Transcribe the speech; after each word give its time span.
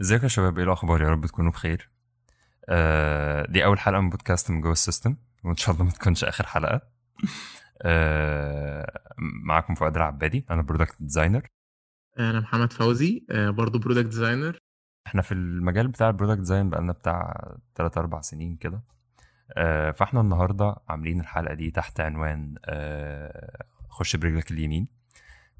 ازيكم 0.00 0.22
يا 0.22 0.28
شباب؟ 0.28 0.58
إيه 0.58 0.64
الأخبار؟ 0.64 1.02
يا 1.02 1.08
رب 1.08 1.26
تكونوا 1.26 1.50
بخير. 1.52 1.90
آه 2.68 3.46
دي 3.50 3.64
أول 3.64 3.78
حلقة 3.78 4.00
من 4.00 4.10
بودكاست 4.10 4.50
من 4.50 4.60
جوه 4.60 4.72
ال 4.72 4.78
system 4.78 5.16
وإن 5.44 5.56
شاء 5.56 5.74
الله 5.74 5.84
ما 5.84 5.90
تكونش 5.90 6.24
آخر 6.24 6.46
حلقة. 6.46 6.80
آه 7.82 9.00
معاكم 9.18 9.74
فؤاد 9.74 9.96
العبادي 9.96 10.44
أنا 10.50 10.62
product 10.62 10.96
designer 11.00 11.48
أنا 12.18 12.40
محمد 12.40 12.72
فوزي 12.72 13.24
آه، 13.30 13.50
برضو 13.50 13.78
product 13.78 14.06
designer 14.06 14.58
إحنا 15.06 15.22
في 15.22 15.32
المجال 15.32 15.88
بتاع 15.88 16.08
ال 16.08 16.12
product 16.12 16.38
design 16.38 16.70
بقالنا 16.70 16.92
بتاع 16.92 17.48
3 17.74 17.98
4 18.00 18.20
سنين 18.20 18.56
كده. 18.56 18.82
آه 19.56 19.90
فإحنا 19.90 20.20
النهارده 20.20 20.76
عاملين 20.88 21.20
الحلقة 21.20 21.54
دي 21.54 21.70
تحت 21.70 22.00
عنوان 22.00 22.54
آه 22.64 23.64
خش 23.88 24.16
برجلك 24.16 24.50
اليمين. 24.50 24.88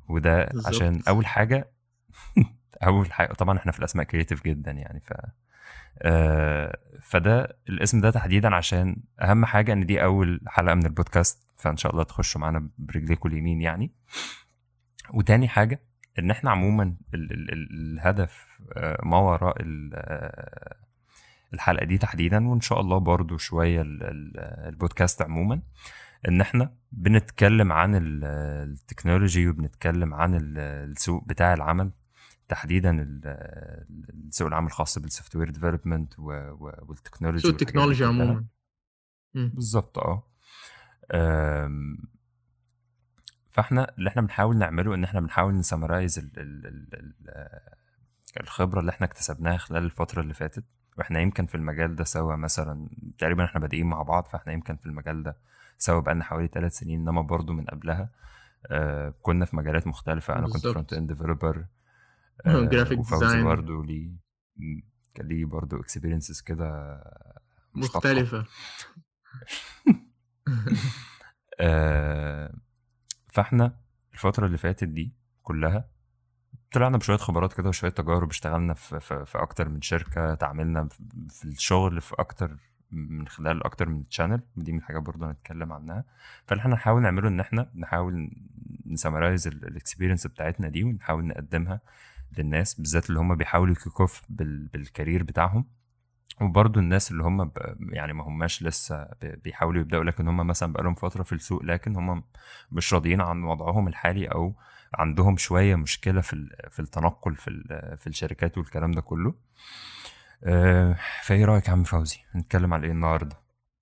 وده 0.09 0.45
بالظبط. 0.45 0.67
عشان 0.75 1.03
أول 1.09 1.27
حاجة 1.27 1.71
اول 2.87 3.13
حاجة 3.13 3.33
طبعا 3.33 3.59
إحنا 3.59 3.73
في 3.73 3.79
الأسماء 3.79 4.07
creative 4.07 4.45
جدا 4.45 4.71
يعني 4.71 5.01
ف 5.01 5.13
آه، 6.03 6.79
فده 7.03 7.57
الاسم 7.69 8.01
ده 8.01 8.11
تحديدا 8.11 8.55
عشان 8.55 8.97
أهم 9.23 9.45
حاجة 9.45 9.73
إن 9.73 9.87
دي 9.87 10.03
أول 10.05 10.41
حلقة 10.47 10.75
من 10.75 10.87
البودكاست 10.87 11.47
فإن 11.57 11.77
شاء 11.77 11.93
الله 11.93 12.03
تخشوا 12.03 12.41
معانا 12.41 12.69
برجليكم 12.79 13.29
اليمين 13.29 13.61
يعني. 13.61 13.93
وتاني 15.15 15.49
حاجة 15.49 15.81
إن 16.19 16.31
إحنا 16.31 16.51
عموما 16.51 16.83
ال 17.15 17.33
ال 17.33 17.53
ال 17.53 17.69
الهدف 17.73 18.47
آه، 18.77 19.01
ما 19.03 19.17
وراء 19.19 19.57
آه، 19.95 20.77
الحلقة 21.55 21.85
دي 21.85 21.99
تحديدا 21.99 22.49
وإن 22.49 22.61
شاء 22.61 22.81
الله 22.81 22.99
برضو 22.99 23.39
شوية 23.39 23.81
ال- 23.83 24.03
ال- 24.03 24.41
البودكاست 24.69 25.23
عموما 25.23 25.61
إن 26.29 26.41
إحنا 26.41 26.73
بنتكلم 26.93 27.73
عن 27.73 27.95
ال- 27.95 28.25
ال 28.71 28.78
technology 28.78 29.49
وبنتكلم 29.49 30.15
عن 30.15 30.35
ال- 30.35 30.59
السوق 30.59 31.25
بتاع 31.25 31.55
العمل 31.55 31.91
تحديدا 32.51 33.07
السوق 34.29 34.49
العمل 34.49 34.67
الخاص 34.67 34.99
بال 34.99 35.06
software 35.06 35.37
development 35.37 36.19
وال 36.19 36.39
technology 36.39 37.43
سوق 37.43 37.51
كلها. 38.05 38.25
عموما. 38.25 38.45
بالظبط 39.35 39.99
آه 39.99 41.71
فإحنا 43.51 43.95
اللي 43.99 44.09
إحنا 44.11 44.23
بنحاول 44.23 44.57
نعمله 44.59 44.95
إن 44.95 45.05
إحنا 45.05 45.21
بنحاول 45.21 45.55
ن 45.55 45.61
summarize 45.61 46.19
ال 46.19 46.31
ال 46.39 46.67
ال 46.67 46.95
ال 46.95 47.61
الخبرة 48.41 48.81
اللي 48.81 48.91
إحنا 48.91 49.07
اكتسبناها 49.07 49.57
خلال 49.57 49.85
الفترة 49.85 50.21
اللي 50.23 50.35
فاتت 50.35 50.65
وإحنا 50.99 51.21
يمكن 51.21 51.47
في 51.47 51.55
المجال 51.55 51.97
ده 51.97 52.05
سوا 52.05 52.37
مثلا 52.37 52.89
تقريبا 53.19 53.45
إحنا 53.45 53.61
بادئين 53.61 53.87
مع 53.87 54.03
بعض 54.03 54.27
فإحنا 54.27 54.53
يمكن 54.53 54.77
في 54.77 54.87
المجال 54.87 55.23
ده 55.23 55.37
سوا 55.79 56.01
بقالنا 56.01 56.25
حوالي 56.25 56.49
ثلاث 56.49 56.79
سنين 56.79 57.01
إنما 57.01 57.23
برضو 57.23 57.53
من 57.53 57.65
قبلها 57.65 58.11
آه 58.67 59.15
كنا 59.23 59.45
في 59.45 59.57
مجالات 59.57 59.87
مختلفة 59.87 60.35
أنا 60.35 60.43
كنت 60.47 60.53
بالظبط. 60.53 60.73
front 60.73 60.93
end 60.93 61.09
developer 61.13 61.65
وفوزي 63.01 63.27
design. 63.43 63.45
برضو 63.45 63.83
ليه 63.83 64.11
ليه 65.21 65.45
برضو 65.45 65.81
experiences 65.81 66.41
كده. 66.41 67.01
مختلفة 67.75 68.45
آه، 71.61 72.55
فاحنا 73.29 73.77
الفترة 74.13 74.47
اللي 74.47 74.59
فاتت 74.59 74.85
دي 74.89 75.13
كلها 75.43 75.89
طلعنا 76.73 76.97
بشوية 76.99 77.17
خبرات 77.17 77.53
كده 77.53 77.69
وشوية 77.69 77.91
تجارب 77.91 78.29
اشتغلنا 78.31 78.75
في, 78.75 79.01
في, 79.01 79.25
في 79.27 79.39
أكتر 79.39 79.69
من 79.69 79.83
شركة 79.83 80.35
تعاملنا 80.35 80.89
في- 81.29 81.45
الشغل 81.45 82.01
في 82.01 82.15
أكتر 82.19 82.57
من 82.93 83.29
خلال 83.29 83.65
أكتر 83.65 83.89
من 83.89 84.09
channel 84.09 84.41
ودي 84.57 84.73
من 84.73 84.79
الحاجات 84.79 85.03
برضه 85.03 85.31
هنتكلم 85.31 85.73
عنها 85.73 86.05
فاللي 86.47 86.61
إحنا 86.61 86.75
نحاول 86.75 87.03
نعمله 87.03 87.29
إن 87.29 87.41
إحنا 87.41 87.71
نحاول 87.75 88.31
ن 88.87 88.93
summarize 88.93 89.47
ال 89.47 89.54
experience 89.54 90.27
بتاعتنا 90.27 90.69
دي 90.69 90.85
ونحاول 90.85 91.27
نقدمها 91.27 91.81
للناس 92.39 92.75
بالذات 92.75 93.09
اللي 93.09 93.21
هم 93.21 93.35
بيحاولوا 93.35 93.75
ي 93.75 93.82
kick 93.82 94.11
ال 94.73 94.80
career 94.80 95.23
بتاعهم. 95.23 95.65
وبرضه 96.41 96.81
الناس 96.81 97.11
اللي 97.11 97.23
هم. 97.23 97.53
يعني 97.93 98.13
ما 98.13 98.25
هماش 98.25 98.63
لسه 98.63 99.09
بيحاولوا 99.23 99.81
يبدأوا 99.81 100.05
لكن 100.05 100.29
هم 100.29 100.47
مثلا 100.47 100.73
بقالهم 100.73 100.95
فترة 100.95 101.23
في 101.23 101.33
السوق 101.35 101.63
لكن 101.63 101.97
هم 101.97 102.25
مش 102.73 102.95
راضيين 102.95 103.21
عن 103.21 103.43
وضعهم 103.43 103.89
الحالي 103.89 104.27
أو 104.27 104.55
عندهم 104.95 105.37
شوية 105.37 105.77
مشكلة 105.77 106.21
في 106.21 106.49
في 106.71 106.81
التنقل 106.81 107.37
في 107.37 107.51
في 108.01 108.07
الشركات 108.07 108.59
والكلام 108.59 108.93
ده 108.93 109.01
كله. 109.01 109.35
آه، 110.45 110.97
فإيه 111.25 111.45
رأيك 111.45 111.67
يا 111.67 111.73
عم 111.73 111.85
فوزي؟ 111.85 112.19
نتكلم 112.37 112.75
على 112.75 112.87
إيه 112.87 112.93
النهارده؟ 112.93 113.37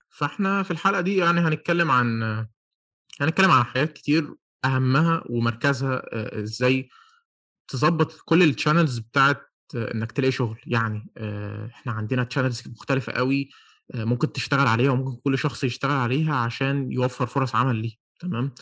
فإحنا 0.08 0.62
في 0.62 0.70
الحلقة 0.70 1.00
دي 1.00 1.16
يعني 1.16 1.40
هنتكلم 1.40 1.90
عن 1.90 2.22
هنتكلم 3.20 3.50
عن 3.50 3.62
حاجات 3.64 3.92
كتير 3.92 4.34
أهمها 4.64 5.22
ومركزها 5.30 6.02
آه، 6.12 6.40
إزاي 6.42 6.88
تظبط 7.68 8.22
كل 8.24 8.42
ال 8.42 8.48
channels 8.48 8.98
بتاعت 8.98 9.42
آه، 9.76 9.94
إنك 9.94 10.12
تلاقي 10.12 10.32
شغل. 10.32 10.58
يعني 10.66 11.10
آه، 11.16 11.66
إحنا 11.74 11.92
عندنا 11.92 12.24
channels 12.24 12.62
مختلفة 12.68 13.12
قوي 13.12 13.48
آه، 13.94 14.04
ممكن 14.04 14.32
تشتغل 14.32 14.66
عليها 14.66 14.90
وممكن 14.90 15.20
كل 15.24 15.38
شخص 15.38 15.64
يشتغل 15.64 15.96
عليها 15.96 16.34
عشان 16.34 16.92
يوفر 16.92 17.26
فرص 17.26 17.54
عمل 17.54 17.76
ليه. 17.76 17.92
تمام؟ 18.20 18.52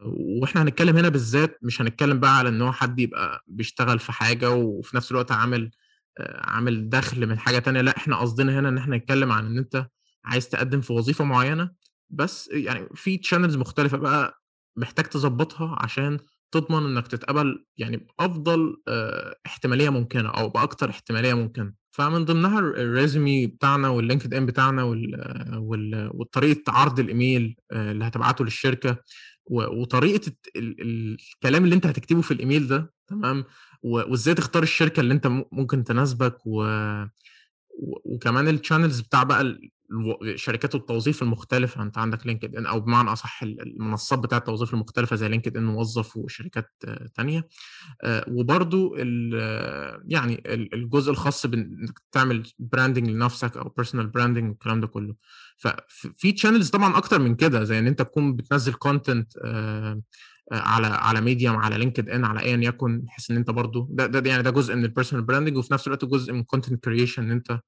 وإحنا 0.00 0.62
هنتكلم 0.62 0.96
هنا 0.96 1.08
بالذات 1.08 1.58
مش 1.62 1.80
هنتكلم 1.82 2.20
بقى 2.20 2.38
على 2.38 2.48
إن 2.48 2.62
هو 2.62 2.72
حد 2.72 2.98
يبقى 2.98 3.44
بيشتغل 3.46 3.98
في 3.98 4.12
حاجة 4.12 4.50
وفي 4.50 4.96
نفس 4.96 5.10
الوقت 5.10 5.32
عامل 5.32 5.70
عامل 6.20 6.88
دخل 6.88 7.26
من 7.26 7.38
حاجة 7.38 7.58
تانية. 7.58 7.80
لا 7.80 7.96
إحنا 7.96 8.16
قصدنا 8.16 8.58
هنا 8.58 8.68
إن 8.68 8.78
إحنا 8.78 8.96
نتكلم 8.96 9.32
عن 9.32 9.46
إن 9.46 9.58
أنت 9.58 9.86
عايز 10.24 10.48
تقدم 10.48 10.80
في 10.80 10.92
وظيفة 10.92 11.24
معينة. 11.24 11.70
بس 12.10 12.48
يعني 12.52 12.88
في 12.94 13.16
channels 13.18 13.56
مختلفة 13.56 13.98
بقى 13.98 14.42
محتاج 14.76 15.04
تظبطها 15.04 15.76
عشان 15.80 16.18
تضمن 16.52 16.86
إنك 16.86 17.06
تتقبل 17.08 17.64
يعني 17.78 18.06
بافضل 18.18 18.76
آه، 18.88 19.36
احتمالية 19.46 19.88
ممكنة 19.90 20.28
أو 20.28 20.48
بأكتر 20.48 20.90
احتمالية 20.90 21.34
ممكنة. 21.34 21.72
فمن 21.90 22.24
ضمنها 22.24 22.58
ال 22.58 22.71
resume 22.71 23.46
بتاعنا 23.46 23.88
وال 23.88 24.34
LinkedIn 24.34 24.46
بتاعنا 24.46 24.82
وطريقة 26.14 26.72
عرض 26.72 27.00
الإيميل 27.00 27.56
آه، 27.72 27.92
اللي 27.92 28.04
هتبعته 28.04 28.44
للشركة 28.44 28.96
وطريقة 29.50 30.32
الكلام 30.56 31.64
اللي 31.64 31.74
أنت 31.74 31.86
هتكتبه 31.86 32.20
في 32.20 32.30
الإيميل 32.30 32.68
ده 32.68 32.92
تمام؟ 33.06 33.44
وإزاي 33.82 34.34
تختار 34.34 34.62
الشركة 34.62 35.00
اللي 35.00 35.14
أنت 35.14 35.26
ممكن 35.52 35.84
تناسبك 35.84 36.36
و 36.46 36.64
وكمان 38.04 38.48
ال 38.48 38.54
channels 38.54 39.00
بتاع 39.00 39.22
بقى 39.22 39.58
شركات 40.34 40.74
التوظيف 40.74 41.22
المختلفة 41.22 41.82
انت 41.82 41.98
عندك 41.98 42.26
LinkedIn 42.26 42.66
أو 42.66 42.80
بمعنى 42.80 43.12
أصح 43.12 43.42
ال- 43.42 43.60
المنصات 43.62 44.18
بتاعة 44.18 44.38
التوظيف 44.38 44.74
المختلفة 44.74 45.16
زي 45.16 45.28
LinkedIn 45.28 45.64
موظف 45.64 46.16
وشركات 46.16 46.72
آه، 46.84 47.06
تانية. 47.14 47.48
آه، 48.04 48.24
آه، 49.34 50.02
يعني 50.08 50.42
ال- 50.46 50.74
الجزء 50.74 51.10
الخاص 51.10 51.46
بانك 51.46 51.98
تعمل 52.12 52.42
branding 52.58 53.08
لنفسك 53.10 53.56
أو 53.56 53.68
personal 53.68 54.06
branding 54.06 54.48
والكلام 54.50 54.80
ده 54.80 54.86
كله. 54.86 55.14
ففي 55.56 56.32
channels 56.32 56.70
طبعا 56.70 56.96
أكتر 56.96 57.18
من 57.18 57.34
كده 57.34 57.64
زي 57.64 57.78
إن 57.78 57.86
أنت 57.86 58.02
تكون 58.02 58.36
بتنزل 58.36 58.72
content 58.72 59.32
على 60.52 60.86
على 60.86 61.20
Medium 61.20 61.56
على 61.56 61.78
LinkedIn 61.78 62.24
على 62.24 62.40
ايا 62.40 62.56
يكن 62.56 63.00
بحيث 63.00 63.30
إن 63.30 63.36
أنت 63.36 63.50
برضو 63.50 63.88
ده, 63.90 64.06
ده 64.06 64.30
يعني 64.30 64.42
ده 64.42 64.50
جزء 64.50 64.74
من 64.74 64.84
ال 64.84 64.88
personal 64.88 65.24
branding 65.24 65.56
وفي 65.56 65.74
نفس 65.74 65.86
الوقت 65.86 66.04
جزء 66.04 66.32
من 66.32 66.42
content 66.44 66.84
creation 66.84 67.22
إن 67.22 67.30
أنت 67.30 67.60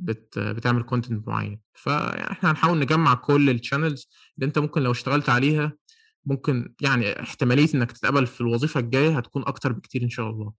بت 0.00 0.38
بتعمل 0.38 0.82
content 0.82 1.28
معين. 1.28 1.60
فاحنا 1.74 2.50
هنحاول 2.50 2.78
نجمع 2.78 3.14
كل 3.14 3.50
ال 3.50 3.56
channels 3.56 4.08
اللي 4.34 4.46
انت 4.46 4.58
ممكن 4.58 4.82
لو 4.82 4.90
اشتغلت 4.90 5.28
عليها 5.28 5.72
ممكن 6.26 6.74
يعني 6.80 7.20
احتمالية 7.22 7.68
انك 7.74 7.92
تتقبل 7.92 8.26
في 8.26 8.40
الوظيفة 8.40 8.80
الجاية 8.80 9.16
هتكون 9.18 9.42
أكتر 9.46 9.72
بكتير 9.72 10.02
إن 10.02 10.08
شاء 10.10 10.30
الله. 10.30 10.52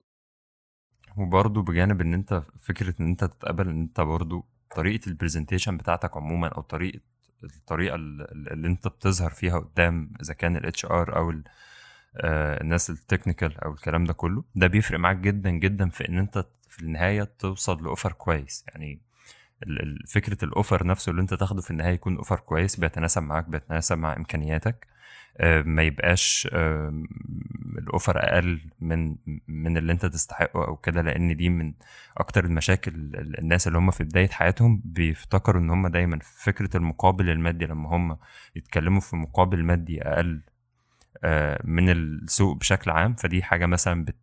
وبرضه 1.17 1.61
بجانب 1.61 2.01
إن 2.01 2.13
أنت 2.13 2.43
فكرة 2.59 2.95
إن 2.99 3.05
أنت 3.07 3.23
تتقبل 3.23 3.69
إن 3.69 3.81
أنت 3.81 4.01
برضه 4.01 4.43
طريقة 4.75 5.07
ال 5.09 5.14
presentation 5.14 5.77
بتاعتك 5.77 6.17
عموما 6.17 6.47
أو 6.47 6.61
طريقة 6.61 6.99
الطريقة 7.43 7.95
ال- 7.95 8.51
اللي 8.51 8.67
أنت 8.67 8.87
بتظهر 8.87 9.29
فيها 9.31 9.59
قدام 9.59 10.13
إذا 10.21 10.33
كان 10.33 10.57
ال 10.57 10.85
HR 10.85 11.15
أو 11.17 11.33
آه، 12.17 12.61
الناس 12.61 12.89
ال 12.89 12.96
technical 12.96 13.57
أو 13.57 13.73
الكلام 13.73 14.03
ده 14.03 14.13
كله 14.13 14.43
ده 14.55 14.67
بيفرق 14.67 14.99
معاك 14.99 15.17
جدا 15.17 15.49
جدا 15.49 15.89
في 15.89 16.09
إن 16.09 16.17
أنت 16.17 16.45
في 16.69 16.79
النهاية 16.83 17.23
توصل 17.39 17.83
ل 17.83 17.88
offer 17.88 18.11
كويس. 18.13 18.65
يعني 18.67 19.01
فكرة 20.07 20.45
ال 20.45 20.52
offer 20.52 20.87
نفسه 20.87 21.09
اللي 21.09 21.21
انت 21.21 21.33
تاخده 21.33 21.61
في 21.61 21.71
النهاية 21.71 21.93
يكون 21.93 22.17
offer 22.17 22.39
كويس 22.39 22.79
بيتناسب 22.79 23.23
معاك 23.23 23.49
بيتناسب 23.49 23.97
مع 23.97 24.15
إمكانياتك 24.17 24.87
آه، 25.37 25.61
ما 25.61 25.83
يبقاش 25.83 26.49
آم، 26.53 27.07
ال 27.77 27.84
offer 27.84 28.17
أقل 28.17 28.59
من 28.81 29.15
من 29.47 29.77
اللي 29.77 29.91
انت 29.93 30.05
تستحقه 30.05 30.65
أو 30.67 30.75
كده 30.75 31.01
لأن 31.01 31.35
دي 31.35 31.49
من 31.49 31.73
أكتر 32.17 32.45
المشاكل 32.45 32.91
ال- 32.95 33.39
الناس 33.39 33.67
اللي 33.67 33.77
هم 33.77 33.91
في 33.91 34.03
بداية 34.03 34.27
حياتهم 34.29 34.81
بيفتكروا 34.85 35.61
إن 35.61 35.69
هم 35.69 35.87
دايما 35.87 36.19
فكرة 36.21 36.77
المقابل 36.77 37.29
المادي 37.29 37.65
لما 37.65 37.89
هم 37.89 38.17
يتكلموا 38.55 39.01
في 39.01 39.15
مقابل 39.15 39.63
مادي 39.63 40.01
أقل 40.01 40.41
آه، 41.23 41.61
من 41.63 41.89
السوق 41.89 42.57
بشكل 42.57 42.91
عام 42.91 43.13
فدي 43.15 43.43
حاجة 43.43 43.65
مثلا 43.65 44.05
بت. 44.05 44.15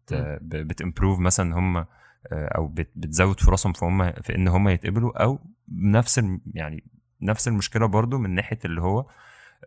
بتمبروف 0.42 1.18
مثلا 1.18 1.54
هم 1.58 1.76
آه، 1.76 1.86
أو 2.32 2.66
بت- 2.66 2.92
بتزود 2.96 3.40
فرصهم 3.40 3.72
في 3.72 3.84
هم 3.84 4.12
في 4.12 4.34
إن 4.34 4.48
هم 4.48 4.68
يتقبلوا 4.68 5.22
أو 5.22 5.38
نفس 5.72 6.20
يعني 6.54 6.84
نفس 7.22 7.48
المشكلة 7.48 7.86
برضو 7.86 8.18
من 8.18 8.34
ناحية 8.34 8.58
اللي 8.64 8.80
هو 8.82 9.06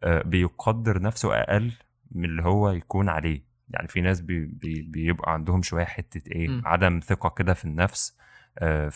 آه، 0.03 0.21
بيقدر 0.21 1.01
نفسه 1.01 1.35
أقل 1.41 1.71
من 2.11 2.25
اللي 2.25 2.43
هو 2.43 2.69
يكون 2.69 3.09
عليه. 3.09 3.43
يعني 3.69 3.87
في 3.87 4.01
ناس 4.01 4.21
بي 4.21 4.45
بي 4.45 4.81
بيبقى 4.81 5.33
عندهم 5.33 5.61
شوية 5.61 5.85
حتة 5.85 6.31
إيه 6.31 6.47
مم. 6.49 6.61
عدم 6.65 6.99
ثقة 6.99 7.29
كده 7.29 7.53
في 7.53 7.65
النفس 7.65 8.17
آه، 8.59 8.89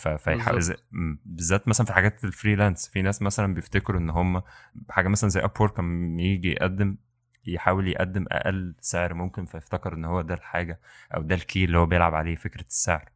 بالذات 1.24 1.68
مثلا 1.68 1.86
في 1.86 1.92
حاجات 1.92 2.24
ال 2.24 2.30
freelance 2.30 2.88
في 2.88 3.02
ناس 3.02 3.22
مثلا 3.22 3.54
بيفتكروا 3.54 4.00
إن 4.00 4.10
هم 4.10 4.42
حاجة 4.90 5.08
مثلا 5.08 5.30
زي 5.30 5.40
Upwork 5.40 5.78
لما 5.80 6.22
يجي 6.22 6.52
يقدم 6.52 6.96
يحاول 7.46 7.88
يقدم 7.88 8.24
أقل 8.30 8.74
سعر 8.80 9.14
ممكن 9.14 9.44
فيفتكر 9.44 9.94
إن 9.94 10.04
هو 10.04 10.20
ده 10.20 10.34
الحاجة 10.34 10.80
أو 11.14 11.22
ده 11.22 11.34
ال 11.34 11.42
key 11.42 11.64
اللي 11.64 11.78
هو 11.78 11.86
بيلعب 11.86 12.14
عليه 12.14 12.36
فكرة 12.36 12.64
السعر. 12.68 13.10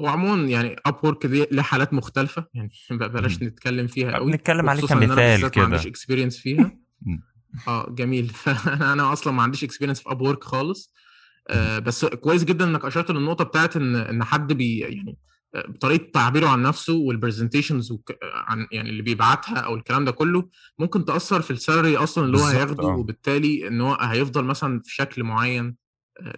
هو 0.00 0.06
عموما 0.06 0.48
يعني 0.48 0.76
Upwork 0.86 1.26
دي 1.26 1.46
لها 1.52 1.62
حالات 1.62 1.94
مختلفة 1.94 2.46
يعني 2.54 2.70
بلاش 2.90 3.42
مم. 3.42 3.48
نتكلم 3.48 3.86
فيها 3.86 4.12
قوي 4.12 4.32
بنتكلم 4.32 4.68
عليه 4.68 4.82
كمثال 4.82 5.08
بالذات 5.08 5.58
ما 5.58 5.64
عنديش 5.64 5.80
كده. 5.80 5.90
experience 5.90 6.38
فيها. 6.42 6.78
مم. 7.02 7.22
آه 7.68 7.90
جميل. 7.90 8.28
فأنا 8.44 8.92
أنا 8.92 9.12
أصلا 9.12 9.32
ما 9.32 9.42
عنديش 9.42 9.64
experience 9.64 10.00
في 10.00 10.10
Upwork 10.10 10.44
خالص. 10.44 10.94
آه 11.48 11.78
بس 11.78 12.04
كويس 12.04 12.44
جدا 12.44 12.64
إنك 12.64 12.84
أشرت 12.84 13.10
للنقطة 13.10 13.44
بتاعت 13.44 13.76
إن 13.76 13.96
إن 13.96 14.24
حد 14.24 14.52
بي 14.52 14.78
يعني 14.78 15.18
آه، 15.54 15.66
بطريقه 15.68 16.10
تعبيره 16.14 16.48
عن 16.48 16.62
نفسه 16.62 16.94
وال 16.94 17.07
presentations 17.07 17.92
عن 18.22 18.66
يعني 18.72 18.90
اللي 18.90 19.02
بيبعتها 19.02 19.56
أو 19.58 19.74
الكلام 19.74 20.04
ده 20.04 20.12
كله 20.12 20.48
ممكن 20.78 21.04
تأثر 21.04 21.42
في 21.42 21.50
ال 21.50 21.57
salary 21.57 21.96
أصلا 21.96 22.24
اللي 22.24 22.38
هو 22.38 22.44
هياخده 22.44 22.84
آه. 22.88 22.96
وبالتالي 22.96 23.68
إن 23.68 23.80
هو 23.80 23.94
هيفضل 24.00 24.44
مثلا 24.44 24.80
في 24.84 24.94
شكل 24.94 25.22
معين. 25.24 25.81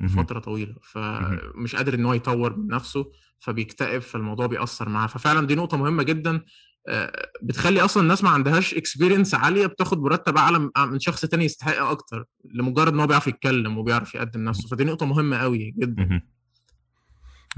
لفتره 0.00 0.38
طويلة. 0.38 0.74
فمش 0.82 1.76
قادر 1.76 1.94
إن 1.94 2.04
هو 2.06 2.12
يطور 2.14 2.56
من 2.56 2.66
نفسه 2.66 3.12
فبيكتئب 3.40 4.02
فالموضوع 4.02 4.46
بيأثر 4.46 4.88
معاه. 4.88 5.06
ففعلا 5.06 5.46
دي 5.46 5.54
نقطة 5.54 5.76
مهمة 5.76 6.02
جدا. 6.02 6.40
آه، 6.88 7.28
بتخلي 7.42 7.80
أصلا 7.80 8.02
الناس 8.02 8.24
ما 8.24 8.30
عندهاش 8.30 8.74
experience 8.74 9.34
عالية 9.34 9.66
بتاخد 9.66 9.98
مرتب 10.02 10.36
أعلى 10.36 10.58
من- 10.58 10.98
شخص 11.00 11.20
تاني 11.24 11.44
يستحق 11.44 11.82
أكتر 11.82 12.24
لمجرد 12.54 12.92
إن 12.92 13.00
هو 13.00 13.06
بيعرف 13.06 13.26
يتكلم 13.26 13.78
وبيعرف 13.78 14.14
يقدم 14.14 14.44
نفسه. 14.44 14.68
فدي 14.68 14.84
نقطة 14.84 15.06
مهمة 15.06 15.36
قوي 15.36 15.74
جدا. 15.78 16.20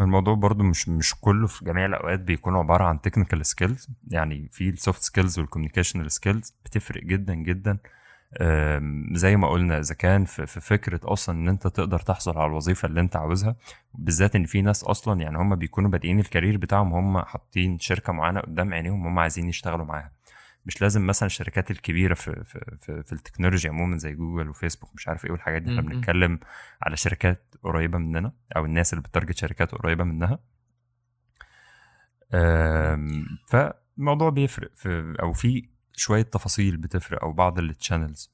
الموضوع 0.01 0.35
برضو 0.35 0.65
مش 0.65 0.89
مش 0.89 1.15
كله 1.21 1.47
في 1.47 1.65
جميع 1.65 1.87
الأوقات 1.87 2.21
بيكون 2.21 2.57
عبارة 2.57 2.85
عن 2.85 3.01
technical 3.01 3.47
skills 3.47 3.89
يعني 4.11 4.49
في 4.53 4.69
ال 4.69 4.76
soft 4.76 5.03
skills 5.03 5.39
وال 5.39 5.48
communicational 5.48 6.13
skills 6.13 6.55
بتفرق 6.65 7.03
جدا 7.05 7.35
جدا. 7.35 7.79
زي 9.13 9.37
ما 9.37 9.49
قلنا 9.49 9.79
إذا 9.79 9.95
كان 9.95 10.25
في 10.25 10.47
في 10.47 10.61
فكرة 10.61 11.01
أصلا 11.05 11.39
إن 11.39 11.49
أنت 11.49 11.67
تقدر 11.67 11.99
تحصل 12.01 12.39
على 12.39 12.47
الوظيفة 12.47 12.87
اللي 12.89 13.01
أنت 13.01 13.17
عاوزها 13.17 13.57
بالذات 13.95 14.37
إن 14.37 14.45
في 14.45 14.63
ناس 14.63 14.85
أصلا 14.85 15.21
يعني 15.21 15.39
هم 15.39 15.57
بيكونوا 15.57 15.91
بادئين 15.91 16.19
ال 16.21 16.26
career 16.26 16.57
بتاعهم 16.57 16.93
هم 16.93 17.19
حاطين 17.25 17.79
شركة 17.79 18.13
معينة 18.13 18.41
قدام 18.41 18.75
عينيهم 18.75 19.07
هم 19.07 19.19
عايزين 19.19 19.49
يشتغلوا 19.49 19.85
معاها 19.87 20.13
مش 20.67 20.83
لازم 20.83 21.07
مثلا 21.07 21.27
الشركات 21.27 21.71
الكبيرة 21.71 22.15
في 22.15 22.45
في 22.45 22.77
في, 22.81 23.03
في 23.03 23.13
التكنولوجيا 23.13 23.71
عموما 23.71 23.97
زي 23.99 24.13
جوجل 24.15 24.49
وفيسبوك 24.49 24.91
مش 24.95 25.09
عارف 25.09 25.25
إيه 25.25 25.31
والحاجات 25.33 25.63
دي 25.63 25.71
إحنا. 25.71 25.81
بنتكلم 25.81 26.41
على 26.83 26.97
شركات 26.97 27.55
قريبة 27.63 27.99
مننا 27.99 28.33
أو 28.57 28.65
الناس 28.65 28.93
اللي 28.93 29.03
بت 29.03 29.11
target 29.11 29.37
شركات 29.37 29.73
قريبة 29.73 30.05
منها 30.05 30.39
فالموضوع 33.49 34.31
بيفرق 34.31 34.71
في 34.77 35.17
أو 35.23 35.33
في 35.33 35.69
شوية 35.97 36.23
تفاصيل 36.23 36.77
بتفرق 36.77 37.23
أو 37.25 37.33
بعض 37.33 37.59
ال 37.59 37.67
channels 37.67 38.31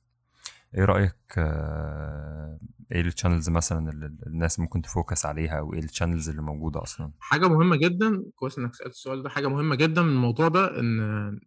إيه 0.75 0.85
رأيك 0.85 1.17
آه، 1.39 2.59
إيه 2.93 3.01
ال 3.01 3.06
channels 3.06 3.51
مثلا 3.51 3.91
اللي 3.91 4.07
الناس 4.27 4.61
ممكن 4.61 4.83
ت 4.83 4.90
focus 4.90 5.27
عليها 5.27 5.59
أو 5.59 5.75
إيه 5.75 5.79
ال 5.79 5.84
channels 5.84 6.29
اللي 6.29 6.43
موجودة 6.43 6.83
أصلا؟ 6.83 7.11
حاجة 7.21 7.49
مهمة 7.49 7.77
جدا 7.77 8.25
كويس 8.37 8.59
إنك 8.59 8.75
سألت 8.75 8.93
السؤال 8.95 9.23
ده 9.23 9.29
حاجة 9.29 9.49
مهمة 9.49 9.75
جدا 9.75 10.03
من 10.03 10.09
الموضوع 10.13 10.49
ده 10.49 10.81
إن 10.81 11.01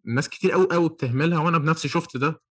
الناس 0.07 0.29
كتير 0.29 0.51
قوي 0.51 0.67
قوي 0.71 0.89
بتهملها 0.89 1.39
وأنا 1.39 1.57
بنفسي 1.57 1.87
شفت 1.87 2.17
ده 2.17 2.41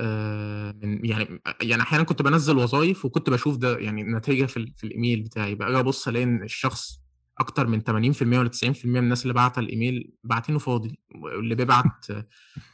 آه، 0.00 0.72
من 0.82 1.06
يعني 1.06 1.40
يعني 1.62 1.82
أحيانا 1.82 2.04
كنت 2.04 2.22
بنزل 2.22 2.56
وظايف 2.56 3.04
وكنت 3.04 3.30
بشوف 3.30 3.56
ده 3.56 3.78
يعني 3.78 4.02
نتيجة 4.02 4.46
في, 4.46 4.72
في 4.76 4.84
الإيميل 4.84 5.22
بتاعي 5.22 5.54
بقى 5.54 5.80
أبص 5.80 6.08
ألاقي 6.08 6.22
إن 6.24 6.42
الشخص 6.42 7.00
أكتر 7.38 7.66
من 7.66 7.80
80% 7.80 8.22
ولا 8.22 8.48
90% 8.48 8.84
من 8.84 8.96
الناس 8.96 9.22
اللي 9.22 9.34
بعت 9.34 9.58
الإيميل 9.58 10.10
باعتينه 10.24 10.58
فاضي 10.58 10.98
واللي 11.14 11.54
بيبعت 11.54 12.10
آه، 12.10 12.26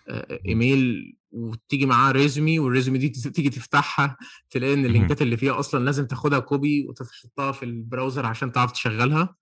آه، 0.08 0.40
إيميل 0.48 1.16
وتيجي 1.30 1.86
معاه 1.86 2.12
resume 2.12 2.58
وال 2.58 2.68
resume 2.68 2.98
دي 2.98 3.08
تيجي 3.08 3.50
تفتحها 3.50 4.16
تلاقي 4.50 4.74
إن 4.74 4.84
ال 4.84 4.91
link 4.91 5.16
ات 5.16 5.22
اللي 5.22 5.36
فيها 5.36 5.58
أصلا 5.58 5.84
لازم 5.84 6.06
تاخدها 6.06 6.38
copy 6.38 6.86
وتحطها 6.88 7.52
في 7.52 7.62
ال 7.62 7.70
browser 7.70 8.26
عشان 8.26 8.52
تعرف 8.52 8.72
تشغلها. 8.72 9.34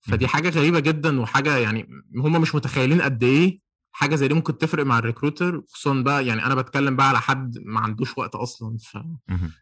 فدي. 0.00 0.28
حاجة 0.28 0.48
غريبة 0.48 0.80
جدا 0.80 1.20
وحاجة 1.20 1.56
يعني 1.56 1.88
هم 2.16 2.40
مش 2.40 2.54
متخيلين 2.54 3.02
قد 3.02 3.24
إيه 3.24 3.60
حاجة 3.92 4.14
زي 4.14 4.28
دي 4.28 4.34
ممكن 4.34 4.58
تفرق 4.58 4.86
مع 4.86 4.98
ال 4.98 5.04
recruiter 5.04 5.62
خصوصا 5.72 5.94
بقى 6.02 6.26
يعني 6.26 6.46
أنا 6.46 6.54
بتكلم 6.54 6.96
بقى 6.96 7.08
على 7.08 7.20
حد 7.20 7.58
ما 7.64 7.80
عندوش 7.80 8.18
وقت 8.18 8.34
أصلا. 8.34 8.76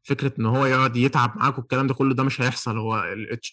ففكره 0.04 0.32
إن 0.38 0.46
هو 0.46 0.66
يقعد 0.66 0.96
يتعب 0.96 1.36
معاك 1.36 1.58
والكلام 1.58 1.86
ده 1.86 1.94
كله 1.94 2.14
ده 2.14 2.22
مش 2.22 2.40
هيحصل. 2.40 2.78
هو 2.78 3.04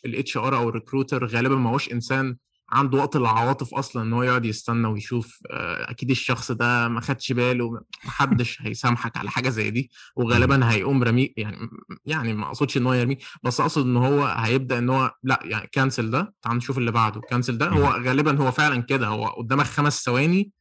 ال 0.06 0.38
HR 0.38 0.56
أو 0.58 0.70
ال 0.70 0.75
recruiter 0.75 1.26
غالبا 1.26 1.56
ما 1.56 1.70
هوش 1.70 1.92
إنسان 1.92 2.36
عنده 2.70 2.98
وقت 2.98 3.18
للعواطف 3.18 3.74
أصلا 3.74 4.04
إن 4.04 4.14
هو 4.14 4.24
يقعد 4.24 4.46
يستنى 4.46 4.88
ويشوف 4.88 5.40
آه، 5.52 5.92
أكيد 5.92 6.10
الشخص 6.10 6.52
ده 6.52 6.88
ما 6.88 7.02
خدش 7.02 7.32
باله 7.32 7.82
محدش 8.06 8.62
هيسامحك 8.62 9.18
على 9.18 9.30
حاجة 9.32 9.50
زي 9.50 9.70
دي. 9.70 9.92
وغالبا 10.16 10.72
هيقوم 10.72 11.04
رميك 11.04 11.34
يعني 11.38 11.58
يعني 12.06 12.34
ما 12.34 12.48
أقصدش 12.48 12.78
إن 12.78 12.86
هو 12.88 12.94
يرميك 12.94 13.24
بس 13.44 13.62
أقصد 13.62 13.86
إن 13.86 13.98
هو 13.98 14.26
هيبدأ 14.26 14.78
إن 14.78 14.90
هو 14.90 15.12
لأ 15.24 15.40
يعني 15.44 15.68
cancel 15.72 16.12
ده 16.12 16.34
تعال 16.42 16.58
نشوف 16.58 16.78
اللي 16.78 16.92
بعده. 16.92 17.22
cancel 17.22 17.58
ده 17.58 17.70
هو 17.70 17.86
غالبا 17.86 18.38
هو 18.44 18.52
فعلا 18.52 18.82
كده 18.82 19.08
هو 19.08 19.28
قدامك 19.28 19.66
خمس 19.66 20.04
ثواني 20.04 20.52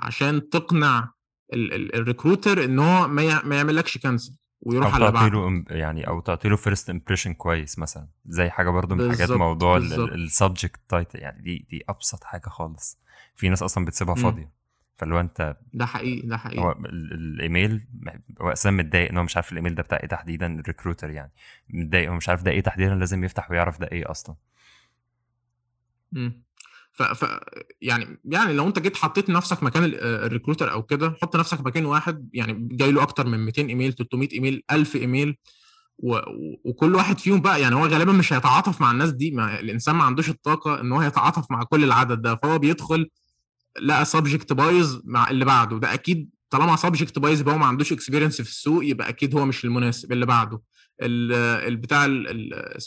عشان 0.00 0.48
تقنع 0.48 1.12
ال- 1.52 1.72
ال- 1.74 1.94
ال 1.94 2.01
recruiter 2.01 2.64
إن 2.64 2.78
هو 2.78 3.08
ما 3.08 3.22
يع- 3.22 3.42
ما 3.44 3.56
يعملكش 3.56 3.98
cancel 3.98 4.36
ويروح 4.60 4.94
على 4.94 5.04
إم- 5.48 5.72
يعني 5.72 6.08
أو 6.08 6.20
تعطيله 6.20 6.56
first 6.56 6.90
impression 6.90 7.34
كويس 7.34 7.78
مثلا 7.78 8.08
زي 8.24 8.50
حاجة 8.50 8.70
برضو 8.70 8.94
من 8.94 9.10
حاجات 9.10 9.30
موضوع. 9.30 10.14
ال 10.14 10.22
subject 10.22 10.80
title 10.88 11.18
يعني 11.18 11.42
دي 11.42 11.66
دي 11.70 11.84
أبسط 11.88 12.24
حاجة 12.24 12.48
خالص 12.48 12.98
في 13.36 13.48
ناس 13.48 13.62
أصلا 13.62 13.84
بتسيبها 13.84 14.14
مم. 14.14 14.22
فاضية 14.22 14.50
هو 15.14 15.20
أنت 15.20 15.56
ده 15.72 15.86
حقيقي 15.86 16.26
ده 16.28 16.34
هو 16.34 16.38
حقيقي 16.38 16.72
ال- 16.72 17.12
الإيميل 17.14 17.86
هو 18.40 18.52
أساسا 18.52 18.70
متضايق 18.70 19.10
إن 19.10 19.16
هو 19.16 19.22
مش 19.24 19.36
عارف 19.36 19.52
الإيميل 19.52 19.74
ده 19.74 19.82
بتاع 19.82 19.98
إيه 20.02 20.08
تحديدا 20.08 20.60
ال 20.60 20.65
recruiter 20.65 21.10
يعني 21.10 21.32
متضايق 21.70 22.10
هو 22.10 22.16
مش 22.16 22.28
عارف 22.28 22.42
ده 22.42 22.50
إيه 22.50 22.60
تحديدا 22.60 22.94
لازم 22.94 23.24
يفتح 23.24 23.50
ويعرف 23.50 23.80
ده 23.80 23.88
إيه 23.92 24.10
أصلا 24.10 24.36
مم. 26.12 26.42
ف, 26.92 27.02
ف 27.02 27.38
يعني 27.80 28.20
يعني 28.24 28.52
لو 28.52 28.66
انت 28.66 28.78
جيت 28.78 28.96
حطيت 28.96 29.30
نفسك 29.30 29.62
مكان 29.62 29.84
ال- 29.84 30.00
آه، 30.00 30.26
ال 30.26 30.31
recruiter 30.31 30.72
أو 30.72 30.82
كده 30.82 31.14
حط 31.22 31.36
نفسك 31.36 31.60
مكان 31.66 31.84
واحد 31.86 32.28
يعني 32.34 32.68
جاي 32.72 32.92
له 32.92 33.02
أكتر 33.02 33.26
من 33.26 33.38
200 33.44 33.68
إيميل 33.68 33.92
300 33.92 34.28
إيميل 34.32 34.62
1000 34.72 34.96
إيميل 34.96 35.36
و... 35.98 36.18
وكل 36.64 36.94
واحد 36.94 37.18
فيهم 37.18 37.40
بقى 37.40 37.60
يعني 37.60 37.74
هو 37.74 37.86
غالبا 37.86 38.12
مش 38.12 38.32
هيتعاطف 38.32 38.80
مع 38.80 38.90
الناس 38.90 39.10
دي 39.10 39.30
ما 39.30 39.60
الإنسان 39.60 39.94
ما 39.96 40.04
عندوش 40.04 40.28
الطاقة 40.30 40.80
إن 40.80 40.92
هو 40.92 41.02
يتعاطف 41.02 41.50
مع 41.50 41.62
كل 41.62 41.84
العدد 41.84 42.22
ده 42.22 42.36
فهو 42.42 42.58
بيدخل 42.58 43.08
لقى 43.82 44.04
subject 44.04 44.52
بايظ 44.52 45.00
مع 45.04 45.30
اللي 45.30 45.44
بعده. 45.44 45.78
ده 45.78 45.94
أكيد 45.94 46.30
طالما 46.50 46.76
subject 46.76 47.18
بايظ 47.18 47.40
يبقى 47.40 47.54
هو 47.54 47.58
ما 47.58 47.66
عندوش 47.66 47.92
experience 47.92 48.34
في 48.42 48.48
السوق 48.48 48.84
يبقى 48.84 49.08
أكيد 49.08 49.34
هو 49.36 49.44
مش 49.46 49.64
المناسب 49.64 50.12
اللي 50.12 50.26
بعده. 50.26 50.60
البتاع 51.02 52.04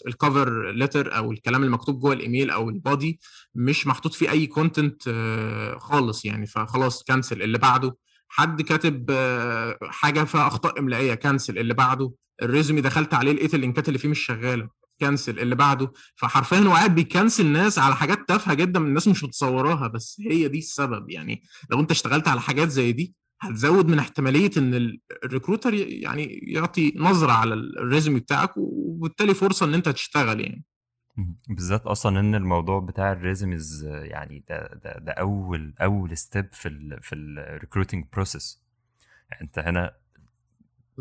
ال 0.08 0.18
cover 0.18 0.72
letter 0.72 1.18
أو 1.18 1.32
الكلام 1.32 1.64
المكتوب 1.64 2.00
جوه 2.00 2.14
الايميل 2.14 2.50
أو 2.50 2.70
ال 2.70 2.80
body 2.80 3.20
مش 3.56 3.88
محطوط 3.88 4.14
فيه 4.14 4.32
أي 4.32 4.48
content 4.48 5.02
خالص 5.80 6.26
يعني. 6.26 6.46
فخلاص 6.46 7.04
cancel 7.04 7.42
اللي 7.42 7.58
بعده 7.58 7.96
حد 8.28 8.62
كاتب 8.62 9.06
آه، 9.12 9.78
حاجة 9.84 10.24
فيها 10.24 10.48
اخطاء 10.48 10.80
إملائية 10.80 11.14
cancel 11.14 11.60
اللي 11.60 11.74
بعده 11.74 12.12
ال 12.42 12.47
resume 12.47 12.82
دخلت 12.82 13.14
عليه 13.14 13.32
لقيت 13.32 13.56
ال 13.56 13.61
link 13.61 13.82
ات 13.82 13.88
اللي 13.88 14.00
فيه 14.00 14.10
مش 14.10 14.20
شغالة 14.20 14.70
cancel 15.00 15.40
اللي 15.40 15.56
بعده 15.56 15.92
فحرفيا 16.16 16.58
هو 16.58 16.74
قاعد 16.74 16.96
بي 16.96 17.08
cancel 17.08 17.46
ناس 17.46 17.80
على 17.80 17.96
حاجات 17.96 18.28
تافهة 18.28 18.54
جدا 18.54 18.80
الناس 18.80 19.08
مش 19.08 19.24
متصوراها 19.24 19.88
بس 19.88 20.22
هي 20.30 20.48
دي 20.48 20.58
السبب 20.58 21.10
يعني. 21.10 21.44
لو 21.72 21.80
أنت 21.80 21.92
اشتغلت 21.92 22.28
على 22.28 22.42
حاجات 22.42 22.70
زي 22.70 22.92
دي 22.92 23.14
هتزود 23.44 23.88
من 23.88 24.00
احتمالية 24.00 24.52
إن 24.58 24.74
ال- 24.74 25.02
ال 25.24 25.29
recruiter 25.29 25.74
يعني 25.74 26.24
يعطي 26.44 26.94
نظرة 26.96 27.32
على 27.32 27.54
ال- 27.54 27.80
ال 27.80 27.85
resume 27.85 28.20
بتاعك 28.20 28.52
وبالتالي 28.58 29.34
فرصة 29.34 29.66
إن 29.66 29.74
أنت 29.74 29.90
تشتغل 29.90 30.42
يعني. 30.42 30.64
بالذات 31.50 31.82
أصلا 31.86 32.20
إن 32.20 32.36
الموضوع 32.36 32.80
بتاع 32.80 33.12
ال 33.12 33.21
resumes 33.21 33.86
يعني 33.86 34.44
ده 34.50 34.68
ده, 34.84 34.98
ده 35.00 35.12
أول 35.12 35.74
أول 35.82 36.18
step 36.18 36.54
في 36.54 36.68
ال 36.70 37.00
في 37.02 37.16
ال 37.16 37.24
recruiting 37.24 38.06
process 38.14 38.62
أنت 39.42 39.60
هنا 39.60 39.92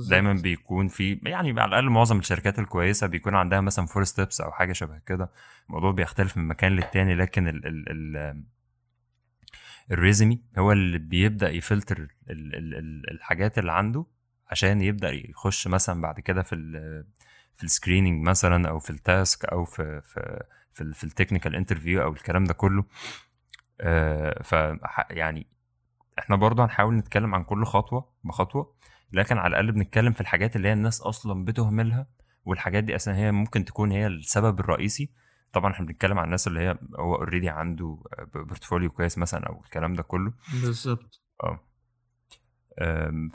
دايما 0.09 0.33
بيكون 0.33 0.89
في 0.89 1.21
يعني 1.23 1.61
على 1.61 1.69
الأقل 1.69 1.91
معظم 1.91 2.19
الشركات 2.19 2.59
الكويسة 2.59 3.07
بيكون 3.07 3.35
عندها 3.35 3.61
مثلا 3.61 3.87
four 3.87 4.05
steps 4.05 4.41
أو 4.41 4.53
حاجة 4.53 4.73
شبه 4.73 4.99
كده. 5.07 5.31
الموضوع 5.69 5.91
بيختلف 5.91 6.37
من 6.37 6.49
مكان 6.49 6.73
للتاني 6.73 7.15
لكن 7.15 7.49
ال 7.49 7.67
ال 7.67 7.89
ال 7.89 8.43
ال 9.91 9.98
resume 9.98 10.41
هو 10.59 10.73
اللي 10.73 10.99
بيبدأ 10.99 11.51
يفلتر 11.51 11.99
ال 12.31 12.55
ال 12.55 12.75
ال 12.75 13.11
الحاجات 13.11 13.59
اللي 13.59 13.73
عنده 13.73 14.07
عشان 14.51 14.81
يبدأ 14.81 15.11
يخش 15.11 15.69
مثلا 15.69 16.01
بعد 16.01 16.21
كده 16.21 16.43
في 16.43 16.55
ال 16.55 17.05
في 17.55 17.65
ال 17.65 17.71
screening 17.71 18.29
مثلا 18.29 18.69
أو 18.69 18.79
في 18.79 18.91
ال 18.91 19.01
task 19.01 19.45
أو 19.45 19.65
في 19.65 20.01
في 20.01 20.45
في, 20.73 20.93
في 20.93 21.05
ال 21.05 21.10
technical 21.10 21.57
interview 21.57 22.03
أو 22.03 22.13
الكلام 22.13 22.45
ده 22.45 22.55
كله. 22.55 22.85
آه 23.81 24.43
ف 24.43 24.53
يعني 25.11 25.47
إحنا 26.19 26.37
برضه 26.37 26.65
هنحاول 26.65 26.95
نتكلم 26.97 27.35
عن 27.35 27.45
كل 27.45 27.65
خطوة 27.65 28.13
بخطوة 28.25 28.75
لكن 29.13 29.39
على 29.39 29.51
الأقل 29.51 29.73
بنتكلم 29.73 30.13
في 30.13 30.21
الحاجات 30.21 30.57
اللي 30.57 30.69
هي 30.69 30.73
الناس 30.73 31.01
أصلا 31.01 31.45
بتهملها 31.45 32.07
والحاجات 32.45 32.85
دي 32.85 32.97
أصلا 32.97 33.17
هي 33.17 33.33
ممكن 33.33 33.65
تكون 33.65 33.93
هي 33.93 34.07
السبب 34.07 34.61
الرئيسي 34.61 35.11
طبعا 35.53 35.73
إحنا 35.73 35.87
بنتكلم 35.87 36.19
عن 36.19 36.25
الناس 36.25 36.47
اللي 36.47 36.61
هي 36.61 36.79
هو 36.97 37.15
already 37.15 37.49
عنده 37.49 37.99
portfolio 38.35 38.91
كويس 38.91 39.19
مثلا 39.19 39.47
أو 39.47 39.61
الكلام 39.65 39.95
ده 39.95 40.03
كله. 40.03 40.33
بالظبط. 40.63 41.21
آه. 41.43 41.61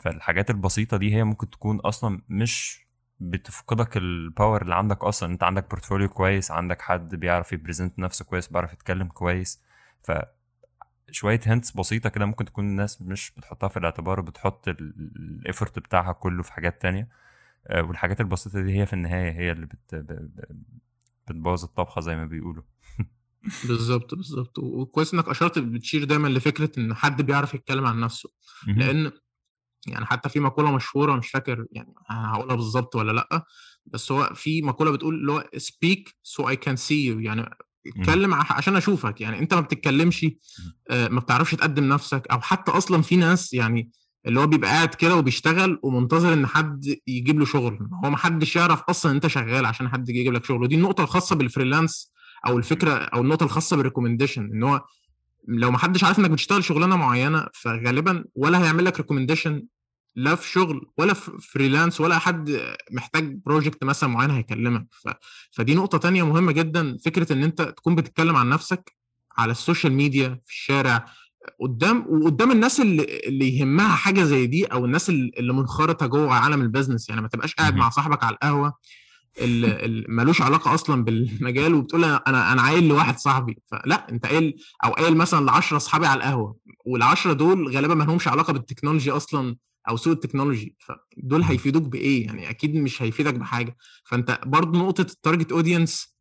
فالحاجات 0.00 0.50
البسيطة 0.50 0.96
دي 0.96 1.14
هي 1.14 1.24
ممكن 1.24 1.50
تكون 1.50 1.80
أصلا 1.80 2.20
مش 2.28 2.86
بتفقدك 3.20 3.96
ال 3.96 4.07
power 4.07 4.62
اللي 4.62 4.74
عندك 4.74 5.04
أصلا. 5.04 5.32
أنت 5.32 5.42
عندك 5.42 5.70
portfolio 5.70 6.08
كويس 6.08 6.50
عندك 6.50 6.82
حد 6.82 7.14
بيعرف 7.14 7.52
ي 7.52 7.58
present 7.58 7.98
نفسه 7.98 8.24
كويس 8.24 8.48
بيعرف 8.48 8.72
يتكلم 8.72 9.08
كويس. 9.08 9.62
ف 10.02 10.12
شوية 11.10 11.40
hints 11.46 11.70
بسيطة 11.76 12.08
كده 12.08 12.26
ممكن 12.26 12.44
تكون 12.44 12.64
الناس 12.64 13.02
مش 13.02 13.32
بتحطها 13.36 13.68
في 13.68 13.76
الاعتبار 13.76 14.20
وبتحط 14.20 14.68
ال 14.68 14.84
effort 14.84 15.78
بتاعها 15.78 16.12
كله 16.12 16.42
في 16.42 16.52
حاجات 16.52 16.82
تانية. 16.82 17.08
آه، 17.66 17.82
والحاجات 17.82 18.20
البسيطة 18.20 18.60
دي 18.60 18.80
هي 18.80 18.86
في 18.86 18.92
النهاية 18.92 19.32
هي 19.32 19.52
اللي 19.52 19.66
بت... 19.66 20.06
بتبوظ 21.32 21.64
الطبخة 21.64 22.00
زي 22.00 22.16
ما 22.16 22.24
بيقولوا. 22.24 22.62
بالظبط 23.64 24.14
بالظبط. 24.14 24.58
وكويس 24.58 25.14
إنك 25.14 25.28
أشرت 25.28 25.58
بتشير 25.58 26.04
دايما 26.04 26.28
لفكرة 26.28 26.70
إن 26.78 26.94
حد 26.94 27.22
بيعرف 27.22 27.54
يتكلم 27.54 27.86
عن 27.86 28.00
نفسه. 28.00 28.30
لأن 28.66 29.12
يعني 29.86 30.06
حتى 30.06 30.28
في 30.28 30.40
مقولة 30.40 30.70
مشهورة 30.70 31.16
مش 31.16 31.30
فاكر 31.30 31.66
يعني 31.72 31.94
هقولها 32.06 32.56
بالظبط 32.56 32.96
ولا 32.96 33.12
لأ 33.12 33.46
بس 33.86 34.12
هو 34.12 34.32
في 34.34 34.62
مقولة 34.62 34.90
بتقول 34.90 35.14
اللي 35.14 35.32
هو 35.32 35.50
speak 35.56 36.02
so 36.08 36.44
I 36.44 36.56
can 36.56 36.76
see 36.76 36.90
you. 37.08 37.18
يعني 37.18 37.50
اتكلم 37.86 38.34
عشان 38.34 38.76
أشوفك. 38.76 39.20
يعني 39.20 39.38
أنت 39.38 39.54
ما 39.54 39.60
بتتكلمش 39.60 40.26
آه، 40.90 41.08
ما 41.08 41.20
بتعرفش 41.20 41.54
تقدم 41.54 41.88
نفسك 41.88 42.26
أو 42.30 42.40
حتى 42.40 42.72
أصلا 42.72 43.02
في 43.02 43.16
ناس 43.16 43.54
يعني 43.54 43.90
اللي 44.28 44.40
هو 44.40 44.46
بيبقى 44.46 44.70
قاعد 44.70 44.94
كده 44.94 45.16
وبيشتغل 45.16 45.78
ومنتظر 45.82 46.32
إن 46.32 46.46
حد 46.46 46.96
يجيب 47.06 47.38
له 47.38 47.44
شغل. 47.44 47.88
هو 48.04 48.10
ما 48.10 48.16
حدش 48.16 48.56
يعرف 48.56 48.82
أصلا 48.82 49.12
أنت 49.12 49.26
شغال 49.26 49.66
عشان 49.66 49.88
حد 49.88 50.08
يجي 50.08 50.20
يجيب 50.20 50.32
لك 50.32 50.44
شغل. 50.44 50.62
ودي 50.62 50.74
النقطة 50.74 51.02
الخاصة 51.04 51.36
بال 51.36 51.50
freelance 51.50 52.12
أو 52.46 52.58
الفكرة 52.58 52.92
أو 52.92 53.20
النقطة 53.20 53.44
الخاصة 53.44 53.76
بال 53.76 53.84
recommendation 53.84 54.42
إن 54.52 54.62
هو 54.62 54.84
لو 55.48 55.70
ما 55.70 55.78
حدش 55.78 56.04
عارف 56.04 56.18
إنك 56.18 56.30
بتشتغل 56.30 56.64
شغلانة 56.64 56.96
معينة 56.96 57.46
فغالبا 57.54 58.24
ولا 58.34 58.62
هيعمل 58.62 58.84
لك 58.84 58.96
recommendation 58.96 59.62
لا 60.16 60.34
في 60.34 60.48
شغل 60.48 60.90
ولا 60.98 61.14
في 61.14 61.30
freelance 61.40 62.00
ولا 62.00 62.18
حد 62.18 62.60
محتاج 62.90 63.38
project 63.46 63.84
مثلا 63.84 64.10
معين 64.10 64.30
هيكلمك. 64.30 64.86
ف... 64.90 65.08
فدي 65.52 65.74
نقطة 65.74 65.98
تانية 65.98 66.22
مهمة 66.26 66.52
جدا 66.52 66.96
فكرة 67.04 67.32
إن 67.32 67.42
أنت 67.42 67.62
تكون 67.62 67.94
بتتكلم 67.94 68.36
عن 68.36 68.48
نفسك 68.48 68.96
على 69.38 69.52
ال 69.52 69.58
social 69.58 69.92
media 69.92 70.40
في 70.46 70.52
الشارع 70.52 71.04
قدام 71.60 72.06
وقدام 72.08 72.50
الناس 72.50 72.80
اللي, 72.80 73.20
اللي 73.26 73.58
يهمها 73.58 73.88
حاجة 73.88 74.22
زي 74.22 74.46
دي 74.46 74.64
أو 74.64 74.84
الناس 74.84 75.08
اللي 75.10 75.52
منخرطة 75.52 76.06
جوه 76.06 76.34
عالم 76.34 76.60
ال 76.60 76.65
business 76.65 77.08
يعني 77.08 77.20
ما 77.20 77.28
تبقاش 77.28 77.54
قاعد. 77.54 77.76
مع 77.76 77.90
صاحبك 77.90 78.24
على 78.24 78.34
القهوة 78.34 78.74
اللي 79.38 80.04
ملوش 80.08 80.42
علاقة 80.42 80.74
أصلا 80.74 81.04
بالمجال 81.04 81.74
وبتقول 81.74 82.04
أنا 82.04 82.52
أنا 82.52 82.62
قايل 82.62 82.88
لواحد 82.88 83.18
صاحبي. 83.18 83.58
فلا 83.66 84.10
أنت 84.10 84.26
قايل 84.26 84.54
أو 84.84 84.90
قايل 84.90 85.16
مثلا 85.16 85.44
ل 85.44 85.48
10 85.48 85.76
أصحابي 85.76 86.06
على 86.06 86.18
القهوة 86.18 86.56
والعشرة 86.86 87.32
دول 87.32 87.76
غالبا 87.76 87.94
ما 87.94 88.04
لهمش 88.04 88.28
علاقة 88.28 88.52
بال 88.52 88.62
technology 88.62 89.10
أصلا 89.10 89.56
أو 89.88 89.96
سوق 89.96 90.12
التكنولوجي. 90.12 90.76
فدول. 90.78 91.42
هيفيدوك 91.42 91.82
بإيه؟ 91.82 92.26
يعني 92.26 92.50
أكيد 92.50 92.74
مش 92.74 93.02
هيفيدك 93.02 93.34
بحاجة. 93.34 93.76
فأنت 94.04 94.40
برضو 94.46 94.78
نقطة 94.78 95.00
ال 95.00 95.07
target 95.07 95.52
audience 95.52 96.18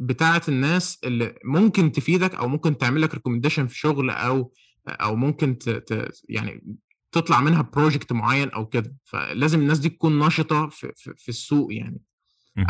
بتاعة 0.00 0.42
الناس 0.48 0.98
اللي 1.04 1.34
ممكن 1.44 1.92
تفيدك 1.92 2.34
أو 2.34 2.48
ممكن 2.48 2.78
تعمل 2.78 3.02
لك 3.02 3.14
recommendation 3.14 3.66
في 3.66 3.78
شغل 3.78 4.10
أو 4.10 4.52
أو 4.88 5.16
ممكن 5.16 5.58
ت... 5.58 5.68
ت... 5.70 6.12
يعني 6.28 6.76
تطلع 7.12 7.40
منها 7.40 7.62
project 7.62 8.12
معين 8.12 8.50
أو 8.50 8.66
كده. 8.66 8.96
فلازم 9.04 9.60
الناس 9.60 9.78
دي 9.78 9.88
تكون 9.88 10.18
نشطة 10.18 10.68
في, 10.68 10.92
في, 10.96 11.14
في 11.16 11.28
السوق 11.28 11.74
يعني. 11.74 12.00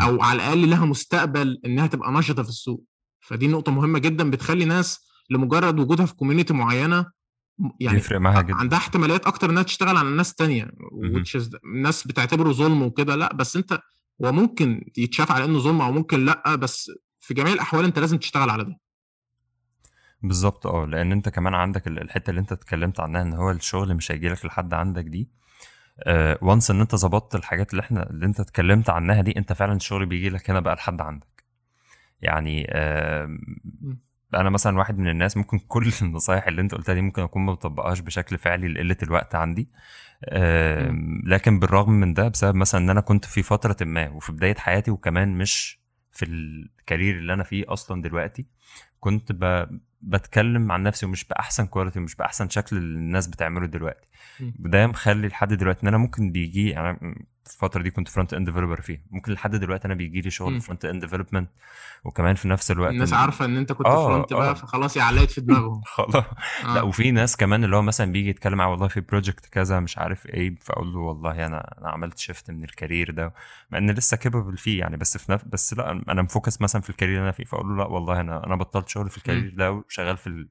أو 0.01 0.21
على 0.21 0.35
الأقل 0.35 0.69
لها 0.69 0.85
مستقبل 0.85 1.61
إنها 1.65 1.87
تبقى 1.87 2.11
نشطة 2.11 2.43
في 2.43 2.49
السوق. 2.49 2.83
فدي 3.19 3.47
نقطة 3.47 3.71
مهمة 3.71 3.99
جدا 3.99 4.29
بتخلي 4.29 4.65
ناس 4.65 5.07
لمجرد 5.29 5.79
وجودها 5.79 6.05
في 6.05 6.15
community 6.15 6.53
معينة 6.53 7.05
يعني 7.79 7.97
بيفرق 7.97 8.19
معاها 8.19 8.41
جدا. 8.41 8.55
عندها 8.55 8.79
احتماليات 8.79 9.25
أكتر 9.27 9.49
إنها 9.49 9.63
تشتغل 9.63 9.97
على 9.97 10.09
ناس 10.09 10.35
تانية 10.35 10.71
الناس 11.65 12.07
بتعتبره 12.07 12.51
ظلم 12.51 12.81
وكده. 12.81 13.15
لأ 13.15 13.33
بس 13.33 13.55
أنت 13.55 13.79
هو 14.25 14.31
ممكن 14.31 14.91
يتشاف 14.97 15.31
على 15.31 15.45
إنه 15.45 15.59
ظلم 15.59 15.81
أو 15.81 15.91
ممكن 15.91 16.25
لأ 16.25 16.55
بس 16.55 16.91
في 17.19 17.33
جميع 17.33 17.53
الأحوال 17.53 17.85
أنت 17.85 17.99
لازم 17.99 18.17
تشتغل 18.17 18.49
على 18.49 18.63
ده. 18.63 18.77
بالظبط 20.21 20.67
آه 20.67 20.85
لأن 20.85 21.11
أنت 21.11 21.29
كمان 21.29 21.53
عندك 21.53 21.87
ال- 21.87 22.01
الحتة 22.01 22.29
اللي 22.29 22.41
أنت 22.41 22.51
اتكلمت 22.51 22.99
عنها 22.99 23.21
إن 23.21 23.33
هو 23.33 23.51
الشغل 23.51 23.95
مش 23.95 24.11
هيجيلك 24.11 24.45
لحد 24.45 24.73
عندك 24.73 25.03
دي 25.05 25.29
وانس 26.41 26.71
إن 26.71 26.81
أنت 26.81 26.95
ظبطت 26.95 27.35
الحاجات 27.35 27.71
اللي 27.71 27.81
إحنا 27.81 28.09
اللي 28.09 28.25
أنت 28.25 28.39
اتكلمت 28.39 28.89
عنها 28.89 29.21
دي 29.21 29.37
أنت 29.37 29.53
فعلا 29.53 29.73
الشغل 29.73 30.05
بيجي 30.05 30.29
لك 30.29 30.49
هنا 30.49 30.59
بقى 30.59 30.75
لحد 30.75 31.01
عندك. 31.01 31.27
يعني 32.21 32.67
آم، 32.71 33.39
أنا 34.35 34.49
مثلا 34.49 34.77
واحد 34.77 34.97
من 34.97 35.09
الناس 35.09 35.37
ممكن 35.37 35.59
كل 35.67 35.91
النصايح 36.01 36.47
اللي 36.47 36.61
أنت 36.61 36.75
قلتها 36.75 36.93
دي 36.95 37.01
ممكن 37.01 37.21
أكون 37.21 37.41
ما 37.45 37.53
بطبقهاش 37.53 37.99
بشكل 37.99 38.37
فعلي 38.37 38.67
لقلة 38.67 38.97
الوقت 39.03 39.35
عندي 39.35 39.69
آم، 40.29 41.21
لكن 41.25 41.59
بالرغم 41.59 41.91
من 41.93 42.13
ده 42.13 42.27
بسبب 42.27 42.55
مثلا 42.55 42.81
إن 42.81 42.89
أنا 42.89 43.01
كنت 43.01 43.25
في 43.25 43.43
فترة 43.43 43.77
ما 43.81 44.09
وفي 44.09 44.31
بداية 44.31 44.55
حياتي 44.55 44.91
وكمان 44.91 45.37
مش 45.37 45.79
في 46.11 46.25
ال 46.25 46.38
career 46.38 47.17
اللي 47.17 47.33
أنا 47.33 47.43
فيه 47.43 47.65
أصلا 47.73 48.01
دلوقتي 48.01 48.45
كنت 48.99 49.31
ب... 49.31 49.67
بتكلم 50.01 50.71
عن 50.71 50.83
نفسي 50.83 51.05
ومش 51.05 51.23
بأحسن 51.23 51.65
quality 51.65 51.99
ومش 51.99 52.15
بأحسن 52.15 52.49
شكل 52.49 52.77
اللي 52.77 52.97
الناس 52.97 53.27
بتعمله 53.27 53.65
دلوقتي. 53.67 54.07
وده 54.59 54.87
مخلي 54.87 55.27
لحد 55.27 55.53
دلوقتي 55.53 55.83
إن 55.83 55.87
أنا 55.87 55.97
ممكن 55.97 56.31
بيجي 56.31 56.69
يعني 56.69 56.99
في 56.99 57.36
الفترة 57.53 57.81
دي 57.81 57.91
كنت 57.91 58.07
front 58.07 58.33
end 58.33 58.45
developer 58.49 58.81
فيه 58.81 59.01
ممكن 59.11 59.31
لحد 59.33 59.55
دلوقتي 59.55 59.85
أنا 59.85 59.93
بيجي 59.93 60.21
لي 60.21 60.29
شغل. 60.29 60.61
front 60.61 60.85
end 60.85 61.01
development 61.01 61.49
وكمان 62.03 62.35
في 62.35 62.47
نفس 62.47 62.71
الوقت 62.71 62.91
الناس 62.91 63.13
عارفة 63.13 63.45
إن 63.45 63.57
أنت 63.57 63.71
كنت 63.71 63.87
آه، 63.87 64.07
front 64.07 64.33
آه. 64.33 64.37
بقى 64.37 64.55
فخلاص 64.55 64.97
يا 64.97 65.03
علقت 65.03 65.31
في 65.31 65.41
دماغهم. 65.41 65.81
خلاص. 65.95 66.15
آه. 66.15 66.75
لا 66.75 66.81
وفي 66.81 67.11
ناس 67.11 67.35
كمان 67.37 67.63
اللي 67.63 67.75
هو 67.75 67.81
مثلا 67.81 68.11
بيجي 68.11 68.29
يتكلم 68.29 68.61
عن 68.61 68.67
والله 68.69 68.87
في 68.87 69.01
project 69.01 69.45
كذا 69.45 69.79
مش 69.79 69.97
عارف 69.97 70.25
إيه. 70.25 70.55
فأقول 70.61 70.93
له 70.93 70.99
والله 70.99 71.45
أنا 71.45 71.77
أنا 71.77 71.89
عملت 71.89 72.17
shift 72.17 72.51
من 72.51 72.63
ال 72.63 72.70
career 72.70 73.11
ده. 73.11 73.33
مع 73.71 73.77
ان 73.77 73.91
لسه 73.91 74.17
capable 74.17 74.57
فيه 74.57 74.79
يعني 74.79 74.97
بس 74.97 75.17
في 75.17 75.31
نفس 75.31 75.45
بس 75.45 75.73
لا 75.73 75.91
أنا 75.91 76.21
م 76.21 76.28
focus 76.28 76.61
مثلا 76.61 76.81
في 76.81 76.89
ال 76.89 76.92
career 76.92 77.13
اللي 77.15 77.23
أنا 77.23 77.31
فيه. 77.31 77.43
فأقول 77.43 77.67
له 77.69 77.75
لا 77.77 77.85
والله 77.85 78.19
أنا 78.21 78.45
أنا 78.45 78.55
بطلت 78.55 78.87
شغل 78.89 79.09
في 79.09 79.17
ال 79.17 79.22
career 79.22 79.53
ده 79.57 79.71
وشغال 79.71 80.17
في 80.17 80.47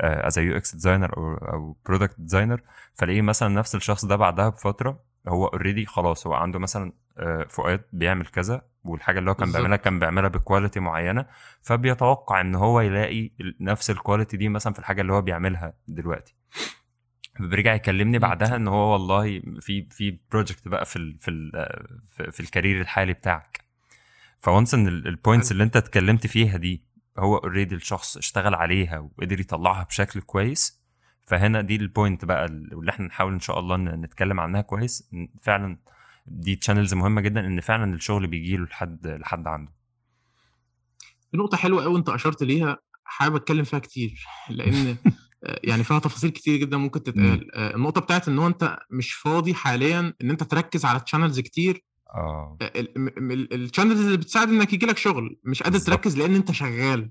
as 0.00 0.38
UX 0.38 0.72
designer 0.74 1.16
أو 1.16 1.34
أو 1.34 1.76
product 1.86 2.14
designer 2.20 2.60
فلاقيه 2.94 3.22
مثلا 3.22 3.48
نفس 3.48 3.74
الشخص 3.74 4.04
ده 4.04 4.16
بعدها 4.16 4.48
بفترة 4.48 5.00
هو 5.28 5.46
already 5.46 5.86
خلاص 5.86 6.26
هو 6.26 6.34
عنده 6.34 6.58
مثلا 6.58 6.92
آه، 7.18 7.46
فؤاد 7.50 7.84
بيعمل 7.92 8.26
كذا 8.26 8.62
والحاجة 8.84 9.18
اللي 9.18 9.30
هو 9.30 9.34
كان. 9.34 9.52
بيعملها 9.52 9.76
كان 9.76 9.98
بيعملها 9.98 10.28
ب 10.28 10.35
quality 10.35 10.80
معينة 10.80 11.26
فبيتوقع 11.62 12.40
إن 12.40 12.54
هو 12.54 12.80
يلاقي 12.80 13.30
نفس 13.60 13.90
ال 13.90 13.96
quality 13.96 14.36
دي 14.36 14.48
مثلا 14.48 14.72
في 14.72 14.78
الحاجة 14.78 15.00
اللي 15.00 15.12
هو 15.12 15.22
بيعملها 15.22 15.74
دلوقتي 15.88 16.34
بيرجع 17.40 17.74
يكلمني. 17.74 18.18
بعدها 18.18 18.56
إن 18.56 18.68
هو 18.68 18.92
والله 18.92 19.42
في 19.60 19.86
في 19.90 20.18
project 20.30 20.68
بقى 20.68 20.84
في 20.84 20.96
ال 20.96 21.18
في 21.20 21.30
ال 21.30 21.50
في, 22.08 22.30
في 22.32 22.40
ال 22.40 22.46
career 22.46 22.80
الحالي 22.80 23.12
بتاعك 23.12 23.64
فونس 24.40 24.74
إن 24.74 24.88
ال 24.88 24.97
points 24.97 25.52
اللي 25.52 25.64
أنت 25.64 25.76
اتكلمت 25.76 26.26
فيها 26.26 26.56
دي 26.56 26.84
هو 27.18 27.36
already 27.36 27.74
الشخص 27.74 28.16
اشتغل 28.16 28.54
عليها 28.54 28.98
وقدر 28.98 29.40
يطلعها 29.40 29.84
بشكل 29.84 30.20
كويس 30.20 30.83
فهنا 31.26 31.60
دي 31.60 31.76
ال 31.76 31.84
point 31.84 32.24
بقى 32.24 32.44
اللي 32.46 32.90
إحنا 32.90 33.06
نحاول 33.06 33.32
إن 33.32 33.40
شاء 33.40 33.58
الله 33.58 33.76
نتكلم 33.76 34.40
عنها 34.40 34.60
كويس 34.60 35.10
فعلا 35.40 35.78
دي 36.26 36.56
channels 36.56 36.94
مهمة 36.94 37.20
جدا 37.20 37.46
إن 37.46 37.60
فعلا 37.60 37.94
الشغل 37.94 38.26
بيجي 38.26 38.56
له 38.56 38.64
لحد 38.64 39.06
لحد 39.06 39.46
عنده. 39.46 39.72
في 41.30 41.36
نقطة 41.36 41.56
حلوة 41.56 41.82
قوي 41.84 41.98
أنت 41.98 42.08
أشرت 42.08 42.42
ليها 42.42 42.78
حابب 43.04 43.36
أتكلم 43.36 43.64
فيها 43.64 43.78
كتير 43.78 44.24
آه، 44.50 44.96
يعني 45.70 45.84
فيها 45.84 45.98
تفاصيل 45.98 46.30
كتير 46.30 46.56
جدا 46.60 46.76
ممكن 46.76 47.02
تتقال. 47.02 47.54
آه، 47.54 47.74
النقطة 47.76 48.00
بتاعت 48.00 48.28
إن 48.28 48.38
هو 48.38 48.46
أنت 48.46 48.78
مش 48.90 49.12
فاضي 49.12 49.54
حاليا 49.54 50.14
إن 50.22 50.30
أنت 50.30 50.42
تركز 50.42 50.84
على 50.84 51.00
channels 51.00 51.40
كتير. 51.40 51.84
آه. 52.14 52.56
ال 52.62 52.77
channels 52.77 54.00
اللي 54.04 54.16
بتساعد 54.16 54.48
إنك 54.48 54.72
يجي 54.72 54.86
لك 54.86 54.98
شغل 54.98 55.36
مش 55.44 55.62
قادر. 55.62 55.78
تركز 55.78 56.18
لأن 56.18 56.34
أنت 56.34 56.52
شغال. 56.52 57.10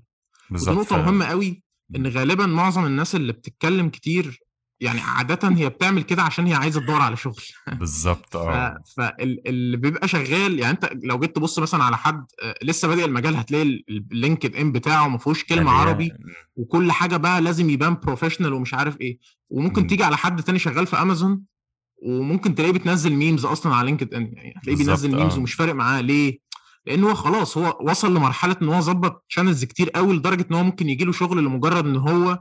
بالظبط 0.50 0.76
نقطة 0.76 0.96
ف- 0.96 1.04
مهمة 1.06 1.24
قوي 1.26 1.62
إن 1.96 2.06
غالبا 2.06 2.46
معظم 2.46 2.86
الناس 2.86 3.14
اللي 3.14 3.32
بتتكلم 3.32 3.88
كتير 3.88 4.40
يعني 4.80 5.00
عادة 5.00 5.48
هي 5.48 5.68
بتعمل 5.68 6.02
كده 6.02 6.22
عشان 6.22 6.46
هي 6.46 6.54
عايزة 6.54 6.80
تدور 6.80 7.00
على 7.00 7.16
شغل 7.16 7.42
بالظبط 7.72 8.36
آه 8.36 8.82
فاللي 8.96 9.76
بيبقى 9.76 10.08
شغال 10.08 10.58
يعني 10.58 10.72
أنت 10.72 10.90
لو 11.02 11.18
جيت 11.18 11.36
تبص 11.36 11.58
مثلا 11.58 11.84
على 11.84 11.96
حد 11.96 12.26
آه، 12.42 12.54
لسه 12.62 12.88
بادئ 12.88 13.04
المجال 13.04 13.36
هتلاقي 13.36 13.84
ال 13.88 14.56
LinkedIn 14.56 14.72
بتاعه 14.72 15.08
ما 15.08 15.18
فيهوش 15.18 15.44
كلمة 15.44 15.62
مليان. 15.62 15.76
عربي 15.88 16.12
وكل 16.56 16.92
حاجة 16.92 17.16
بقى 17.16 17.40
لازم 17.40 17.70
يبان 17.70 17.94
professional 17.94 18.52
ومش 18.52 18.74
عارف 18.74 19.00
إيه 19.00 19.18
وممكن 19.50 19.82
مم. 19.82 19.88
تيجي 19.88 20.04
على 20.04 20.16
حد 20.16 20.42
تاني 20.42 20.58
شغال 20.58 20.86
في 20.86 20.96
أمازون 20.96 21.42
وممكن 22.02 22.54
تلاقيه 22.54 22.72
بتنزل 22.72 23.12
memes 23.12 23.44
أصلا 23.44 23.74
على 23.74 23.86
LinkedIn 23.86 24.32
يعني 24.32 24.54
هتلاقيه 24.56 24.84
بينزل 24.84 25.16
memes 25.16 25.34
آه. 25.34 25.38
ومش 25.38 25.54
فارق 25.54 25.74
معاه 25.74 26.00
ليه؟ 26.00 26.38
لأن 26.86 27.04
هو 27.04 27.14
خلاص 27.14 27.58
هو 27.58 27.78
وصل 27.80 28.14
لمرحلة 28.14 28.56
إن 28.62 28.68
هو 28.68 28.80
ظبط 28.80 29.24
channels 29.28 29.64
كتير 29.64 29.90
قوي 29.90 30.16
لدرجة 30.16 30.46
إن 30.50 30.56
هو 30.56 30.64
ممكن 30.64 30.88
يجي 30.88 31.04
له 31.04 31.12
شغل 31.12 31.44
لمجرد 31.44 31.86
إن 31.86 31.96
هو 31.96 32.40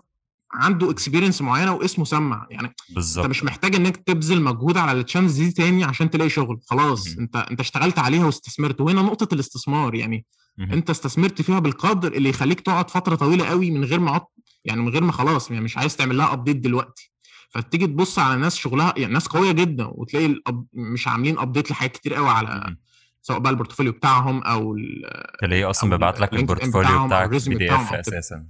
عنده 0.53 0.91
experience 0.91 1.41
معينة 1.41 1.73
واسمه 1.73 2.05
سمع 2.05 2.47
يعني 2.49 2.75
بالظبط 2.89 3.25
أنت 3.25 3.29
مش 3.29 3.43
محتاج 3.43 3.75
إنك 3.75 3.97
تبذل 3.97 4.41
مجهود 4.41 4.77
على 4.77 4.99
ال 4.99 5.04
channels 5.04 5.41
دي 5.41 5.51
تاني 5.51 5.83
عشان 5.83 6.09
تلاقي 6.09 6.29
شغل 6.29 6.59
خلاص 6.65 7.07
مهم. 7.07 7.19
أنت 7.19 7.35
أنت 7.35 7.59
اشتغلت 7.59 7.99
عليها 7.99 8.25
واستثمرت 8.25 8.81
وهنا 8.81 9.01
نقطة 9.01 9.33
الاستثمار 9.33 9.95
يعني 9.95 10.25
مهم. 10.57 10.71
أنت 10.71 10.89
استثمرت 10.89 11.41
فيها 11.41 11.59
بالقدر 11.59 12.11
اللي 12.13 12.29
يخليك 12.29 12.59
تقعد 12.61 12.89
فترة 12.89 13.15
طويلة 13.15 13.45
قوي 13.45 13.71
من 13.71 13.83
غير 13.83 13.99
ما 13.99 14.11
عط... 14.11 14.33
يعني 14.65 14.81
من 14.81 14.89
غير 14.89 15.03
ما 15.03 15.11
خلاص 15.11 15.51
يعني 15.51 15.63
مش 15.63 15.77
عايز 15.77 15.95
تعمل 15.95 16.17
لها 16.17 16.33
update 16.33 16.57
دلوقتي 16.57 17.11
فتيجي 17.49 17.87
تبص 17.87 18.19
على 18.19 18.41
ناس 18.41 18.55
شغلها 18.55 18.93
يعني 18.97 19.13
ناس 19.13 19.27
قوية 19.27 19.51
جدا 19.51 19.85
وتلاقي 19.85 20.25
ال 20.25 20.32
up... 20.32 20.65
مش 20.73 21.07
عاملين 21.07 21.39
update 21.39 21.71
لحاجات 21.71 21.91
كتير 21.91 22.13
قوي 22.13 22.29
على 22.29 22.47
مهم. 22.65 22.77
سواء 23.25 23.39
بقى 23.39 23.51
ال 23.51 23.55
portfolio 23.55 23.91
بتاعهم 23.91 24.41
أو 24.43 24.73
ال... 24.75 25.01
تلاقيه 25.41 25.69
أصلا 25.69 25.89
أو 25.91 25.97
بيبعت 25.97 26.19
لك 26.19 26.33
ال 26.33 26.40
portfolio 26.40 27.05
بتاعك 27.07 27.29
PDF 27.29 27.93
أساسا. 27.93 28.45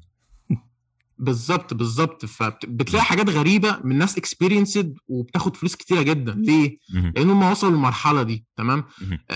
بالظبط 1.17 1.73
بالظبط. 1.73 2.25
فبتلاقي 2.25 3.03
حاجات 3.05 3.29
غريبة 3.29 3.79
من 3.83 3.97
ناس 3.97 4.17
experienced 4.17 4.95
وبتاخد 5.07 5.55
فلوس 5.57 5.75
كتيرة 5.75 6.01
جدا. 6.01 6.33
ليه؟ 6.33 6.77
لأن 7.15 7.29
هم 7.29 7.43
وصلوا 7.43 7.71
للمرحلة 7.71 8.23
دي 8.23 8.45
تمام. 8.57 8.83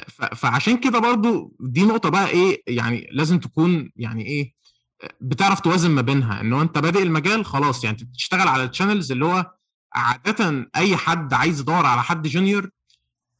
ف- 0.07 0.23
فعشان 0.35 0.77
كده 0.77 0.99
برضو 0.99 1.55
دي 1.59 1.83
نقطة 1.85 2.09
بقى 2.09 2.27
إيه 2.27 2.63
يعني 2.67 3.07
لازم 3.11 3.39
تكون 3.39 3.91
يعني 3.95 4.25
إيه 4.25 4.53
بتعرف 5.21 5.59
توازن 5.59 5.91
ما 5.91 6.01
بينها. 6.01 6.41
إن 6.41 6.53
هو 6.53 6.61
أنت 6.61 6.77
بادئ 6.77 7.03
المجال 7.03 7.45
خلاص 7.45 7.83
يعني 7.83 7.97
بتشتغل 8.01 8.47
على 8.47 8.63
ال 8.63 8.69
channels 8.69 9.11
اللي 9.11 9.25
هو 9.25 9.51
عاده 9.93 10.69
أي 10.75 10.97
حد 10.97 11.33
عايز 11.33 11.59
يدور 11.59 11.85
على 11.85 12.03
حد 12.03 12.27
junior 12.27 12.69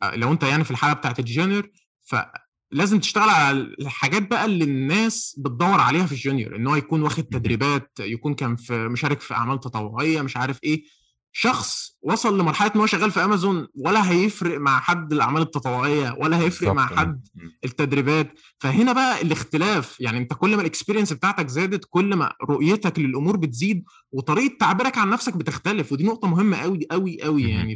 آه، 0.02 0.16
لو 0.16 0.32
أنت 0.32 0.44
يعني 0.44 0.64
في 0.64 0.72
الحالة 0.72 0.94
بتاعت 0.94 1.20
ال 1.20 1.27
junior 1.27 1.70
فلازم 2.08 3.00
تشتغل 3.00 3.30
على 3.30 3.58
الحاجات 3.58 4.30
بقى 4.30 4.46
اللي 4.46 4.64
الناس 4.64 5.36
بتدور 5.40 5.80
عليها 5.80 6.06
في 6.06 6.12
ال 6.12 6.18
junior 6.18 6.56
إن 6.56 6.68
هو 6.68 6.76
يكون 6.76 7.02
واخد. 7.02 7.24
تدريبات 7.24 7.92
يكون 8.00 8.34
كان 8.34 8.56
في 8.56 8.88
مشارك 8.88 9.20
في 9.22 9.34
أعمال 9.34 9.60
تطوعية 9.60 10.22
مش 10.22 10.38
عارف 10.38 10.60
إيه 10.64 10.84
شخص 11.32 11.98
وصل 12.02 12.40
لمرحلة 12.40 12.72
إن 12.76 12.80
هو 12.80 12.86
شغال 12.86 13.12
في 13.12 13.24
أمازون 13.24 13.68
ولا 13.76 14.12
هيفرق 14.12 14.60
مع 14.60 14.80
حد 14.80 15.14
الأعمال 15.14 15.42
التطوعية 15.42 16.16
ولا 16.20 16.40
هيفرق 16.40 16.72
مع 16.72 16.88
حد. 16.88 17.28
التدريبات 17.66 18.40
فهنا 18.60 18.94
بقى 18.94 19.22
الاختلاف 19.22 20.02
يعني 20.02 20.18
أنت 20.18 20.34
كل 20.34 20.56
ما 20.56 20.62
ال 20.62 20.66
experience 20.66 21.14
بتاعتك 21.14 21.48
زادت 21.48 21.86
كل 21.90 22.16
ما 22.16 22.34
رؤيتك 22.50 23.00
للأمور 23.00 23.38
بتزيد 23.38 23.84
وطريقة 24.12 24.58
تعبيرك 24.60 24.98
عن 24.98 25.10
نفسك 25.10 25.38
بتختلف 25.38 25.92
ودي 25.92 26.04
نقطة 26.04 26.28
مهمة 26.28 26.58
قوي 26.58 26.80
قوي 26.92 27.22
قوي. 27.22 27.44
يعني 27.44 27.76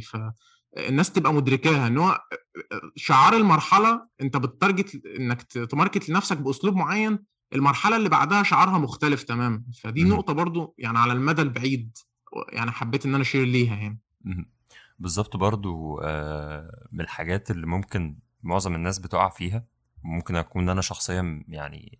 فالناس 0.76 1.12
تبقى 1.12 1.34
مدركاها 1.34 1.86
إن 1.86 1.98
هو 1.98 2.20
شعار 2.96 3.36
المرحلة 3.36 4.08
أنت 4.20 4.36
ب 4.36 4.46
target 4.46 5.06
إنك 5.06 5.42
ت 5.42 5.51
market 5.51 6.08
لنفسك 6.08 6.36
بأسلوب 6.36 6.76
معين 6.76 7.18
المرحلة 7.54 7.96
اللي 7.96 8.08
بعدها 8.08 8.42
شعارها 8.42 8.78
مختلف 8.78 9.22
تماما 9.22 9.62
فدي 9.82 10.04
مهم. 10.04 10.12
نقطة 10.12 10.32
برضو 10.32 10.74
يعني 10.78 10.98
على 10.98 11.12
المدى 11.12 11.42
البعيد 11.42 11.98
يعني 12.52 12.70
حبيت 12.70 13.06
إن 13.06 13.14
أنا 13.14 13.22
أشير 13.22 13.44
ليها 13.44 13.76
يعني. 13.76 14.00
بالظبط 14.98 15.36
برضو 15.36 16.00
آه، 16.02 16.88
من 16.92 17.00
الحاجات 17.00 17.50
اللي 17.50 17.66
ممكن 17.66 18.18
معظم 18.42 18.74
الناس 18.74 18.98
بتقع 18.98 19.28
فيها 19.28 19.64
ممكن 20.04 20.36
أكون 20.36 20.68
أنا 20.68 20.80
شخصيا 20.80 21.44
يعني 21.48 21.98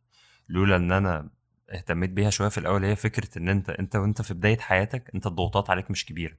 لولا 0.49 0.77
إن 0.77 0.93
أنا 0.93 1.31
اهتميت 1.73 2.11
بيها 2.11 2.31
شوية 2.31 2.49
في 2.49 2.59
الأول 2.59 2.85
هي 2.85 2.97
فكرة 2.97 3.39
إن 3.39 3.49
أنت 3.49 3.71
أنت 3.71 3.97
وأنت 3.97 4.23
في 4.23 4.35
بداية 4.35 4.59
حياتك 4.59 5.11
أنت 5.15 5.27
الضغوطات 5.27 5.71
عليك 5.71 5.91
مش 5.91 6.07
كبيرة 6.07 6.37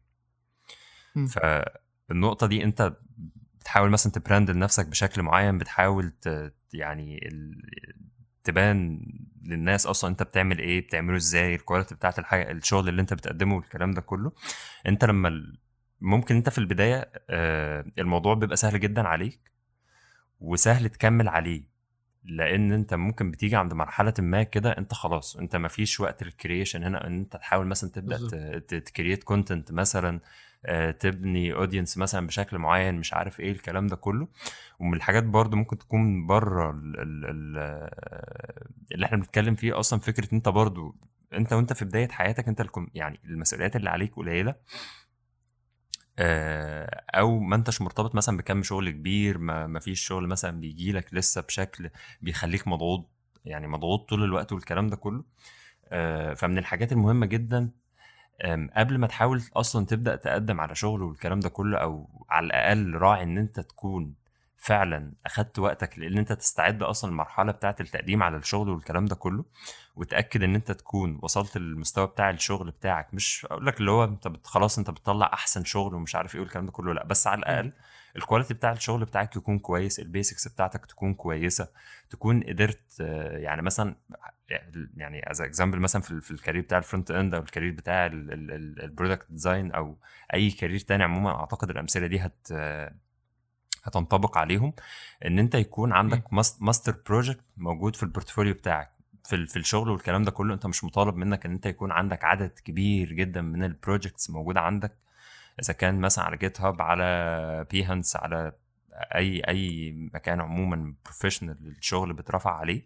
مم. 1.16 1.28
فالنقطه 2.10 2.48
دي 2.48 2.64
انت 2.64 2.94
بتحاول 3.60 3.90
مثلا 3.90 4.12
تبراند 4.12 4.52
لنفسك 4.52 4.88
بشكل 4.88 5.22
معين 5.22 5.58
بتحاول 5.58 6.10
ت... 6.22 6.54
يعني 6.74 7.28
ال... 7.28 7.62
تبان 8.44 9.06
للناس 9.44 9.86
أصلا 9.86 10.10
انت 10.10 10.24
بتعمل 10.24 10.60
إيه 10.60 10.82
بتعمله 10.82 11.18
إزاي 11.18 11.56
ال 11.56 11.61
quality 11.61 11.96
بتاعت 11.96 12.20
الحاجة 12.20 12.52
الشغل 12.52 12.90
اللي 12.90 13.02
انت 13.02 13.14
بتقدمه 13.14 13.56
والكلام 13.56 13.92
ده 13.92 14.02
كله 14.02 14.32
انت 14.88 15.06
لما. 15.06 15.54
ممكن 16.02 16.36
انت 16.36 16.50
في 16.50 16.58
البداية 16.58 17.12
آه، 17.30 17.86
الموضوع 18.00 18.34
بيبقى 18.34 18.56
سهل 18.58 18.80
جدا 18.80 19.08
عليك 19.08 19.52
وسهل 20.40 20.90
تكمل 20.90 21.28
عليه 21.28 21.64
لأن 22.24 22.72
انت 22.72 22.94
ممكن 22.94 23.32
بتيجي 23.32 23.56
عند 23.56 23.74
مرحلة 23.74 24.14
ما 24.20 24.44
كده 24.44 24.72
انت 24.78 24.94
خلاص 24.94 25.38
انت 25.38 25.56
ما 25.56 25.68
فيش 25.68 26.00
وقت 26.00 26.24
لل 26.24 26.36
creation 26.36 26.84
هنا 26.84 27.08
ان 27.08 27.14
انت 27.20 27.36
تحاول 27.38 27.68
مثلا 27.68 27.90
تبدأ. 27.90 28.60
ت 28.60 28.69
create 28.69 29.24
content 29.24 29.72
مثلا 29.72 30.20
تبني 31.00 31.54
audience 31.54 31.98
مثلا 31.98 32.28
بشكل 32.28 32.58
معين 32.58 32.96
مش 32.96 33.14
عارف 33.14 33.40
إيه 33.40 33.52
الكلام 33.52 33.88
ده 33.88 33.96
كله. 33.96 34.28
ومن 34.80 34.94
الحاجات 34.94 35.24
برضو 35.24 35.56
ممكن 35.58 35.78
تكون 35.78 36.28
بره 36.28 36.72
ال- 36.72 37.00
اللي 38.92 39.06
إحنا 39.06 39.18
بنتكلم 39.18 39.56
فيه 39.56 39.80
أصلا 39.80 40.00
فكرة 40.00 40.28
أنت 40.34 40.50
برضو 40.50 40.96
أنت 41.34 41.54
وأنت 41.54 41.74
في 41.74 41.86
بداية 41.86 42.08
حياتك 42.10 42.48
أنت 42.48 42.62
يعني 42.94 43.20
المسؤوليات 43.26 43.76
اللي 43.76 43.90
عليك 43.90 44.16
قليلة. 44.16 44.56
آه، 46.20 47.04
أو 47.10 47.40
ما 47.40 47.56
أنتش 47.56 47.82
مرتبط 47.82 48.16
مثلا 48.16 48.38
بكم 48.38 48.64
شغل 48.64 48.90
كبير 48.90 49.38
ما, 49.38 49.80
فيش 49.80 50.02
شغل 50.02 50.28
مثلا 50.28 50.60
بيجي 50.60 50.92
لك 50.92 51.14
لسه 51.14 51.42
بشكل 51.42 51.90
بيخليك 52.22 52.68
مضغوط 52.68 53.10
يعني 53.46 53.68
مضغوط 53.68 54.10
طول 54.10 54.24
الوقت 54.24 54.52
والكلام 54.52 54.88
ده 54.88 54.96
كله. 54.96 55.24
آه، 55.88 56.34
فمن 56.34 56.58
الحاجات 56.58 56.92
المهمة 56.92 57.26
جدا 57.26 57.70
قبل 58.76 58.98
ما 58.98 59.08
تحاول 59.08 59.42
أصلا 59.56 59.86
تبدأ 59.86 60.16
تقدم 60.16 60.62
على 60.62 60.76
شغل 60.76 61.02
والكلام 61.02 61.40
ده 61.40 61.50
كله 61.50 61.78
أو 61.78 62.10
على 62.30 62.46
الأقل 62.46 62.94
راعي 62.94 63.24
إن 63.24 63.38
أنت 63.38 63.60
تكون 63.60 64.14
فعلا 64.58 65.14
أخدت 65.26 65.60
وقتك 65.60 66.00
لأن 66.00 66.18
أنت 66.18 66.34
تستعد 66.34 66.84
أصلا 66.84 67.12
المرحله 67.12 67.52
بتاعة 67.52 67.76
التقديم 67.80 68.24
على 68.24 68.38
الشغل 68.38 68.70
والكلام 68.70 69.06
ده 69.06 69.16
كله 69.16 69.46
وتأكد 69.96 70.44
إن 70.44 70.56
أنت 70.56 70.72
تكون 70.72 71.20
وصلت 71.22 71.58
للمستوى 71.58 72.08
بتاع 72.08 72.30
الشغل 72.30 72.72
بتاعك. 72.72 73.14
مش 73.14 73.48
أقول 73.52 73.66
لك 73.66 73.80
اللي 73.80 73.92
هو 73.92 74.04
أنت 74.04 74.32
خلاص 74.44 74.78
أنت 74.78 74.90
بتطلع 74.90 75.30
أحسن 75.34 75.64
شغل 75.64 75.96
ومش 75.96 76.16
عارف 76.16 76.36
إيه 76.36 76.42
والكلام 76.42 76.66
ده 76.66 76.72
كله 76.72 76.94
لأ 76.94 77.04
بس 77.06 77.28
على 77.28 77.40
الأقل 77.40 77.72
ال 78.16 78.21
quality 78.21 78.54
بتاع 78.54 78.72
الشغل 78.72 79.06
بتاعك 79.06 79.36
يكون 79.36 79.60
كويس 79.60 80.00
ال 80.00 80.07
basics 80.07 80.48
بتاعتك 80.48 80.86
تكون 80.86 81.14
كويسة 81.14 81.68
تكون 82.10 82.44
قدرت 82.44 83.00
يعني 83.30 83.62
مثلا 83.62 83.96
يعني 84.98 85.32
as 85.32 85.42
example 85.42 85.80
مثلا 85.80 86.02
في 86.02 86.12
ال- 86.12 86.22
في 86.22 86.32
ال 86.32 86.36
career 86.36 86.62
بتاع 86.62 86.78
ال 86.78 86.84
front 86.84 87.12
end 87.12 87.34
أو 87.36 87.42
ال 87.42 87.46
career 87.46 87.72
بتاع 87.72 88.06
ال 88.14 88.28
product 88.28 89.26
design 89.30 89.72
أو 89.72 89.98
أي 90.34 90.52
career 90.52 90.80
تاني 90.80 91.04
عموما 91.04 91.30
أعتقد 91.40 91.70
الأمثلة 91.70 92.08
دي 92.08 92.20
هت 92.20 92.48
هتنطبق 93.84 94.38
عليهم. 94.38 94.74
إن 95.26 95.40
أنت 95.40 95.56
يكون 95.56 95.94
عندك 95.94 96.24
master 96.62 96.96
project 97.06 97.44
موجود 97.58 97.96
في 97.96 98.04
ال 98.04 98.09
portfolio 98.09 98.54
بتاعك 98.54 98.92
في 99.26 99.46
في 99.46 99.60
الشغل 99.60 99.90
والكلام 99.90 100.24
ده 100.24 100.32
كله 100.32 100.54
أنت 100.54 100.66
مش 100.66 100.84
مطالب 100.84 101.16
منك 101.16 101.46
إن 101.46 101.52
أنت 101.52 101.66
يكون 101.66 101.92
عندك 101.92 102.24
عدد 102.24 102.50
كبير 102.66 103.14
جدا 103.14 103.42
من 103.42 103.64
ال 103.64 103.71
projects 103.71 104.30
موجودة 104.30 104.60
عندك. 104.62 104.92
إذا 105.62 105.74
كان 105.74 106.02
مثلا 106.02 106.26
على 106.26 106.38
GitHub 106.38 106.82
على 106.82 107.68
Behance 107.72 108.16
على 108.16 108.52
أي 108.94 109.40
أي 109.48 109.92
مكان 110.14 110.42
عموما 110.42 110.96
professional 111.06 111.58
الشغل 111.68 112.14
بيترفع 112.14 112.58
عليه 112.58 112.82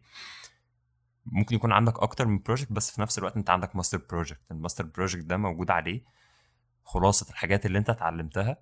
ممكن 1.26 1.56
يكون 1.56 1.72
عندك 1.72 2.00
أكتر 2.00 2.28
من 2.28 2.40
project 2.40 2.72
بس 2.72 2.92
في 2.92 3.02
نفس 3.02 3.18
الوقت 3.18 3.38
أنت 3.38 3.50
عندك 3.50 3.76
master 3.76 4.02
project 4.10 4.52
ال 4.52 4.57
master 4.57 4.86
project 4.86 5.24
ده 5.24 5.38
موجود 5.38 5.72
عليه 5.72 6.02
خلاصة 6.84 7.30
الحاجات 7.30 7.66
اللي 7.66 7.78
أنت 7.78 7.90
اتعلمتها 7.90 8.58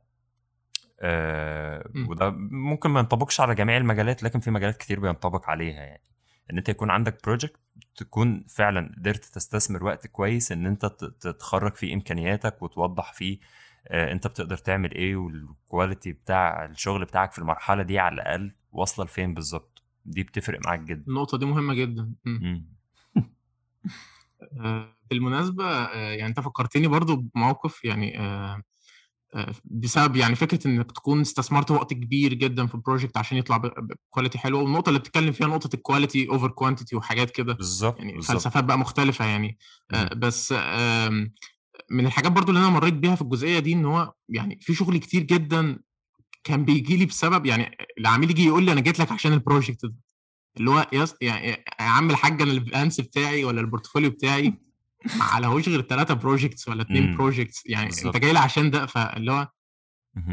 آه. 0.99 1.89
وده 2.07 2.29
ممكن 2.51 2.89
ما 2.89 2.99
ينطبقش 2.99 3.39
على 3.41 3.55
جميع 3.55 3.77
المجالات 3.77 4.23
لكن 4.23 4.39
في 4.39 4.51
مجالات 4.51 4.77
كتير 4.77 4.99
بينطبق 4.99 5.49
عليها 5.49 5.81
يعني 5.83 6.03
إن 6.51 6.57
أنت 6.57 6.69
يكون 6.69 6.89
عندك 6.91 7.23
project 7.23 7.59
تكون 7.95 8.45
فعلا 8.49 8.95
قدرت 8.97 9.25
تستثمر 9.25 9.83
وقت 9.83 10.07
كويس 10.07 10.51
إن 10.51 10.65
أنت 10.65 10.85
تتخرج 11.21 11.75
فيه 11.75 11.93
إمكانياتك 11.93 12.61
وتوضح 12.61 13.13
فيه 13.13 13.39
انت 13.91 14.27
بتقدر 14.27 14.57
تعمل 14.57 14.91
إيه 14.91 15.15
وال 15.15 15.37
quality 15.37 16.11
بتاع 16.11 16.65
الشغل 16.65 17.05
بتاعك 17.05 17.31
في 17.31 17.39
المرحلة 17.39 17.83
دي 17.83 17.99
على 17.99 18.13
الأقل 18.15 18.51
واصلة 18.71 19.05
لفين 19.05 19.33
بالظبط؟ 19.33 19.83
دي 20.05 20.23
بتفرق 20.23 20.59
معاك 20.65 20.79
جدا. 20.79 21.03
النقطة 21.07 21.37
دي 21.37 21.45
مهمة 21.45 21.73
جدا. 21.73 22.13
آه، 24.59 24.95
بالمناسبة 25.09 25.65
آه، 25.65 26.11
يعني 26.11 26.25
أنت 26.25 26.39
فكرتني 26.39 26.87
برضو 26.87 27.15
بموقف 27.15 27.85
يعني 27.85 28.19
آه، 28.19 28.61
آه، 29.35 29.53
بسبب 29.65 30.15
يعني 30.15 30.35
فكرة 30.35 30.67
إنك 30.67 30.91
تكون 30.91 31.21
استثمرت 31.21 31.71
وقت 31.71 31.93
كبير 31.93 32.33
جدا 32.33 32.65
في 32.67 32.75
ال 32.75 32.81
project 32.81 33.17
عشان 33.17 33.37
يطلع 33.37 33.57
ب 33.57 33.67
quality 33.67 34.37
حلوة 34.37 34.61
والنقطة 34.61 34.89
اللي 34.89 34.99
بتتكلم 34.99 35.31
فيها 35.31 35.47
نقطة 35.47 35.69
ال 35.73 35.80
quality 35.80 36.29
over 36.29 36.47
quantity 36.47 36.95
وحاجات 36.95 37.31
كده. 37.31 37.53
بالظبط 37.53 37.99
يعني 37.99 38.13
بالظبط. 38.13 38.31
فلسفات 38.31 38.63
بقى 38.63 38.77
مختلفة 38.77 39.25
يعني. 39.25 39.57
آه،. 39.93 40.13
بس 40.13 40.53
من 41.89 42.05
الحاجات 42.05 42.31
برضو 42.31 42.51
اللي 42.51 42.59
أنا 42.59 42.69
مريت 42.69 42.93
بيها 42.93 43.15
في 43.15 43.21
الجزئية 43.21 43.59
دي 43.59 43.73
إن 43.73 43.85
هو 43.85 44.13
يعني 44.29 44.59
في 44.61 44.73
شغل 44.73 44.97
كتير 44.97 45.23
جدا 45.23 45.79
كان 46.43 46.65
بيجي 46.65 46.97
لي 46.97 47.05
بسبب 47.05 47.45
يعني 47.45 47.77
العميل 47.99 48.29
يجي 48.29 48.45
يقول 48.45 48.63
لي 48.63 48.71
أنا 48.71 48.81
جيت 48.81 48.99
لك 48.99 49.11
عشان 49.11 49.33
ال 49.33 49.40
project 49.40 49.85
ده 49.85 49.95
اللي 50.57 50.69
هو 50.71 50.87
yes 50.93 51.15
يعني 51.21 51.47
يا 51.47 51.63
عم 51.79 52.09
الحاج 52.09 52.41
أنا 52.41 52.51
ال 52.51 52.58
Behance 52.58 53.01
بتاعي 53.01 53.43
ولا 53.43 53.61
ال 53.61 53.66
portfolio 53.66 54.09
بتاعي 54.09 54.53
ما 55.17 55.23
عليهوش 55.23 55.69
غير 55.69 55.81
ثلاثة 55.81 56.13
projects 56.13 56.67
ولا 56.67 56.81
اثنين. 56.81 57.15
projects 57.15 57.65
يعني 57.65 57.85
بالظبط. 57.85 58.05
انت 58.05 58.17
جاي 58.17 58.33
لي 58.33 58.39
عشان 58.39 58.71
ده 58.71 58.85
فاللي 58.85 59.31
هو. 59.31 59.47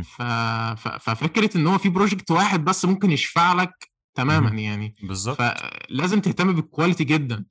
ف... 0.02 0.22
ف... 0.22 0.88
ففكرة 0.88 1.56
إن 1.56 1.66
هو 1.66 1.78
في 1.78 1.88
project 1.88 2.30
واحد 2.30 2.64
بس 2.64 2.84
ممكن 2.84 3.10
يشفع 3.10 3.52
لك 3.52 3.90
تماما. 4.14 4.50
يعني 4.50 4.94
بالظبط 5.02 5.38
فلازم 5.38 6.20
تهتم 6.20 6.52
بال 6.52 6.64
quality 6.64 7.04
جدا 7.04 7.44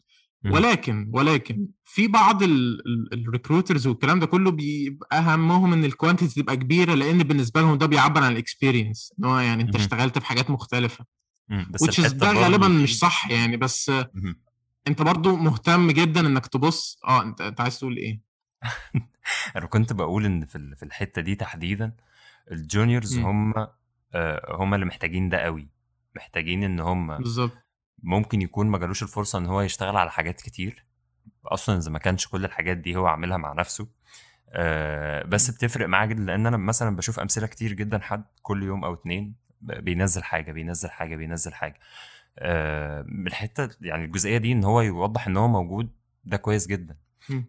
ولكن 0.45 1.09
ولكن 1.13 1.67
في 1.85 2.07
بعض 2.07 2.43
ال 3.13 3.20
recruiters 3.20 3.87
والكلام 3.87 4.19
ده 4.19 4.25
كله 4.25 4.51
بيبقى 4.51 5.17
أهمهم 5.19 5.73
إن 5.73 5.85
ال 5.85 5.92
quantity 5.92 6.41
تبقى 6.41 6.55
كبيرة 6.57 6.93
لأن 6.93 7.17
بالنسبة 7.23 7.61
لهم 7.61 7.77
ده 7.77 7.85
بيعبر 7.85 8.23
عن 8.23 8.31
ال 8.31 8.39
experience 8.39 9.13
إن 9.19 9.25
هو 9.25 9.39
يعني 9.39 9.63
أنت 9.63 9.75
اشتغلت 9.75 10.19
في 10.19 10.25
حاجات 10.25 10.49
مختلفة. 10.49 11.05
بس 11.69 11.99
ده 11.99 12.31
غالبا 12.31 12.67
مش 12.67 12.99
صح 12.99 13.29
يعني 13.29 13.57
بس 13.57 13.91
أنت 14.87 15.01
برضو 15.01 15.35
مهتم 15.35 15.91
جدا 15.91 16.19
إنك 16.19 16.47
تبص. 16.47 16.99
آه 17.07 17.21
أنت 17.23 17.41
أنت 17.41 17.61
عايز 17.61 17.79
تقول 17.79 17.97
إيه؟ 17.97 18.21
أنا 19.55 19.65
كنت 19.65 19.93
بقول 19.93 20.25
إن 20.25 20.45
في 20.45 20.75
في 20.75 20.83
الحتة 20.83 21.21
دي 21.21 21.35
تحديدا 21.35 21.93
الجونيورز 22.51 23.17
هم 23.17 23.53
آه، 24.13 24.55
هم 24.55 24.73
اللي 24.73 24.85
محتاجين 24.85 25.29
ده 25.29 25.37
قوي. 25.37 25.67
محتاجين 26.15 26.63
إن 26.63 26.79
هم 26.79 27.17
بالظبط. 27.17 27.57
ممكن 28.03 28.41
يكون 28.41 28.67
ما 28.67 28.77
جالوش 28.77 29.03
الفرصة 29.03 29.39
إن 29.39 29.45
هو 29.45 29.61
يشتغل 29.61 29.97
على 29.97 30.11
حاجات 30.11 30.41
كتير. 30.41 30.85
أصلا 31.45 31.77
إذا 31.77 31.91
ما 31.91 31.99
كانش 31.99 32.27
كل 32.27 32.45
الحاجات 32.45 32.77
دي 32.77 32.95
هو 32.95 33.07
عاملها 33.07 33.37
مع 33.37 33.53
نفسه. 33.53 33.87
آه 34.49 35.23
بس 35.23 35.51
بتفرق 35.51 35.87
معاه 35.87 36.05
جدا 36.05 36.23
لأن 36.23 36.47
أنا 36.47 36.57
مثلا 36.57 36.95
بشوف 36.95 37.19
أمثلة 37.19 37.47
كتير 37.47 37.73
جدا 37.73 37.99
حد 37.99 38.23
كل 38.41 38.63
يوم 38.63 38.85
أو 38.85 38.93
اتنين 38.93 39.35
بينزل 39.61 40.23
حاجة 40.23 40.51
بينزل 40.51 40.89
حاجة 40.89 41.15
بينزل 41.15 41.53
حاجة. 41.53 41.79
آه 42.39 43.05
الحتة 43.27 43.69
يعني 43.81 44.05
الجزئية 44.05 44.37
دي 44.37 44.51
إن 44.51 44.63
هو 44.63 44.81
يوضح 44.81 45.27
إن 45.27 45.37
هو 45.37 45.47
موجود 45.47 45.89
ده 46.23 46.37
كويس 46.37 46.67
جدا. 46.67 46.97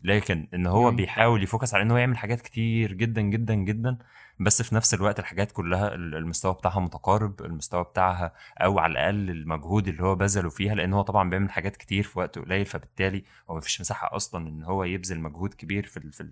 لكن 0.05 0.49
إن 0.55 0.67
هو 0.67 0.91
بيحاول 0.91 1.43
يفوكس 1.43 1.75
على 1.75 1.83
إن 1.83 1.91
هو 1.91 1.97
يعمل 1.97 2.17
حاجات 2.17 2.41
كتير 2.41 2.93
جدا 2.93 3.21
جدا 3.23 3.55
جدا 3.55 3.99
بس 4.41 4.63
في 4.63 4.75
نفس 4.75 4.95
الوقت 4.95 5.19
الحاجات 5.19 5.53
كلها 5.53 5.95
المستوى 5.95 6.55
بتاعها 6.55 6.81
متقارب 6.81 7.41
المستوى 7.43 7.85
بتاعها 7.85 8.33
أو 8.59 8.79
على 8.79 8.93
الأقل 8.93 9.31
المجهود 9.31 9.89
اللي 9.89 10.03
هو 10.03 10.15
بذله 10.15 10.49
فيها 10.51 10.75
لأن 10.75 10.93
هو 10.93 11.03
طبعا 11.03 11.31
بيعمل 11.31 11.51
حاجات 11.51 11.77
كتير 11.77 12.03
في 12.05 12.19
وقت 12.19 12.39
قليل 12.39 12.67
فبالتالي 12.67 13.25
هو 13.51 13.57
مفيش 13.57 13.81
مساحة 13.81 14.17
أصلا 14.17 14.49
إن 14.49 14.63
هو 14.65 14.85
يبذل 14.85 15.21
مجهود 15.21 15.55
كبير 15.55 15.87
في 15.87 16.01
في 16.13 16.31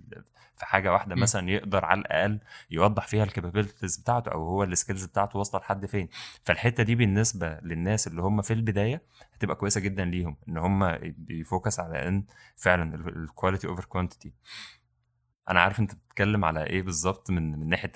في 0.56 0.66
حاجة 0.66 0.92
واحدة 0.92 1.14
م. 1.14 1.20
مثلا 1.20 1.50
يقدر 1.50 1.84
على 1.84 2.00
الأقل 2.00 2.40
يوضح 2.70 3.06
فيها 3.06 3.24
ال 3.24 3.30
capabilities 3.30 3.96
بتاعته 3.96 4.30
أو 4.32 4.44
هو 4.44 4.64
ال 4.64 4.70
skills 4.70 5.04
بتاعته 5.04 5.38
واصله 5.38 5.60
لحد 5.60 5.86
فين 5.86 6.08
فالحتة 6.44 6.82
دي 6.82 6.94
بالنسبة 6.94 7.58
للناس 7.62 8.06
اللي 8.06 8.22
هم 8.22 8.42
في 8.42 8.52
البداية 8.52 9.02
هتبقى 9.34 9.56
كويسة 9.56 9.80
جدا 9.80 10.04
ليهم 10.04 10.36
إن 10.48 10.58
هم 10.58 10.98
بي 11.02 11.24
focus 11.24 11.80
على 11.80 12.08
إن 12.08 12.24
فعلا 12.56 12.94
ال 12.94 13.03
quality 13.03 13.66
over 13.66 13.84
quantity 13.84 14.32
أنا 15.48 15.60
عارف 15.60 15.80
أنت 15.80 15.94
بتتكلم 15.94 16.44
على 16.44 16.64
إيه 16.64 16.82
بالظبط 16.82 17.30
من 17.30 17.58
من 17.58 17.68
ناحية 17.68 17.92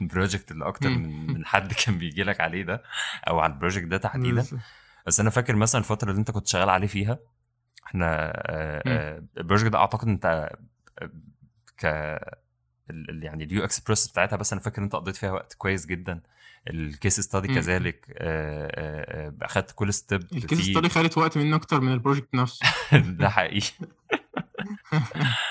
ال 0.00 0.06
project 0.06 0.50
اللي 0.52 0.68
أكتر 0.68 0.88
من 0.88 1.26
من 1.26 1.46
حد 1.46 1.72
كان 1.72 1.98
بيجي 1.98 2.22
لك 2.22 2.40
عليه 2.40 2.62
ده 2.62 2.82
أو 3.28 3.40
على 3.40 3.52
ال 3.52 3.56
project 3.56 3.86
ده 3.86 3.96
تحديدا. 3.96 4.46
بس 5.06 5.20
أنا 5.20 5.30
فاكر 5.30 5.56
مثلا 5.56 5.78
الفترة 5.78 6.10
اللي 6.10 6.20
أنت 6.20 6.30
كنت 6.30 6.46
شغال 6.46 6.70
عليه 6.70 6.86
فيها 6.86 7.18
إحنا 7.86 8.32
ال 9.38 9.42
project 9.42 9.70
ده 9.72 9.78
أعتقد 9.78 10.08
أنت 10.08 10.50
ك 11.78 11.84
يعني 13.08 13.44
ال 13.44 13.64
UX 13.64 13.74
process 13.74 14.08
بتاعتها 14.08 14.36
بس 14.36 14.52
أنا 14.52 14.62
فاكر 14.62 14.82
أنت 14.82 14.94
قضيت 14.96 15.16
فيها 15.16 15.30
وقت 15.32 15.54
كويس 15.54 15.86
جدا. 15.86 16.20
ال 16.70 16.80
case 16.80 17.20
study 17.20 17.48
كذلك 17.48 18.06
أخدت 19.42 19.72
كل 19.74 19.92
step 19.92 20.22
ال 20.32 20.38
case 20.38 20.60
study 20.60 20.88
خدت 20.88 21.18
وقت 21.18 21.38
مني 21.38 21.54
أكتر 21.54 21.80
من 21.80 21.92
ال 21.92 21.97
project 21.97 22.34
نفسه. 22.34 22.66
ده 23.20 23.28
حقيقي. 23.28 23.66
آه، 24.92 25.02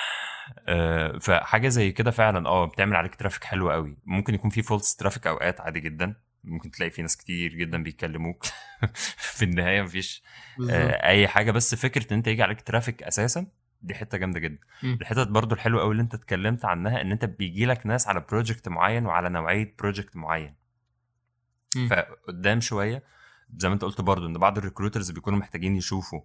فحاجة 1.22 1.68
زي 1.68 1.92
كده 1.92 2.12
فعلا 2.12 2.48
آه 2.50 2.66
بتعمل 2.66 2.96
عليك 2.96 3.16
traffic 3.16 3.44
حلو 3.44 3.72
قوي 3.72 3.98
ممكن 4.06 4.34
يكون 4.34 4.50
في 4.50 4.62
false 4.62 4.96
traffic 4.96 5.28
أوقات 5.28 5.62
عادي 5.62 5.80
جدا. 5.80 6.16
ممكن 6.44 6.72
تلاقي 6.72 6.90
في 6.90 7.02
ناس 7.02 7.18
كتير 7.18 7.54
جدا 7.54 7.84
بيكلموك 7.84 8.46
في 9.36 9.46
النهاية 9.46 9.82
مفيش 9.82 10.24
آه 10.70 11.08
أي 11.08 11.28
حاجة. 11.28 11.52
بس 11.52 11.76
فكرة 11.76 12.12
إن 12.12 12.18
أنت 12.18 12.28
يجي 12.28 12.44
عليك 12.44 12.62
traffic 12.62 13.04
أساسا 13.04 13.48
دي 13.82 13.96
حتة 13.96 14.18
جامدة 14.18 14.40
جدا. 14.40 14.60
الحته 14.84 15.24
برضو 15.24 15.56
الحلوة 15.56 15.82
قوي 15.82 15.92
اللي 15.92 16.04
أنت 16.04 16.14
اتكلمت 16.14 16.66
عنها 16.66 17.02
إن 17.02 17.12
أنت 17.12 17.26
بيجي 17.26 17.66
لك 17.66 17.86
ناس 17.86 18.08
على 18.08 18.26
project 18.30 18.68
معين 18.70 19.06
وعلى 19.06 19.30
نوعية 19.30 19.76
project 19.80 20.16
معين. 20.16 20.56
م. 21.76 21.88
فقدام 21.88 22.62
شوية 22.62 23.04
زي 23.58 23.68
ما 23.68 23.74
أنت 23.74 23.84
قلت 23.84 24.02
برضو 24.02 24.28
إن 24.28 24.34
بعض 24.34 24.58
ال 24.58 24.63
recruiters 24.63 25.12
بيكونوا 25.12 25.40
محتاجين 25.40 25.76
يشوفوا 25.76 26.22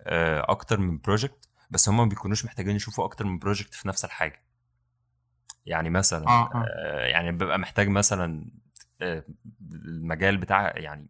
آه 0.00 0.44
أكتر 0.50 0.80
من 0.80 0.98
project 0.98 1.48
بس 1.72 1.88
هم 1.88 1.96
ما 1.96 2.04
بيكونوش 2.04 2.44
محتاجين 2.44 2.76
يشوفوا 2.76 3.04
أكتر 3.04 3.24
من 3.26 3.38
project 3.38 3.74
في 3.74 3.88
نفس 3.88 4.04
الحاجة 4.04 4.42
يعني 5.66 5.90
مثلا 5.90 6.28
آه. 6.28 6.50
آه. 6.54 6.66
آه 6.68 7.06
يعني 7.06 7.32
ببقى 7.32 7.58
محتاج 7.58 7.88
مثلا 7.88 8.44
آه 9.02 9.24
المجال 9.72 10.36
بتاع 10.36 10.72
يعني 10.76 11.06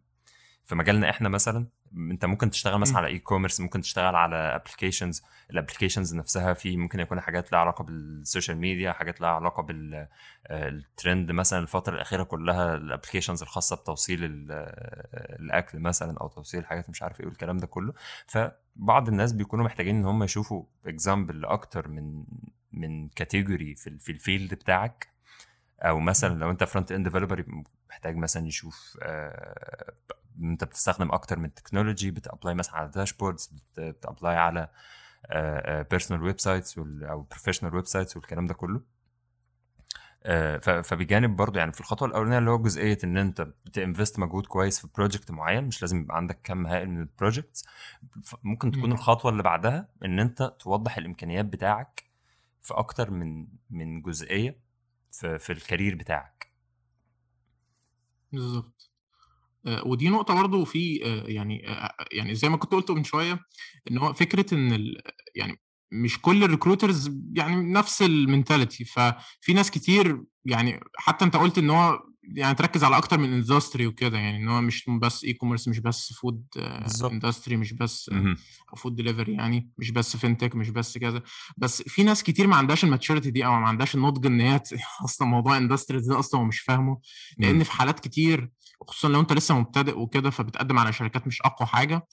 في 0.65 0.75
مجالنا 0.75 1.09
إحنا 1.09 1.29
مثلا 1.29 1.67
انت 1.97 2.25
ممكن 2.25 2.49
تشتغل 2.49 2.79
مثلا 2.79 2.97
على 2.97 3.07
e-commerce 3.07 3.59
ممكن 3.59 3.81
تشتغل 3.81 4.15
على 4.15 4.35
applications 4.35 5.23
ال 5.51 5.56
applications 5.56 6.15
نفسها 6.15 6.53
في 6.53 6.77
ممكن 6.77 6.99
يكون 6.99 7.21
حاجات 7.21 7.51
لها 7.51 7.59
علاقة 7.59 7.83
بال 7.83 8.01
social 8.01 8.57
media 8.57 8.91
حاجات 8.91 9.21
لها 9.21 9.29
علاقة 9.29 9.63
بالترند 9.63 11.31
مثلا 11.31 11.59
الفترة 11.59 11.95
الأخيرة 11.95 12.23
كلها 12.23 12.75
ال 12.75 12.80
applications 12.80 13.41
الخاصة 13.41 13.75
بتوصيل 13.75 14.19
الأكل 15.39 15.79
مثلا 15.79 16.17
أو 16.17 16.27
توصيل 16.27 16.59
الحاجات 16.59 16.89
مش 16.89 17.03
عارف 17.03 17.19
إيه 17.19 17.25
والكلام 17.27 17.57
ده 17.57 17.67
كله. 17.67 17.93
فبعض 18.27 19.07
الناس 19.07 19.33
بيكونوا 19.33 19.65
محتاجين 19.65 19.95
إن 19.95 20.05
هم 20.05 20.23
يشوفوا 20.23 20.63
example 20.85 21.41
لاكتر 21.41 21.87
من 21.87 22.23
من 22.71 23.09
category 23.09 23.75
في 23.75 24.09
ال 24.11 24.18
field 24.18 24.53
بتاعك. 24.53 25.12
أو 25.83 25.99
مثلا 25.99 26.39
لو 26.39 26.49
أنت 26.51 26.63
front 26.63 26.91
end 26.91 27.03
developer 27.07 27.45
محتاج 27.89 28.15
مثلا 28.15 28.47
يشوف 28.47 28.97
أنت 30.41 30.63
بتستخدم 30.63 31.11
أكتر 31.11 31.39
من 31.39 31.53
technology 31.53 32.11
بت 32.11 32.23
apply 32.23 32.53
مثلا 32.55 32.75
على 32.75 32.89
dashboards 32.89 33.53
بت 33.77 33.94
apply 33.94 34.35
على 34.35 34.69
personal 35.91 36.23
websites 36.23 36.77
أو 36.77 37.21
professional 37.21 37.75
websites 37.75 38.17
والكلام 38.17 38.47
ده 38.47 38.53
كله. 38.53 38.81
فبجانب 40.83 41.35
برضه 41.35 41.59
يعني 41.59 41.71
في 41.73 41.79
الخطوة 41.79 42.07
الأولانية 42.07 42.37
اللي 42.37 42.49
هو 42.51 42.57
جزئية 42.57 42.97
إن 43.03 43.17
أنت 43.17 43.41
بت 43.41 43.61
invest 43.61 44.19
مجهود 44.19 44.45
كويس 44.45 44.79
في 44.79 44.87
project 44.95 45.31
معين 45.31 45.63
مش 45.63 45.81
لازم 45.81 45.99
يبقى 46.01 46.17
عندك 46.17 46.39
كم 46.43 46.67
هائل 46.67 46.89
من 46.89 47.01
ال 47.01 47.08
projects 47.08 47.65
ممكن 48.43 48.71
تكون 48.71 48.91
الخطوة 48.91 49.31
اللي 49.31 49.43
بعدها 49.43 49.87
إن 50.05 50.19
أنت 50.19 50.43
توضح 50.59 50.97
الإمكانيات 50.97 51.45
بتاعك 51.45 52.03
في 52.61 52.73
أكتر 52.73 53.11
من 53.11 53.47
من 53.69 54.01
جزئية. 54.01 54.62
في, 55.13 55.39
في 55.39 55.53
ال 55.53 55.59
career 55.59 55.95
بتاعك. 55.95 56.53
بالظبط. 58.31 58.91
آه، 59.67 59.87
ودي 59.87 60.09
نقطة 60.09 60.35
برضه 60.35 60.65
في 60.65 61.05
آه، 61.05 61.23
يعني 61.27 61.69
آه، 61.69 61.95
يعني 62.11 62.35
زي 62.35 62.49
ما 62.49 62.57
كنت 62.57 62.71
قُلت 62.71 62.91
من 62.91 63.03
شوية، 63.03 63.39
إن 63.91 63.97
هو 63.97 64.13
فكرة 64.13 64.45
ال 64.53 65.01
يعني 65.35 65.59
مش 65.91 66.21
كل 66.21 66.43
ال 66.43 66.49
recruiters 66.49 67.11
يعني 67.35 67.73
نفس 67.73 68.01
ال 68.01 68.09
mentality 68.09 68.85
ففي 68.85 69.53
ناس 69.53 69.71
كتير 69.71 70.23
يعني 70.45 70.79
حتى 70.97 71.25
أنت 71.25 71.35
قُلت 71.35 71.57
إن 71.57 71.69
هو 71.69 71.99
يعني 72.23 72.55
تركّز 72.55 72.83
على 72.83 72.97
أكتر 72.97 73.17
من 73.17 73.33
industry 73.33 73.87
وكده، 73.87 74.17
يعني 74.17 74.37
إن 74.37 74.49
هو 74.49 74.61
مش 74.61 74.85
بس 75.01 75.23
e-commerce 75.23 75.67
مش 75.67 75.79
بس 75.79 76.13
food 76.13 76.45
industry 77.11 77.57
مش 77.57 77.73
بس 77.73 78.09
food 78.77 78.95
delivery 78.95 79.33
يعني، 79.33 79.69
مش 79.77 79.91
بس 79.91 80.17
fintech 80.17 80.55
مش 80.55 80.69
بس 80.69 80.97
كذا، 80.97 81.21
بس 81.57 81.81
في 81.81 82.03
ناس 82.03 82.23
كتير 82.23 82.47
ما 82.47 82.55
عندهاش 82.55 82.83
ال 82.83 82.88
maturity 82.88 83.31
دي 83.31 83.45
أو 83.45 83.51
ما 83.51 83.67
عندهاش 83.67 83.95
النضج 83.95 84.25
إن 84.25 84.41
هي 84.41 84.61
أصلًا 85.05 85.27
موضوع 85.27 85.57
industry 85.57 85.99
ده 86.01 86.19
أصلًا 86.19 86.41
هو 86.41 86.45
مش 86.45 86.59
فاهمه، 86.59 86.99
لإن 87.41 87.63
في 87.63 87.71
حالات 87.71 87.99
كتير 87.99 88.51
خصوصا 88.87 89.09
لو 89.09 89.19
أنت 89.19 89.33
لسه 89.33 89.59
مبتدئ 89.59 89.97
وكده 89.99 90.29
فبتقدم 90.29 90.79
على 90.79 90.93
شركات 90.93 91.27
مش 91.27 91.41
أقوى 91.41 91.67
حاجة. 91.67 92.07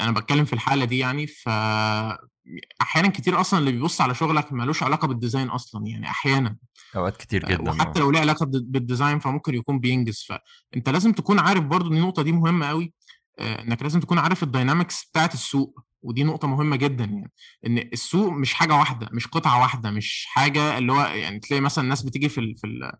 أنا 0.00 0.12
بتكلم 0.12 0.44
في 0.44 0.52
الحالة 0.52 0.84
دي 0.84 0.98
يعني 0.98 1.26
ف 1.26 1.48
أحيانا 2.82 3.08
كتير 3.08 3.40
أصلا 3.40 3.60
اللي 3.60 3.72
بيبص 3.72 4.00
على 4.00 4.14
شغلك 4.14 4.52
مالوش 4.52 4.82
علاقة 4.82 5.08
بال 5.08 5.18
design 5.18 5.48
أصلا 5.48 5.86
يعني 5.86 6.06
أحيانا. 6.06 6.56
أوقات 6.96 7.16
كتير 7.16 7.48
جدا 7.48 7.70
وحتى 7.70 8.00
لو 8.00 8.10
ليه 8.10 8.20
علاقة 8.20 8.46
بال 8.46 8.64
design 8.64 9.18
فممكن 9.18 9.54
يكون 9.54 9.78
بينجز. 9.78 10.26
فأنت 10.28 10.88
لازم 10.88 11.12
تكون 11.12 11.38
عارف 11.38 11.64
برضو 11.64 11.90
إن 11.90 11.96
النقطة 11.96 12.22
دي 12.22 12.32
مهمة 12.32 12.66
قوي 12.66 12.92
إنك 13.40 13.82
لازم 13.82 14.00
تكون 14.00 14.18
عارف 14.18 14.42
ال 14.42 14.49
dynamics 14.49 15.04
بتاعت 15.04 15.34
السوق 15.34 15.80
ودي 16.02 16.24
نقطة 16.24 16.48
مهمة 16.48 16.76
جدا 16.76 17.04
يعني. 17.04 17.32
إن 17.66 17.78
السوق 17.78 18.32
مش 18.32 18.54
حاجة 18.54 18.74
واحدة 18.74 19.08
مش 19.12 19.26
قطعة 19.26 19.60
واحدة 19.60 19.90
مش 19.90 20.26
حاجة 20.28 20.78
اللي 20.78 20.92
هو 20.92 21.00
يعني 21.00 21.38
تلاقي 21.38 21.60
مثلا 21.60 21.84
الناس 21.84 22.02
بتيجي 22.02 22.28
في 22.28 22.54
في 22.54 22.92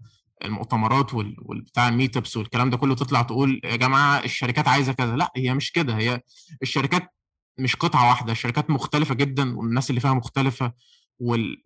المؤتمرات 0.44 1.14
والبتاع 1.14 1.88
ال 1.88 2.16
meetups 2.16 2.36
والكلام 2.36 2.70
ده 2.70 2.76
كله 2.76 2.94
تطلع 2.94 3.22
تقول 3.22 3.60
يا 3.64 3.76
جماعة 3.76 4.24
الشركات 4.24 4.68
عايزة 4.68 4.92
كذا. 4.92 5.16
لا 5.16 5.32
هي 5.36 5.54
مش 5.54 5.72
كده. 5.72 5.96
هي 5.96 6.20
الشركات 6.62 7.14
مش 7.58 7.76
قطعة 7.76 8.08
واحدة 8.08 8.32
الشركات 8.32 8.70
مختلفة 8.70 9.14
جدا 9.14 9.56
والناس 9.58 9.90
اللي 9.90 10.00
فيها 10.00 10.14
مختلفة 10.14 10.72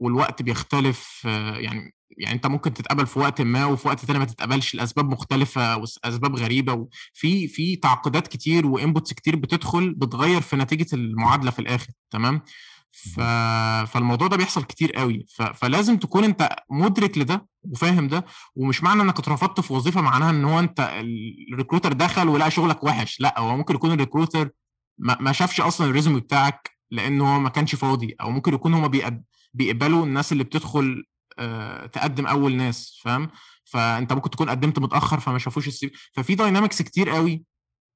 والوقت 0.00 0.42
بيختلف 0.42 1.24
يعني 1.24 1.94
يعني 2.18 2.34
أنت 2.34 2.46
ممكن 2.46 2.74
تتقبل 2.74 3.06
في 3.06 3.18
وقت 3.18 3.40
ما 3.40 3.64
وفي 3.66 3.88
وقت 3.88 4.04
تاني 4.04 4.18
ما 4.18 4.24
تتقبلش 4.24 4.74
لأسباب 4.74 5.10
مختلفة 5.10 5.76
وأسباب 5.76 6.36
غريبة 6.36 6.72
وفي 6.72 7.48
في 7.48 7.76
تعقيدات 7.76 8.28
كتير 8.28 8.66
و 8.66 8.73
inputs 8.73 9.12
كتير 9.12 9.36
بتدخل 9.36 9.94
بتغير 9.94 10.40
في 10.40 10.56
نتيجة 10.56 10.86
المعادلة 10.92 11.50
في 11.50 11.58
الآخر 11.58 11.88
تمام؟ 12.10 12.42
ف... 12.92 13.20
فالموضوع 13.92 14.28
ده 14.28 14.36
بيحصل 14.36 14.64
كتير 14.64 14.92
قوي 14.92 15.26
ف... 15.28 15.42
فلازم 15.42 15.96
تكون 15.96 16.24
أنت 16.24 16.56
مدرك 16.70 17.18
لده 17.18 17.46
وفاهم 17.62 18.08
ده 18.08 18.24
ومش 18.56 18.82
معنى 18.82 19.02
إنك 19.02 19.18
اترفضت 19.18 19.60
في 19.60 19.72
وظيفة 19.72 20.00
معناها 20.00 20.30
إن 20.30 20.44
هو 20.44 20.58
أنت 20.58 20.90
ال 21.52 21.56
recruiter 21.56 21.92
دخل 21.92 22.28
ولقى 22.28 22.50
شغلك 22.50 22.84
وحش 22.84 23.20
لأ 23.20 23.40
هو 23.40 23.56
ممكن 23.56 23.74
يكون 23.74 23.92
ال 23.92 23.98
recruiter 23.98 24.50
ما, 24.98 25.16
ما 25.20 25.32
شافش 25.32 25.60
أصلا 25.60 25.86
ال 25.86 25.91
resume 25.91 26.20
بتاعك 26.20 26.70
لأن 26.90 27.20
هو 27.20 27.38
ما 27.40 27.48
كانش 27.48 27.74
فاضي 27.74 28.16
أو 28.20 28.30
ممكن 28.30 28.54
يكون 28.54 28.74
هما 28.74 29.16
بيقبلوا 29.54 30.04
الناس 30.06 30.32
اللي 30.32 30.44
بتدخل 30.44 31.04
آه 31.38 31.86
تقدم 31.86 32.26
أول 32.26 32.56
ناس 32.56 33.00
فاهم؟ 33.04 33.30
فأنت 33.64 34.12
ممكن 34.12 34.30
تكون 34.30 34.50
قدمت 34.50 34.78
متأخر 34.78 35.20
فما 35.20 35.38
شافوش 35.38 35.68
ال 35.68 35.76
CV 35.76 35.90
ففي 36.12 36.34
dynamics 36.34 36.82
كتير 36.82 37.10
قوي 37.10 37.42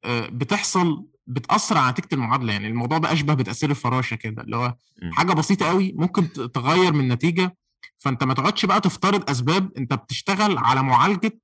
آه 0.04 0.26
بتحصل 0.26 1.06
بتأثر 1.26 1.78
على 1.78 1.90
نتيجة 1.90 2.08
المعادلة. 2.12 2.52
يعني 2.52 2.66
الموضوع 2.68 2.98
ده 2.98 3.12
أشبه 3.12 3.34
بتأثير 3.34 3.70
الفراشة 3.70 4.14
كده 4.14 4.42
اللي 4.42 4.56
هو 4.56 4.74
حاجة 5.12 5.32
بسيطة 5.32 5.66
قوي 5.66 5.92
ممكن 5.96 6.32
تغير 6.32 6.92
من 6.92 7.00
النتيجه 7.00 7.56
فأنت 7.98 8.24
ما 8.24 8.34
تقعدش 8.34 8.66
بقى 8.66 8.80
تفترض 8.80 9.30
أسباب 9.30 9.72
أنت 9.78 9.94
بتشتغل 9.94 10.58
على 10.58 10.82
معالجة 10.82 11.40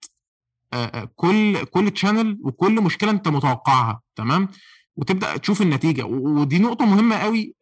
كل 1.14 1.64
كل 1.64 1.90
تشانل 1.90 2.38
وكل 2.42 2.80
مشكلة 2.80 3.10
أنت 3.10 3.28
متوقعها 3.28 4.00
تمام؟ 4.16 4.48
وتبدأ 4.96 5.36
تشوف 5.36 5.62
النتيجة. 5.62 6.02
ودي 6.04 6.58
نقطة 6.58 6.84
مهمة 6.84 7.16
قوي 7.16 7.54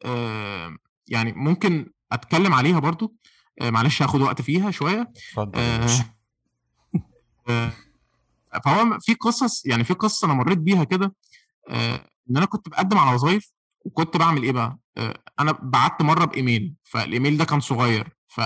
يعني 1.08 1.32
ممكن 1.32 1.90
أتكلم 2.12 2.54
عليها 2.54 2.78
برضو. 2.78 3.14
معلش 3.62 4.02
هاخد 4.02 4.20
وقت 4.20 4.42
فيها 4.42 4.70
شوية. 4.70 5.12
اتفضل 5.16 5.88
فهو 8.64 8.98
في 9.00 9.14
قصص 9.14 9.66
يعني 9.66 9.84
في 9.84 9.94
قصه 9.94 10.26
أنا 10.26 10.34
مريت 10.34 10.58
بيها 10.58 10.84
كده 10.84 11.14
إن 11.70 12.36
أنا 12.36 12.46
كنت 12.46 12.68
بقدم 12.68 12.98
على 12.98 13.14
وظايف 13.14 13.52
وكنت 13.84 14.16
بعمل 14.16 14.42
إيه 14.42 14.52
بقى؟ 14.52 14.78
أنا 15.40 15.52
بعت 15.62 16.02
مرة 16.02 16.24
بإيميل 16.24 16.74
فالإيميل 16.82 17.36
ده 17.36 17.44
كان 17.44 17.60
صغير. 17.60 18.16
ف 18.28 18.40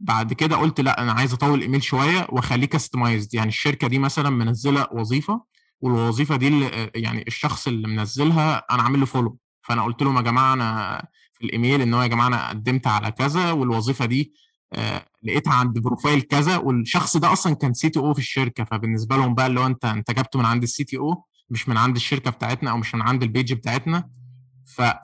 بعد 0.00 0.32
كده 0.32 0.56
قلت 0.56 0.80
لأ 0.80 1.02
أنا 1.02 1.12
عايز 1.12 1.32
أطول 1.32 1.58
الايميل 1.58 1.82
شوية 1.82 2.26
وأخليه 2.28 2.66
customized 2.66 3.34
يعني 3.34 3.48
الشركة 3.48 3.88
دي 3.88 3.98
مثلا 3.98 4.30
منزلة 4.30 4.86
وظيفة 4.92 5.44
والوظيفة 5.80 6.36
دي 6.36 6.48
اللي 6.48 6.90
يعني 6.94 7.24
الشخص 7.26 7.66
اللي 7.68 7.88
منزلها 7.88 8.64
أنا 8.70 8.82
عامل 8.82 9.00
له 9.00 9.06
follow 9.06 9.38
فأنا 9.62 9.82
قلت 9.84 10.02
لهم 10.02 10.16
يا 10.16 10.22
جماعة 10.22 10.52
أنا 10.52 11.02
في 11.32 11.44
الإيميل 11.44 11.80
إن 11.82 11.94
هو 11.94 12.02
يا 12.02 12.06
جماعة 12.06 12.26
أنا 12.26 12.48
قدمت 12.48 12.86
على 12.86 13.10
كذا 13.10 13.52
والوظيفة 13.52 14.04
دي 14.04 14.32
آه 14.72 15.06
لقيتها 15.22 15.52
عند 15.52 15.78
profile 15.78 16.20
كذا 16.22 16.56
والشخص 16.56 17.16
ده 17.16 17.32
أصلا 17.32 17.54
كان 17.54 17.74
CTO 17.74 18.12
في 18.14 18.18
الشركة. 18.18 18.64
فبالنسبة 18.64 19.16
لهم 19.16 19.34
بقى 19.34 19.46
اللي 19.46 19.60
هو 19.60 19.66
أنت 19.66 19.84
أنت 19.84 20.10
جبته 20.10 20.38
من 20.38 20.44
عند 20.44 20.62
ال 20.62 20.84
CTO 20.84 21.24
مش 21.50 21.68
من 21.68 21.76
عند 21.76 21.96
الشركة 21.96 22.30
بتاعتنا 22.30 22.70
أو 22.70 22.76
مش 22.76 22.94
من 22.94 23.02
عند 23.02 23.22
ال 23.22 23.28
page 23.28 23.52
بتاعتنا. 23.52 24.08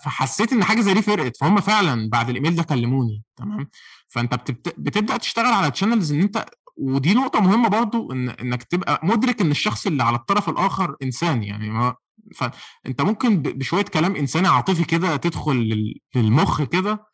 فحسيت 0.05 0.53
إن 0.53 0.65
حاجة 0.65 0.81
زي 0.81 0.95
دي 0.95 1.03
فرقت. 1.03 1.37
فهم 1.37 1.61
فعلا 1.61 2.09
بعد 2.11 2.29
الإيميل 2.31 2.55
ده 2.57 2.63
كلموني 2.63 3.23
تمام؟ 3.37 3.69
فأنت 4.09 4.35
بتبدأ 4.79 5.17
تشتغل 5.17 5.47
على 5.53 5.71
channels 5.71 6.13
إن 6.13 6.21
أنت 6.21 6.45
ودي 6.77 7.15
نقطة 7.15 7.41
مهمة 7.41 7.69
برضو 7.69 8.13
ان 8.13 8.29
إنك 8.29 8.63
تبقى 8.63 9.01
مدرك 9.03 9.41
إن 9.41 9.51
الشخص 9.51 9.87
اللي 9.87 10.03
على 10.03 10.17
الطرف 10.17 10.49
الآخر 10.49 10.97
إنسان 11.03 11.43
يعني 11.43 11.71
ما 11.71 11.95
فانت 12.37 13.03
ممكن 13.03 13.43
بشوية 13.43 13.83
كلام 13.85 14.17
انساني 14.17 14.49
عاطفي 14.49 14.85
كده 14.85 15.17
تدخل 15.17 15.93
للمخ 16.15 16.63
كده 16.63 17.07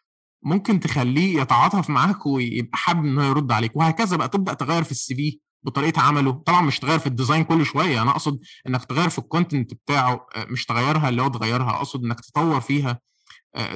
ممكن 0.42 0.80
تخليه 0.80 1.40
يتعاطف 1.40 1.90
معاك 1.90 2.26
ويبقى 2.26 2.78
حابب 2.78 3.04
انه 3.04 3.24
يرد 3.24 3.52
عليك 3.52 3.76
وهكذا 3.76 4.16
بقى 4.16 4.28
تبدأ 4.28 4.54
تغير 4.54 4.82
في 4.82 4.90
ال 4.90 5.14
CV 5.14 5.38
بطريقة 5.62 6.02
عمله. 6.02 6.32
طبعا 6.32 6.60
مش 6.62 6.78
تغير 6.78 6.98
في 6.98 7.06
ال 7.06 7.12
design 7.12 7.44
كل 7.44 7.66
شوية 7.66 8.02
أنا 8.02 8.10
أقصد 8.10 8.38
إنك 8.66 8.84
تغير 8.84 9.08
في 9.08 9.18
ال 9.18 9.25
content 9.25 9.74
بتاعه 9.74 10.26
مش 10.36 10.64
تغيرها 10.66 11.08
اللي 11.08 11.22
هو 11.22 11.28
تغيرها 11.28 11.70
أقصد 11.70 12.04
إنك 12.04 12.20
تطور 12.20 12.60
فيها 12.60 13.00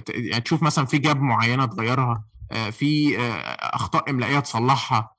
يعني 0.09 0.41
تشوف 0.41 0.63
مثلا 0.63 0.85
في 0.87 0.99
job 0.99 1.21
معينة 1.21 1.67
تغيرها 1.67 2.25
في 2.71 3.19
أخطاء 3.61 4.11
إملائية 4.11 4.39
تصلحها 4.41 5.11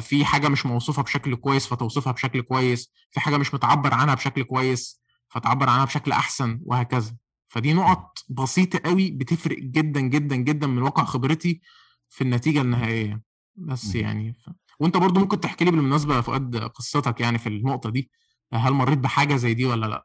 في 0.00 0.24
حاجة 0.24 0.48
مش 0.48 0.66
موصوفة 0.66 1.02
بشكل 1.02 1.36
كويس 1.36 1.66
فتوصفها 1.66 2.12
بشكل 2.12 2.42
كويس. 2.42 2.92
في 3.10 3.20
حاجة 3.20 3.36
مش 3.36 3.54
متعبر 3.54 3.94
عنها 3.94 4.14
بشكل 4.14 4.42
كويس 4.42 5.02
فتعبر 5.28 5.68
عنها 5.68 5.84
بشكل 5.84 6.12
أحسن 6.12 6.60
وهكذا. 6.64 7.16
فدي 7.48 7.72
نقط 7.72 8.18
بسيطة 8.28 8.80
قوي 8.84 9.10
بتفرق 9.10 9.58
جدا 9.58 10.00
جدا 10.00 10.36
جدا 10.36 10.66
من 10.66 10.82
واقع 10.82 11.04
خبرتي 11.04 11.60
في 12.08 12.24
النتيجة 12.24 12.60
النهائية. 12.60 13.22
بس 13.56 13.94
يعني 13.94 14.32
ف... 14.32 14.50
وأنت 14.80 14.96
برضو 14.96 15.20
ممكن 15.20 15.40
تحكي 15.40 15.64
لي 15.64 15.70
بالمناسبة 15.70 16.16
يا 16.16 16.20
فؤاد 16.20 16.56
قصتك 16.56 17.20
يعني 17.20 17.38
في 17.38 17.48
النقطة 17.48 17.90
دي؟ 17.90 18.10
هل 18.52 18.72
مريت 18.72 18.98
بحاجة 18.98 19.36
زي 19.36 19.54
دي 19.54 19.64
ولا 19.64 19.86
لأ؟ 19.86 20.04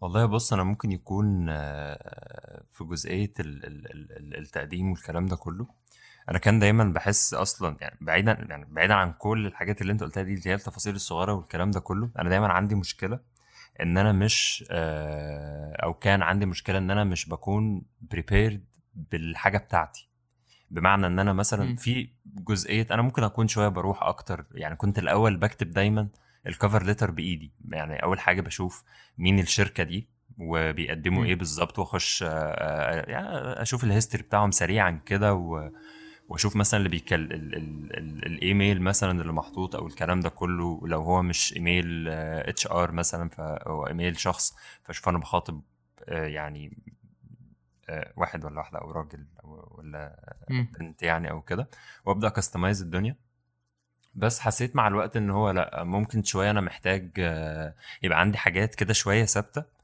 والله 0.00 0.26
بص 0.26 0.52
أنا 0.52 0.62
ممكن 0.62 0.92
يكون 0.92 1.46
في 2.72 2.84
جزئية 2.84 3.32
التقديم 4.38 4.90
والكلام 4.90 5.26
ده 5.26 5.36
كله. 5.36 5.66
أنا 6.28 6.38
كان 6.38 6.58
دايما 6.58 6.84
بحس 6.84 7.34
أصلا 7.34 7.76
يعني 7.80 7.96
بعيدا 8.00 8.46
يعني 8.50 8.66
بعيدا 8.70 8.94
عن 8.94 9.12
كل 9.12 9.46
الحاجات 9.46 9.82
اللي 9.82 9.92
أنت 9.92 10.02
قلتها 10.02 10.22
دي 10.22 10.34
اللي 10.34 10.50
هي 10.50 10.54
التفاصيل 10.54 10.94
الصغيرة 10.94 11.32
والكلام 11.32 11.70
ده 11.70 11.80
كله 11.80 12.10
أنا 12.18 12.28
دايما 12.28 12.48
عندي 12.48 12.74
مشكلة 12.74 13.20
إن 13.80 13.98
أنا 13.98 14.12
مش 14.12 14.64
أو 15.82 15.94
كان 15.94 16.22
عندي 16.22 16.46
مشكلة 16.46 16.78
إن 16.78 16.90
أنا 16.90 17.04
مش 17.04 17.28
بكون 17.28 17.82
prepared 18.00 18.64
بالحاجة 18.94 19.58
بتاعتي. 19.58 20.08
بمعنى 20.70 21.06
إن 21.06 21.18
أنا 21.18 21.32
مثلا 21.32 21.76
في 21.76 22.08
جزئية 22.26 22.86
أنا 22.90 23.02
ممكن 23.02 23.24
أكون 23.24 23.48
شوية 23.48 23.68
بروح 23.68 24.02
أكتر 24.02 24.44
يعني 24.52 24.76
كنت 24.76 24.98
الأول 24.98 25.36
بكتب 25.36 25.70
دايما 25.70 26.08
ال 26.46 26.52
cover 26.52 26.82
letter 26.82 27.10
بإيدي. 27.10 27.52
يعني 27.68 28.02
أول 28.02 28.20
حاجة 28.20 28.40
بشوف 28.40 28.84
مين 29.18 29.38
الشركة 29.38 29.82
دي 29.84 30.08
وبيقدموا 30.38 31.24
إيه 31.24 31.34
بالظبط 31.34 31.78
وأخش 31.78 32.22
يعني 32.22 33.28
أشوف 33.62 33.84
ال 33.84 33.89
history 33.89 34.22
بتاعهم 34.22 34.50
سريعا 34.50 35.00
كده 35.06 35.34
واشوف 36.28 36.56
مثلا 36.56 36.78
اللي 36.78 36.88
بيكل 36.88 37.14
ال... 37.14 37.32
ال... 37.32 37.96
ال... 37.98 38.26
الإيميل 38.26 38.82
مثلا 38.82 39.20
اللي 39.22 39.32
محطوط 39.32 39.76
أو 39.76 39.86
الكلام 39.86 40.20
ده 40.20 40.28
كله 40.28 40.80
لو 40.88 41.02
هو 41.02 41.22
مش 41.22 41.56
إيميل 41.56 42.08
HR 42.08 42.92
مثلا 42.92 43.28
فهو 43.28 43.86
إيميل 43.86 44.18
شخص 44.20 44.56
فأشوف 44.84 45.08
أنا 45.08 45.18
بخاطب 45.18 45.60
يعني 46.08 46.78
واحد 48.16 48.44
ولا 48.44 48.58
واحدة 48.58 48.78
أو 48.78 48.90
راجل 48.90 49.24
ولا 49.44 50.34
بنت 50.50 51.02
يعني 51.02 51.30
أو 51.30 51.40
كده 51.42 51.68
وأبدأ 52.04 52.28
كاستمايز 52.28 52.82
الدنيا. 52.82 53.16
بس 54.14 54.40
حسيت 54.40 54.76
مع 54.76 54.88
الوقت 54.88 55.16
إن 55.16 55.30
هو 55.30 55.50
لأ 55.50 55.84
ممكن 55.84 56.22
شوية 56.22 56.50
أنا 56.50 56.60
محتاج 56.60 57.10
يبقى 58.02 58.20
عندي 58.20 58.38
حاجات 58.38 58.74
كده 58.74 58.92
شوية 58.92 59.24
ثابتة. 59.24 59.77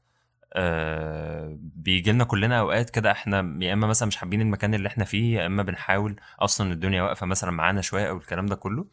آه 0.55 1.57
بيجي 1.59 2.11
لنا 2.11 2.23
كلنا 2.23 2.59
أوقات 2.59 2.89
كده 2.89 3.11
إحنا 3.11 3.57
يا 3.65 3.73
إما 3.73 3.87
مثلا 3.87 4.07
مش 4.07 4.17
حابين 4.17 4.41
المكان 4.41 4.73
اللي 4.73 4.87
إحنا 4.87 5.05
فيه 5.05 5.37
يا 5.37 5.45
إما 5.45 5.63
بنحاول 5.63 6.15
أصلا 6.39 6.71
الدنيا 6.73 7.03
واقفة 7.03 7.25
مثلا 7.25 7.51
معانا 7.51 7.81
شوية 7.81 8.09
أو 8.09 8.17
الكلام 8.17 8.45
ده 8.45 8.55
كله. 8.55 8.85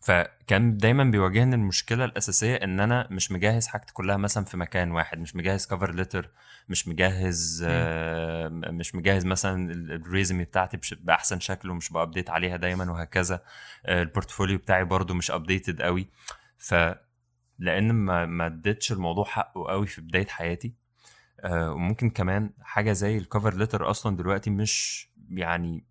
فكان 0.00 0.76
دايما 0.76 1.04
بيواجهني 1.04 1.54
المشكلة 1.54 2.04
الأساسية 2.04 2.54
إن 2.56 2.80
أنا 2.80 3.08
مش 3.10 3.32
مجهز 3.32 3.66
حاجتي 3.66 3.92
كلها 3.92 4.16
مثلا 4.16 4.44
في 4.44 4.56
مكان 4.56 4.90
واحد 4.90 5.18
مش 5.18 5.36
مجهز 5.36 5.66
cover 5.66 5.94
letter 5.94 6.30
مش 6.68 6.88
مجهز 6.88 7.64
آه 7.68 8.48
مش 8.48 8.94
مجهز 8.94 9.26
مثلا 9.26 9.72
ال 9.72 9.82
resume 9.82 10.44
بتاعتي 10.44 10.78
بأحسن 11.00 11.40
شكل 11.40 11.70
ومش 11.70 11.92
ب 11.92 11.97
update 11.97 12.30
عليها 12.30 12.56
دايما 12.56 12.90
وهكذا. 12.92 13.42
آه 13.86 14.02
ال 14.02 14.08
portfolio 14.08 14.58
بتاعي 14.58 14.84
برضو 14.84 15.14
مش 15.14 15.30
updated 15.30 15.82
قوي 15.82 16.06
ف 16.58 16.74
لأن 17.62 17.92
ما 17.92 18.26
ما 18.26 18.46
اديتش 18.46 18.92
الموضوع 18.92 19.24
حقه 19.24 19.64
قوي 19.70 19.86
في 19.86 20.00
بداية 20.00 20.26
حياتي. 20.26 20.74
آه 21.40 21.72
وممكن 21.72 22.10
كمان 22.10 22.50
حاجة 22.60 22.92
زي 22.92 23.18
ال 23.18 23.24
cover 23.24 23.54
letter 23.54 23.90
أصلا 23.90 24.16
دلوقتي 24.16 24.50
مش 24.50 25.08
يعني 25.30 25.84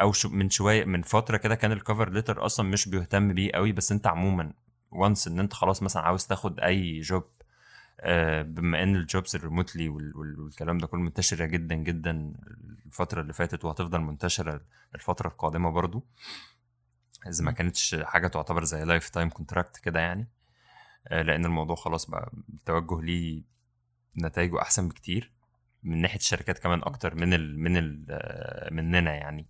أو 0.00 0.12
شو 0.12 0.28
من 0.28 0.50
شوية 0.50 0.84
من 0.84 1.02
فترة 1.02 1.36
كده 1.36 1.54
كان 1.54 1.72
ال 1.72 1.78
cover 1.78 2.10
letter 2.10 2.46
أصلا 2.46 2.68
مش 2.68 2.88
بيهتم 2.88 3.34
بيه 3.34 3.52
قوي 3.52 3.72
بس 3.72 3.92
أنت 3.92 4.06
عموما 4.06 4.52
وانس 4.90 5.28
إن 5.28 5.40
أنت 5.40 5.52
خلاص 5.52 5.82
مثلا 5.82 6.02
عاوز 6.02 6.26
تاخد 6.26 6.60
أي 6.60 7.00
job 7.00 7.24
آه 8.00 8.42
بما 8.42 8.82
إن 8.82 8.96
ال 8.96 9.04
jobs 9.04 9.36
ال 9.36 9.42
remotely 9.42 9.88
والكلام 9.88 10.78
ده 10.78 10.86
كله 10.86 11.00
منتشرة 11.00 11.44
جدا 11.46 11.74
جدا 11.74 12.32
الفترة 12.86 13.20
اللي 13.20 13.32
فاتت 13.32 13.64
وهتفضل 13.64 14.00
منتشرة 14.00 14.60
الفترة 14.94 15.28
القادمة 15.28 15.70
برضو. 15.70 16.04
إذا 17.26 17.44
ما 17.44 17.52
كانتش 17.52 17.96
حاجة 18.02 18.26
تعتبر 18.28 18.64
زي 18.64 18.84
lifetime 18.84 19.28
contract 19.30 19.76
كده 19.76 20.00
يعني. 20.00 20.28
لأن 21.10 21.44
الموضوع 21.44 21.76
خلاص 21.76 22.10
بقى 22.10 22.32
التوجه 22.54 23.00
ليه 23.02 23.42
نتائجه 24.22 24.60
أحسن 24.62 24.88
بكتير 24.88 25.32
من 25.82 26.00
ناحية 26.02 26.18
الشركات 26.18 26.58
كمان 26.58 26.78
أكتر 26.82 27.14
من 27.14 27.34
ال 27.34 27.58
من 27.58 27.76
ال 27.76 28.06
مننا 28.70 29.14
يعني. 29.14 29.46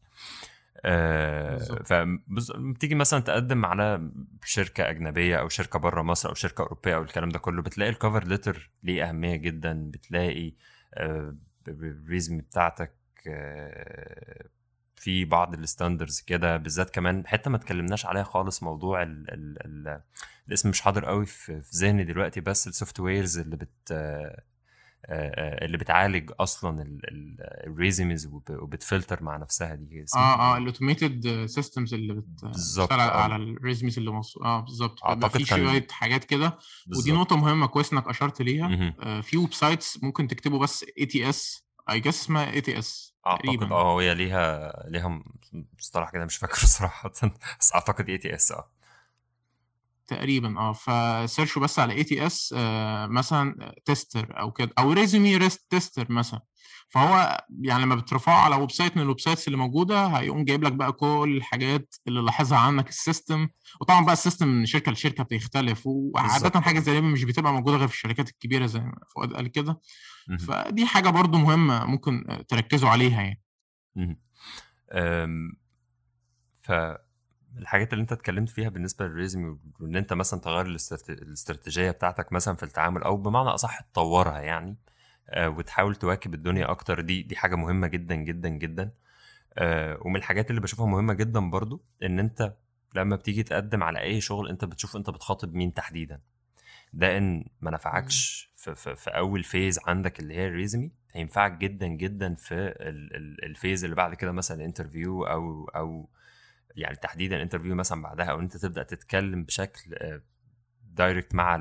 فبتيجي 1.84 2.94
مثلا 2.94 3.20
تقدم 3.20 3.64
على 3.66 4.10
شركة 4.44 4.90
أجنبية 4.90 5.36
أو 5.36 5.48
شركة 5.48 5.78
بره 5.78 6.02
مصر 6.02 6.28
أو 6.28 6.34
شركة 6.34 6.62
أوروبية 6.62 6.94
أو 6.96 7.02
الكلام 7.02 7.28
ده 7.28 7.38
كله 7.38 7.62
بتلاقي 7.62 7.90
ال 7.90 7.96
cover 7.96 8.24
letter 8.24 8.70
ليه 8.82 9.08
أهمية 9.08 9.36
جدا 9.36 9.90
بتلاقي 9.90 10.52
ال 11.68 11.78
resume 11.78 12.38
بتاعتك 12.38 12.92
في 15.02 15.24
بعض 15.24 15.54
ال 15.54 15.61
standards 15.61 16.20
كده 16.20 16.56
بالذات 16.56 16.90
كمان 16.90 17.26
حتة 17.26 17.50
ما 17.50 17.56
اتكلمناش 17.56 18.06
عليها 18.06 18.22
خالص 18.22 18.62
موضوع 18.62 19.02
ال 19.02 19.30
ال 19.30 19.56
ال 19.66 20.00
الاسم 20.48 20.68
مش 20.68 20.80
حاضر 20.80 21.04
قوي 21.04 21.26
في, 21.26 21.62
ذهني 21.76 22.04
دلوقتي 22.04 22.40
بس 22.40 22.68
ال 22.68 23.00
softwares 23.00 23.38
اللي 23.38 23.56
بت 23.56 23.92
اللي 25.62 25.78
بتعالج 25.78 26.30
أصلا 26.40 26.98
ال 27.66 27.74
resumes 27.74 28.26
وبتفلتر 28.50 29.22
مع 29.22 29.36
نفسها 29.36 29.74
دي 29.74 30.04
آه 30.16 30.18
آه 30.18 30.52
إيه؟ 30.52 30.58
ال 30.58 30.67
automated 30.67 31.46
systems 31.46 31.94
اللي 31.94 32.14
بتشتغل 32.14 33.00
على 33.00 33.36
ال 33.36 33.44
resumes 33.44 33.98
اللي 33.98 34.10
موصول 34.10 34.44
آه 34.44 34.60
بالظبط. 34.60 35.04
أعتقد 35.04 35.38
في 35.38 35.44
شوية 35.44 35.86
حاجات 35.90 36.24
كده 36.24 36.58
ودي 36.96 37.12
نقطة 37.12 37.36
مهمة 37.36 37.66
كويس 37.66 37.92
إنك 37.92 38.08
أشرت 38.08 38.42
ليها. 38.42 38.94
آه 39.00 39.20
في 39.20 39.36
websites 39.36 40.02
ممكن 40.02 40.28
تكتبوا 40.28 40.58
بس 40.58 40.84
ATS 40.98 41.66
I 41.90 42.00
guess 42.00 42.22
اسمها 42.22 42.52
AT 42.52 42.78
S 42.78 43.11
أعتقد 43.26 43.72
آه 43.72 44.00
هي 44.00 44.14
ليها 44.14 44.72
ليها 44.88 45.22
مصطلح 45.78 46.10
كده 46.10 46.24
مش 46.24 46.36
فاكره 46.36 46.66
صراحة 46.78 47.12
بس 47.60 47.72
أعتقد 47.74 48.08
ATS 48.08 48.52
آه. 48.52 48.70
تقريبا 50.06 50.58
آه. 50.58 50.72
ف 50.72 50.84
search 50.84 51.51
وا 51.51 51.62
بس 51.62 51.78
على 51.78 51.92
ATS 51.94 52.54
مثلا 53.08 53.74
tester 53.84 54.40
أو 54.40 54.52
كده 54.52 54.70
أو 54.78 54.92
resume 54.92 55.36
ريست 55.36 55.66
tester 55.70 56.12
مثلا. 56.12 56.40
فهو 56.92 57.44
يعني 57.60 57.82
لما 57.82 57.94
بترفعه 57.94 58.34
على 58.40 58.56
website 58.56 58.96
من 58.96 59.02
ال 59.02 59.20
websites 59.20 59.46
اللي 59.46 59.58
موجودة 59.58 60.06
هيقوم 60.06 60.44
جايب 60.44 60.62
لك 60.64 60.72
بقى 60.72 60.92
كل 60.92 61.34
الحاجات 61.36 61.94
اللي 62.08 62.20
لاحظها 62.20 62.58
عنك 62.58 62.88
ال 62.88 62.97
system 62.97 63.48
وطبعا 63.80 64.04
بقى 64.04 64.12
ال 64.12 64.17
system 64.17 64.48
من 64.48 64.66
شركة 64.66 64.92
لشركة 64.92 65.24
بيختلف 65.24 65.82
وعاده 65.86 66.60
حاجة 66.60 66.78
زي 66.80 66.92
دي 66.92 67.00
مش 67.00 67.24
بتبقى 67.24 67.52
موجودة 67.52 67.76
غير 67.76 67.88
في 67.88 67.94
الشركات 67.94 68.28
الكبيرة 68.28 68.66
زي 68.66 68.80
ما 68.80 68.94
فؤاد 69.14 69.32
قال 69.32 69.48
كده. 69.48 69.80
فدي 70.38 70.86
حاجة 70.86 71.08
برضو 71.10 71.38
مهمة 71.38 71.84
ممكن 71.84 72.44
تركزوا 72.48 72.88
عليها 72.88 73.22
يعني 73.22 73.42
مهم. 73.96 74.16
أم، 74.92 75.52
فالحاجات 76.60 77.92
اللي 77.92 78.02
انت 78.02 78.12
اتكلمت 78.12 78.48
فيها 78.48 78.68
بالنسبة 78.68 79.06
لل 79.06 79.19
resume 79.19 79.56
وإن 79.80 79.96
انت 79.96 80.12
مثلا 80.12 80.40
تغير 80.40 80.66
الاستراتيجية 81.08 81.90
بتاعتك 81.90 82.32
مثلا 82.32 82.54
في 82.56 82.62
التعامل 82.62 83.02
أو 83.02 83.16
بمعنى 83.16 83.48
أصح 83.48 83.80
تطورها 83.80 84.40
يعني 84.40 84.76
وتحاول 85.36 85.94
تواكب 85.96 86.34
الدنيا 86.34 86.70
أكتر. 86.70 87.00
دي 87.00 87.22
دي 87.22 87.36
حاجة 87.36 87.56
مهمة 87.56 87.86
جدا 87.86 88.14
جدا 88.14 88.48
جدا. 88.48 88.90
آه، 89.58 89.98
ومن 90.00 90.16
الحاجات 90.16 90.50
اللي 90.50 90.60
بشوفها 90.60 90.86
مهمة 90.86 91.14
جدا 91.14 91.50
برضو 91.50 91.84
إن 92.02 92.18
أنت 92.18 92.54
لما 92.94 93.16
بتيجي 93.16 93.42
تقدم 93.42 93.82
على 93.82 94.00
أي 94.00 94.20
شغل 94.20 94.48
أنت 94.48 94.64
بتشوف 94.64 94.96
أنت 94.96 95.10
بتخاطب 95.10 95.54
مين 95.54 95.74
تحديدا. 95.74 96.20
ده 96.92 97.18
إن 97.18 97.44
ما. 97.60 97.70
نفعكش 97.70 98.50
في, 98.56 98.74
في, 98.74 98.96
في 98.96 99.10
أول 99.10 99.42
phase 99.42 99.78
عندك 99.86 100.20
اللي 100.20 100.34
هي 100.34 100.46
ال 100.46 100.53
resume 100.53 100.90
هينفعك 101.12 101.52
جدا 101.52 101.86
جدا 101.86 102.34
في 102.34 102.54
ال- 102.54 103.16
ال- 103.16 103.44
ال 103.44 103.51
phase 103.51 103.84
اللي 103.84 103.96
بعد 103.96 104.14
كده 104.14 104.32
مثلا 104.32 104.56
ال 104.56 104.63
interview 104.63 105.24
أو 105.24 105.64
أو 105.64 106.08
يعني 106.76 106.96
تحديدا 106.96 107.36
ال 107.36 107.40
interview 107.40 107.74
مثلا 107.74 108.02
بعدها 108.02 108.26
أو 108.26 108.40
أنت 108.40 108.56
تبدأ 108.56 108.82
تتكلم 108.82 109.44
بشكل 109.44 109.94
direct 110.96 111.34
مع 111.34 111.58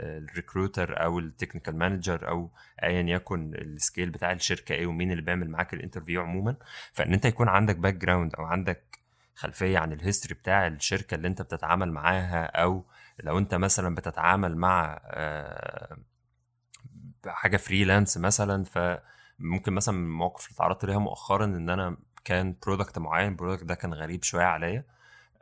ال 0.00 0.10
recruiter 0.10 1.02
أو 1.02 1.18
ال 1.18 1.24
technical 1.24 1.76
manager 1.76 2.28
أو 2.28 2.50
ايا 2.82 3.02
يكن 3.02 3.54
ال 3.54 3.63
scale 3.63 4.10
بتاع 4.10 4.32
الشركة 4.32 4.72
إيه 4.72 4.86
ومين 4.86 5.10
اللي 5.10 5.22
بيعمل 5.22 5.50
معاك 5.50 5.74
ال 5.74 5.79
interview 5.79 6.22
عموما. 6.22 6.56
فإن 6.92 7.12
أنت 7.12 7.24
يكون 7.24 7.48
عندك 7.48 7.76
background 7.76 8.34
أو 8.34 8.44
عندك 8.44 8.98
خلفية 9.34 9.78
عن 9.78 9.92
ال 9.92 9.97
history 9.97 10.34
بتاع 10.34 10.66
الشركة 10.66 11.14
اللي 11.14 11.28
أنت 11.28 11.42
بتتعامل 11.42 11.92
معاها 11.92 12.44
أو 12.44 12.84
لو 13.22 13.38
أنت 13.38 13.54
مثلا 13.54 13.94
بتتعامل 13.94 14.56
مع 14.56 15.00
آه، 15.04 15.96
حاجة 17.26 17.56
freelance 17.56 18.18
مثلا 18.18 18.64
فممكن 18.64 19.72
مثلا 19.72 19.94
من 19.94 20.04
المواقف 20.04 20.46
اللي 20.46 20.54
اتعرضت 20.54 20.84
ليها 20.84 20.98
مؤخرا 20.98 21.44
إن 21.44 21.70
أنا 21.70 21.96
كان 22.24 22.56
product 22.66 22.98
معين 22.98 23.28
ال 23.28 23.33
product 23.33 23.64
ده 23.64 23.74
كان 23.74 23.94
غريب 23.94 24.22
شوية 24.22 24.44
عليا. 24.44 24.84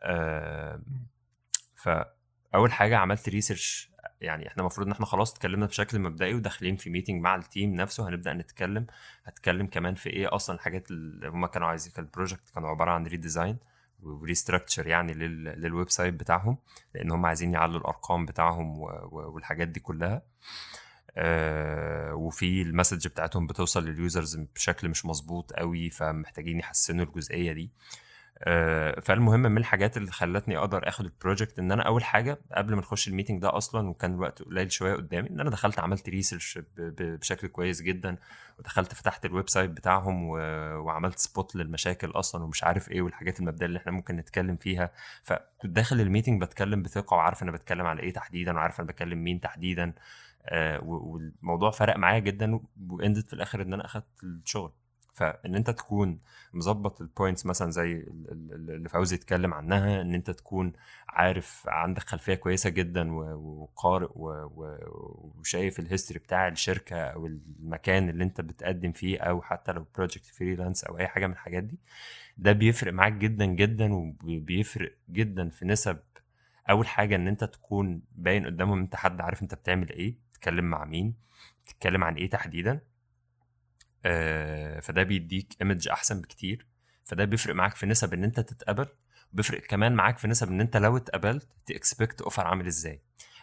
آه، 0.01 0.81
فاول 2.55 2.73
حاجة 2.73 2.97
عملت 2.99 3.29
research 3.29 3.91
يعني 4.21 4.49
إحنا 4.49 4.61
المفروض 4.61 4.87
إن 4.87 4.93
إحنا 4.93 5.07
خلاص 5.07 5.33
اتكلمنا 5.33 5.67
بشكل 5.67 5.99
مبدئي 5.99 6.35
وداخلين 6.35 6.77
في 6.77 6.91
meeting 6.91 7.23
مع 7.23 7.35
ال 7.35 7.43
team 7.43 7.75
نفسه 7.75 8.09
هنبدأ 8.09 8.33
نتكلم 8.33 8.87
هتكلم 9.25 9.67
كمان 9.67 9.95
في 9.95 10.11
إيه 10.11 10.35
أصلا 10.35 10.57
الحاجات 10.57 10.91
اللي 10.91 11.29
هم 11.29 11.47
كانوا 11.47 11.69
عايزين 11.69 11.93
ال 11.99 12.05
project 12.05 12.51
كانوا 12.55 12.69
عبارة 12.69 12.91
عن 12.91 13.07
redesign 13.07 13.59
و 14.03 14.10
restructure 14.10 14.87
يعني 14.87 15.15
لل... 15.15 15.45
لل 15.45 15.91
website 15.91 16.15
بتاعهم 16.15 16.59
لأن 16.95 17.11
هم 17.11 17.27
عايزين 17.27 17.53
يعلوا 17.53 17.81
الأرقام 17.81 18.27
بتاعهم. 18.27 18.79
و... 18.81 18.85
والحاجات 19.13 19.69
دي 19.69 19.81
كلها 19.81 20.23
آه 21.17 22.15
وفي 22.15 22.63
ال 22.63 22.68
message 22.69 23.09
بتاعتهم 23.09 23.47
بتوصل 23.47 23.85
لل 23.85 24.00
users 24.00 24.37
بشكل 24.37 24.89
مش 24.89 25.07
مظبوط 25.07 25.53
قوي 25.53 25.91
فمحتاجين 25.91 26.59
يحسنوا 26.59 27.05
الجزئية 27.05 27.53
دي 27.53 27.65
آه، 27.65 28.04
فالمهم 29.03 29.41
من 29.41 29.59
الحاجات 29.59 29.97
اللي 29.97 30.11
خلتني 30.11 30.59
أقدر 30.59 30.89
آخد 30.89 31.05
ال 31.05 31.11
project 31.12 31.59
إن 31.59 31.73
أنا 31.73 31.83
أول 31.83 32.05
حاجة 32.05 32.39
قبل 32.53 32.75
ما 32.75 32.81
نخش 32.81 33.09
ال 33.09 33.13
meeting 33.13 33.43
ده 33.43 33.57
أصلا 33.57 33.89
وكان 33.89 34.15
الوقت 34.15 34.43
قليل 34.43 34.73
شوية 34.73 34.95
قدامي 34.95 35.31
إن 35.31 35.41
أنا 35.41 35.51
دخلت 35.51 35.79
عملت 35.79 36.09
research 36.09 36.59
بشكل 36.99 37.49
كويس 37.49 37.83
جدا 37.83 38.17
ودخلت 38.59 38.95
فتحت 38.95 39.25
ال 39.25 39.49
website 39.49 39.71
بتاعهم. 39.71 40.25
وعملت 40.85 41.19
spot 41.19 41.57
للمشاكل 41.57 42.11
أصلا 42.11 42.45
ومش 42.45 42.65
عارف 42.65 42.91
إيه 42.91 43.03
والحاجات 43.03 43.41
المبدئية 43.41 43.67
اللي 43.67 43.79
إحنا 43.79 43.93
ممكن 43.93 44.17
نتكلم 44.17 44.57
فيها 44.57 44.91
فكنت 45.23 45.73
داخل 45.73 46.01
ال 46.01 46.06
meeting 46.06 46.43
بتكلم 46.43 46.83
بثقة 46.83 47.15
وعارف 47.15 47.43
أنا 47.43 47.51
بتكلم 47.51 47.87
على 47.87 48.03
إيه 48.03 48.13
تحديدا 48.13 48.53
وعارف 48.55 48.81
أنا 48.81 48.89
بكلم 48.89 49.25
مين 49.25 49.41
تحديدا 49.41 49.93
آه، 50.47 50.81
والموضوع 50.85 51.71
فرق 51.71 51.97
معايا 51.97 52.19
جدا 52.19 52.61
و 52.91 52.97
ended 52.97 53.27
في 53.29 53.33
الآخر 53.33 53.63
إن 53.63 53.73
أنا 53.73 53.85
أخدت 53.85 54.25
الشغل 54.25 54.73
فإن 55.15 55.55
أنت 55.55 55.71
تكون 55.71 56.19
مظبط 56.55 57.01
ال 57.01 57.07
points 57.07 57.47
مثلا 57.47 57.71
زي 57.71 57.93
ال- 57.93 58.27
ال- 58.33 58.71
اللي 58.71 58.89
فوزي 58.89 59.17
اتكلم 59.17 59.55
عنها 59.55 60.01
إن 60.01 60.15
أنت 60.15 60.31
تكون 60.31 60.73
عارف 61.09 61.63
عندك 61.69 62.03
خلفية 62.03 62.35
كويسة 62.35 62.71
جدا 62.71 63.13
وقارئ 63.13 64.09
وشايف 64.15 65.79
ال 65.81 65.86
history 65.86 66.21
بتاع 66.21 66.49
الشركة 66.49 66.97
أو 66.97 67.27
المكان 67.27 68.09
اللي 68.09 68.25
أنت 68.25 68.41
بتقدم 68.41 68.93
فيه 68.93 69.19
أو 69.21 69.43
حتى 69.43 69.73
لو 69.73 69.87
project 69.97 70.27
freelance 70.27 70.85
أو 70.85 70.99
أي 70.99 71.09
حاجة 71.09 71.27
من 71.27 71.33
الحاجات 71.33 71.63
دي 71.65 71.79
ده 72.39 72.53
بيفرق 72.53 72.93
معاك 72.93 73.13
جدا 73.13 73.45
جدا 73.47 73.95
وبيفرق 73.95 74.93
جدا 75.11 75.49
في 75.49 75.65
نسب 75.65 75.99
أول 76.71 76.87
حاجة 76.87 77.17
إن 77.17 77.29
أنت 77.29 77.45
تكون 77.45 78.03
باين 78.17 78.47
قدامهم 78.47 78.79
أنت 78.81 78.97
حد 78.97 79.21
عارف 79.21 79.43
أنت 79.43 79.55
بتعمل 79.55 79.91
إيه 79.91 80.15
تتكلم 80.35 80.65
مع 80.65 80.85
مين 80.85 81.15
تتكلم 81.67 82.05
عن 82.05 82.15
إيه 82.15 82.31
تحديدا. 82.31 82.81
فده 84.81 85.03
بيديك 85.03 85.57
image 85.61 85.89
أحسن 85.89 86.21
بكتير. 86.21 86.67
فده 87.05 87.25
بيفرق 87.25 87.55
معاك 87.55 87.75
في 87.75 87.87
نسب 87.87 88.15
إن 88.15 88.25
أنت 88.25 88.41
تتقبل 88.41 88.87
بيفرق 89.33 89.61
كمان 89.61 89.93
معاك 89.93 90.19
في 90.19 90.29
نسب 90.29 90.49
إن 90.49 90.61
أنت 90.61 90.77
لو 90.77 90.97
اتقبلت 90.97 91.49
t 91.67 91.75
expect 91.75 92.23
offer 92.23 92.47
عامل 92.47 92.67
إزاي. 92.67 93.01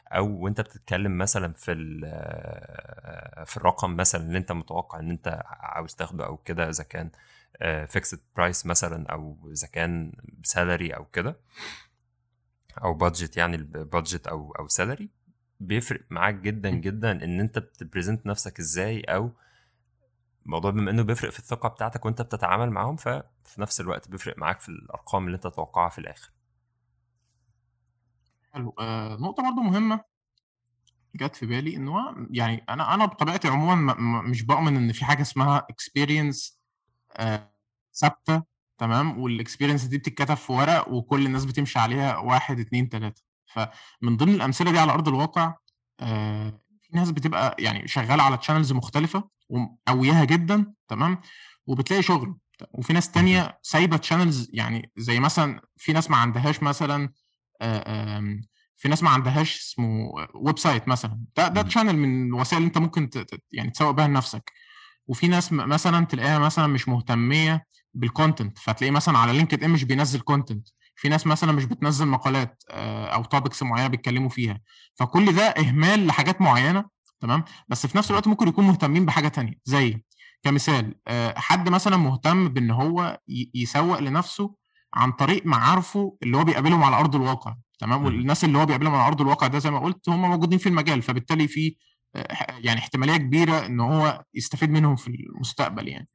أو 0.08 0.28
وأنت 0.28 0.62
بتتكلم 0.62 1.18
مثلا 1.18 1.54
في 1.54 2.02
آه، 2.06 3.44
في 3.44 3.58
الرقم 3.58 3.96
مثلا 3.96 4.22
اللي 4.22 4.38
أنت 4.38 4.52
متوقع 4.52 5.00
إن 5.00 5.10
أنت 5.10 5.44
عاوز 5.46 5.96
تاخده 5.96 6.26
أو 6.26 6.38
كده 6.38 6.70
إذا 6.70 6.84
كان 6.84 7.12
fixed 7.88 8.20
price 8.36 8.66
مثلا 8.66 9.08
أو 9.12 9.50
إذا 9.52 9.68
كان 9.68 10.12
salary 10.44 10.92
أو 10.96 11.06
كده. 11.06 11.36
أو 12.84 12.94
budget 12.94 13.38
يعني 13.38 13.58
budget 13.58 14.28
أو 14.28 14.52
أو 14.52 14.68
salary 14.68 15.10
بيفرق 15.60 16.02
معاك 16.10 16.36
جدا 16.36 16.70
جدا 16.70 17.12
إن 17.24 17.40
أنت 17.40 17.60
بت 17.60 17.74
present 17.74 18.26
نفسك 18.26 18.60
إزاي 18.60 19.02
أو 19.02 19.32
الموضوع 20.46 20.72
بما 20.72 20.92
إنه 20.92 21.02
بيفرق 21.04 21.30
في 21.32 21.40
الثقة 21.40 21.70
بتاعتك 21.70 22.06
وأنت 22.06 22.22
بتتعامل 22.22 22.70
معاهم 22.72 22.96
ففي 22.96 23.62
نفس 23.62 23.82
الوقت 23.82 24.10
بيفرق 24.10 24.38
معاك 24.38 24.60
في 24.60 24.70
الأرقام 24.70 25.26
اللي 25.26 25.36
أنت 25.36 25.48
تتوقعها 25.48 25.90
في 25.90 26.00
الآخر. 26.00 26.32
حلو. 28.54 28.76
آه 28.80 29.16
نقطة 29.16 29.44
برضو 29.44 29.62
مهمة 29.62 30.04
جت 31.16 31.36
في 31.36 31.46
بالي 31.46 31.76
إن 31.76 31.88
هو 31.88 32.16
يعني 32.32 32.66
أنا 32.70 32.94
أنا 32.94 33.06
بطبيعتي 33.06 33.48
عموما 33.48 33.94
مش 34.22 34.42
بؤمن 34.44 34.76
إن 34.78 34.92
في 34.92 35.06
حاجة 35.06 35.22
اسمها 35.22 35.68
experience 35.72 36.54
آه 37.18 37.52
ثابتة 37.94 38.44
تمام؟ 38.78 39.20
وال 39.20 39.30
experience 39.30 39.84
دي 39.84 39.98
بتتكتب 39.98 40.36
في 40.36 40.52
ورق 40.54 40.90
وكل 40.90 41.26
الناس 41.26 41.46
بتمشي 41.46 41.80
عليها 41.80 42.18
واحد 42.18 42.60
اتنين 42.60 42.90
تلاتة. 42.90 43.22
فمن 43.46 44.18
ضمن 44.18 44.34
الأمثلة 44.34 44.72
دي 44.72 44.80
على 44.80 44.92
أرض 44.94 45.08
الواقع 45.08 45.56
آه 46.00 46.62
في 46.82 46.98
ناس 46.98 47.12
بتبقى 47.12 47.56
يعني 47.60 47.88
شغالة 47.88 48.24
على 48.24 48.38
channels 48.38 48.74
مختلفة 48.74 49.30
وقوياها 49.52 50.26
جدا 50.26 50.74
تمام؟ 50.88 51.22
وبتلاقي 51.68 52.04
شغل. 52.04 52.36
وفي 52.74 52.94
ناس 52.94 53.12
تانية 53.12 53.60
سايبة 53.62 53.98
channels 53.98 54.50
يعني 54.54 54.92
زي 54.98 55.20
مثلا 55.20 55.62
في 55.78 55.94
ناس 55.94 56.12
ما 56.12 56.18
عندهاش 56.18 56.64
مثلا 56.64 57.10
آه، 57.62 58.40
في 58.78 58.90
ناس 58.90 59.04
ما 59.04 59.10
عندهاش 59.10 59.60
اسمه 59.60 60.12
website 60.36 60.88
مثلا. 60.88 61.20
ده 61.38 61.48
ده. 61.48 61.62
channel 61.62 61.98
من 61.98 62.28
الوسائل 62.28 62.58
اللي 62.58 62.68
انت 62.68 62.78
ممكن 62.78 63.10
يعني 63.52 63.70
تسوق 63.70 63.92
بيها 63.92 64.08
لنفسك. 64.08 64.52
وفي 65.08 65.28
ناس 65.28 65.54
مثلا 65.54 66.06
تلاقيها 66.06 66.40
مثلا 66.40 66.68
مش 66.68 66.88
مهتمية 66.88 67.66
بال 67.94 68.08
content 68.08 68.58
فتلاقيه 68.58 68.92
مثلا 68.92 69.18
على 69.18 69.34
لينكد 69.34 69.64
ان 69.64 69.70
مش 69.70 69.84
بينزل 69.84 70.20
content 70.20 70.68
في 70.96 71.10
ناس 71.10 71.28
مثلا 71.28 71.52
مش 71.52 71.66
بتنزل 71.66 72.06
مقالات 72.08 72.64
آه، 72.70 73.06
أو 73.08 73.24
topics 73.24 73.64
معينة 73.64 73.88
بيتكلموا 73.88 74.30
فيها. 74.30 74.60
فكل 74.96 75.34
ده 75.36 75.44
إهمال 75.44 76.08
لحاجات 76.08 76.42
معينة 76.42 76.86
تمام؟ 77.22 77.44
بس 77.68 77.88
في 77.88 77.98
نفس 77.98 78.12
الوقت 78.12 78.28
ممكن 78.28 78.48
يكون 78.48 78.66
مهتمين 78.66 79.06
بحاجة 79.06 79.28
تانية 79.28 79.54
زي 79.66 80.04
كمثال 80.44 80.96
آه، 81.08 81.34
حد 81.40 81.70
مثلا 81.70 81.98
مهتم 81.98 82.48
بإن 82.50 82.72
هو 82.72 83.20
يسوق 83.56 84.00
لنفسه 84.00 84.56
عن 84.94 85.12
طريق 85.12 85.46
معارفه 85.46 86.18
اللي 86.24 86.38
هو 86.38 86.44
بيقابلهم 86.44 86.84
على 86.84 86.96
أرض 86.96 87.16
الواقع 87.16 87.56
تمام. 87.80 88.06
والناس 88.06 88.44
اللي 88.44 88.58
هو 88.58 88.66
بيقابلهم 88.66 88.96
على 88.96 89.08
أرض 89.08 89.22
الواقع 89.22 89.48
ده 89.48 89.60
زي 89.60 89.72
ما 89.72 89.80
قلت 89.80 90.10
هم 90.10 90.22
موجودين 90.22 90.60
في 90.60 90.70
المجال 90.70 91.02
فبالتالي 91.02 91.48
في 91.48 91.76
يعني 92.50 92.80
احتمالية 92.80 93.18
كبيرة 93.18 93.66
إن 93.66 93.80
هو 93.80 94.24
يستفيد 94.34 94.70
منهم 94.70 94.96
في 94.96 95.08
المستقبل 95.08 95.88
يعني. 95.88 96.08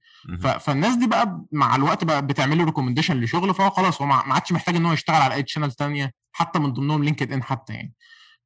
فالناس 0.58 0.96
دي 0.96 1.06
بقى 1.06 1.44
مع 1.52 1.76
الوقت 1.76 2.04
بقى 2.04 2.26
بتعمل 2.26 2.58
له 2.58 2.64
recommendation 2.64 3.20
لشغل 3.20 3.54
فهو 3.54 3.70
خلاص 3.70 4.00
هو 4.02 4.06
ما 4.06 4.14
عادش 4.14 4.52
محتاج 4.52 4.76
إن 4.76 4.86
هو 4.86 4.92
يشتغل 4.92 5.22
على 5.22 5.34
أي 5.34 5.44
channel 5.46 5.72
تانية 5.72 6.12
حتى 6.32 6.58
من 6.58 6.72
ضمنهم 6.72 7.04
لينكد 7.04 7.32
إن 7.32 7.42
حتى 7.42 7.72
يعني. 7.72 7.94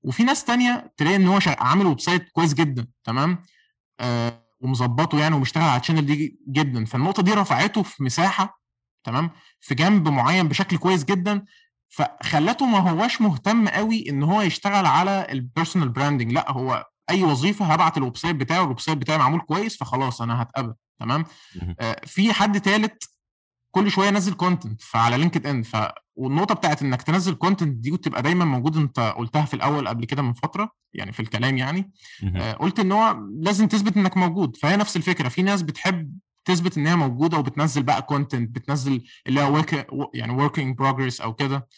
وفي 0.02 0.24
ناس 0.24 0.44
تانية 0.44 0.92
تلاقي 0.96 1.16
إن 1.16 1.26
هو 1.28 1.38
عامل 1.46 1.86
website 1.86 2.28
كويس 2.32 2.54
جدا 2.54 2.86
تمام؟ 3.04 3.38
آه 4.00 4.46
ومظبطه 4.60 5.18
يعني 5.18 5.34
ومشتغل 5.34 5.64
على 5.64 5.80
ال 5.80 5.83
channel 5.84 6.06
دي 6.06 6.40
جدا. 6.48 6.84
فالنقطة 6.84 7.22
دي 7.22 7.32
رفعته 7.34 7.82
في 7.82 8.02
مساحة 8.02 8.60
تمام؟ 9.04 9.30
في 9.60 9.74
جنب 9.74 10.08
معين 10.08 10.48
بشكل 10.48 10.76
كويس 10.76 11.04
جدا. 11.04 11.44
فخلته 11.88 12.66
ما 12.66 12.78
هواش 12.78 13.20
مهتم 13.20 13.68
قوي 13.68 14.08
إن 14.08 14.22
هو 14.22 14.42
يشتغل 14.42 14.86
على 14.86 15.26
ال 15.30 15.37
personal 15.37 15.88
branding 15.88 16.32
لأ 16.32 16.50
هو 16.50 16.86
أي 17.10 17.22
وظيفة 17.24 17.64
هبعت 17.64 17.96
ال 17.96 18.16
website 18.16 18.36
بتاعه 18.36 18.62
ال 18.62 18.80
website 18.80 18.98
بتاعي 18.98 19.18
معمول 19.18 19.40
كويس 19.40 19.76
فخلاص 19.76 20.22
أنا 20.22 20.42
هتقبل 20.42 20.74
تمام؟ 21.00 21.24
آه 21.80 22.00
في 22.06 22.32
حد 22.32 22.58
ثالث 22.58 22.92
كل 23.70 23.90
شوية 23.90 24.10
نزل 24.10 24.34
content 24.34 24.82
فعلى 24.82 25.16
لينكد 25.18 25.46
ان 25.46 25.62
ف 25.62 25.76
والنقطة 26.16 26.54
بتاعت 26.54 26.82
إنك 26.82 27.02
تنزل 27.02 27.34
content 27.34 27.76
دي 27.76 27.92
وتبقى 27.92 28.22
دايما 28.22 28.44
موجود 28.44 28.76
أنت 28.76 29.14
قلتها 29.16 29.44
في 29.44 29.54
الأول 29.54 29.88
قبل 29.88 30.04
كده 30.04 30.22
من 30.22 30.32
فترة 30.32 30.72
يعني 30.94 31.12
في 31.12 31.20
الكلام 31.20 31.58
يعني. 31.58 31.90
آه 32.36 32.52
قلت 32.52 32.80
إن 32.80 32.92
هو 32.92 33.16
لازم 33.40 33.66
تثبت 33.68 33.96
إنك 33.96 34.16
موجود. 34.16 34.56
فهي 34.56 34.76
نفس 34.76 34.96
الفكرة. 34.96 35.28
في 35.28 35.42
ناس 35.42 35.62
بتحب 35.62 36.18
تثبت 36.44 36.78
إن 36.78 36.86
هي 36.86 36.96
موجودة 36.96 37.38
وبتنزل 37.38 37.82
بقى 37.82 38.02
content 38.02 38.54
بتنزل 38.54 39.02
اللي 39.26 39.40
هو 39.40 39.64
يعني 40.14 40.32
work 40.32 40.61
in 40.61 40.76
progress 40.78 41.20
أو 41.20 41.34
كده. 41.34 41.68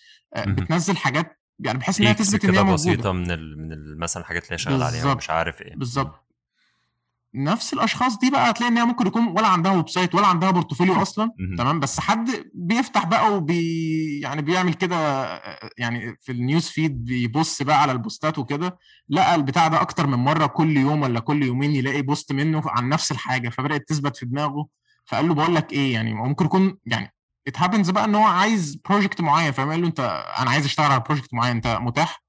بتنزل 0.47 0.97
حاجات 0.97 1.41
يعني 1.59 1.79
بحيث 1.79 2.01
إنها 2.01 2.13
تثبت 2.13 2.45
إن 2.45 2.51
هي 2.55 2.63
موجودة. 2.63 2.75
بسيطة 2.75 3.13
من 3.13 3.31
ال 3.31 3.69
من 3.69 3.99
مثلا 3.99 4.23
الحاجات 4.23 4.45
اللي 4.45 4.55
هي 4.55 4.59
شغال 4.59 4.83
عليها 4.83 5.13
ومش 5.13 5.31
عارف 5.31 5.63
إيه. 5.63 5.77
بالظبط. 5.77 6.32
نفس 7.35 7.73
الأشخاص 7.73 8.19
دي 8.19 8.31
بقى 8.31 8.51
هتلاقي 8.51 8.71
إن 8.73 8.79
هي 8.79 8.85
ممكن 8.85 9.07
يكون 9.07 9.27
ولا 9.27 9.47
عندها 9.47 9.73
website 9.73 10.15
ولا 10.15 10.27
عندها 10.27 10.51
portfolio 10.51 11.03
أصلا. 11.03 11.31
تمام؟ 11.59 11.81
بس 11.81 12.01
حد 12.01 12.31
بيفتح 12.55 13.05
بقى 13.07 13.37
وبي 13.37 14.21
يعني 14.21 14.43
بيعمل 14.43 14.75
كده 14.75 14.97
يعني 15.79 16.17
في 16.21 16.33
ال 16.33 16.40
news 16.40 16.69
feed 16.69 17.05
بيبص 17.05 17.63
بقى 17.63 17.83
على 17.83 17.93
ال 17.93 18.00
postات 18.00 18.39
وكده 18.39 18.79
لقى 19.09 19.35
البتاع 19.35 19.69
ده 19.69 19.81
أكتر 19.81 20.07
من 20.07 20.19
مرة 20.19 20.47
كل 20.47 20.77
يوم 20.77 21.03
ولا 21.03 21.21
كل 21.21 21.43
يومين 21.43 21.75
يلاقي 21.75 22.03
post 22.03 22.33
منه 22.33 22.63
عن 22.67 22.89
نفس 22.89 23.13
الحاجة 23.13 23.49
فبدأت 23.49 23.89
تثبت 23.89 24.17
في 24.17 24.27
دماغه. 24.27 24.67
فقال 25.07 25.29
له 25.29 25.35
بقول 25.35 25.55
لك 25.55 25.73
إيه 25.73 25.93
يعني 25.95 26.15
ممكن 26.15 26.45
يكون 26.45 26.77
يعني 26.87 27.15
it 27.49 27.59
happens 27.61 27.91
بقى 27.91 28.05
إن 28.05 28.15
هو 28.15 28.23
عايز 28.25 28.75
project 28.89 29.21
معين 29.21 29.53
فقال 29.53 29.81
له 29.81 29.87
أنت 29.87 30.01
أنا 30.39 30.51
عايز 30.51 30.65
أشتغل 30.65 30.93
على 30.93 31.01
project 31.07 31.35
معين 31.35 31.57
أنت 31.57 31.79
متاح؟ 31.81 32.22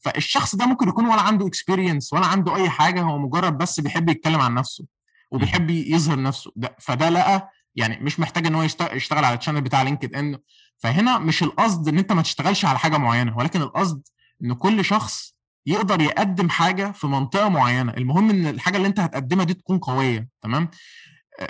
فالشخص 0.00 0.54
ده 0.56 0.66
ممكن 0.66 0.88
يكون 0.88 1.06
ولا 1.06 1.20
عنده 1.20 1.46
experience 1.46 2.12
ولا 2.12 2.26
عنده 2.26 2.56
أي 2.56 2.70
حاجة 2.70 3.02
هو 3.02 3.18
مجرد 3.18 3.58
بس 3.58 3.80
بيحب 3.80 4.08
يتكلم 4.08 4.40
عن 4.40 4.54
نفسه 4.54 4.84
وبيحب 5.30 5.70
يظهر 5.70 6.22
نفسه. 6.22 6.52
ده 6.56 6.76
فده 6.80 7.08
لقى 7.08 7.50
يعني 7.76 8.04
مش 8.04 8.20
محتاج 8.20 8.46
إن 8.46 8.54
هو 8.54 8.62
يشتغل 8.92 9.24
على 9.24 9.38
ال 9.38 9.41
channel 9.41 9.60
بتاع 9.60 9.82
لينكد 9.82 10.14
ان 10.14 10.38
فهنا 10.78 11.18
مش 11.18 11.42
القصد 11.42 11.88
إن 11.88 11.98
أنت 11.98 12.12
ما 12.12 12.22
تشتغلش 12.22 12.64
على 12.64 12.78
حاجة 12.78 12.96
معينة 12.96 13.36
ولكن 13.38 13.62
القصد 13.62 14.02
إن 14.44 14.52
كل 14.52 14.84
شخص 14.84 15.34
يقدر 15.66 16.00
يقدم 16.00 16.48
حاجة 16.50 16.90
في 16.92 17.06
منطقة 17.06 17.48
معينة. 17.48 17.92
المهم 17.92 18.30
إن 18.30 18.46
الحاجة 18.46 18.76
اللي 18.76 18.88
أنت 18.88 19.00
هتقدمها 19.00 19.44
دي 19.44 19.54
تكون 19.54 19.78
قوية 19.78 20.28
تمام؟ 20.42 20.68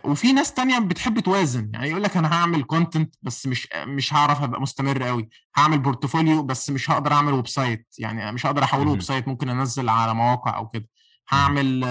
وفي 0.05 0.33
ناس 0.33 0.55
تانية 0.55 0.79
بتحب 0.79 1.21
توازن. 1.21 1.71
يعني 1.75 1.91
يقول 1.91 2.03
لك 2.03 2.17
أنا 2.17 2.33
هعمل 2.33 2.63
content 2.63 3.15
بس 3.23 3.47
مش 3.47 3.69
مش 3.75 4.15
هعرف 4.15 4.43
أبقى 4.43 4.61
مستمر 4.61 5.03
قوي 5.03 5.29
هعمل 5.57 5.79
portfolio 5.79 6.43
بس 6.43 6.71
مش 6.71 6.91
هقدر 6.91 7.13
أعمل 7.13 7.33
website 7.33 7.95
يعني 7.99 8.33
مش 8.33 8.47
هقدر 8.47 8.65
أحوله 8.65 8.91
website 8.91 9.29
ممكن 9.29 9.49
أنزل 9.49 9.89
على 9.89 10.15
مواقع 10.15 10.57
أو 10.57 10.69
كده. 10.69 10.89
هعمل 11.29 11.83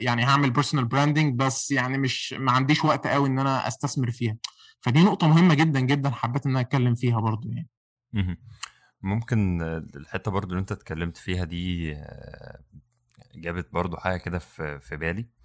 يعني 0.00 0.24
هعمل 0.24 0.50
personal 0.50 0.84
branding 0.84 1.38
بس 1.38 1.70
يعني 1.70 1.98
مش 1.98 2.32
ما 2.38 2.52
عنديش 2.52 2.84
وقت 2.84 3.06
قوي 3.06 3.28
إن 3.28 3.38
أنا 3.38 3.68
أستثمر 3.68 4.10
فيها. 4.10 4.36
فدي 4.80 5.02
نقطة 5.02 5.28
مهمة 5.28 5.54
جدا 5.54 5.80
جدا 5.80 6.10
حبيت 6.10 6.46
إن 6.46 6.50
أنا 6.50 6.60
أتكلم 6.60 6.94
فيها 6.94 7.20
برضو 7.20 7.48
يعني. 7.48 8.38
ممكن 9.02 9.62
الحتة 9.96 10.30
برضو 10.30 10.50
اللي 10.50 10.60
أنت 10.60 10.72
اتكلمت 10.72 11.16
فيها 11.16 11.44
دي 11.44 11.96
جابت 13.34 13.72
برضو 13.72 13.96
حاجة 13.96 14.16
كده 14.16 14.38
في 14.38 14.80
في 14.80 14.96
بالي. 14.96 15.37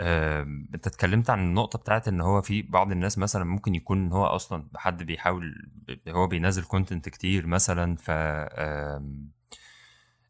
انت 0.00 0.86
اتكلمت 0.86 1.30
عن 1.30 1.38
النقطة 1.38 1.78
بتاعت 1.78 2.08
ان 2.08 2.20
هو 2.20 2.42
في 2.42 2.62
بعض 2.62 2.92
الناس 2.92 3.18
مثلا 3.18 3.44
ممكن 3.44 3.74
يكون 3.74 4.12
هو 4.12 4.26
أصلا 4.26 4.68
حد 4.76 5.02
بيحاول 5.02 5.70
هو 6.08 6.26
بينزل 6.26 6.64
content 6.64 7.08
كتير 7.08 7.46
مثلا 7.46 7.96
ف 7.96 8.10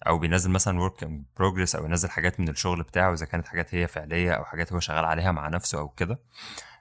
أو 0.06 0.18
بينزل 0.18 0.50
مثلا 0.50 0.80
work 0.80 1.02
in 1.02 1.24
progress 1.36 1.76
أو 1.76 1.84
ينزل 1.84 2.10
حاجات 2.10 2.40
من 2.40 2.48
الشغل 2.48 2.82
بتاعه 2.82 3.12
اذا 3.12 3.26
كانت 3.26 3.46
حاجات 3.48 3.74
هي 3.74 3.86
فعلية 3.86 4.32
أو 4.32 4.44
حاجات 4.44 4.72
هو 4.72 4.80
شغال 4.80 5.04
عليها 5.04 5.32
مع 5.32 5.48
نفسه 5.48 5.78
أو 5.78 5.88
كده. 5.88 6.20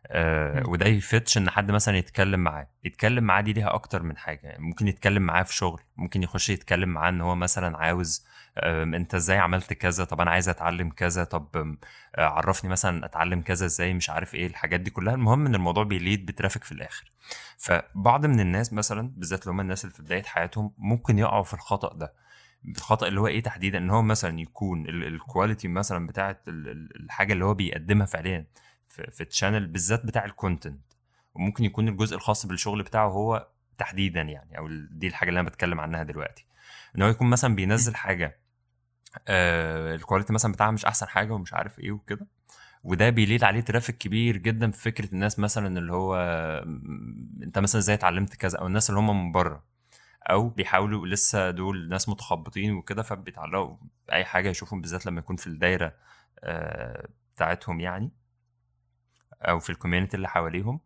آه 0.08 0.64
وده 0.70 0.86
يفتش 0.86 1.38
ان 1.38 1.50
حد 1.50 1.72
مثلا 1.72 1.98
يتكلم 1.98 2.40
معاه. 2.40 2.68
يتكلم 2.84 3.24
معاه 3.24 3.42
دي 3.42 3.54
ليها 3.54 3.74
أكتر 3.74 4.04
من 4.04 4.18
حاجة. 4.18 4.40
يعني 4.44 4.64
ممكن 4.64 4.88
يتكلم 4.88 5.24
معاه 5.24 5.44
في 5.44 5.56
شغل. 5.56 5.82
ممكن 5.98 6.24
يخش 6.24 6.50
يتكلم 6.50 6.90
معاه 6.90 7.10
ان 7.10 7.22
هو 7.22 7.36
مثلا 7.36 7.78
عاوز 7.78 8.26
انت 8.66 9.16
إزاي 9.16 9.38
عملت 9.38 9.74
كذا؟ 9.74 10.04
طب 10.04 10.22
أنا 10.22 10.32
عايز 10.32 10.50
اتعلم 10.50 10.90
كذا. 10.90 11.24
طب 11.24 11.78
عرفني 12.18 12.70
مثلا 12.70 13.06
اتعلم 13.06 13.42
كذا 13.42 13.66
إزاي؟ 13.66 13.94
مش 13.94 14.10
عارف 14.10 14.36
إيه 14.36 14.48
الحاجات 14.48 14.80
دي 14.80 14.90
كلها. 14.90 15.14
المهم 15.14 15.46
ان 15.46 15.56
الموضوع 15.56 15.84
بي 15.84 15.98
lead 15.98 16.26
ب 16.26 16.31
traffic 16.31 16.64
في 16.64 16.72
الآخر. 16.72 17.12
فبعض 17.58 18.26
من 18.26 18.40
الناس 18.40 18.74
مثلا 18.74 19.12
بالذات 19.16 19.42
اللي 19.44 19.52
هم 19.52 19.60
الناس 19.60 19.86
اللي 19.86 19.96
في 19.96 20.04
بداية 20.04 20.24
حياتهم 20.24 20.72
ممكن 20.78 21.20
يقعوا 21.20 21.44
في 21.44 21.54
الخطأ 21.54 21.94
ده. 21.94 22.14
الخطأ 22.66 23.08
اللي 23.08 23.20
هو 23.20 23.28
إيه 23.28 23.44
تحديدا؟ 23.44 23.78
ان 23.78 23.90
هو 23.90 24.02
مثلا 24.02 24.40
يكون 24.40 24.86
ال 24.90 25.00
quality 25.00 25.68
مثلا 25.68 26.08
بتاعه 26.08 26.40
الحاجة 26.48 27.34
اللي 27.34 27.46
هو 27.46 27.54
بيقدمها 27.54 28.06
فعليا 28.06 28.46
في, 28.88 29.24
ال 29.24 29.29
channel 29.29 29.68
بالذات 29.68 30.06
بتاع 30.06 30.26
ال 30.26 30.33
content 30.33 30.82
وممكن 31.36 31.64
يكون 31.64 31.88
الجزء 31.88 32.16
الخاص 32.16 32.46
بالشغل 32.46 32.84
بتاعه 32.84 33.08
هو 33.08 33.48
تحديدا 33.78 34.22
يعني 34.22 34.58
أو 34.58 34.68
دي 34.92 35.08
الحاجة 35.08 35.30
اللي 35.30 35.40
أنا 35.40 35.50
بتكلم 35.50 35.80
عنها 35.80 36.04
دلوقتي. 36.04 36.46
إن 36.96 37.02
هو 37.02 37.10
يكون 37.10 37.30
مثلا 37.30 37.56
بينزل 37.56 37.96
حاجة 37.96 38.40
آه 39.28 39.96
ال 39.96 40.01
quality 40.01 40.34
مثلا 40.34 40.52
بتاعها 40.52 40.72
مش 40.72 40.86
أحسن 40.86 41.08
حاجة 41.08 41.34
ومش 41.34 41.54
عارف 41.54 41.80
إيه 41.80 41.92
وكده. 41.92 42.28
وده 42.84 43.10
بي 43.10 43.21
lead 43.21 43.44
عليه 43.44 43.62
traffic 43.62 43.98
كبير 43.98 44.38
جدا 44.38 44.72
في 44.72 44.82
فكرة 44.82 45.14
الناس 45.14 45.40
مثلا 45.40 45.80
اللي 45.80 45.94
هو 45.94 46.16
أنت 47.44 47.60
مثلا 47.60 47.80
إزاي 47.80 47.96
اتعلمت 47.96 48.36
كذا 48.36 48.58
أو 48.60 48.68
الناس 48.68 48.90
اللي 48.90 49.00
هم 49.00 49.26
من 49.26 49.32
بره. 49.32 49.64
أو 50.30 50.50
بيحاولوا 50.50 51.08
لسه 51.08 51.52
دول 51.52 51.90
ناس 51.90 52.10
متخبطين 52.10 52.72
وكده 52.74 53.02
فبيتعلقوا 53.04 53.78
اي 54.12 54.26
حاجة 54.26 54.50
يشوفهم 54.50 54.82
بالذات 54.82 55.06
لما 55.06 55.20
يكون 55.20 55.36
في 55.36 55.48
الدايرة 55.48 55.94
آه 56.44 57.08
بتاعتهم 57.36 57.80
يعني 57.80 58.12
أو 59.42 59.60
في 59.60 59.70
ال 59.70 59.75
community 59.75 60.18
اللي 60.18 60.28
حواليهم. 60.30 60.80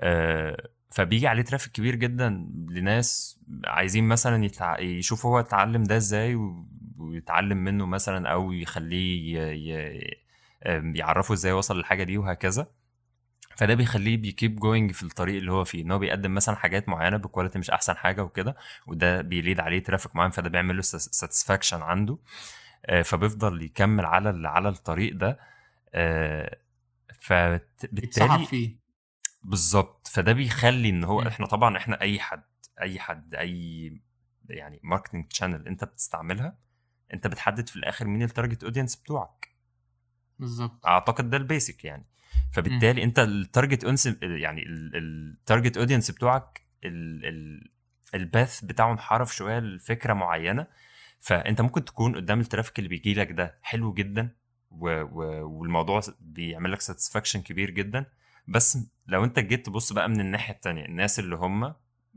آه 0.00 0.68
فبيجي 0.90 1.26
عليه 1.26 1.42
traffic 1.42 1.72
كبير 1.72 1.94
جدا 1.94 2.48
لناس 2.68 3.40
عايزين 3.64 4.08
مثلا 4.08 4.44
يتع... 4.44 4.78
يشوفوا 4.78 5.30
هو 5.30 5.40
اتعلم 5.40 5.82
ده 5.82 5.96
إزاي 5.96 6.34
و... 6.34 6.66
ويتعلم 7.04 7.58
منه 7.58 7.86
مثلا 7.86 8.28
أو 8.28 8.52
يخليه. 8.52 9.38
يعرفه 10.94 11.34
إزاي 11.34 11.52
وصل 11.52 11.76
للحاجة 11.76 12.04
دي 12.04 12.18
وهكذا. 12.18 12.66
فده 13.56 13.74
بيخليه 13.74 14.16
بي 14.16 14.29
keep 14.29 14.56
going 14.56 14.92
في 14.92 15.02
الطريق 15.02 15.36
اللي 15.36 15.52
هو 15.52 15.64
فيه 15.64 15.82
إن 15.82 15.90
هو 15.90 15.98
بيقدم 15.98 16.34
مثلا 16.34 16.56
حاجات 16.56 16.88
معينة 16.88 17.16
ب 17.16 17.21
quality 17.21 17.58
مش 17.58 17.70
أحسن 17.70 17.96
حاجة 17.96 18.22
وكده 18.24 18.56
وده 18.86 19.20
بي 19.20 19.33
lead 19.33 19.60
عليه 19.60 19.82
traffic 19.82 20.16
معين 20.16 20.30
فده 20.30 20.48
بيعمل 20.48 20.76
له 20.76 20.82
satisfaction 20.82 21.82
عنده. 21.82 22.18
فبيفضل 23.04 23.62
يكمل 23.62 24.04
على 24.04 24.48
على 24.48 24.68
الطريق 24.68 25.14
ده. 25.14 25.38
فبالتالي 27.20 28.46
فيه. 28.46 28.76
بالظبط. 29.42 30.08
فده 30.08 30.32
بيخلي 30.32 30.88
إن 30.88 31.04
هو 31.04 31.22
إحنا 31.22 31.46
طبعا 31.46 31.76
إحنا 31.76 32.00
أي 32.00 32.20
حد 32.20 32.42
أي 32.80 33.00
حد 33.00 33.34
أي 33.34 33.92
يعني 34.48 34.80
marketing 34.82 35.26
channel 35.32 35.66
أنت 35.68 35.84
بتستعملها 35.84 36.56
انت 37.12 37.26
بتحدد 37.26 37.68
في 37.68 37.76
الآخر 37.76 38.06
مين 38.06 38.22
ال 38.22 38.28
target 38.28 38.64
audience 38.64 38.96
بتوعك. 38.96 39.48
بالظبط. 40.38 40.86
أعتقد 40.86 41.30
ده 41.30 41.36
ال 41.36 41.44
basic 41.44 41.84
يعني. 41.84 42.04
فبالتالي 42.52 43.00
م. 43.00 43.04
انت 43.04 43.18
ال 43.18 43.27
target 43.27 43.84
audience 43.84 44.06
يعني 44.22 44.64
ال 44.66 44.82
target 44.82 45.76
audience 45.76 46.10
بتوعك 46.10 46.62
ال 48.14 48.24
path 48.24 48.64
بتاعه 48.64 48.92
انحرف 48.92 49.34
شوية 49.36 49.58
لفكرة 49.58 50.12
معينة. 50.12 50.66
فانت 51.18 51.60
ممكن 51.60 51.84
تكون 51.84 52.16
قدام 52.16 52.40
ال 52.40 52.45
traffic 52.45 52.78
اللي 52.78 52.88
بيجي 52.88 53.14
لك 53.14 53.32
ده 53.32 53.58
حلو 53.62 53.92
جدا 53.92 54.28
و... 54.70 54.88
و... 55.02 55.48
والموضوع 55.48 56.00
بيعمل 56.20 56.72
لك 56.72 56.80
satisfaction 56.80 57.42
كبير 57.42 57.70
جدا. 57.70 58.06
بس 58.48 58.78
لو 59.06 59.24
انت 59.24 59.38
جيت 59.38 59.66
تبص 59.66 59.92
بقى 59.92 60.08
من 60.08 60.20
الناحية 60.20 60.54
التانية 60.54 60.84
الناس 60.84 61.18
اللي 61.18 61.36
هم 61.36 61.74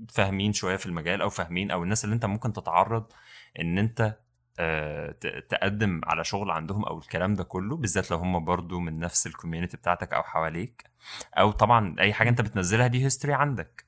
فاهمين 0.09 0.53
شوية 0.53 0.75
في 0.75 0.85
المجال 0.85 1.21
أو 1.21 1.29
فاهمين 1.29 1.71
أو 1.71 1.83
الناس 1.83 2.03
اللي 2.05 2.13
انت 2.15 2.25
ممكن 2.25 2.53
تتعرض 2.53 3.11
إن 3.59 3.77
انت 3.77 4.17
تقدم 5.49 6.01
على 6.03 6.24
شغل 6.24 6.51
عندهم 6.51 6.86
أو 6.86 6.97
الكلام 6.99 7.34
ده 7.34 7.43
كله 7.43 7.78
بالذات 7.78 8.12
لو 8.12 8.18
هم 8.18 8.45
برضو 8.45 8.80
من 8.80 8.99
نفس 8.99 9.28
ال 9.28 9.32
community 9.32 9.78
بتاعتك 9.78 10.14
أو 10.14 10.24
حواليك 10.24 10.84
أو 11.38 11.51
طبعا 11.51 11.95
اي 11.99 12.14
حاجة 12.14 12.30
انت 12.30 12.41
بتنزلها 12.41 12.88
دي 12.88 13.03
history 13.05 13.34
عندك. 13.34 13.86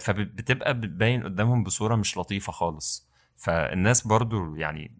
فبتبقى 0.00 0.74
بتبين 0.80 1.22
قدامهم 1.24 1.64
بصورة 1.64 1.94
مش 1.96 2.18
لطيفة 2.18 2.52
خالص. 2.52 3.10
فالناس 3.36 4.06
برضو 4.06 4.54
يعني 4.56 4.96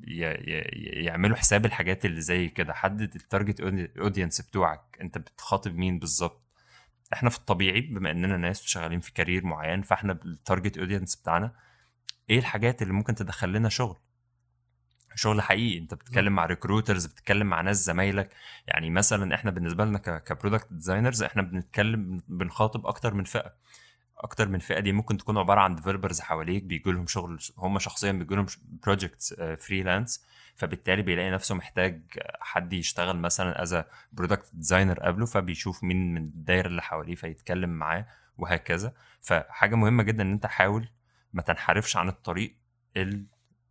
يعملوا 1.04 1.36
حساب 1.36 1.66
الحاجات 1.66 2.04
اللي 2.04 2.20
زي 2.20 2.48
كده. 2.48 2.72
حدد 2.72 3.14
ال 3.14 3.21
target 3.21 3.60
audience 3.98 4.40
بتوعك 4.40 4.98
انت 5.00 5.18
بتخاطب 5.18 5.74
مين 5.74 5.98
بالظبط؟ 5.98 6.42
إحنا 7.12 7.30
في 7.30 7.38
الطبيعي 7.38 7.80
بما 7.80 8.10
اننا 8.10 8.36
ناس 8.36 8.62
شغالين 8.62 9.00
في 9.00 9.12
career 9.12 9.46
معين 9.46 9.82
فاحنا 9.82 10.12
ال 10.12 10.22
target 10.22 10.78
audience 10.78 11.16
بتاعنا 11.16 11.52
إيه 12.30 12.38
الحاجات 12.38 12.82
اللي 12.82 12.92
ممكن 12.92 13.14
تدخل 13.14 13.52
لنا 13.52 13.68
شغل؟ 13.68 13.96
شغل 15.14 15.42
حقيقي. 15.42 15.78
انت 15.78 15.94
بتتكلم 15.94 16.32
مع 16.32 16.46
recruiters 16.46 17.06
بتتكلم 17.06 17.46
مع 17.46 17.60
ناس 17.60 17.76
زمايلك. 17.84 18.34
يعني 18.66 18.90
مثلا 18.90 19.34
إحنا 19.34 19.50
بالنسبة 19.50 19.84
لنا 19.84 19.98
ك 19.98 20.07
product 20.07 20.66
designers 20.70 21.22
إحنا 21.22 21.42
بنتكلم 21.42 22.20
بنخاطب 22.28 22.86
أكتر 22.86 23.14
من 23.14 23.24
فئة. 23.24 23.54
أكتر 24.18 24.48
من 24.48 24.58
فئة 24.58 24.80
دي 24.80 24.92
ممكن 24.92 25.16
تكون 25.16 25.38
عبارة 25.38 25.60
عن 25.60 25.74
developers 25.74 26.20
حواليك 26.20 26.62
بيجي 26.62 26.92
لهم 26.92 27.06
شغل 27.06 27.38
هم 27.58 27.78
شخصيا 27.78 28.12
بيجي 28.12 28.34
لهم 28.34 28.46
projects 28.64 29.34
freelance 29.34 30.24
فبالتالي 30.56 31.02
بيلاقي 31.02 31.30
نفسه 31.30 31.54
محتاج 31.54 32.02
حد 32.40 32.72
يشتغل 32.72 33.16
مثلا 33.16 33.62
as 33.62 33.82
product 34.12 34.50
designer 34.52 35.00
قبله 35.00 35.26
فبيشوف 35.26 35.84
مين 35.84 36.14
من 36.14 36.22
الدايرة 36.22 36.66
اللي 36.66 36.82
حواليه 36.82 37.14
فيتكلم 37.14 37.70
معاه 37.70 38.06
وهكذا. 38.38 38.92
فحاجة 39.20 39.74
مهمة 39.74 40.02
جدا 40.02 40.22
إن 40.22 40.32
أنت 40.32 40.46
حاول 40.46 40.88
ما 41.32 41.42
تنحرفش 41.42 41.96
عن 41.96 42.08
الطريق 42.08 42.56
اللي 42.96 43.24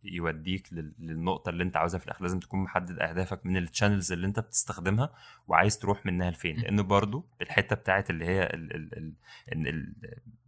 يوديك 0.04 0.68
للنقطة 0.98 1.48
اللي 1.48 1.62
انت 1.62 1.76
عاوزها 1.76 1.98
في 2.00 2.06
الآخر. 2.06 2.22
لازم 2.22 2.38
تكون 2.40 2.60
محدد 2.60 2.98
أهدافك 2.98 3.46
من 3.46 3.56
ال 3.56 3.62
channels 3.62 4.12
اللي 4.12 4.26
انت 4.26 4.40
بتستخدمها 4.40 5.12
وعايز 5.48 5.78
تروح 5.78 6.06
منها 6.06 6.30
لفين. 6.30 6.56
لأن 6.56 6.82
برضو 6.82 7.26
الحتة 7.42 7.76
بتاعت 7.76 8.10
اللي 8.10 8.24
هي 8.24 8.42
ال 8.42 8.76
ال 8.76 8.98
ال 8.98 9.14
ال 9.52 9.68
ال 9.68 9.94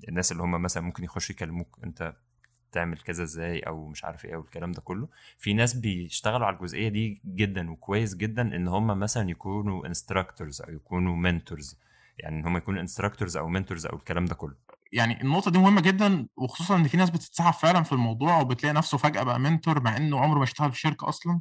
الناس 0.09 0.33
اللي 0.33 0.43
هم 0.43 0.63
مثلا 0.63 0.83
ممكن 0.83 1.05
يخشوا 1.05 1.35
يكلموك 1.35 1.79
انت 1.85 2.15
تعمل 2.73 2.99
كذا 2.99 3.23
إزاي 3.23 3.61
أو 3.61 3.89
مش 3.89 4.05
عارف 4.05 4.25
إيه 4.25 4.35
أو 4.35 4.41
الكلام 4.41 4.73
ده 4.73 4.81
كله. 4.81 5.09
في 5.39 5.55
ناس 5.55 5.75
بيشتغلوا 5.75 6.47
على 6.47 6.57
الجزئية 6.57 6.89
دي 6.89 7.23
جدا 7.27 7.71
وكويس 7.71 8.15
جدا 8.17 8.43
إن 8.57 8.69
هم 8.69 8.87
مثلا 8.87 9.31
يكونوا 9.31 9.87
instructors 9.87 10.63
أو 10.63 10.73
يكونوا 10.73 11.17
mentors 11.17 11.79
يعني 12.19 12.41
إن 12.41 12.47
هم 12.47 12.57
يكونوا 12.57 12.81
instructors 12.81 13.37
أو 13.37 13.49
mentors 13.49 13.87
أو 13.87 13.97
الكلام 13.97 14.25
ده 14.25 14.35
كله. 14.35 14.55
يعني 14.93 15.23
النقطة 15.23 15.51
دي 15.51 15.59
مهمة 15.59 15.81
جدا 15.81 16.27
وخصوصا 16.37 16.77
إن 16.77 16.85
في 16.89 16.97
ناس 16.97 17.11
بتتسحب 17.11 17.53
فعلا 17.53 17.83
في 17.83 17.93
الموضوع 17.93 18.41
وبتلاقي 18.41 18.73
نفسه 18.75 18.99
فجأة 18.99 19.23
بقى 19.23 19.41
mentor 19.41 19.83
مع 19.83 19.97
إنه 19.97 20.21
عمره 20.21 20.39
ما 20.39 20.45
اشتغل 20.45 20.73
في 20.73 20.81
شركة 20.81 21.09
أصلا 21.09 21.41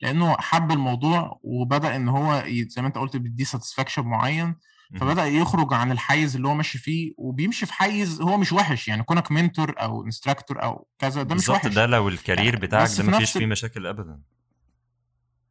لأنه 0.00 0.36
حب 0.38 0.72
الموضوع 0.72 1.40
وبدأ 1.42 1.96
إن 1.96 2.08
هو 2.08 2.44
زي 2.68 2.82
ما 2.82 2.88
أنت 2.88 2.98
قلت 2.98 3.16
بيديه 3.16 3.44
satisfaction 3.44 4.02
معين. 4.02 4.56
فبدأ 5.00 5.24
يخرج 5.26 5.74
عن 5.74 5.92
الحيز 5.92 6.36
اللي 6.36 6.48
هو 6.48 6.54
ماشي 6.54 6.78
فيه 6.78 7.12
وبيمشي 7.18 7.66
في 7.66 7.72
حيز 7.72 8.20
هو 8.20 8.36
مش 8.36 8.52
وحش 8.52 8.88
يعني 8.88 9.02
كونك 9.02 9.32
mentor 9.32 9.74
أو 9.80 10.04
instructor 10.04 10.62
أو 10.62 10.88
كذا 10.98 11.22
ده 11.22 11.34
مش 11.34 11.48
وحش. 11.48 11.66
ده 11.74 11.86
لو 11.86 12.08
ال 12.08 12.15
career 12.15 12.56
بتاعك 12.56 12.88
ده 12.98 13.04
ما 13.04 13.18
فيش 13.18 13.32
فيه 13.32 13.46
مشاكل 13.46 13.86
ابدا. 13.86 14.20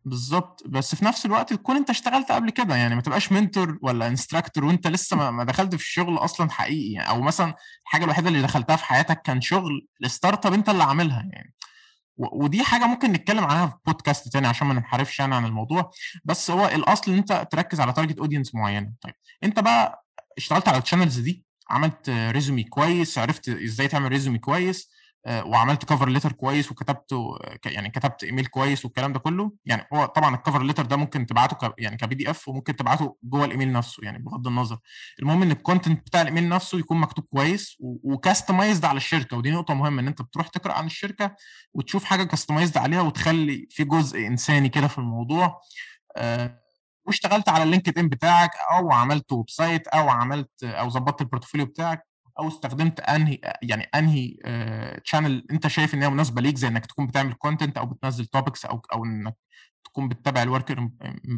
بالظبط 0.05 0.63
بس 0.67 0.95
في 0.95 1.05
نفس 1.05 1.25
الوقت 1.25 1.53
تكون 1.53 1.75
انت 1.75 1.89
اشتغلت 1.89 2.31
قبل 2.31 2.49
كده 2.49 2.75
يعني 2.75 2.95
ما 2.95 3.01
تبقاش 3.01 3.31
mentor 3.31 3.79
ولا 3.81 4.07
instructor 4.07 4.65
وانت 4.65 4.87
لسه 4.87 5.31
ما, 5.31 5.43
دخلت 5.43 5.75
في 5.75 5.81
الشغل 5.81 6.17
أصلا 6.17 6.51
حقيقي. 6.51 6.91
يعني 6.93 7.09
أو 7.09 7.21
مثلا 7.21 7.55
الحاجة 7.83 8.03
الوحيدة 8.03 8.27
اللي 8.27 8.41
دخلتها 8.41 8.75
في 8.75 8.85
حياتك 8.85 9.21
كان 9.21 9.41
شغل 9.41 9.87
ال 10.03 10.45
startup 10.45 10.53
انت 10.53 10.69
اللي 10.69 10.83
عاملها 10.83 11.23
يعني. 11.33 11.53
ودي 12.17 12.63
حاجة 12.63 12.85
ممكن 12.85 13.11
نتكلم 13.11 13.43
عنها 13.43 13.67
في 13.67 13.75
بودكاست 13.85 14.27
تاني 14.27 14.47
عشان 14.47 14.67
ما 14.67 14.73
ننحرفش 14.73 15.19
يعني 15.19 15.35
عن 15.35 15.45
الموضوع. 15.45 15.91
بس 16.25 16.51
هو 16.51 16.67
الأصل 16.67 17.11
إن 17.11 17.17
انت 17.17 17.47
تركز 17.51 17.79
على 17.79 17.93
target 17.93 18.19
audience 18.19 18.55
معينة. 18.55 18.91
طيب 19.01 19.13
انت 19.43 19.59
بقى 19.59 20.05
اشتغلت 20.37 20.67
على 20.67 20.77
ال 20.77 20.82
channels 20.82 21.19
دي 21.19 21.43
عملت 21.69 22.09
resume 22.09 22.63
كويس 22.63 23.17
عرفت 23.17 23.49
إزاي 23.49 23.87
تعمل 23.87 24.09
resume 24.09 24.37
كويس 24.39 24.89
وعملت 25.27 25.85
cover 25.85 26.09
letter 26.09 26.31
كويس 26.31 26.71
وكتبته 26.71 27.37
يعني 27.65 27.89
كتبت 27.89 28.23
ايميل 28.23 28.45
كويس 28.45 28.85
والكلام 28.85 29.13
ده 29.13 29.19
كله. 29.19 29.51
يعني 29.65 29.87
هو 29.93 30.05
طبعا 30.05 30.35
ال 30.35 30.40
cover 30.40 30.63
letter 30.63 30.85
ده 30.85 30.95
ممكن 30.95 31.25
تبعته 31.25 31.55
ك 31.67 31.73
يعني 31.77 31.97
ك 31.97 32.15
PDF 32.15 32.47
وممكن 32.47 32.75
تبعته 32.75 33.17
جوه 33.23 33.45
الايميل 33.45 33.71
نفسه 33.71 34.03
يعني 34.03 34.19
بغض 34.19 34.47
النظر. 34.47 34.79
المهم 35.19 35.41
إن 35.41 35.51
ال 35.51 35.58
content 35.58 36.07
بتاع 36.07 36.21
الايميل 36.21 36.49
نفسه 36.49 36.79
يكون 36.79 36.97
مكتوب 36.97 37.25
كويس 37.25 37.77
و 37.79 37.89
customized 37.89 38.85
على 38.85 38.97
الشركة 38.97 39.37
ودي 39.37 39.51
نقطة 39.51 39.73
مهمة 39.73 40.01
إن 40.01 40.07
أنت 40.07 40.21
بتروح 40.21 40.47
تقرأ 40.47 40.73
عن 40.73 40.85
الشركة 40.85 41.35
وتشوف 41.73 42.03
حاجة 42.03 42.23
customized 42.23 42.77
عليها 42.77 43.01
وتخلي 43.01 43.67
في 43.69 43.83
جزء 43.83 44.27
إنساني 44.27 44.69
كده 44.69 44.87
في 44.87 44.97
الموضوع. 44.97 45.61
آه 46.17 46.59
واشتغلت 47.05 47.49
على 47.49 47.63
ال 47.63 47.99
LinkedIn 47.99 48.07
بتاعك 48.09 48.51
أو 48.71 48.91
عملت 48.91 49.31
website 49.31 49.87
أو 49.87 50.09
عملت 50.09 50.63
أو 50.63 50.89
ظبطت 50.89 51.21
ال 51.21 51.26
portfolio 51.26 51.65
بتاعك. 51.65 52.08
أو 52.39 52.47
استخدمت 52.47 52.99
أنهي 52.99 53.39
يعني 53.61 53.83
أنهي 53.83 54.37
channel 55.05 55.45
أنت 55.51 55.67
شايف 55.67 55.93
ان 55.93 56.03
هي 56.03 56.09
مناسبة 56.09 56.41
ليك 56.41 56.57
زي 56.57 56.67
إنك 56.67 56.85
تكون 56.85 57.07
بتعمل 57.07 57.33
content 57.33 57.77
أو 57.77 57.85
بتنزل 57.85 58.25
topics 58.25 58.65
أو 58.65 58.81
أو 58.93 59.05
إنك 59.05 59.35
تكون 59.83 60.07
بتتابع 60.07 60.43
ال 60.43 60.49
work 60.49 60.71
in 60.71 60.91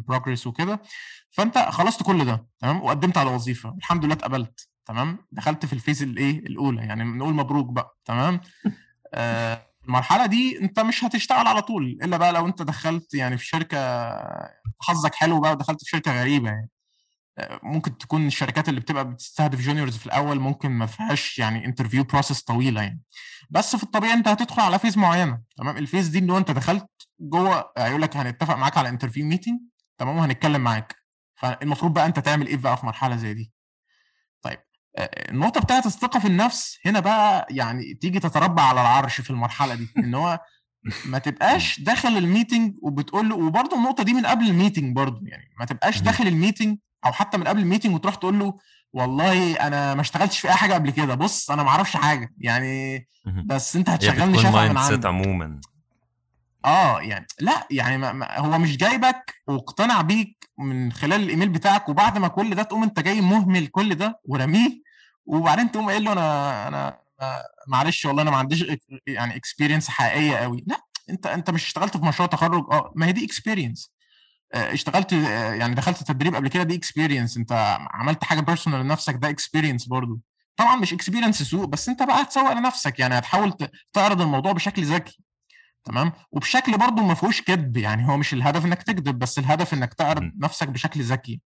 progress 0.08 0.46
وكده. 0.46 0.82
فأنت 1.30 1.58
خلصت 1.58 2.02
كل 2.02 2.24
ده 2.24 2.46
تمام؟ 2.60 2.82
وقدمت 2.82 3.18
على 3.18 3.30
وظيفة. 3.30 3.74
الحمد 3.78 4.04
لله 4.04 4.14
اتقبلت 4.14 4.68
تمام؟ 4.86 5.18
دخلت 5.32 5.66
في 5.66 5.72
ال 5.72 5.77
phase 5.77 6.02
الإيه؟ 6.02 6.38
الأولى 6.38 6.80
يعني 6.82 7.04
نقول 7.04 7.34
مبروك 7.34 7.66
بقى 7.66 7.96
تمام؟ 8.04 8.40
آه 9.14 9.66
المرحلة 9.88 10.26
دي 10.26 10.58
أنت 10.62 10.80
مش 10.80 11.04
هتشتغل 11.04 11.46
على 11.46 11.62
طول 11.62 11.98
إلا 12.02 12.16
بقى 12.16 12.32
لو 12.32 12.46
أنت 12.46 12.62
دخلت 12.62 13.14
يعني 13.14 13.38
في 13.38 13.46
شركة 13.46 13.78
حظك 14.80 15.14
حلو 15.14 15.40
بقى 15.40 15.52
ودخلت 15.52 15.84
في 15.84 15.90
شركة 15.90 16.20
غريبة 16.20 16.48
يعني. 16.48 16.68
ممكن 17.62 17.98
تكون 17.98 18.26
الشركات 18.26 18.68
اللي 18.68 18.80
بتبقى 18.80 19.10
بتستهدف 19.10 19.60
juniors 19.60 19.96
في 19.96 20.06
الأول 20.06 20.40
ممكن 20.40 20.70
ما 20.70 20.86
فيهاش 20.86 21.38
يعني 21.38 21.64
interview 21.66 22.04
process 22.04 22.42
طويلة 22.42 22.82
يعني. 22.82 23.00
بس 23.50 23.76
في 23.76 23.82
الطبيعي 23.82 24.12
أنت 24.12 24.28
هتدخل 24.28 24.62
على 24.62 24.78
phase 24.78 24.98
معينة 24.98 25.40
تمام؟ 25.56 25.76
ال 25.76 25.81
phase 25.81 26.08
دي 26.08 26.18
اللي 26.18 26.32
هو 26.32 26.38
أنت 26.38 26.50
دخلت 26.50 26.86
جوه 27.20 27.72
هيقول 27.78 28.02
لك 28.02 28.16
هنتفق 28.16 28.54
معاك 28.56 28.78
على 28.78 28.88
interview 28.88 29.26
meeting 29.26 29.60
تمام؟ 29.98 30.16
وهنتكلم 30.16 30.60
معاك. 30.60 30.96
فالمفروض 31.34 31.92
بقى 31.94 32.06
أنت 32.06 32.18
تعمل 32.18 32.46
إيه 32.46 32.56
بقى 32.56 32.76
في 32.76 32.86
مرحلة 32.86 33.16
زي 33.16 33.34
دي؟ 33.34 33.52
طيب 34.42 34.58
النقطة 34.98 35.60
بتاعت 35.60 35.86
الثقة 35.86 36.20
في 36.20 36.26
النفس 36.26 36.78
هنا 36.86 37.00
بقى 37.00 37.46
يعني 37.50 37.94
تيجي 37.94 38.20
تتربع 38.20 38.62
على 38.62 38.80
العرش 38.80 39.20
في 39.20 39.30
المرحلة 39.30 39.74
دي 39.74 39.88
إن 39.98 40.14
هو 40.14 40.40
ما 41.06 41.18
تبقاش 41.18 41.80
داخل 41.80 42.08
ال 42.08 42.16
meeting 42.16 42.74
وبتقول 42.82 43.28
له 43.28 43.36
وبرده 43.36 43.76
النقطة 43.76 44.02
دي 44.04 44.12
من 44.14 44.26
قبل 44.26 44.46
ال 44.46 44.52
meeting 44.52 44.96
برده 44.96 45.20
يعني 45.24 45.50
ما 45.58 45.64
تبقاش 45.64 46.00
داخل 46.00 46.26
ال 46.26 46.32
meeting 46.32 46.78
أو 47.04 47.12
حتى 47.12 47.38
من 47.38 47.44
قبل 47.48 47.60
ال 47.60 47.64
meeting 47.64 47.94
وتروح 47.94 48.14
تقول 48.14 48.38
له 48.38 48.58
والله 48.92 49.54
أنا 49.54 49.94
ما 49.94 50.00
اشتغلتش 50.00 50.40
في 50.40 50.48
أي 50.48 50.54
حاجة 50.54 50.74
قبل 50.74 50.90
كده 50.90 51.14
بص 51.14 51.50
أنا 51.50 51.62
ما 51.62 51.68
أعرفش 51.68 51.96
حاجة. 51.96 52.34
يعني 52.38 53.06
بس 53.46 53.76
أنت 53.76 53.88
هتشغلني 53.88 54.38
شفا 54.38 54.50
من 54.50 54.76
عندك 54.76 55.06
عموما. 55.06 55.60
آه 56.64 57.00
يعني 57.00 57.26
لا 57.40 57.66
يعني 57.70 57.98
ما 57.98 58.12
ما 58.12 58.38
هو 58.38 58.58
مش 58.58 58.76
جايبك 58.76 59.34
واقتنع 59.46 60.00
بيك 60.00 60.50
من 60.58 60.92
خلال 60.92 61.22
الإيميل 61.22 61.48
بتاعك 61.48 61.88
وبعد 61.88 62.18
ما 62.18 62.28
كل 62.28 62.54
ده 62.54 62.62
تقوم 62.62 62.82
أنت 62.82 63.00
جاي 63.00 63.20
مهمل 63.20 63.66
كل 63.66 63.94
ده 63.94 64.20
ورميه 64.24 64.82
وبعدين 65.26 65.72
تقوم 65.72 65.90
قايل 65.90 66.04
له 66.04 66.12
أنا 66.12 66.68
أنا 66.68 66.98
معلش 67.68 68.06
والله 68.06 68.22
أنا 68.22 68.30
ما 68.30 68.36
عنديش 68.36 68.64
يعني 69.06 69.36
experience 69.36 69.88
حقيقية 69.88 70.36
قوي 70.36 70.64
لا 70.66 70.76
أنت 71.10 71.26
أنت 71.26 71.50
مش 71.50 71.64
اشتغلت 71.66 71.96
في 71.96 72.04
مشروع 72.04 72.28
تخرج 72.28 72.64
آه 72.72 72.92
ما 72.96 73.06
هي 73.06 73.12
دي 73.12 73.24
experience 73.24 73.92
اشتغلت 74.54 75.12
يعني 75.12 75.74
دخلت 75.74 76.02
تدريب 76.02 76.34
قبل 76.34 76.48
كده 76.48 76.62
دي 76.62 76.74
experience 76.74 77.36
انت 77.36 77.78
عملت 77.90 78.24
حاجة 78.24 78.40
personal 78.40 78.80
لنفسك 78.80 79.14
ده 79.14 79.28
experience 79.30 79.86
برضو. 79.88 80.20
طبعا 80.56 80.76
مش 80.76 80.92
experience 80.92 81.42
سوق 81.42 81.66
بس 81.66 81.88
انت 81.88 82.02
بقى 82.02 82.22
هتسوق 82.22 82.52
لنفسك 82.52 82.98
يعني 82.98 83.18
هتحاول 83.18 83.54
تعرض 83.92 84.20
الموضوع 84.20 84.52
بشكل 84.52 84.84
ذكي. 84.84 85.18
تمام؟ 85.84 86.12
وبشكل 86.32 86.78
برضو 86.78 87.02
ما 87.02 87.14
فيهوش 87.14 87.42
كذب 87.42 87.76
يعني 87.76 88.08
هو 88.08 88.16
مش 88.16 88.32
الهدف 88.32 88.64
انك 88.64 88.82
تكذب 88.82 89.18
بس 89.18 89.38
الهدف 89.38 89.74
انك 89.74 89.94
تعرض 89.94 90.32
نفسك 90.38 90.68
بشكل 90.68 91.02
ذكي. 91.02 91.40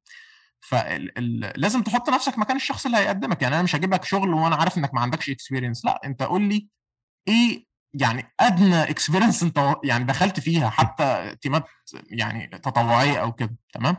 فلازم 0.60 1.82
تحط 1.82 2.10
نفسك 2.10 2.38
مكان 2.38 2.56
الشخص 2.56 2.86
اللي 2.86 2.98
هيقدمك. 2.98 3.42
يعني 3.42 3.54
أنا 3.54 3.62
مش 3.62 3.76
هجيب 3.76 3.94
لك 3.94 4.04
شغل 4.04 4.34
وأنا 4.34 4.56
عارف 4.56 4.78
إنك 4.78 4.94
ما 4.94 5.00
عندكش 5.00 5.30
experience 5.30 5.84
لأ 5.84 6.00
أنت 6.04 6.22
قول 6.22 6.42
لي 6.42 6.68
إيه 7.28 7.65
يعني 7.94 8.32
أدنى 8.40 8.82
experience 8.82 9.42
أنت 9.42 9.74
يعني 9.84 10.04
دخلت 10.04 10.40
فيها 10.40 10.70
حتى 10.70 11.36
تيمات 11.40 11.64
يعني 12.10 12.58
تطوعية 12.58 13.20
أو 13.22 13.32
كده 13.32 13.56
تمام؟ 13.72 13.96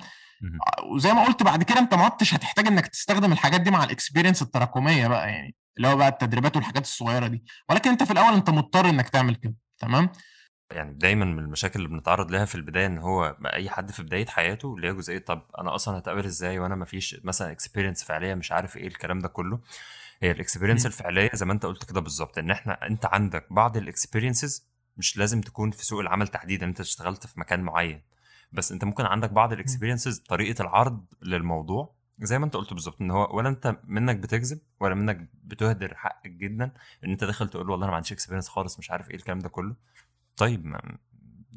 وزي 0.91 1.13
ما 1.13 1.25
قلت 1.25 1.43
بعد 1.43 1.63
كده 1.63 1.79
أنت 1.79 1.93
ما 1.93 2.03
عدتش 2.03 2.33
هتحتاج 2.33 2.67
إنك 2.67 2.87
تستخدم 2.87 3.31
الحاجات 3.31 3.61
دي 3.61 3.71
مع 3.71 3.83
ال 3.83 3.89
experience 3.89 4.41
التراكمية 4.41 5.07
بقى 5.07 5.29
يعني 5.29 5.55
اللي 5.77 5.87
هو 5.87 5.95
بقى 5.95 6.07
التدريبات 6.07 6.55
والحاجات 6.55 6.83
الصغيرة 6.83 7.27
دي. 7.27 7.43
ولكن 7.69 7.89
أنت 7.89 8.03
في 8.03 8.11
الأول 8.11 8.33
أنت 8.33 8.49
مضطر 8.49 8.89
إنك 8.89 9.09
تعمل 9.09 9.35
كده 9.35 9.55
تمام؟ 9.79 10.09
يعني 10.71 10.93
دايما 10.93 11.25
من 11.25 11.39
المشاكل 11.39 11.79
اللي 11.79 11.89
بنتعرض 11.89 12.31
لها 12.31 12.45
في 12.45 12.55
البداية 12.55 12.85
إن 12.85 12.97
هو 12.97 13.37
أي 13.53 13.69
حد 13.69 13.91
في 13.91 14.03
بداية 14.03 14.25
حياته 14.25 14.75
اللي 14.75 14.87
هي 14.87 14.93
جزئية 14.93 15.19
طب 15.19 15.41
أنا 15.59 15.75
أصلا 15.75 15.97
هتقابل 15.97 16.25
إزاي 16.25 16.59
وأنا 16.59 16.75
ما 16.75 16.85
فيش 16.85 17.19
مثلا 17.23 17.51
experience 17.51 18.03
فعليه 18.03 18.33
مش 18.33 18.51
عارف 18.51 18.77
إيه 18.77 18.87
الكلام 18.87 19.19
ده 19.19 19.27
كله. 19.27 19.59
هي 20.21 20.31
ال 20.31 20.36
experience 20.36 20.85
الفعلية 20.85 21.29
زي 21.33 21.45
ما 21.45 21.53
انت 21.53 21.65
قلت 21.65 21.83
كده 21.89 22.01
بالظبط 22.01 22.37
إن 22.37 22.51
إحنا 22.51 22.87
أنت 22.87 23.05
عندك 23.05 23.45
بعض 23.53 23.77
ال 23.77 23.85
experiences 23.85 24.67
مش 24.97 25.17
لازم 25.17 25.41
تكون 25.41 25.71
في 25.71 25.85
سوق 25.85 25.99
العمل 25.99 26.27
تحديدا 26.27 26.65
أنت 26.65 26.79
اشتغلت 26.79 27.27
في 27.27 27.39
مكان 27.39 27.61
معين. 27.61 28.01
بس 28.51 28.71
أنت 28.71 28.83
ممكن 28.83 29.05
عندك 29.05 29.29
بعض 29.29 29.53
ال 29.53 29.59
experiences 29.59 30.19
طريقة 30.19 30.61
العرض 30.61 31.05
للموضوع 31.21 31.93
زي 32.19 32.39
ما 32.39 32.45
انت 32.45 32.55
قلت 32.55 32.73
بالظبط 32.73 33.01
إن 33.01 33.11
هو 33.11 33.37
ولا 33.37 33.49
أنت 33.49 33.77
منك 33.83 34.15
بتكذب 34.15 34.59
ولا 34.79 34.95
منك 34.95 35.29
بتهدر 35.43 35.95
حقك 35.95 36.31
جدا 36.31 36.71
إن 37.03 37.11
أنت 37.11 37.23
داخل 37.23 37.49
تقول 37.49 37.65
له 37.65 37.71
والله 37.71 37.85
أنا 37.85 37.91
ما 37.91 37.95
عنديش 37.95 38.11
experience 38.11 38.47
خالص 38.47 38.79
مش 38.79 38.91
عارف 38.91 39.09
إيه 39.09 39.15
الكلام 39.15 39.39
ده 39.39 39.49
كله. 39.49 39.75
طيب 40.37 40.65
ما 40.65 40.97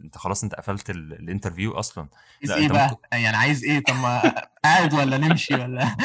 انت 0.04 0.18
خلاص 0.18 0.42
انت 0.42 0.54
قفلت 0.54 0.90
ال- 0.90 1.12
ال 1.12 1.18
interview 1.18 1.72
أصلا. 1.72 2.08
عايز 2.40 2.50
لا 2.50 2.56
إيه 2.56 2.68
بقى؟ 2.68 2.88
ممكن 2.90 3.00
يعني 3.12 3.36
عايز 3.36 3.64
إيه؟ 3.64 3.82
طب 3.82 3.94
ما 3.94 4.34
قاعد 4.64 4.94
ولا 4.94 5.16
نمشي 5.18 5.54
ولا؟ 5.54 5.96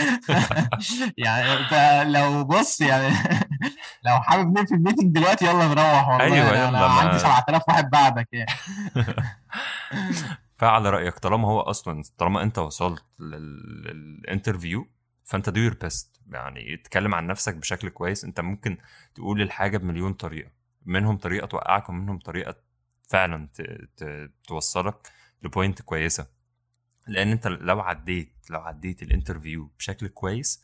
يعني 1.18 1.54
أنت 1.54 2.04
لو 2.08 2.44
بص 2.44 2.82
يعني 2.82 3.16
لو 4.06 4.20
حابب 4.22 4.58
نقفل 4.60 4.76
ال 4.76 4.81
meeting 4.81 5.16
دلوقتي 5.16 5.46
يلا 5.46 5.68
نروح 5.68 6.08
والله. 6.08 6.24
أيوه 6.24 6.38
يعني 6.38 6.58
يلا 6.68 6.70
أنا 6.70 6.86
عندي 6.94 7.12
ما 7.12 7.18
7000 7.18 7.62
واحد 7.68 7.90
بعدك 7.90 8.28
يعني. 8.32 8.52
فعلى 10.58 10.90
رأيك 10.90 11.20
طالما 11.20 11.48
هو 11.48 11.60
أصلا 11.62 12.04
طالما 12.18 12.44
أنت 12.44 12.60
وصلت 12.60 13.04
لل- 13.20 13.84
لل 13.84 14.03
interview 14.03 14.88
فأنت 15.24 15.50
do 15.50 15.62
your 15.62 15.74
best 15.74 16.22
يعني 16.32 16.74
اتكلم 16.74 17.16
عن 17.16 17.28
نفسك 17.28 17.56
بشكل 17.56 17.90
كويس. 17.90 18.24
أنت 18.26 18.40
ممكن 18.40 18.78
تقول 19.16 19.42
الحاجة 19.42 19.78
بمليون 19.78 20.14
طريقة. 20.14 20.50
منهم 20.86 21.18
طريقة 21.18 21.48
توقعك 21.48 21.90
ومنهم 21.90 22.20
طريقة 22.20 22.56
فعلا. 23.10 23.50
توصلك 24.48 25.12
ل 25.44 25.50
point 25.50 25.82
كويسة 25.82 26.28
لأن 27.08 27.32
أنت 27.32 27.48
لو 27.48 27.80
عديت 27.82 28.34
لو 28.50 28.60
عديت 28.62 29.04
ال 29.04 29.11
interview 29.11 29.70
بشكل 29.80 30.08
كويس 30.08 30.64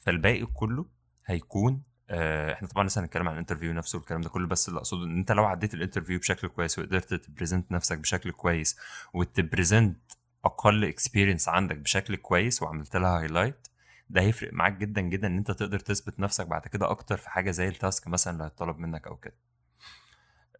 فالباقي 0.00 0.46
كله 0.46 0.86
هيكون 1.26 1.82
آه، 2.10 2.52
إحنا 2.52 2.68
طبعا 2.68 2.86
لسه 2.86 3.00
هنتكلم 3.00 3.28
عن 3.28 3.34
ال 3.34 3.38
interview 3.38 3.72
نفسه 3.72 3.98
والكلام 3.98 4.20
ده 4.20 4.28
كله 4.28 4.46
بس 4.46 4.68
اللي 4.68 4.78
أقصده 4.78 5.04
إن 5.04 5.16
أنت 5.18 5.32
لو 5.32 5.44
عديت 5.44 5.74
ال 5.74 5.78
interview 5.78 6.18
بشكل 6.18 6.48
كويس 6.48 6.78
وقدرت 6.78 7.14
ت 7.14 7.21
present 7.21 7.72
نفسك 7.72 7.98
بشكل 7.98 8.30
كويس 8.30 8.76
وت 9.14 9.33
present 9.33 9.98
أقل 10.44 10.84
experience 10.84 11.48
عندك 11.48 11.76
بشكل 11.76 12.16
كويس 12.16 12.62
وعملت 12.62 12.96
لها 12.96 13.20
highlight 13.20 13.68
ده 14.10 14.20
هيفرق 14.20 14.52
معاك 14.52 14.72
جدا 14.76 15.00
جدا 15.00 15.26
إن 15.26 15.36
أنت 15.38 15.50
تقدر 15.50 15.78
تثبت 15.78 16.20
نفسك 16.20 16.46
بعد 16.46 16.66
كده 16.66 16.90
أكتر 16.90 17.16
في 17.16 17.30
حاجة 17.30 17.50
زي 17.50 17.68
ال 17.68 17.76
task 17.76 18.06
مثلا 18.08 18.32
اللي 18.32 18.44
هيطلب 18.44 18.78
منك 18.78 19.06
أو 19.06 19.16
كده 19.16 19.34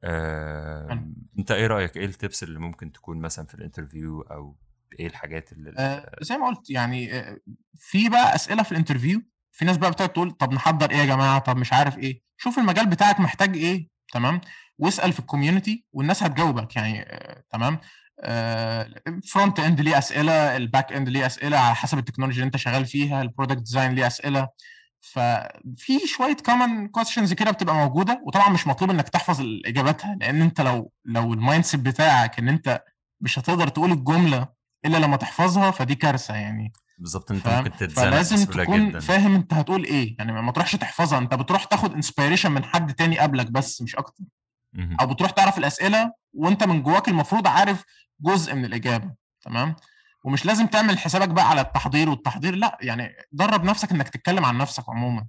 آه،. 0.07 1.05
انت 1.39 1.51
إيه 1.51 1.67
رأيك؟ 1.67 1.97
إيه 1.97 2.05
ال 2.05 2.12
tips 2.12 2.43
اللي 2.43 2.59
ممكن 2.59 2.93
تكون 2.93 3.19
مثلا 3.19 3.47
في 3.47 3.55
ال 3.55 3.61
interview؟ 3.61 4.21
أو 4.21 4.57
إيه 5.01 5.07
الحاجات 5.07 5.53
اللي 5.53 5.75
آه، 5.79 6.17
زي 6.21 6.37
ما 6.37 6.47
قلت 6.47 6.71
يعني 6.71 7.15
آه، 7.15 7.39
في 7.75 8.09
بقى 8.09 8.35
أسئلة 8.35 8.63
في 8.63 8.73
ال 8.73 8.77
interview. 8.77 9.23
في 9.53 9.65
ناس 9.65 9.77
بقى 9.77 9.91
بتقعد 9.91 10.09
تقول 10.09 10.31
طب 10.31 10.53
نحضر 10.53 10.91
إيه 10.91 10.97
يا 10.97 11.05
جماعة؟ 11.05 11.39
طب 11.39 11.57
مش 11.57 11.73
عارف 11.73 11.99
إيه. 11.99 12.23
شوف 12.37 12.59
المجال 12.59 12.87
بتاعك 12.87 13.21
محتاج 13.21 13.57
إيه 13.57 13.89
تمام؟ 14.13 14.41
واسأل 14.79 15.13
في 15.13 15.21
ال 15.21 15.27
community 15.27 15.85
والناس 15.93 16.23
هتجاوبك 16.23 16.77
يعني 16.77 17.03
آه، 17.03 17.45
تمام؟ 17.51 17.79
front 19.33 19.61
end 19.61 19.81
ليه 19.81 19.99
أسئلة 19.99 20.57
ال 20.57 20.64
back 20.64 20.93
end 20.93 21.09
ليه 21.09 21.27
أسئلة 21.27 21.59
على 21.59 21.75
حسب 21.75 21.99
ال 21.99 22.02
technology 22.02 22.37
اللي 22.37 22.47
انت 22.47 22.57
شغال 22.57 22.87
فيها 22.87 23.23
ال 23.23 23.27
product 23.27 23.59
design 23.59 23.93
ليه 23.93 24.07
أسئلة. 24.07 24.49
ففي 25.13 26.07
شوية 26.07 26.37
common 26.37 26.89
questions 26.89 27.33
كده 27.33 27.51
بتبقى 27.51 27.75
موجودة 27.75 28.23
وطبعا 28.27 28.49
مش 28.49 28.67
مطلوب 28.67 28.91
إنك 28.91 29.09
تحفظ 29.09 29.41
إجاباتها 29.67 30.17
لأن 30.21 30.43
أنت 30.43 30.61
لو 30.61 30.93
لو 31.05 31.33
ال 31.33 31.65
mindset 31.65 31.81
بتاعك 31.81 32.39
إن 32.39 32.49
أنت 32.49 32.83
مش 33.21 33.39
هتقدر 33.39 33.69
تقول 33.69 33.93
الجملة 33.93 34.49
إلا 34.85 34.97
لما 34.97 35.17
تحفظها 35.17 35.71
فدي 35.71 35.95
كارثة 35.95 36.35
يعني. 36.35 36.73
بالظبط 36.99 37.31
أنت 37.31 37.49
ممكن 37.49 37.71
تتزنق 37.77 38.09
فلازم 38.09 38.45
تكون 38.45 38.89
جدا. 38.89 39.01
فاهم 39.01 39.35
أنت 39.35 39.55
هتقول 39.55 39.85
إيه 39.85 40.17
يعني 40.19 40.33
ما 40.33 40.53
تروحش 40.53 40.73
تحفظها 40.77 41.19
أنت 41.19 41.35
بتروح 41.35 41.65
تاخد 41.65 41.93
inspiration 41.93 42.53
من 42.53 42.65
حد 42.65 42.95
تاني 42.95 43.19
قبلك 43.19 43.51
بس 43.51 43.83
مش 43.83 43.97
أكتر. 43.97 44.25
أو 45.01 45.07
بتروح 45.07 45.31
تعرف 45.31 45.59
الأسئلة 45.59 46.13
وأنت 46.35 46.65
من 46.65 46.83
جواك 46.83 47.09
المفروض 47.09 47.47
عارف 47.47 47.85
جزء 48.21 48.55
من 48.55 48.65
الإجابة 48.65 49.15
تمام؟ 49.41 49.77
ومش 50.27 50.47
لازم 50.47 50.67
تعمل 50.67 50.99
حسابك 50.99 51.29
بقى 51.29 51.51
على 51.51 51.61
التحضير 51.61 52.09
والتحضير 52.11 52.55
لا 52.55 52.79
يعني 52.81 53.15
درب 53.33 53.65
نفسك 53.65 53.91
إنك 53.93 54.09
تتكلم 54.09 54.45
عن 54.45 54.59
نفسك 54.59 54.89
عموما 54.89 55.27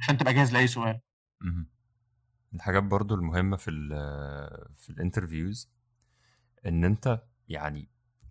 عشان 0.00 0.18
تبقى 0.18 0.34
جاهز 0.34 0.52
لأي 0.52 0.66
سؤال 0.66 1.00
مهم. 1.40 1.66
الحاجات 2.54 2.82
برضو 2.82 3.14
المهمة 3.14 3.56
في 3.56 3.70
ال 3.70 3.88
في 4.76 4.90
ال 4.90 4.97
interviews 4.97 5.70
إن 6.66 6.84
أنت 6.84 7.22
يعني 7.48 7.88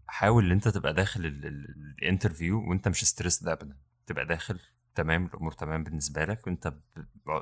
حاول 0.08 0.46
إن 0.46 0.52
أنت 0.52 0.68
تبقى 0.68 0.94
داخل 0.94 1.26
ال- 1.26 1.46
ال- 1.46 1.96
ال 2.02 2.08
interview 2.08 2.70
وأنت 2.70 2.88
مش 2.88 3.06
stressed 3.06 3.54
ابدا 3.54 3.78
تبقى 4.06 4.26
داخل 4.26 4.60
تمام 4.96 5.26
الأمور 5.26 5.52
تمام 5.52 5.84
بالنسبة 5.84 6.26
لك 6.26 6.48
وأنت 6.48 6.74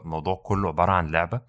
الموضوع 0.05 0.35
كله 0.45 0.67
عبارة 0.67 0.91
عن 0.91 1.07
لعبة 1.07 1.41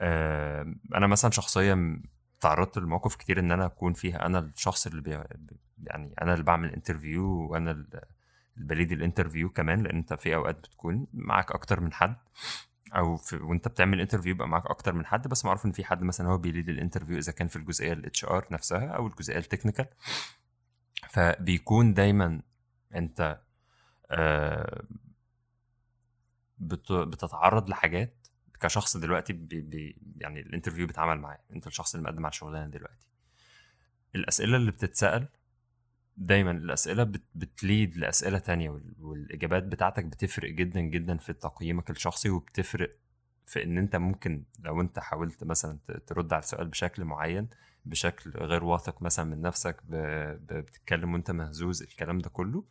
آه، 0.00 0.74
أنا 0.94 1.06
مثلا 1.06 1.30
شخصيا 1.30 2.02
تعرضت 2.40 2.78
لمواقف 2.78 3.14
كتير 3.16 3.38
إن 3.40 3.52
أنا 3.52 3.66
أكون 3.66 3.92
فيها. 3.92 4.26
أنا 4.26 4.38
الشخص 4.38 4.86
اللي 4.86 5.00
بي 5.02 5.10
يعني 5.84 6.14
أنا 6.22 6.32
اللي 6.32 6.44
بعمل 6.44 6.72
interview 6.72 7.24
وأنا 7.50 7.70
ال- 7.70 8.00
اللي 8.56 8.66
ب 8.68 8.73
lead 8.73 8.92
ال 8.92 8.98
interview 8.98 9.48
كمان 9.50 9.82
لأن 9.82 9.96
أنت 9.96 10.14
في 10.14 10.34
أوقات 10.34 10.56
بتكون 10.58 11.06
معاك 11.14 11.52
أكتر 11.52 11.80
من 11.80 11.92
حد. 11.92 12.16
أو 12.96 13.16
في 13.16 13.36
وأنت 13.36 13.68
بتعمل 13.68 14.00
interview 14.00 14.30
يبقى 14.34 14.48
معاك 14.48 14.66
أكتر 14.66 14.92
من 14.94 15.06
حد. 15.06 15.28
بس 15.28 15.44
معروف 15.44 15.66
إن 15.66 15.72
في 15.72 15.84
حد 15.84 16.02
مثلا 16.02 16.28
هو 16.28 16.38
بي 16.38 16.48
lead 16.48 16.68
ال 16.68 16.73
interview 16.73 17.18
إذا 17.18 17.32
كان 17.32 17.48
في 17.48 17.56
الجزئية 17.56 17.92
ال 17.92 18.24
HR 18.24 18.46
نفسها 18.50 18.86
أو 18.88 19.06
الجزئية 19.06 19.38
ال 19.38 19.43
technical 19.43 19.86
فبيكون 21.10 21.94
دايما 21.94 22.40
أنت 22.94 23.40
آه، 24.10 24.82
بت- 26.58 26.92
بتتعرض 26.92 27.68
لحاجات 27.70 28.25
كشخص 28.60 28.96
دلوقتي 28.96 29.32
بي 29.32 29.60
بي 29.60 29.96
يعني 30.20 30.40
ال 30.40 30.45
interview 30.45 30.86
بيتعمل 30.86 31.18
معاه 31.20 31.38
انت 31.52 31.66
الشخص 31.66 31.94
اللي 31.94 32.04
مقدم 32.10 32.24
على 32.26 32.30
الشغلانة 32.32 32.66
دلوقتي 32.70 33.06
الأسئلة 34.14 34.56
اللي 34.56 34.70
بتتسأل 34.70 35.28
دايما 36.16 36.50
الأسئلة 36.50 37.02
بت 37.04 37.22
بت 37.34 37.55
lead 37.55 37.96
لأسئلة 37.96 38.38
تانية 38.38 38.70
وال- 38.70 38.94
والإجابات 39.00 39.62
بتاعتك 39.62 40.04
بتفرق 40.04 40.50
جدا 40.50 40.80
جدا 40.80 41.16
في 41.16 41.32
تقييمك 41.32 41.90
الشخصي 41.90 42.30
وبتفرق 42.30 42.96
في 43.46 43.62
إن 43.62 43.78
أنت 43.78 43.96
ممكن 43.96 44.44
لو 44.60 44.80
أنت 44.80 44.98
حاولت 44.98 45.44
مثلا 45.44 45.78
ترد 46.06 46.32
على 46.32 46.42
السؤال 46.42 46.66
بشكل 46.68 47.04
معين 47.04 47.48
بشكل 47.84 48.30
غير 48.30 48.64
واثق 48.64 49.02
مثلا 49.02 49.24
من 49.24 49.42
نفسك. 49.42 49.76
بتتكلم 49.88 51.12
وأنت 51.12 51.30
مهزوز 51.30 51.82
الكلام 51.82 52.18
ده 52.18 52.30
كله 52.30 52.64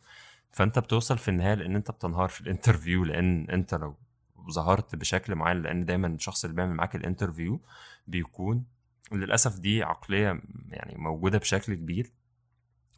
فأنت 0.52 0.78
بتوصل 0.78 1.18
في 1.18 1.28
النهاية 1.28 1.54
لأن 1.54 1.76
أنت 1.76 1.90
بتنهار 1.90 2.28
في 2.28 2.40
ال 2.40 2.46
interview 2.46 3.04
لأن 3.04 3.50
أنت 3.50 3.74
لو 3.74 3.96
ظهرت 4.50 4.96
بشكل 4.96 5.34
معين 5.34 5.62
لأن 5.62 5.84
دايما 5.84 6.06
الشخص 6.06 6.44
اللي 6.44 6.56
بيعمل 6.56 6.74
معاك 6.74 6.96
ال 6.96 7.02
interview 7.02 7.60
بيكون 8.06 8.64
للأسف 9.12 9.58
دي 9.58 9.82
عقلية 9.82 10.40
يعني 10.68 10.94
موجودة 10.98 11.38
بشكل 11.38 11.74
كبير 11.74 12.12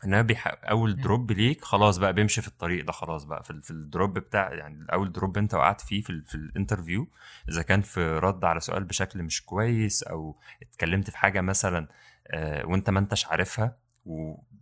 إنها 0.04 0.22
بيح... 0.22 0.54
أول. 0.64 1.00
drop 1.00 1.32
ليك 1.32 1.64
خلاص 1.64 1.98
بقى 1.98 2.12
بيمشي 2.12 2.42
في 2.42 2.48
الطريق 2.48 2.84
ده 2.84 2.92
خلاص 2.92 3.24
بقى 3.24 3.42
في, 3.42 3.60
في 3.62 3.70
ال 3.70 3.80
drop 3.80 4.18
بتاع 4.18 4.52
يعني 4.54 4.86
اول 4.92 5.12
drop 5.12 5.38
أنت 5.38 5.54
وقعت 5.54 5.80
فيه 5.80 6.02
في, 6.02 6.10
ال... 6.10 6.24
في 6.26 6.34
ال 6.34 6.42
interview 6.42 7.08
إذا 7.48 7.62
كان 7.62 7.80
في 7.80 8.00
رد 8.18 8.44
على 8.44 8.60
سؤال 8.60 8.84
بشكل 8.84 9.22
مش 9.22 9.44
كويس 9.44 10.02
أو 10.02 10.36
اتكلمت 10.62 11.10
في 11.10 11.18
حاجة 11.18 11.40
مثلا 11.40 11.88
آه 12.26 12.66
وأنت 12.66 12.90
ما 12.90 12.98
أنتش 12.98 13.26
عارفها 13.26 13.76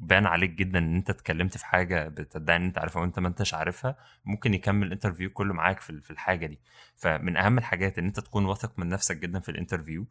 وبان 0.01 0.27
عليك 0.27 0.51
جدا 0.51 0.79
إن 0.79 0.97
أنت 0.97 1.11
اتكلمت 1.11 1.57
في 1.59 1.67
حاجة 1.67 2.09
بتدعي 2.09 2.57
إن 2.57 2.65
أنت 2.65 2.79
عارفها 2.79 3.03
وأنت 3.03 3.19
ما 3.19 3.29
أنتش 3.29 3.55
عارفها 3.55 3.97
ممكن 4.25 4.55
يكمل 4.55 4.87
ال 4.87 4.91
interview 4.91 5.31
كله 5.31 5.55
معاك 5.55 5.81
في 5.81 6.01
في 6.01 6.11
الحاجة 6.11 6.47
دي 6.47 6.61
فمن 6.97 7.37
أهم 7.37 7.59
الحاجات 7.59 7.99
إن 7.99 8.05
أنت 8.05 8.21
تكون 8.21 8.45
واثق 8.45 8.79
من 8.79 8.89
نفسك 8.89 9.17
جدا 9.17 9.41
في 9.41 9.49
ال 9.49 9.54
interview. 9.54 10.07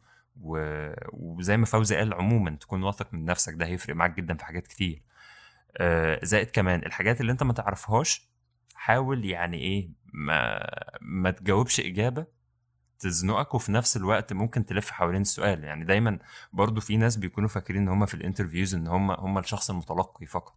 وزي 1.12 1.56
ما 1.56 1.66
فوزي 1.66 1.96
قال 1.96 2.14
عموما 2.14 2.50
تكون 2.50 2.82
واثق 2.82 3.14
من 3.14 3.24
نفسك 3.24 3.54
ده 3.54 3.66
هيفرق 3.66 3.96
معاك 3.96 4.16
جدا 4.16 4.34
في 4.36 4.44
حاجات 4.44 4.66
كتير 4.66 5.02
آه، 5.76 6.20
زائد 6.22 6.50
كمان 6.50 6.82
الحاجات 6.86 7.20
اللي 7.20 7.32
أنت 7.32 7.42
ما 7.42 7.52
تعرفهاش 7.52 8.28
حاول 8.74 9.24
يعني 9.24 9.56
إيه 9.58 9.90
ما 10.12 10.66
ما 11.00 11.30
تجاوبش 11.30 11.80
إجابة 11.80 12.26
تزنقك 12.98 13.54
وفي 13.54 13.72
نفس 13.72 13.96
الوقت 13.96 14.32
ممكن 14.32 14.66
تلف 14.66 14.90
حوالين 14.90 15.20
السؤال. 15.20 15.64
يعني 15.64 15.84
دايما 15.84 16.18
برضو 16.52 16.80
في 16.80 16.96
ناس 16.96 17.16
بيكونوا 17.16 17.48
فاكرين 17.48 17.82
إن 17.82 17.88
هم 17.88 18.06
في 18.06 18.14
ال 18.14 18.19
interviews 18.19 18.74
إن 18.74 18.86
هم 18.86 19.10
هم 19.10 19.38
الشخص 19.38 19.70
المتلقي 19.70 20.26
فقط. 20.26 20.54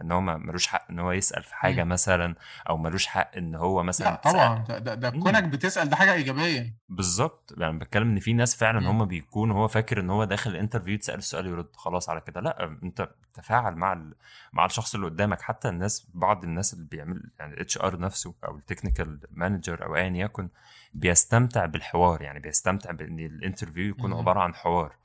إن 0.00 0.12
هو 0.12 0.20
ملوش 0.20 0.66
حق 0.66 0.86
إن 0.90 0.98
هو 0.98 1.12
يسأل 1.12 1.42
في 1.42 1.54
حاجة 1.54 1.84
مم. 1.84 1.90
مثلا 1.90 2.34
أو 2.68 2.76
ملوش 2.76 3.06
حق 3.06 3.36
إن 3.36 3.54
هو 3.54 3.82
مثلا 3.82 4.06
لا 4.06 4.32
طبعا. 4.32 4.64
ده, 4.68 4.78
ده, 4.78 4.94
ده. 4.94 5.10
كونك 5.10 5.44
بتسأل 5.44 5.88
ده 5.88 5.96
حاجة 5.96 6.12
إيجابية. 6.12 6.74
بالظبط. 6.88 7.54
يعني 7.58 7.78
بتكلم 7.78 8.10
إن 8.10 8.18
في 8.18 8.32
ناس 8.32 8.56
فعلا. 8.56 8.90
هم 8.90 9.04
بيكون 9.04 9.50
هو 9.50 9.68
فاكر 9.68 10.00
إن 10.00 10.10
هو 10.10 10.24
داخل 10.24 10.50
ال 10.50 10.55
interview 10.55 10.98
تسأل 10.98 11.18
السؤال 11.18 11.46
يرد 11.46 11.76
خلاص 11.76 12.08
على 12.08 12.20
كده. 12.20 12.40
لا 12.40 12.78
أنت 12.82 13.10
تفاعل 13.34 13.74
مع 13.74 13.92
ال... 13.92 14.14
مع 14.52 14.64
الشخص 14.64 14.94
اللي 14.94 15.06
قدامك. 15.06 15.40
حتى 15.40 15.68
الناس 15.68 16.08
بعض 16.14 16.44
الناس 16.44 16.74
اللي 16.74 16.84
بيعمل 16.84 17.30
يعني 17.38 17.54
ال 17.54 17.78
HR 17.78 17.98
نفسه 17.98 18.34
أو 18.44 18.56
ال 18.56 18.62
technical 18.62 19.20
manager 19.30 19.84
أو 19.86 19.96
ايا 19.96 20.10
يكن 20.10 20.48
بيستمتع 20.96 21.66
بالحوار 21.66 22.22
يعني 22.22 22.40
بيستمتع 22.40 22.90
بإن 22.90 23.18
ال 23.20 23.27
interview 23.27 23.88
يكون 23.88 24.10
مم. 24.10 24.16
عبارة 24.16 24.40
عن 24.40 24.54
حوار. 24.54 24.96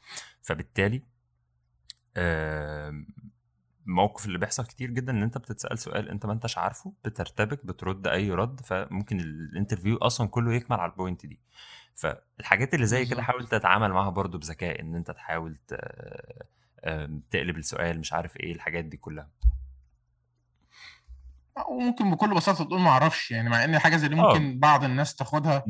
فبالتالي 0.41 1.01
الموقف 3.87 4.25
اللي 4.25 4.37
بيحصل 4.37 4.65
كتير 4.65 4.89
جدا 4.89 5.11
إن 5.11 5.23
أنت 5.23 5.37
بتتسأل 5.37 5.79
سؤال 5.79 6.09
أنت 6.09 6.25
ما 6.25 6.33
أنتش 6.33 6.57
عارفه 6.57 6.93
بترتبك 7.05 7.65
بترد 7.65 8.07
أي 8.07 8.31
رد 8.31 8.61
فممكن 8.61 9.19
ال 9.19 9.27
interview 9.27 9.97
أصلا 9.97 10.27
كله 10.27 10.53
يكمل 10.53 10.79
على 10.79 10.91
ال 10.91 10.97
point 10.97 11.25
دي. 11.25 11.39
فالحاجات 11.95 12.73
اللي 12.73 12.85
زي 12.85 13.05
كده 13.05 13.21
حاول 13.21 13.47
تتعامل 13.47 13.89
معاها 13.91 14.09
برضو 14.09 14.37
بذكاء 14.37 14.81
إن 14.81 14.95
أنت 14.95 15.11
تحاول 15.11 15.57
تقلب 17.31 17.57
السؤال 17.57 17.99
مش 17.99 18.13
عارف 18.13 18.37
إيه 18.37 18.53
الحاجات 18.53 18.85
دي 18.85 18.97
كلها. 18.97 19.29
وممكن 21.69 22.11
بكل 22.11 22.33
بساطة 22.33 22.63
تقول 22.63 22.79
ما 22.81 22.89
أعرفش 22.89 23.31
يعني 23.31 23.49
مع 23.49 23.63
إن 23.63 23.79
حاجة 23.79 23.97
زي 23.97 24.07
دي. 24.07 24.15
ممكن 24.15 24.59
بعض 24.59 24.83
الناس 24.83 25.15
تاخدها. 25.15 25.63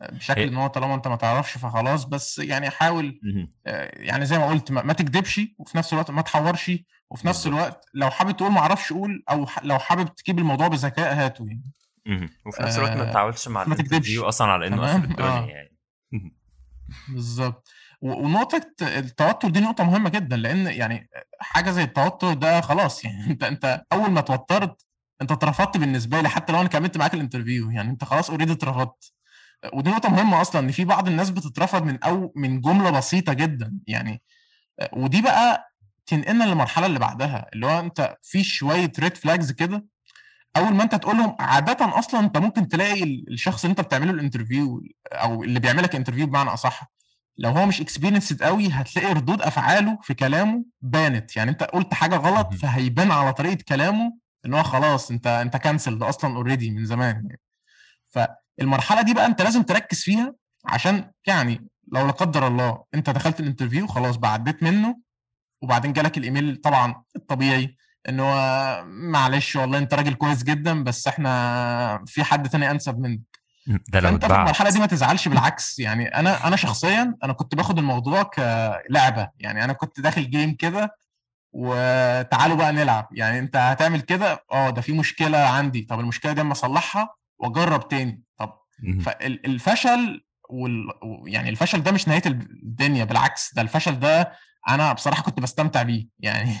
بشكل 0.00 0.40
إن 0.40 0.56
هو 0.56 0.66
طالما 0.66 0.94
أنت 0.94 1.08
ما 1.08 1.16
تعرفش 1.16 1.58
فخلاص 1.58 2.04
بس 2.04 2.38
يعني 2.38 2.70
حاول. 2.70 3.20
آه، 3.66 3.90
يعني 4.02 4.26
زي 4.26 4.38
ما 4.38 4.46
قلت 4.46 4.70
ما 4.70 4.82
ما 4.82 4.92
تكدبش 4.92 5.40
وفي 5.58 5.78
نفس 5.78 5.92
الوقت 5.92 6.10
ما 6.10 6.22
تحورش 6.22 6.70
وفي 7.10 7.26
نفس. 7.26 7.46
الوقت 7.46 7.84
لو 7.94 8.10
حابب 8.10 8.36
تقول 8.36 8.52
ما 8.52 8.58
أعرفش 8.60 8.92
قول 8.92 9.22
أو 9.30 9.46
لو 9.62 9.78
حابب 9.78 10.14
تجيب 10.14 10.38
الموضوع 10.38 10.68
بذكاء 10.68 11.14
هاته 11.14 11.46
يعني. 11.46 12.30
وفي 12.46 12.62
نفس 12.62 12.78
الوقت 12.78 12.96
ما 12.96 13.08
آه، 13.08 13.10
تتعاملش 13.10 13.48
مع 13.48 13.64
ما. 13.64 13.74
الانترفيو 13.74 14.28
أصلا 14.28 14.52
على 14.52 14.66
إنه؟ 14.66 14.82
قفل 14.82 15.04
الدنيا 15.04 15.28
آه. 15.28 15.46
يعني. 15.46 15.76
بالظبط 17.08 17.68
ونقطة 18.02 18.66
التوتر 18.82 19.48
دي 19.48 19.60
نقطة 19.60 19.84
مهمة 19.84 20.10
جدا 20.10 20.36
لأن 20.36 20.66
يعني 20.66 21.08
حاجة 21.40 21.70
زي 21.70 21.82
التوتر 21.82 22.34
ده 22.34 22.60
خلاص 22.60 23.04
يعني 23.04 23.26
أنت 23.30 23.44
أنت 23.44 23.82
أول 23.92 24.10
ما 24.10 24.20
توترت 24.20 24.86
أنت 25.22 25.32
اترفضت 25.32 25.76
بالنسبة 25.76 26.20
لي 26.20 26.28
حتى 26.28 26.52
لو 26.52 26.60
أنا 26.60 26.68
كملت 26.68 26.96
معاك 26.96 27.14
ال 27.14 27.20
interview 27.20 27.70
يعني 27.70 27.90
أنت 27.90 28.04
خلاص 28.04 28.30
already 28.30 28.52
اترفضت. 28.52 29.12
ودي 29.72 29.90
نقطة 29.90 30.08
مهمة 30.08 30.40
أصلا 30.40 30.60
إن 30.62 30.70
في 30.70 30.84
بعض 30.84 31.08
الناس 31.08 31.30
بتترفض 31.30 31.82
من 31.82 31.98
أو 32.04 32.32
من 32.36 32.60
جملة 32.60 32.90
بسيطة 32.90 33.32
جدا 33.32 33.78
يعني 33.86 34.22
ودي 34.92 35.22
بقى 35.22 35.72
تنقلنا 36.06 36.44
للمرحلة 36.44 36.86
اللي 36.86 36.98
بعدها 36.98 37.46
اللي 37.54 37.66
هو 37.66 37.80
أنت 37.80 38.16
في 38.22 38.44
شوية 38.44 38.92
red 38.98 39.16
flags 39.16 39.52
كده. 39.52 39.86
أول 40.56 40.74
ما 40.74 40.82
أنت 40.82 40.94
تقول 40.94 41.16
لهم 41.16 41.36
عادة 41.40 41.98
أصلا 41.98 42.20
أنت 42.20 42.38
ممكن 42.38 42.68
تلاقي 42.68 43.04
الشخص 43.04 43.64
اللي 43.64 43.70
أنت 43.70 43.80
بتعمله 43.80 44.10
ال 44.10 44.17
interview 44.17 44.82
أو 45.12 45.42
اللي 45.44 45.60
بيعملك 45.60 45.94
interview 45.96 46.26
بمعنى 46.26 46.50
أصح 46.50 46.84
لو 47.38 47.50
هو 47.50 47.66
مش 47.66 47.80
experienced 47.80 48.42
قوي 48.42 48.68
هتلاقي 48.68 49.12
ردود 49.12 49.42
أفعاله 49.42 49.98
في 50.02 50.14
كلامه 50.14 50.64
بانت. 50.82 51.36
يعني 51.36 51.50
أنت 51.50 51.62
قلت 51.62 51.94
حاجة 51.94 52.16
غلط. 52.16 52.54
فهيبان 52.54 53.10
على 53.12 53.32
طريقة 53.32 53.58
كلامه 53.68 54.12
إن 54.46 54.54
هو 54.54 54.62
خلاص 54.62 55.10
أنت 55.10 55.26
أنت 55.26 55.56
cancel 55.56 55.98
ده 55.98 56.08
أصلا 56.08 56.36
already 56.36 56.70
من 56.70 56.84
زمان. 56.84 57.14
يعني 57.14 57.40
فالمرحلة 58.08 59.02
دي 59.02 59.14
بقى 59.14 59.26
أنت 59.26 59.42
لازم 59.42 59.62
تركز 59.62 60.00
فيها 60.00 60.34
عشان 60.66 61.10
يعني 61.26 61.68
لو 61.92 62.06
لا 62.06 62.12
قدر 62.12 62.46
الله 62.46 62.84
أنت 62.94 63.10
دخلت 63.10 63.40
ال 63.40 63.45
interview 63.45 63.86
خلاص 63.86 64.16
بقى 64.16 64.32
عديت 64.32 64.62
منه. 64.62 64.96
وبعدين 65.62 65.92
جالك 65.92 66.18
الإيميل 66.18 66.56
طبعا 66.56 67.02
الطبيعي 67.16 67.76
إن 68.08 68.20
هو 68.20 68.34
معلش 68.86 69.56
والله 69.56 69.78
أنت 69.78 69.94
راجل 69.94 70.14
كويس 70.14 70.42
جدا 70.42 70.84
بس 70.84 71.06
إحنا 71.08 72.04
في 72.06 72.24
حد 72.24 72.48
تاني 72.48 72.70
أنسب 72.70 72.98
منك. 72.98 73.20
ده 73.66 74.00
لو 74.00 74.10
فأنت 74.10 74.24
في 74.24 74.34
المرحلة 74.34 74.70
دي 74.70 74.78
ما 74.78 74.86
تزعلش 74.86 75.28
بالعكس. 75.28 75.78
يعني 75.78 76.06
أنا 76.14 76.46
أنا 76.46 76.56
شخصيا 76.56 77.14
أنا 77.24 77.32
كنت 77.32 77.54
باخد 77.54 77.78
الموضوع 77.78 78.22
كلعبه 78.22 79.30
يعني 79.38 79.64
أنا 79.64 79.72
كنت 79.72 80.00
داخل 80.00 80.30
game 80.30 80.54
كده 80.54 80.96
وتعالوا 81.52 82.56
بقى 82.56 82.72
نلعب. 82.72 83.08
يعني 83.12 83.38
انت 83.38 83.56
هتعمل 83.56 84.00
كده 84.00 84.44
آه 84.52 84.70
ده 84.70 84.80
في 84.80 84.92
مشكلة 84.92 85.38
عندي. 85.38 85.82
طب 85.82 86.00
المشكلة 86.00 86.32
دي 86.32 86.40
أما 86.40 86.52
أصلحها 86.52 87.14
وأجرب 87.38 87.88
تاني. 87.88 88.22
طب. 88.38 88.52
فالفشل 89.04 90.24
وال... 90.50 90.84
يعني 91.26 91.48
الفشل 91.48 91.82
ده 91.82 91.92
مش 91.92 92.08
نهاية 92.08 92.22
الدنيا 92.26 93.04
بالعكس 93.04 93.54
ده 93.54 93.62
الفشل 93.62 94.00
ده 94.00 94.32
أنا 94.68 94.92
بصراحة 94.92 95.22
كنت 95.22 95.40
بستمتع 95.40 95.82
بيه. 95.82 96.08
يعني. 96.18 96.54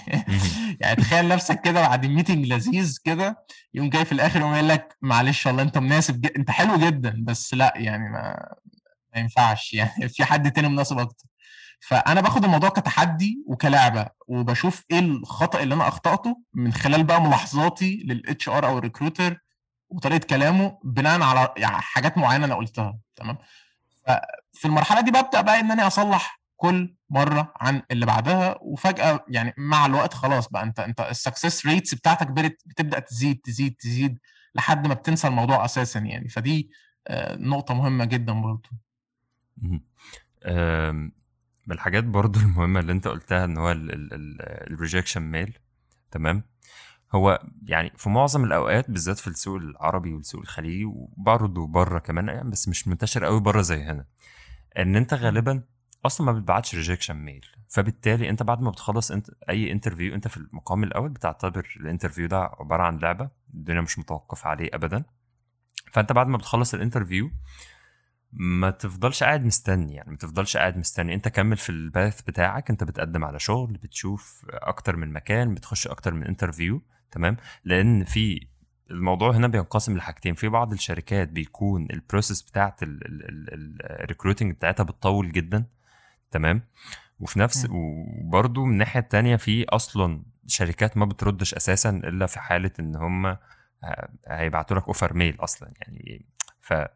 يعني 0.80 0.96
تخيل 0.96 1.28
نفسك 1.28 1.60
كده 1.60 1.80
بعد 1.80 2.06
meeting 2.06 2.46
لذيذ 2.46 2.98
كده 3.04 3.44
يقوم 3.74 3.90
جاي 3.90 4.04
في 4.04 4.12
الآخر 4.12 4.40
يقوم 4.40 4.52
قايل 4.52 4.68
لك 4.68 4.96
معلش 5.02 5.46
والله 5.46 5.62
أنت 5.62 5.78
مناسب 5.78 6.20
جدا 6.20 6.36
أنت 6.36 6.50
حلو 6.50 6.76
جدا 6.76 7.14
بس 7.18 7.54
لأ 7.54 7.72
يعني 7.76 8.08
ما, 8.08 8.54
ما 9.14 9.20
ينفعش. 9.20 9.72
يعني 9.74 10.08
في 10.08 10.24
حد 10.24 10.52
تاني 10.52 10.68
مناسب 10.68 10.98
أكتر. 10.98 11.26
فأنا 11.80 12.20
باخد 12.20 12.44
الموضوع 12.44 12.68
كتحدي 12.68 13.44
وكلعبة 13.46 14.06
وبشوف 14.28 14.84
إيه 14.90 14.98
الخطأ 14.98 15.62
اللي 15.62 15.74
أنا 15.74 15.88
أخطأته 15.88 16.40
من 16.54 16.72
خلال 16.72 17.04
بقى 17.04 17.22
ملاحظاتي 17.22 18.02
لل 18.06 18.48
HR 18.48 18.66
أو 18.66 18.78
ال 18.78 18.84
recruiter 18.84 19.38
وطريقة 19.88 20.26
كلامه 20.26 20.78
بناء 20.84 21.22
على 21.22 21.54
يعني 21.56 21.76
حاجات 21.80 22.18
معينة 22.18 22.44
أنا 22.44 22.54
قلتها 22.54 22.98
تمام؟ 23.16 23.38
ففي 24.06 24.64
المرحلة 24.64 25.00
دي 25.00 25.10
ببدأ 25.10 25.40
بقى 25.40 25.60
إن 25.60 25.70
أنا 25.70 25.86
أصلح 25.86 26.40
كل 26.56 26.94
مرة 27.10 27.52
عن 27.60 27.82
اللي 27.90 28.06
بعدها 28.06 28.58
وفجأة 28.60 29.24
يعني 29.28 29.54
مع 29.58 29.86
الوقت 29.86 30.14
خلاص 30.14 30.48
بقى 30.48 30.62
أنت 30.62 30.80
أنت 30.80 31.00
ال 31.00 31.08
success 31.08 31.66
rates 31.66 31.94
بتاعتك 31.94 32.26
بتبدأ 32.66 32.98
تزيد 32.98 33.40
تزيد 33.44 33.74
تزيد 33.74 34.18
لحد 34.54 34.86
ما 34.86 34.94
بتنسى 34.94 35.28
الموضوع 35.28 35.64
أساسا 35.64 36.00
يعني. 36.00 36.28
فدي 36.28 36.70
آه، 37.08 37.36
نقطة 37.36 37.74
مهمة 37.74 38.04
جدا. 38.04 38.32
آم، 40.46 41.12
من 41.70 41.74
الحاجات 41.74 42.04
برضو 42.04 42.40
المهمة 42.46 42.80
اللي 42.80 42.92
انت 42.92 43.08
قلتها 43.08 43.44
ان 43.44 43.56
هو 43.56 43.70
ال 43.70 43.85
rejection 43.85 45.22
mail 45.22 45.58
تمام؟ 46.10 46.42
هو 47.12 47.42
يعني 47.66 47.92
في 47.96 48.08
معظم 48.10 48.44
الأوقات 48.44 48.90
بالذات 48.90 49.18
في 49.18 49.28
السوق 49.28 49.56
العربي 49.56 50.12
والسوق 50.12 50.40
الخليجي 50.40 50.84
وبرضه 50.84 51.66
بره 51.66 51.98
كمان 51.98 52.28
يعني 52.28 52.50
بس 52.50 52.68
مش 52.68 52.88
منتشر 52.88 53.24
قوي 53.24 53.40
بره 53.40 53.60
زي 53.60 53.82
هنا 53.82 54.04
ان 54.78 54.96
انت 54.96 55.14
غالبا 55.14 55.62
أصلا 56.06 56.32
ما 56.32 56.38
بتبعتش 56.38 56.74
rejection 56.74 57.16
mail 57.16 57.46
فبالتالي 57.68 58.30
انت 58.30 58.42
بعد 58.42 58.60
ما 58.60 58.70
بتخلص 58.70 59.10
انت 59.10 59.30
أي 59.50 59.72
interview 59.72 60.14
انت 60.14 60.28
في 60.28 60.36
المقام 60.36 60.84
الأول 60.84 61.08
بتعتبر 61.08 61.76
ال 61.80 61.85
interview 61.85 62.28
ده 62.28 62.38
عبارة 62.38 62.82
عن 62.82 62.98
لعبة 62.98 63.30
الدنيا 63.54 63.80
مش 63.80 63.98
متوقفة 63.98 64.50
عليه 64.50 64.70
ابدا 64.72 65.04
فانت 65.92 66.12
بعد 66.12 66.26
ما 66.26 66.36
بتخلص 66.36 66.74
ال 66.74 66.80
interview 66.80 67.30
ما 68.32 68.70
تفضلش 68.70 69.22
قاعد 69.22 69.44
مستني 69.44 69.94
يعني 69.94 70.10
ما 70.10 70.16
تفضلش 70.16 70.56
قاعد 70.56 70.76
مستني. 70.78 71.14
انت 71.14 71.28
كمل 71.28 71.56
في 71.56 71.70
ال 71.70 71.80
path 71.80 72.22
بتاعك 72.22 72.70
انت 72.70 72.84
بتقدم 72.84 73.24
على 73.24 73.38
شغل 73.38 73.72
بتشوف 73.72 74.46
أكتر 74.50 74.96
من 74.96 75.12
مكان 75.12 75.54
بتخش 75.54 75.86
أكتر 75.86 76.14
من 76.14 76.24
interview 76.24 76.82
تمام؟ 77.10 77.36
لأن 77.64 78.04
في 78.04 78.46
الموضوع 78.90 79.30
هنا 79.30 79.48
بينقسم 79.48 79.96
لحاجتين. 79.96 80.34
في 80.34 80.48
بعض 80.48 80.72
الشركات 80.72 81.28
بيكون 81.28 81.86
ال 81.90 81.96
process 81.96 82.42
بتاعت 82.42 82.80
ال 82.82 82.98
recruiting 82.98 84.54
بتاعتها 84.54 84.84
بتطول 84.84 85.32
جدا 85.32 85.64
تمام؟ 86.30 86.62
وفي 87.20 87.38
نفس 87.38 87.66
مم. 87.66 87.76
وبرضه 87.76 88.64
من 88.64 88.72
الناحية 88.72 89.00
التانية 89.00 89.36
في 89.36 89.64
أصلا 89.68 90.22
شركات 90.46 90.96
ما 90.96 91.04
بتردش 91.04 91.54
أساسا 91.54 91.90
إلا 91.90 92.26
في 92.26 92.40
حالة 92.40 92.70
إن 92.80 92.96
هم 92.96 93.36
هيبعتوا 94.28 94.76
لك 94.76 94.86
offer 94.86 95.14
mail 95.14 95.36
أصلا 95.40 95.72
يعني 95.80 96.26
ف 96.60 96.72
آه، 96.72 96.90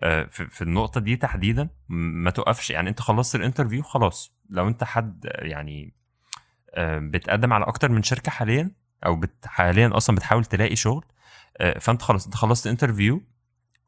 في 0.00 0.48
في 0.50 0.62
النقطة 0.62 1.00
دي 1.00 1.16
تحديدا 1.16 1.68
ما 1.88 2.30
تقفش 2.30 2.70
يعني 2.70 2.90
أنت 2.90 3.00
خلصت 3.00 3.34
ال 3.34 3.39
interview 3.39 3.82
خلاص 3.82 4.34
لو 4.50 4.68
أنت 4.68 4.84
حد 4.84 5.26
آه، 5.26 5.44
يعني 5.44 5.94
آه، 6.74 6.98
بتقدم 6.98 7.52
على 7.52 7.64
أكتر 7.64 7.88
من 7.88 8.02
شركة 8.02 8.30
حاليا 8.30 8.70
أو 9.06 9.20
حاليا 9.44 9.96
أصلا 9.96 10.16
بتحاول 10.16 10.44
تلاقي 10.44 10.76
شغل 10.76 11.04
آه، 11.58 11.78
فأنت 11.78 12.02
خلاص 12.02 12.24
أنت 12.24 12.34
خلصت 12.34 12.66
interview 12.66 13.22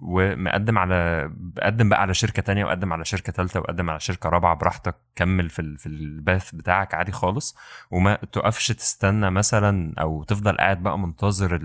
ومقدم 0.01 0.79
على 0.79 1.31
بقدم 1.37 1.89
بقى 1.89 2.01
على 2.01 2.15
شركة 2.15 2.43
تانية 2.43 2.65
وقدم 2.65 2.93
على 2.93 3.05
شركة 3.05 3.33
ثالثه 3.33 3.61
وقدم 3.61 3.91
على 3.91 4.01
شركة 4.01 4.29
رابعة 4.29 4.55
براحتك 4.57 4.97
كمل 5.17 5.51
في 5.51 5.77
في 5.79 5.87
ال 5.87 6.00
path 6.00 6.55
بتاعك 6.55 6.95
عادي 6.95 7.13
خالص. 7.13 7.57
وما 7.91 8.15
تقفش 8.33 8.69
تستنى 8.69 9.31
مثلا 9.31 9.95
أو 10.01 10.23
تفضل 10.25 10.57
قاعد 10.57 10.83
بقى 10.83 10.99
منتظر 10.99 11.59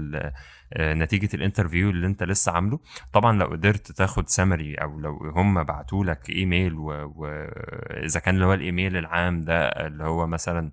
آه، 0.73 0.93
نتيجة 0.93 1.29
ال 1.35 1.41
interview 1.41 1.89
اللي 1.89 2.07
أنت 2.07 2.23
لسه 2.23 2.51
عامله. 2.51 2.79
طبعا 3.13 3.37
لو 3.37 3.45
قدرت 3.47 3.91
تاخد 3.91 4.29
سمري 4.29 4.75
أو 4.75 4.99
لو 4.99 5.31
هم 5.35 5.63
بعتوا 5.63 6.05
لك 6.05 6.29
إيميل 6.29 6.73
واذا 6.75 8.19
كان 8.19 8.35
اللي 8.35 8.45
هو 8.45 8.53
الإيميل 8.53 8.97
العام 8.97 9.41
ده 9.41 9.67
اللي 9.67 10.03
هو 10.03 10.27
مثلا 10.27 10.71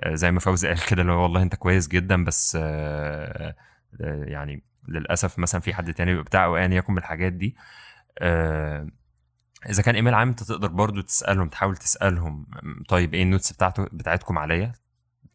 آه، 0.00 0.14
زي 0.14 0.30
ما 0.30 0.40
فوزي 0.40 0.68
قال 0.68 0.86
كده 0.86 1.02
اللي 1.02 1.12
هو 1.12 1.22
والله 1.22 1.42
أنت 1.42 1.54
كويس 1.54 1.88
جدا 1.88 2.24
بس 2.24 2.58
آه، 2.60 3.54
يعني 4.00 4.62
للأسف 4.88 5.38
مثلا 5.38 5.60
في 5.60 5.74
حد 5.74 5.94
تاني 5.94 6.22
بتاع 6.22 6.44
أو 6.44 6.56
ايا 6.56 6.68
يكن 6.68 6.92
من 6.92 6.98
الحاجات 6.98 7.32
دي. 7.32 7.56
آه، 8.18 8.88
إذا 9.68 9.82
كان 9.82 9.94
إيميل 9.94 10.14
عام 10.14 10.28
أنت 10.28 10.42
تقدر 10.42 10.68
برضو 10.68 11.00
تسألهم 11.00 11.48
تحاول 11.48 11.76
تسألهم 11.76 12.46
طيب 12.88 13.14
إيه 13.14 13.22
ال 13.22 13.27
notes 13.27 13.52
بتاعته 13.52 13.86
بتاعتكم 13.92 14.38
عليا؟ 14.38 14.72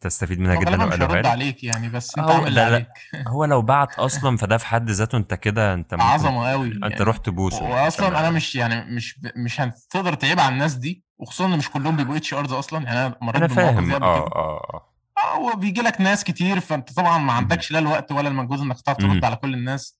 تستفيد 0.00 0.40
منها 0.40 0.54
جدا 0.54 0.76
لو 0.76 0.86
مش 0.86 0.94
لك 0.94 1.26
عليك 1.26 1.64
يعني 1.64 1.88
بس 1.88 2.18
أنت 2.18 2.28
هو 2.28 2.32
عامل 2.32 2.48
اللي 2.48 2.60
عليك. 2.60 2.86
هو 3.28 3.44
لو 3.44 3.62
بعت 3.62 3.98
أصلا 3.98 4.36
فده 4.36 4.56
في 4.56 4.66
حد 4.66 4.90
ذاته 4.90 5.18
أنت 5.18 5.34
كده 5.34 5.74
أنت 5.74 5.94
عظمة 5.94 6.50
قوي 6.50 6.68
أنت 6.68 6.82
يعني. 6.82 7.04
رحت 7.04 7.28
بوسه. 7.28 7.62
واصلا. 7.64 8.20
أنا 8.20 8.30
مش 8.30 8.56
يعني 8.56 8.94
مش 8.96 9.20
مش 9.36 9.60
هتقدر 9.60 10.14
تعيب 10.14 10.40
على 10.40 10.52
الناس 10.52 10.74
دي 10.74 11.04
وخصوصا 11.18 11.54
إن 11.54 11.58
مش 11.58 11.70
كلهم 11.70 11.96
بيبقوا 11.96 12.16
HRs 12.16 12.52
أصلا. 12.52 12.84
يعني 12.84 12.98
أنا 13.06 13.16
مريت 13.22 13.36
أنا 13.42 13.48
فاهم. 13.48 13.92
آه 13.92 13.96
كده. 13.98 14.06
آه 14.06 14.26
آه 14.26 14.74
آه. 14.74 14.89
هو 15.34 15.52
بيجي 15.56 15.80
لك 15.82 16.00
ناس 16.00 16.24
كتير 16.24 16.60
فانت 16.60 16.92
طبعا 16.92 17.18
ما 17.18 17.32
عندكش 17.32 17.70
لا 17.72 17.78
الوقت 17.78 18.12
ولا 18.12 18.28
المجهود 18.28 18.60
إنك 18.60 18.80
تعرف. 18.80 18.98
ترد 18.98 19.24
على 19.24 19.36
كل 19.36 19.54
الناس. 19.54 19.98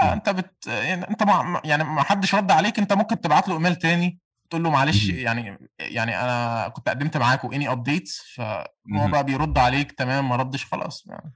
فأنت 0.00 0.28
بت 0.28 0.66
يعني 0.66 1.10
أنت 1.10 1.22
ما 1.22 1.60
يعني 1.64 1.84
ما 1.84 2.02
حدش 2.02 2.34
رد 2.34 2.50
عليك 2.50 2.78
أنت 2.78 2.92
ممكن 2.92 3.20
تبعت 3.20 3.48
له 3.48 3.54
إيميل 3.54 3.76
تاني 3.76 4.18
تقول 4.50 4.62
له 4.62 4.70
معلش. 4.70 5.08
يعني 5.08 5.58
يعني 5.78 6.22
أنا 6.22 6.68
كنت 6.68 6.88
قدمت 6.88 7.16
معاكم 7.16 7.52
any 7.52 7.72
updates 7.72 8.22
فهو. 8.36 9.08
بقى 9.08 9.24
بيرد 9.24 9.58
عليك 9.58 9.92
تمام 9.92 10.28
ما 10.28 10.36
ردش 10.36 10.64
خلاص 10.66 11.04
يعني 11.06 11.34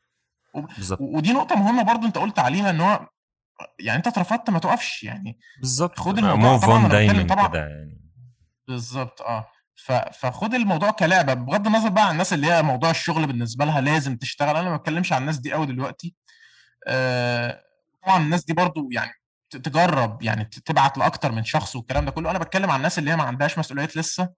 و- 0.55 1.17
ودي 1.17 1.33
نقطة 1.33 1.55
مهمة 1.57 1.83
برضو 1.83 2.07
أنت 2.07 2.19
قلت 2.19 2.39
عليها 2.39 2.71
إن 2.71 2.81
هو 2.81 3.09
يعني 3.81 3.97
أنت 3.99 4.07
اترفضت 4.07 4.51
ما 4.51 4.59
توقفش 4.59 5.03
يعني 5.05 5.39
بالظبط 5.61 5.99
خد 5.99 6.19
الموضوع 6.19 6.59
طبعا 6.59 6.89
دايما 6.89 7.23
طبعا 7.23 7.49
كده 7.49 7.59
يعني 7.69 8.01
بالظبط 8.69 9.23
آه. 9.23 9.47
فخد 10.12 10.55
الموضوع 10.55 10.91
كلعبة 10.91 11.35
بغض 11.35 11.66
النظر 11.66 11.89
بقى 11.89 12.05
عن 12.07 12.12
الناس 12.12 12.33
اللي 12.33 12.47
هي 12.53 12.62
موضوع 12.62 12.91
الشغل 12.91 13.27
بالنسبة 13.27 13.64
لها 13.64 13.81
لازم 13.81 14.16
تشتغل 14.16 14.57
أنا 14.57 14.70
ما 14.70 14.77
بتكلمش 14.77 15.12
عن 15.12 15.20
الناس 15.20 15.39
دي 15.39 15.53
قوي 15.53 15.66
دلوقتي. 15.66 16.14
آه، 16.89 17.62
طبعا 18.07 18.18
الناس 18.23 18.45
دي 18.45 18.53
برضو 18.53 18.89
يعني 18.93 19.11
تجرب 19.51 20.23
يعني 20.23 20.45
تبعت 20.45 20.99
لأكتر 20.99 21.33
من 21.33 21.45
شخص 21.45 21.77
والكلام 21.77 22.05
ده 22.05 22.11
كله. 22.11 22.31
أنا 22.31 22.39
بتكلم 22.39 22.70
عن 22.70 22.77
الناس 22.77 22.99
اللي 22.99 23.11
هي 23.11 23.16
ما 23.16 23.23
عندهاش 23.23 23.59
مسؤوليات 23.59 23.97
لسه. 23.97 24.29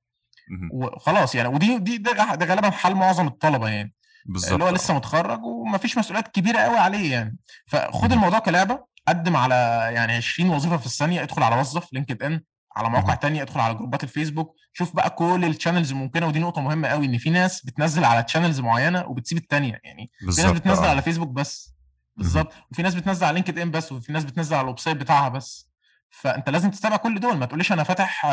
وخلاص 0.72 1.34
يعني 1.34 1.48
ودي 1.48 1.78
دي 1.78 1.98
ده, 1.98 2.34
ده 2.34 2.46
غالبا 2.46 2.70
حال 2.70 2.94
معظم 2.96 3.26
الطلبة 3.26 3.68
يعني. 3.68 3.94
بالظبط. 4.26 4.52
اللي 4.52 4.64
هو 4.64 4.68
لسه 4.68 4.94
متخرج 4.94 5.44
ومفيش 5.44 5.98
مسؤوليات 5.98 6.28
كبيرة 6.28 6.58
قوي 6.58 6.78
عليه 6.78 7.12
يعني. 7.12 7.36
فخد 7.66 8.12
الموضوع 8.12 8.38
كلعبة 8.38 8.84
قدم 9.08 9.36
على 9.36 9.54
يعني 9.94 10.12
20 10.16 10.50
وظيفة 10.50 10.76
في 10.76 10.86
الثانية 10.86 11.22
ادخل 11.22 11.42
على 11.42 11.56
وظف 11.60 11.92
LinkedIn. 11.92 12.40
على 12.76 12.90
مواقع 12.90 13.14
تانية 13.14 13.42
ادخل 13.42 13.60
على 13.60 13.74
جروبات 13.74 14.04
الفيسبوك 14.04 14.56
شوف 14.72 14.96
بقى 14.96 15.10
كل 15.10 15.44
ال 15.44 15.49
channels 15.49 15.92
الممكنه 15.92 16.26
ودي 16.26 16.38
نقطة 16.38 16.60
مهمة 16.60 16.88
قوي 16.88 17.06
إن 17.06 17.18
في 17.18 17.30
ناس 17.30 17.64
بتنزل 17.66 18.04
على 18.04 18.22
channels 18.22 18.60
معينة 18.60 19.06
وبتسيب 19.06 19.38
الثانية 19.38 19.80
يعني 19.84 20.10
في 20.18 20.42
ناس 20.42 20.52
بتنزل 20.52 20.84
آه. 20.84 20.88
على 20.90 21.02
فيسبوك 21.02 21.28
بس 21.28 21.74
بالظبط 22.16 22.52
وفي 22.70 22.82
ناس 22.82 22.94
بتنزل 22.94 23.26
على 23.26 23.34
LinkedIn 23.34 23.70
بس 23.70 23.92
وفي 23.92 24.12
ناس 24.12 24.24
بتنزل 24.24 24.54
على 24.56 24.62
ال 24.62 24.78
website 24.78 24.96
بتاعها 24.96 25.28
بس. 25.28 25.74
فأنت 26.10 26.50
لازم 26.50 26.70
تتابع 26.70 26.96
كل 26.96 27.20
دول 27.20 27.36
ما 27.36 27.46
تقوليش 27.46 27.72
أنا 27.72 27.82
فاتح 27.82 28.26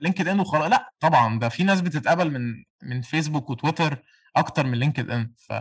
LinkedIn 0.00 0.40
وخلاص 0.40 0.70
لأ 0.70 0.92
طبعا 1.00 1.38
ده 1.38 1.48
في 1.48 1.64
ناس 1.64 1.80
بتتقبل 1.80 2.30
من 2.30 2.54
من 2.82 3.02
Facebook 3.02 3.50
و 3.50 3.57
Twitter 3.57 4.02
أكتر 4.38 4.66
من 4.66 4.78
LinkedIn 4.78 5.30
ف... 5.48 5.52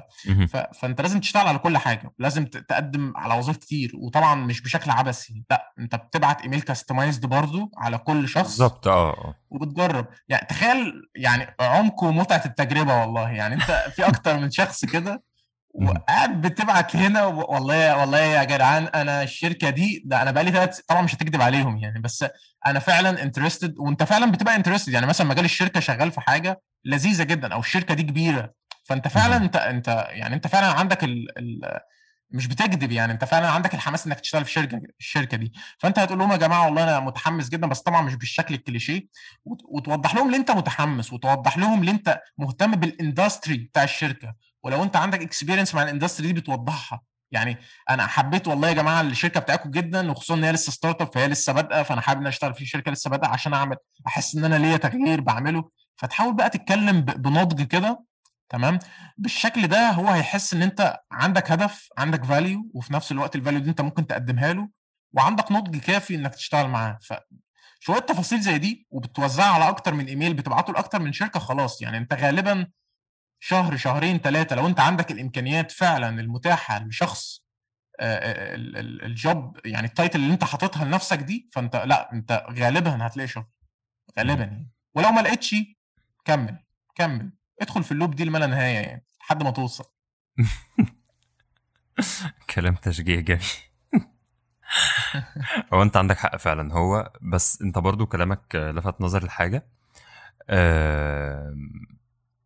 ف... 0.52 0.58
فأنت 0.58 1.02
لازم 1.02 1.20
تشتغل 1.20 1.48
على 1.48 1.58
كل 1.58 1.78
حاجة. 1.78 2.12
لازم 2.20 2.46
تقدم 2.46 3.14
على 3.16 3.34
وظائف 3.34 3.58
كتير. 3.58 3.92
وطبعا 3.96 4.36
مش 4.36 4.62
بشكل 4.62 4.92
عبثي. 4.92 5.44
لأ 5.50 5.74
أنت 5.80 5.96
بتبعت 5.96 6.42
email 6.42 6.62
customized 6.62 7.26
برضه 7.26 7.72
على 7.78 7.98
كل 7.98 8.28
شخص. 8.30 8.48
بالظبط. 8.48 8.88
آه, 8.88 9.10
آه. 9.10 9.36
وبتجرب 9.50 10.08
يعني 10.30 10.48
تخيل 10.48 10.94
يعني 11.16 11.56
عمق 11.60 12.04
ومتعة 12.04 12.42
التجربة 12.46 13.02
والله. 13.02 13.30
يعني 13.30 13.56
أنت 13.56 13.86
في 13.96 14.08
أكتر 14.08 14.40
من 14.40 14.52
شخص 14.52 14.86
كده 14.86 15.24
وقاعد 15.78 16.42
بتبعت 16.42 16.96
هنا 16.96 17.26
والله 17.26 17.98
والله 17.98 18.20
يا 18.20 18.44
جدعان 18.44 18.84
أنا 18.84 19.24
الشركة 19.24 19.70
دي 19.70 20.04
ده 20.06 20.22
أنا 20.22 20.32
بقالي 20.32 20.52
ثلاث 20.52 20.80
طبعا 20.80 21.02
مش 21.02 21.16
هتكذب 21.16 21.42
عليهم 21.42 21.78
يعني 21.78 22.00
بس 22.00 22.26
أنا 22.68 22.80
فعلا 22.80 23.24
interested 23.24 23.76
وأنت 23.78 24.04
فعلا 24.04 24.32
بتبقى 24.32 24.56
interested 24.56 24.94
يعني 24.94 25.06
مثلا 25.06 25.28
مجال 25.28 25.46
الشركة 25.46 25.80
شغال 25.80 26.12
في 26.12 26.22
حاجة 26.22 26.62
لذيذة 26.86 27.24
جدا 27.24 27.54
أو 27.54 27.60
الشركة 27.60 27.94
دي 27.94 28.04
كبيرة. 28.04 28.54
فأنت 28.88 29.08
فعلا 29.08 29.38
أنت 29.38 29.56
أنت 29.56 29.88
يعني 30.10 30.36
أنت 30.36 30.48
فعلا 30.48 30.68
عندك 30.68 31.04
ال 31.04 31.38
ال 31.38 31.80
مش 32.32 32.48
بتكذب 32.48 32.92
يعني 32.92 33.12
أنت 33.14 33.26
فعلا 33.26 33.50
عندك 33.50 33.74
الحماس 33.74 34.08
إنك 34.08 34.20
تشتغل 34.20 34.46
في 34.46 34.52
شركة 34.52 34.82
الشركة 35.00 35.38
دي. 35.38 35.54
فأنت 35.80 36.00
هتقول 36.00 36.20
لهم 36.20 36.32
يا 36.32 36.38
جماعة 36.38 36.66
والله 36.66 36.84
أنا 36.84 37.00
متحمس 37.00 37.50
جدا 37.50 37.68
بس 37.68 37.82
طبعا 37.82 38.02
مش 38.02 38.16
بالشكل 38.16 38.54
الكليشيه. 38.54 39.08
وتوضح 39.46 40.16
لهم 40.16 40.32
ليه 40.32 40.38
أنت 40.38 40.52
متحمس 40.52 41.14
وتوضح 41.14 41.58
لهم 41.58 41.84
ليه 41.84 41.92
أنت 41.92 42.22
مهتم 42.38 42.72
بال 42.72 42.89
industry 42.89 43.58
بتاع 43.58 43.84
الشركة. 43.84 44.34
ولو 44.64 44.84
أنت 44.84 44.96
عندك 44.96 45.22
experience 45.22 45.76
مع 45.76 45.84
ال 45.84 45.89
industry 45.89 46.28
دي 46.28 46.42
بتوضحها. 46.42 47.02
يعني 47.32 47.58
أنا 47.90 48.08
حبيت 48.08 48.48
والله 48.48 48.68
يا 48.68 48.74
جماعة 48.74 49.02
الشركة 49.02 49.40
بتاعتكم 49.40 49.72
جدا 49.72 50.12
وخصوصا 50.12 50.34
إن 50.34 50.44
هي 50.44 50.52
لسه 50.52 50.72
startup 50.72 51.14
فهي 51.14 51.28
لسه 51.28 51.54
بادئة 51.54 51.84
فأنا 51.84 52.02
حابب 52.02 52.22
إن 52.22 52.28
أشتغل 52.28 52.54
في 52.54 52.66
شركة 52.66 52.92
لسه 52.92 53.10
بادئة 53.10 53.28
عشان 53.28 53.54
أعمل 53.54 53.78
أحس 54.08 54.36
إن 54.36 54.46
أنا 54.46 54.56
ليا 54.56 54.78
تغيير 54.78 55.22
بعمله. 55.22 55.70
فتحاول 55.96 56.36
بقى 56.36 56.50
تتكلم 56.50 57.02
بنضج 57.02 57.62
كده. 57.62 58.07
تمام؟ 58.50 58.80
بالشكل 59.18 59.68
ده 59.68 59.90
هو 59.90 60.08
هيحس 60.08 60.54
إن 60.54 60.62
أنت 60.62 61.00
عندك 61.12 61.52
هدف 61.52 61.90
عندك 61.98 62.24
value 62.26 62.72
وفي 62.74 62.94
نفس 62.94 63.12
الوقت 63.12 63.36
ال 63.36 63.40
value 63.40 63.60
دي 63.60 63.70
أنت 63.70 63.82
ممكن 63.82 64.08
تقدمها 64.08 64.54
له 64.54 64.70
وعندك 65.14 65.52
نضج 65.52 65.78
كافي 65.78 66.16
إنك 66.16 66.36
تشتغل 66.36 66.68
معاه. 66.68 67.00
ف 67.02 67.14
شوية 67.80 68.00
تفاصيل 68.00 68.42
زي 68.42 68.58
دي 68.58 68.88
وبتوزعها 68.92 69.54
على 69.54 69.70
أكتر 69.70 69.94
من 69.94 70.06
ايميل 70.06 70.34
بتبعته 70.34 70.74
لأكتر 70.74 71.00
من 71.00 71.14
شركة 71.14 71.40
خلاص. 71.40 71.82
يعني 71.82 71.98
أنت 71.98 72.14
غالبا 72.14 72.68
شهر 73.40 73.78
شهرين 73.78 74.18
ثلاثة 74.18 74.56
لو 74.56 74.68
أنت 74.68 74.80
عندك 74.80 75.12
الإمكانيات 75.12 75.72
فعلا 75.72 76.22
المتاحة 76.22 76.80
لشخص 76.80 77.44
ال 78.00 78.40
job 78.40 79.60
يعني 79.66 79.88
ال 79.88 79.93
title 79.93 80.20
اللي 80.20 80.34
أنت 80.34 80.44
حاططها 80.44 80.86
لنفسك 80.86 81.20
دي 81.20 81.50
فأنت 81.54 81.76
لا 81.76 82.14
أنت 82.14 82.46
غالبا 82.52 83.08
هتلاقي 83.08 83.28
شغل. 83.28 83.46
غالبا 84.20 84.44
يعني. 84.44 84.70
ولو 84.96 85.10
ما 85.12 85.22
لقيتش 85.22 85.56
كمل 86.26 86.64
كمل. 86.96 87.32
ادخل 87.62 87.84
في 87.84 87.92
ال 87.92 87.96
loop 87.96 88.16
دي 88.16 88.26
لما 88.26 88.38
لا 88.38 88.48
نهاية 88.48 88.74
يعني 88.76 89.06
لحد 89.22 89.44
ما 89.44 89.52
توصل. 89.52 89.86
كلام 92.56 92.76
تشجيع 92.76 93.20
جميل. 93.20 93.42
هو 95.74 95.82
انت 95.84 95.98
عندك 95.98 96.18
حق 96.18 96.38
فعلا 96.38 96.74
هو 96.74 97.12
بس 97.22 97.62
انت 97.62 97.78
برضو 97.78 98.06
كلامك 98.06 98.56
لفت 98.56 99.02
نظر 99.02 99.26
لحاجة. 99.26 99.68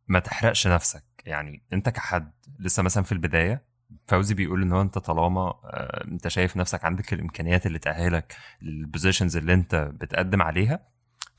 ما 0.08 0.20
تحرقش 0.20 0.68
نفسك. 0.68 1.04
يعني 1.26 1.64
انت 1.74 1.90
كحد 1.90 2.32
لسه 2.60 2.84
مثلا 2.84 3.04
في 3.04 3.12
البداية 3.12 3.66
فوزي 4.08 4.34
بيقول 4.36 4.62
إن 4.62 4.72
هو 4.72 4.82
انت 4.82 4.98
طالما 4.98 5.42
آه، 5.42 6.04
انت 6.08 6.28
شايف 6.28 6.58
نفسك 6.58 6.86
عندك 6.86 7.14
الإمكانيات 7.14 7.66
اللي 7.66 7.80
تأهلك 7.80 8.36
للبوزيشنز 8.62 9.38
اللي 9.38 9.54
انت 9.54 9.76
بتقدم 9.76 10.42
عليها 10.42 10.88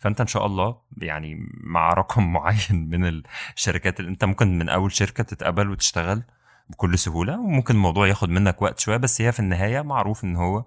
فأنت 0.02 0.20
إن 0.20 0.26
شاء 0.26 0.46
الله 0.46 0.76
يعني 0.96 1.48
مع 1.60 1.94
رقم 1.94 2.22
معين 2.32 2.88
من 2.90 3.22
الشركات 3.56 4.00
اللي 4.00 4.10
أنت 4.10 4.24
ممكن 4.24 4.58
من 4.58 4.68
أول 4.68 4.92
شركة 4.92 5.24
تتقبل 5.24 5.70
وتشتغل 5.70 6.22
بكل 6.68 6.98
سهولة 6.98 7.40
وممكن 7.40 7.74
الموضوع 7.74 8.08
ياخد 8.08 8.28
منك 8.30 8.62
وقت 8.62 8.80
شوية 8.80 8.96
بس 8.96 9.20
هي 9.20 9.32
في 9.32 9.40
النهاية 9.40 9.82
معروف 9.82 10.24
إن 10.24 10.36
هو 10.36 10.64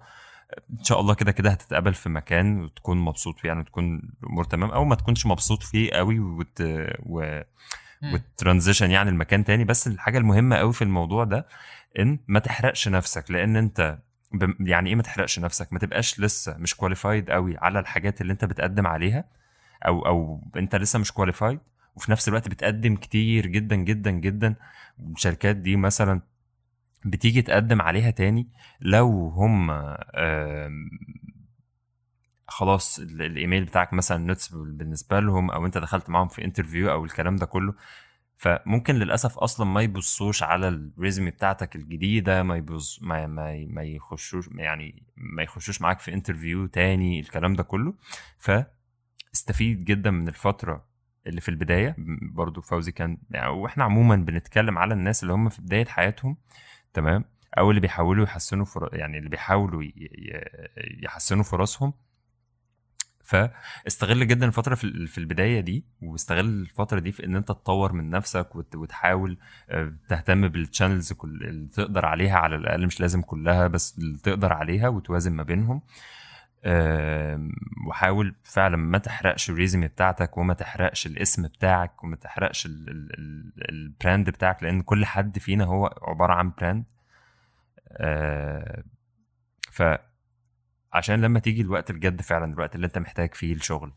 إن 0.80 0.84
شاء 0.84 1.00
الله 1.00 1.14
كده 1.14 1.32
كده 1.32 1.50
هتتقبل 1.50 1.94
في 1.94 2.10
مكان 2.10 2.62
وتكون 2.62 2.98
مبسوط 2.98 3.40
فيه 3.40 3.48
يعني 3.48 3.64
تكون 3.64 4.02
الأمور 4.24 4.44
تمام 4.44 4.72
أو 4.72 4.86
ما 4.86 4.96
تكونش 4.96 5.26
مبسوط 5.26 5.64
فيه 5.64 5.92
قوي 5.92 6.20
وت... 6.20 6.62
و... 7.06 7.42
و 8.04 8.12
transition 8.12 8.92
يعني 8.92 9.10
المكان 9.10 9.44
تاني. 9.44 9.64
بس 9.64 9.88
الحاجة 9.88 10.18
المهمة 10.18 10.56
قوي 10.56 10.74
في 10.74 10.82
الموضوع 10.82 11.24
ده 11.24 11.48
إن 12.00 12.20
ما 12.28 12.40
تحرقش 12.40 12.88
نفسك 12.88 13.32
لأن 13.32 13.56
أنت 13.56 14.00
يعني 14.60 14.90
إيه 14.90 14.96
ما 14.96 15.04
تحرقش 15.04 15.40
نفسك؟ 15.40 15.74
ما 15.74 15.80
تبقاش 15.80 16.20
لسه 16.20 16.58
مش 16.58 16.76
qualified 16.76 17.30
قوي 17.30 17.58
على 17.58 17.80
الحاجات 17.80 18.22
اللي 18.22 18.34
أنت 18.34 18.46
بتقدم 18.46 18.88
عليها 18.88 19.26
أو 19.88 20.06
أو 20.06 20.42
أنت 20.56 20.76
لسه 20.76 21.00
مش 21.00 21.12
qualified 21.12 21.60
وفي 21.96 22.12
نفس 22.12 22.28
الوقت 22.28 22.48
بتقدم 22.48 22.96
كتير 22.96 23.48
جدا 23.48 23.76
جدا 23.76 24.12
جدا. 24.12 24.56
الشركات 25.00 25.56
دي 25.56 25.76
مثلا 25.76 26.22
بتيجي 27.06 27.42
تقدم 27.42 27.82
عليها 27.82 28.12
تاني 28.12 28.48
لو 28.82 29.28
هم 29.30 29.72
خلاص 32.48 33.00
الإيميل 33.00 33.66
بتاعك 33.66 33.94
مثلا 33.94 34.18
noticed 34.18 34.48
بالنسبة 34.56 35.20
لهم 35.20 35.52
أو 35.52 35.66
أنت 35.66 35.78
دخلت 35.78 36.10
معاهم 36.10 36.28
في 36.28 36.44
interview 36.46 36.92
أو 36.92 37.06
الكلام 37.06 37.36
ده 37.36 37.46
كله 37.46 37.74
فممكن 38.38 38.96
للأسف 38.96 39.38
أصلا 39.38 39.68
ما 39.68 39.82
يبصوش 39.82 40.44
على 40.44 40.68
ال 40.68 40.77
resume 40.77 41.32
بتاعتك 41.32 41.76
الجديدة 41.76 42.44
ما 42.44 42.56
يبص 42.58 43.00
ما 43.02 43.28
ما, 43.28 43.66
ما 43.70 43.84
يخشوش 43.84 44.50
يعني 44.56 45.04
ما 45.18 45.44
يخشوش 45.44 45.82
معاك 45.82 46.00
في 46.00 46.14
interview 46.14 46.66
تاني 46.66 47.20
الكلام 47.20 47.54
ده 47.54 47.64
كله. 47.64 47.94
فاستفيد 48.38 49.86
جدا 49.86 50.12
من 50.12 50.28
الفترة 50.28 50.86
اللي 51.28 51.42
في 51.42 51.50
البداية. 51.50 51.96
برضو 52.22 52.62
فوزي 52.62 52.92
كان 52.92 53.18
يعني 53.32 53.50
وإحنا 53.50 53.84
عموما 53.84 54.16
بنتكلم 54.16 54.78
على 54.78 54.94
الناس 54.94 55.24
اللي 55.24 55.34
هم 55.34 55.50
في 55.50 55.62
بداية 55.62 55.86
حياتهم 55.86 56.38
تمام؟ 56.94 57.26
أو 57.58 57.70
اللي 57.70 57.82
بيحاولوا 57.82 58.24
يحسنوا 58.24 58.66
فر... 58.66 58.90
يعني 58.94 59.18
اللي 59.18 59.30
بيحاولوا 59.30 59.84
يحسنوا 61.04 61.44
فرصهم. 61.44 61.94
فاستغل 63.26 64.28
جدا 64.28 64.46
الفترة 64.46 64.76
في 64.76 65.18
البداية 65.18 65.60
دي 65.60 65.86
واستغل 66.02 66.46
الفترة 66.46 67.00
دي 67.00 67.12
في 67.12 67.26
إن 67.26 67.36
أنت 67.36 67.48
تطور 67.48 67.94
من 67.94 68.10
نفسك 68.10 68.56
وتحاول 68.56 69.38
آه، 69.70 69.94
تهتم 70.10 70.48
بالتشانلز 70.48 71.14
اللي 71.24 71.68
تقدر 71.68 72.06
عليها 72.06 72.38
على 72.38 72.56
الأقل 72.56 72.86
مش 72.86 73.00
لازم 73.00 73.22
كلها 73.22 73.68
بس 73.68 73.98
اللي 73.98 74.18
تقدر 74.18 74.54
عليها 74.54 74.88
وتوازن 74.88 75.34
ما 75.34 75.44
بينهم. 75.44 75.82
وحاول 77.88 78.36
فعلا 78.44 78.78
ما 78.78 78.98
تحرقش 78.98 79.50
الريزمي 79.50 79.88
بتاعتك 79.88 80.38
وما 80.38 80.54
تحرقش 80.54 81.06
الاسم 81.06 81.48
بتاعك 81.48 82.04
وما 82.04 82.16
تحرقش 82.16 82.68
ال 83.70 83.80
brand 83.80 84.30
بتاعك 84.30 84.64
لأن 84.64 84.82
كل 84.82 85.06
حد 85.06 85.40
فينا 85.40 85.64
هو 85.66 86.00
عبارة 86.08 86.34
عن 86.34 86.52
brand 86.58 86.84
آه، 87.92 88.84
ف 89.72 89.84
عشان 90.96 91.22
لما 91.22 91.40
تيجي 91.40 91.62
الوقت 91.62 91.90
الجد 91.90 92.22
فعلا 92.22 92.54
الوقت 92.54 92.76
اللي 92.76 92.88
أنت 92.88 92.98
محتاج 92.98 93.34
فيه 93.34 93.54
الشغل 93.54 93.94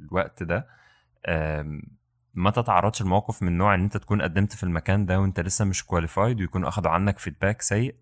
الوقت 0.00 0.42
ده 0.42 0.66
ما 2.34 2.50
تتعرضش 2.50 3.02
لموقف 3.02 3.42
من 3.42 3.58
نوع 3.58 3.74
إن 3.74 3.82
أنت 3.82 3.96
تكون 3.96 4.22
قدمت 4.22 4.52
في 4.52 4.62
المكان 4.62 5.06
ده 5.06 5.20
وأنت 5.20 5.40
لسه 5.40 5.64
مش 5.64 5.84
qualified 5.84 6.40
ويكون 6.40 6.64
اخدوا 6.64 6.90
عنك 6.90 7.18
feedback 7.18 7.62
سيء. 7.62 7.94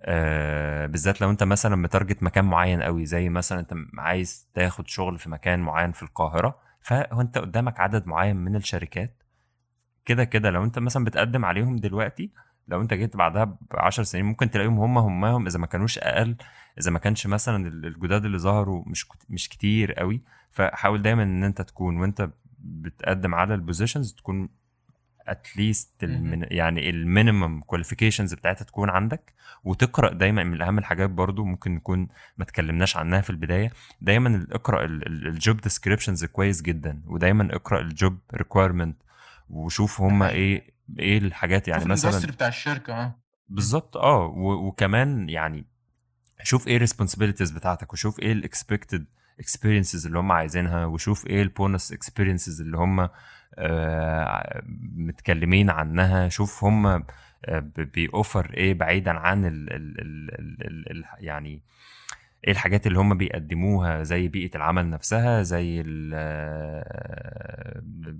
آه 0.00 0.86
بالذات 0.86 1.20
لو 1.20 1.30
أنت 1.30 1.42
مثلا 1.42 1.76
مت 1.76 1.87
target 1.87 2.22
مكان 2.22 2.44
معين 2.44 2.82
قوي 2.82 3.06
زي 3.06 3.28
مثلا 3.28 3.60
أنت 3.60 3.74
عايز 3.98 4.48
تاخد 4.54 4.88
شغل 4.88 5.18
في 5.18 5.30
مكان 5.30 5.60
معين 5.60 5.92
في 5.92 6.02
القاهرة 6.02 6.58
فهو 6.80 7.20
أنت 7.20 7.38
قدامك 7.38 7.80
عدد 7.80 8.06
معين 8.06 8.36
من 8.36 8.56
الشركات. 8.56 9.22
كده 10.04 10.24
كده 10.24 10.50
لو 10.50 10.64
أنت 10.64 10.78
مثلا 10.78 11.04
بتقدم 11.04 11.44
عليهم 11.44 11.76
دلوقتي 11.76 12.30
لو 12.68 12.80
أنت 12.80 12.94
جيت 12.94 13.16
بعدها 13.16 13.44
ب 13.44 13.56
10 13.72 14.04
سنين 14.04 14.24
ممكن 14.24 14.50
تلاقيهم 14.50 14.78
هم 14.78 14.98
همهم 14.98 15.46
إذا 15.46 15.58
ما 15.58 15.66
كانوش 15.66 15.98
أقل 15.98 16.36
إذا 16.78 16.90
ما 16.90 16.98
كانش 16.98 17.26
مثلا 17.26 17.68
الجداد 17.68 18.24
اللي 18.24 18.38
ظهروا 18.38 18.84
مش 18.86 19.06
مش 19.28 19.48
كتير 19.48 19.92
قوي 19.92 20.20
فحاول 20.50 21.02
دايما 21.02 21.22
إن 21.22 21.44
أنت 21.44 21.62
تكون 21.62 21.96
وأنت 21.96 22.30
بتقدم 22.58 23.34
على 23.34 23.54
ال 23.54 23.60
positions 23.60 24.12
تكون 24.14 24.48
at 25.28 25.43
least. 25.43 25.90
يعني 26.50 26.90
ال 26.90 26.99
minimum 26.99 27.60
qualifications 27.60 28.34
بتاعتها 28.34 28.64
تكون 28.64 28.90
عندك 28.90 29.34
وتقرأ 29.64 30.12
دايما 30.12 30.44
من 30.44 30.62
أهم 30.62 30.78
الحاجات 30.78 31.10
برضو 31.10 31.44
ممكن 31.44 31.74
نكون 31.74 32.08
ما 32.38 32.44
اتكلمناش 32.44 32.96
عنها 32.96 33.20
في 33.20 33.30
البداية 33.30 33.72
دايما 34.00 34.46
اقرأ 34.52 34.84
ال 34.84 35.03
job 35.03 35.60
descriptions 35.60 36.24
كويس 36.24 36.62
جدا 36.62 37.02
ودايما 37.06 37.54
اقرأ 37.54 37.80
ال 37.80 37.89
job 37.89 38.18
requirement 38.34 38.96
وشوف 39.50 40.00
هم 40.00 40.24
حقيقي. 40.24 40.36
إيه 40.36 40.74
إيه 40.98 41.18
الحاجات 41.18 41.68
يعني 41.68 41.84
مثلا 41.84 42.32
بتاع 42.32 42.48
الشركة 42.48 42.92
آه 42.94 43.14
بالظبط 43.48 43.96
آه 43.96 44.26
وكمان 44.36 45.28
يعني 45.28 45.66
شوف 46.42 46.68
إيه 46.68 46.76
ال 46.76 46.80
responsibilities 46.80 47.50
بتاعتك 47.50 47.92
وشوف 47.92 48.20
إيه 48.20 48.32
ال 48.32 48.40
expected 48.40 49.04
experiences 49.40 50.06
اللي 50.06 50.18
هم 50.18 50.32
عايزينها 50.32 50.86
وشوف 50.86 51.26
إيه 51.26 51.42
ال 51.42 51.50
bonus 51.50 51.92
experiences 51.92 52.60
اللي 52.60 52.76
هم 52.76 53.08
آه، 53.58 54.62
متكلمين 54.96 55.70
عنها. 55.70 56.28
شوف 56.28 56.64
هم 56.64 57.04
بيوفر 57.76 58.50
إيه 58.54 58.74
بعيدا 58.74 59.10
عن 59.10 59.44
ال 59.44 59.72
ال 59.72 60.00
ال 60.00 60.30
ال 60.40 60.66
ال 60.66 60.90
ال 60.90 61.04
يعني 61.20 61.62
إيه 62.44 62.52
الحاجات 62.52 62.86
اللي 62.86 62.98
هم 62.98 63.14
بيقدموها 63.18 64.02
زي 64.02 64.28
بيئة 64.28 64.56
العمل 64.56 64.90
نفسها 64.90 65.42
زي 65.42 65.80
ال 65.86 66.14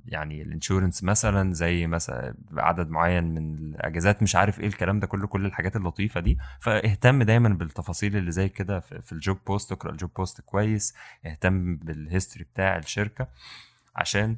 يعني 0.07 0.43
ال 0.43 0.49
insurance 0.49 1.05
مثلا 1.05 1.53
زي 1.53 1.87
مثلا 1.87 2.35
عدد 2.57 2.91
معين 2.91 3.25
من 3.25 3.55
الأجازات 3.55 4.23
مش 4.23 4.37
عارف 4.37 4.61
إيه 4.61 4.67
الكلام 4.67 5.01
ده 5.01 5.07
كله 5.07 5.27
كل 5.27 5.47
الحاجات 5.47 5.77
اللطيفة 5.77 6.21
دي. 6.21 6.39
فاهتم 6.61 7.23
دايما 7.23 7.49
بالتفاصيل 7.49 8.17
اللي 8.17 8.31
زي 8.31 8.49
كده 8.49 8.81
في 8.81 9.13
ال 9.13 9.19
job 9.19 9.39
post 9.47 9.73
اقرأ 9.73 9.91
ال 9.93 9.97
job 9.97 10.11
post 10.17 10.41
كويس 10.41 10.95
اهتم 11.27 11.77
بال 11.77 11.92
history 11.92 12.45
بتاع 12.55 12.77
الشركة 12.79 13.29
عشان 13.97 14.37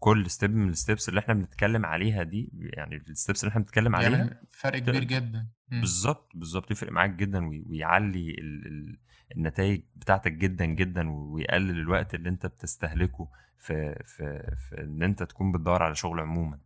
كل 0.00 0.30
step 0.30 0.54
من 0.54 0.68
ال 0.68 0.75
steps 0.75 1.08
اللي 1.08 1.20
إحنا 1.20 1.34
بنتكلم 1.34 1.86
عليها 1.86 2.22
دي 2.22 2.50
يعني 2.54 2.96
ال 3.08 3.14
steps 3.14 3.42
اللي 3.44 3.50
إحنا 3.50 3.60
بنتكلم 3.62 3.96
عليها 3.96 4.10
يعمل 4.10 4.36
فرق 4.50 4.78
كبير 4.78 5.04
جدا. 5.04 5.46
بالظبط 5.70 6.30
بالظبط 6.34 6.70
يفرق 6.70 6.92
معاك 6.92 7.10
جدا 7.10 7.46
وي- 7.48 7.64
ويعلي 7.68 8.30
ال 8.30 8.66
ال 8.66 8.98
النتائج 9.36 9.82
بتاعتك 9.96 10.32
جدا 10.32 10.64
جدا 10.64 11.10
ويقلل 11.10 11.78
الوقت 11.78 12.14
اللي 12.14 12.28
أنت 12.28 12.46
بتستهلكه 12.46 13.28
في 13.58 14.02
في 14.04 14.54
في 14.68 14.80
إن 14.82 15.02
أنت 15.02 15.22
تكون 15.22 15.52
بتدور 15.52 15.82
على 15.82 15.94
شغل 15.94 16.20
عموما 16.20 16.58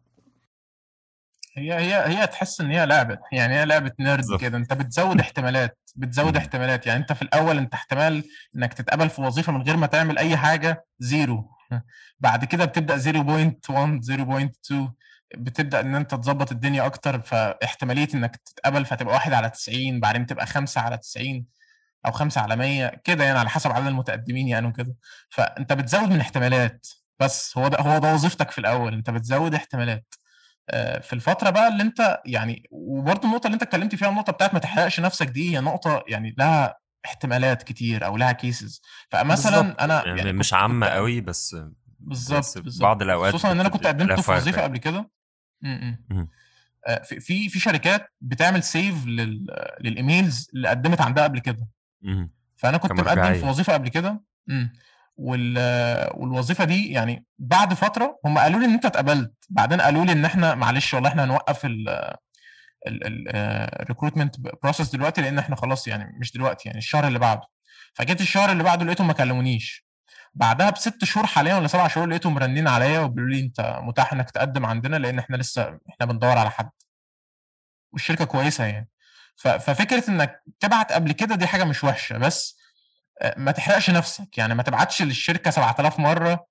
هي 1.57 1.74
هي 1.74 1.95
هي 2.18 2.26
تحس 2.26 2.61
إن 2.61 2.70
هي 2.70 2.87
لعبة 2.87 3.18
يعني 3.32 3.55
هي 3.55 3.64
لعبة 3.66 3.93
نرد 4.01 4.41
كده 4.41 4.59
أنت 4.59 4.72
بتزود 4.72 5.20
احتمالات 5.26 5.78
بتزود. 5.97 6.37
احتمالات 6.37 6.87
يعني 6.87 7.01
أنت 7.01 7.12
في 7.12 7.22
الأول 7.22 7.59
أنت 7.59 7.74
احتمال 7.74 8.24
إنك 8.57 8.74
تتقبل 8.74 9.11
في 9.11 9.22
وظيفة 9.22 9.53
من 9.53 9.62
غير 9.62 9.76
ما 9.76 9.87
تعمل 9.87 10.18
أي 10.18 10.37
حاجة 10.37 10.85
zero 10.99 11.54
بعد 12.21 12.45
كده 12.45 12.65
بتبدأ 12.65 12.99
0.1 12.99 14.01
0.2 14.05 14.75
بتبدأ 15.37 15.81
إن 15.81 15.95
أنت 15.95 16.15
تظبط 16.15 16.53
الدنيا 16.53 16.87
أكتر 16.87 17.21
فاحتمالية 17.23 18.09
إنك 18.15 18.37
تتقبل 18.37 18.85
فتبقى 18.87 19.15
1 19.15 19.33
على 19.33 19.51
90 19.51 20.01
بعدين 20.01 20.27
تبقى 20.27 20.47
5 20.47 20.81
على 20.81 20.99
90 20.99 21.47
أو 22.07 22.12
5 22.12 22.41
على 22.41 22.57
100 22.57 22.89
كده 23.05 23.25
يعني 23.25 23.39
على 23.39 23.49
حسب 23.51 23.71
عدد 23.73 23.87
المتقدمين 23.87 24.49
يعني 24.49 24.67
وكده. 24.67 24.95
فأنت 25.31 25.73
بتزود 25.73 26.09
من 26.11 26.21
احتمالات 26.21 26.87
بس 27.21 27.59
هو 27.59 27.69
ده 27.69 27.79
هو 27.81 27.99
ده 27.99 28.15
وظيفتك 28.15 28.51
في 28.51 28.59
الأول 28.59 28.95
أنت 28.95 29.11
بتزود 29.11 29.55
احتمالات. 29.55 30.15
آه، 30.71 30.99
في 31.01 31.12
الفترة 31.12 31.51
بقى 31.51 31.69
اللي 31.69 31.83
أنت 31.83 32.21
يعني 32.27 32.69
وبرضه 32.71 33.29
النقطة 33.29 33.47
اللي 33.47 33.55
أنت 33.55 33.62
اتكلمت 33.62 33.95
فيها 33.95 34.09
النقطة 34.09 34.33
بتاعت 34.33 34.55
ما 34.55 34.61
تحرقش 34.61 35.01
نفسك 35.01 35.27
دي 35.27 35.57
هي 35.57 35.61
نقطة 35.61 36.05
يعني 36.09 36.35
لها 36.39 36.77
احتمالات 37.05 37.63
كتير 37.63 38.07
أو 38.07 38.17
لها 38.17 38.33
كيسز 38.33 38.83
فمثلا 39.11 39.61
بالظبط 39.61 39.81
أنا 39.81 40.03
م- 40.05 40.17
يعني 40.17 40.33
مش 40.33 40.55
عامة 40.55 40.87
قوي 40.87 41.21
بس 41.21 41.57
بالظبط 42.01 42.59
بعض 42.83 43.03
الأوقات 43.03 43.33
خصوصا 43.35 43.53
إن 43.53 43.61
أنا 43.61 43.69
كنت 43.69 43.87
قدمت 43.87 44.13
في 44.21 44.31
وظيفه 44.33 44.63
قبل 44.63 44.79
كده. 44.79 45.11
آه، 46.87 47.03
في 47.03 47.49
في 47.49 47.61
شركات 47.61 48.13
بتعمل 48.21 48.63
سيف 48.63 49.07
لل 49.07 49.47
لل 49.81 49.98
emails 49.98 50.51
اللي 50.55 50.69
قدمت 50.69 51.01
عندها 51.01 51.25
قبل 51.25 51.39
كده. 51.39 51.69
فأنا 52.57 52.77
كنت 52.77 52.91
مقدم 52.93 53.23
في 53.41 53.47
وظيفة 53.47 53.73
قبل 53.73 53.89
كده. 53.89 54.21
وال 55.17 55.59
والوظيفة 56.15 56.65
دي 56.65 56.93
يعني 56.93 57.25
بعد 57.39 57.75
فترة 57.75 58.19
هم 58.25 58.39
قالوا 58.39 58.61
لي 58.61 58.67
إن 58.67 58.73
أنت 58.73 58.85
اتقبلت. 58.87 59.33
بعدين 59.51 59.81
قالوا 59.81 60.05
لي 60.05 60.13
إن 60.13 60.25
إحنا 60.25 60.55
معلش 60.55 60.95
والله 60.95 61.09
إحنا 61.09 61.25
هنوقف 61.25 61.67
ال 62.87 62.99
recruitment 62.99 64.41
process 64.62 64.91
دلوقتي 64.91 65.20
لأن 65.22 65.39
إحنا 65.39 65.57
خلاص 65.57 65.89
يعني 65.89 66.18
مش 66.20 66.32
دلوقتي 66.32 66.68
يعني 66.68 66.78
الشهر 66.78 67.07
اللي 67.07 67.18
بعده. 67.18 67.43
فجيت 67.95 68.20
الشهر 68.20 68.53
اللي 68.53 68.62
بعده 68.62 68.85
لقيتهم 68.85 69.07
ما 69.07 69.12
كلمونيش. 69.12 69.87
بعدها 70.35 70.70
بست 70.70 71.05
شهور 71.05 71.26
حاليا 71.26 71.55
ولا 71.55 71.66
سبع 71.68 71.89
شهور 71.89 72.07
لقيتهم 72.09 72.35
مرنين 72.35 72.68
عليا 72.68 73.01
وبيقولوا 73.01 73.35
لي 73.37 73.41
أنت 73.41 73.78
متاح 73.82 74.12
إنك 74.12 74.30
تقدم 74.30 74.66
عندنا 74.66 74.97
لأن 74.97 75.18
إحنا 75.18 75.37
لسه 75.37 75.78
إحنا 75.91 76.07
بندور 76.07 76.39
على 76.39 76.51
حد. 76.51 76.70
والشركة 77.93 78.24
كويسة 78.24 78.64
يعني. 78.64 78.89
ففكرة 79.37 80.11
إنك 80.11 80.43
تبعت 80.61 80.93
قبل 80.93 81.12
كده 81.12 81.35
دي 81.35 81.47
حاجة 81.47 81.64
مش 81.64 81.85
وحشة 81.85 82.18
بس 82.18 82.59
آه، 83.22 83.35
ما 83.39 83.53
تحرقش 83.53 83.91
نفسك. 83.91 84.39
يعني 84.39 84.55
ما 84.55 84.62
تبعتش 84.62 85.03
للشركة 85.03 85.51
7000 85.51 85.99
مرة 86.01 86.47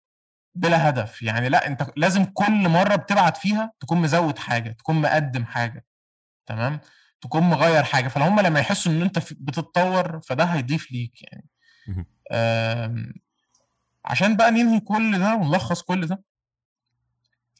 بلا 0.56 0.90
هدف. 0.90 1.22
يعني 1.22 1.50
لأ 1.50 1.68
أنت 1.68 1.86
لازم 1.98 2.26
كل 2.26 2.70
مرة 2.70 2.96
بتبعت 2.96 3.38
فيها 3.38 3.72
تكون 3.80 3.98
مزود 4.02 4.38
حاجة 4.40 4.72
تكون 4.72 5.02
مقدم 5.02 5.46
حاجة. 5.46 5.86
تمام؟ 6.46 6.80
تكون 7.22 7.44
مغير 7.44 7.84
حاجة. 7.84 8.08
فهم 8.08 8.40
لما 8.40 8.60
يحسوا 8.60 8.92
إن 8.92 9.02
أنت 9.02 9.20
بتتطور 9.20 10.20
فده 10.20 10.44
هيضيف 10.44 10.92
ليك 10.92 11.14
يعني. 11.22 11.50
عشان 14.06 14.36
بقى 14.36 14.52
ننهي 14.52 14.80
كل 14.80 15.20
ده 15.20 15.36
ونلخص 15.36 15.82
كل 15.82 16.08
ده 16.08 16.24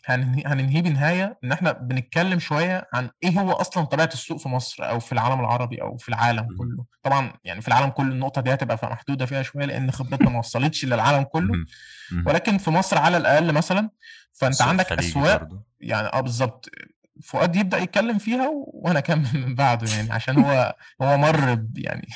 هننهي 0.06 0.44
هننهيه 0.46 0.82
بنهاية 0.82 1.40
إن 1.44 1.52
إحنا 1.52 1.72
بنتكلم 1.72 2.40
شوية 2.40 2.88
عن 2.94 3.10
إيه 3.24 3.40
هو 3.40 3.52
أصلا 3.52 3.86
طبيعة 3.86 4.10
السوق 4.14 4.40
في 4.40 4.50
مصر 4.50 4.90
أو 4.90 5.00
في 5.00 5.12
العالم 5.12 5.40
العربي 5.40 5.82
أو 5.82 5.98
في 5.98 6.10
العالم. 6.10 6.48
كله. 6.58 6.86
طبعا 7.04 7.34
يعني 7.44 7.62
في 7.62 7.68
العالم 7.68 7.90
كله 7.90 8.12
النقطة 8.12 8.42
دي 8.42 8.54
هتبقى 8.54 8.80
محدودة 8.84 9.26
فيها 9.26 9.44
شوية 9.44 9.66
لأن 9.66 9.92
خبرتنا 9.92 10.30
ما 10.30 10.40
وصلتش 10.40 10.86
للعالم 10.86 11.24
كله. 11.24 11.54
ولكن 12.26 12.58
في 12.58 12.72
مصر 12.72 12.98
على 12.98 13.18
الأقل 13.18 13.54
مثلا 13.54 13.90
فأنت 14.34 14.62
عندك 14.62 14.92
أسواق 14.92 15.40
برضو. 15.40 15.64
يعني 15.80 16.08
آه 16.08 16.22
بالظبط 16.22 16.70
فؤاد 17.22 17.56
يبدأ 17.56 17.78
يتكلم 17.78 18.18
فيها 18.18 18.50
وأنا 18.74 19.00
أكمل 19.00 19.28
من 19.48 19.56
بعده 19.56 19.92
يعني 19.92 20.12
عشان 20.12 20.38
هو 20.40 20.76
هو 21.02 21.18
مر 21.18 21.66
يعني. 21.76 22.08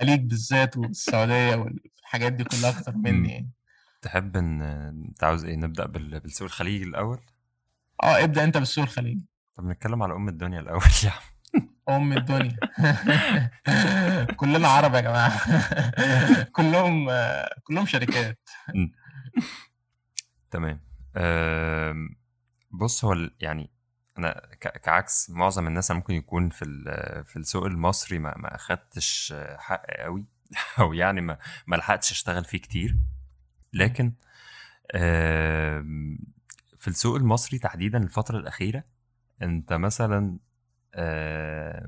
الخليج 0.00 0.20
بالذات 0.20 0.76
والسعودية 0.76 1.54
والحاجات 1.56 2.32
دي 2.32 2.44
كلها 2.44 2.70
أكتر 2.78 2.92
مني. 2.96 3.32
يعني. 3.32 3.50
تحب 4.02 4.36
إن 4.36 4.62
أنت 4.62 5.24
عاوز 5.24 5.44
إيه؟ 5.44 5.56
نبدأ 5.56 5.86
بال- 5.86 6.20
بالسوق 6.20 6.46
الخليجي 6.48 6.84
الأول؟ 6.84 7.20
آه 8.02 8.24
ابدأ 8.24 8.44
أنت 8.44 8.56
بالسوق 8.58 8.84
الخليجي. 8.84 9.24
طب 9.54 9.64
نتكلم 9.64 10.02
على 10.02 10.14
أم 10.14 10.28
الدنيا 10.28 10.60
الأول 10.60 10.82
يا 11.04 11.10
عم. 11.10 11.68
أم 11.88 12.12
الدنيا. 12.12 12.56
كلنا 14.36 14.68
عرب 14.68 14.94
يا 14.94 15.00
جماعة. 15.00 15.40
كلهم 16.52 17.08
كلهم 17.64 17.86
شركات. 17.86 18.38
تمام. 20.50 20.80
بص 22.70 23.04
هو 23.04 23.30
يعني 23.40 23.70
أنا 24.18 24.48
كعكس 24.60 25.30
معظم 25.30 25.66
الناس 25.66 25.90
ممكن 25.90 26.14
يكون 26.14 26.50
في 26.50 26.64
في 27.26 27.36
السوق 27.36 27.64
المصري 27.64 28.18
ما 28.18 28.34
ما 28.38 28.54
أخدتش 28.54 29.34
حق 29.56 29.86
قوي 29.86 30.24
أو 30.78 30.92
يعني 30.92 31.20
ما 31.20 31.38
ما 31.66 31.76
لحقتش 31.76 32.12
أشتغل 32.12 32.44
فيه 32.44 32.58
كتير 32.58 32.96
لكن 33.72 34.12
في 36.78 36.88
السوق 36.88 37.16
المصري 37.16 37.58
تحديدا 37.58 37.98
الفترة 37.98 38.38
الأخيرة 38.38 38.84
أنت 39.42 39.72
مثلا 39.72 40.38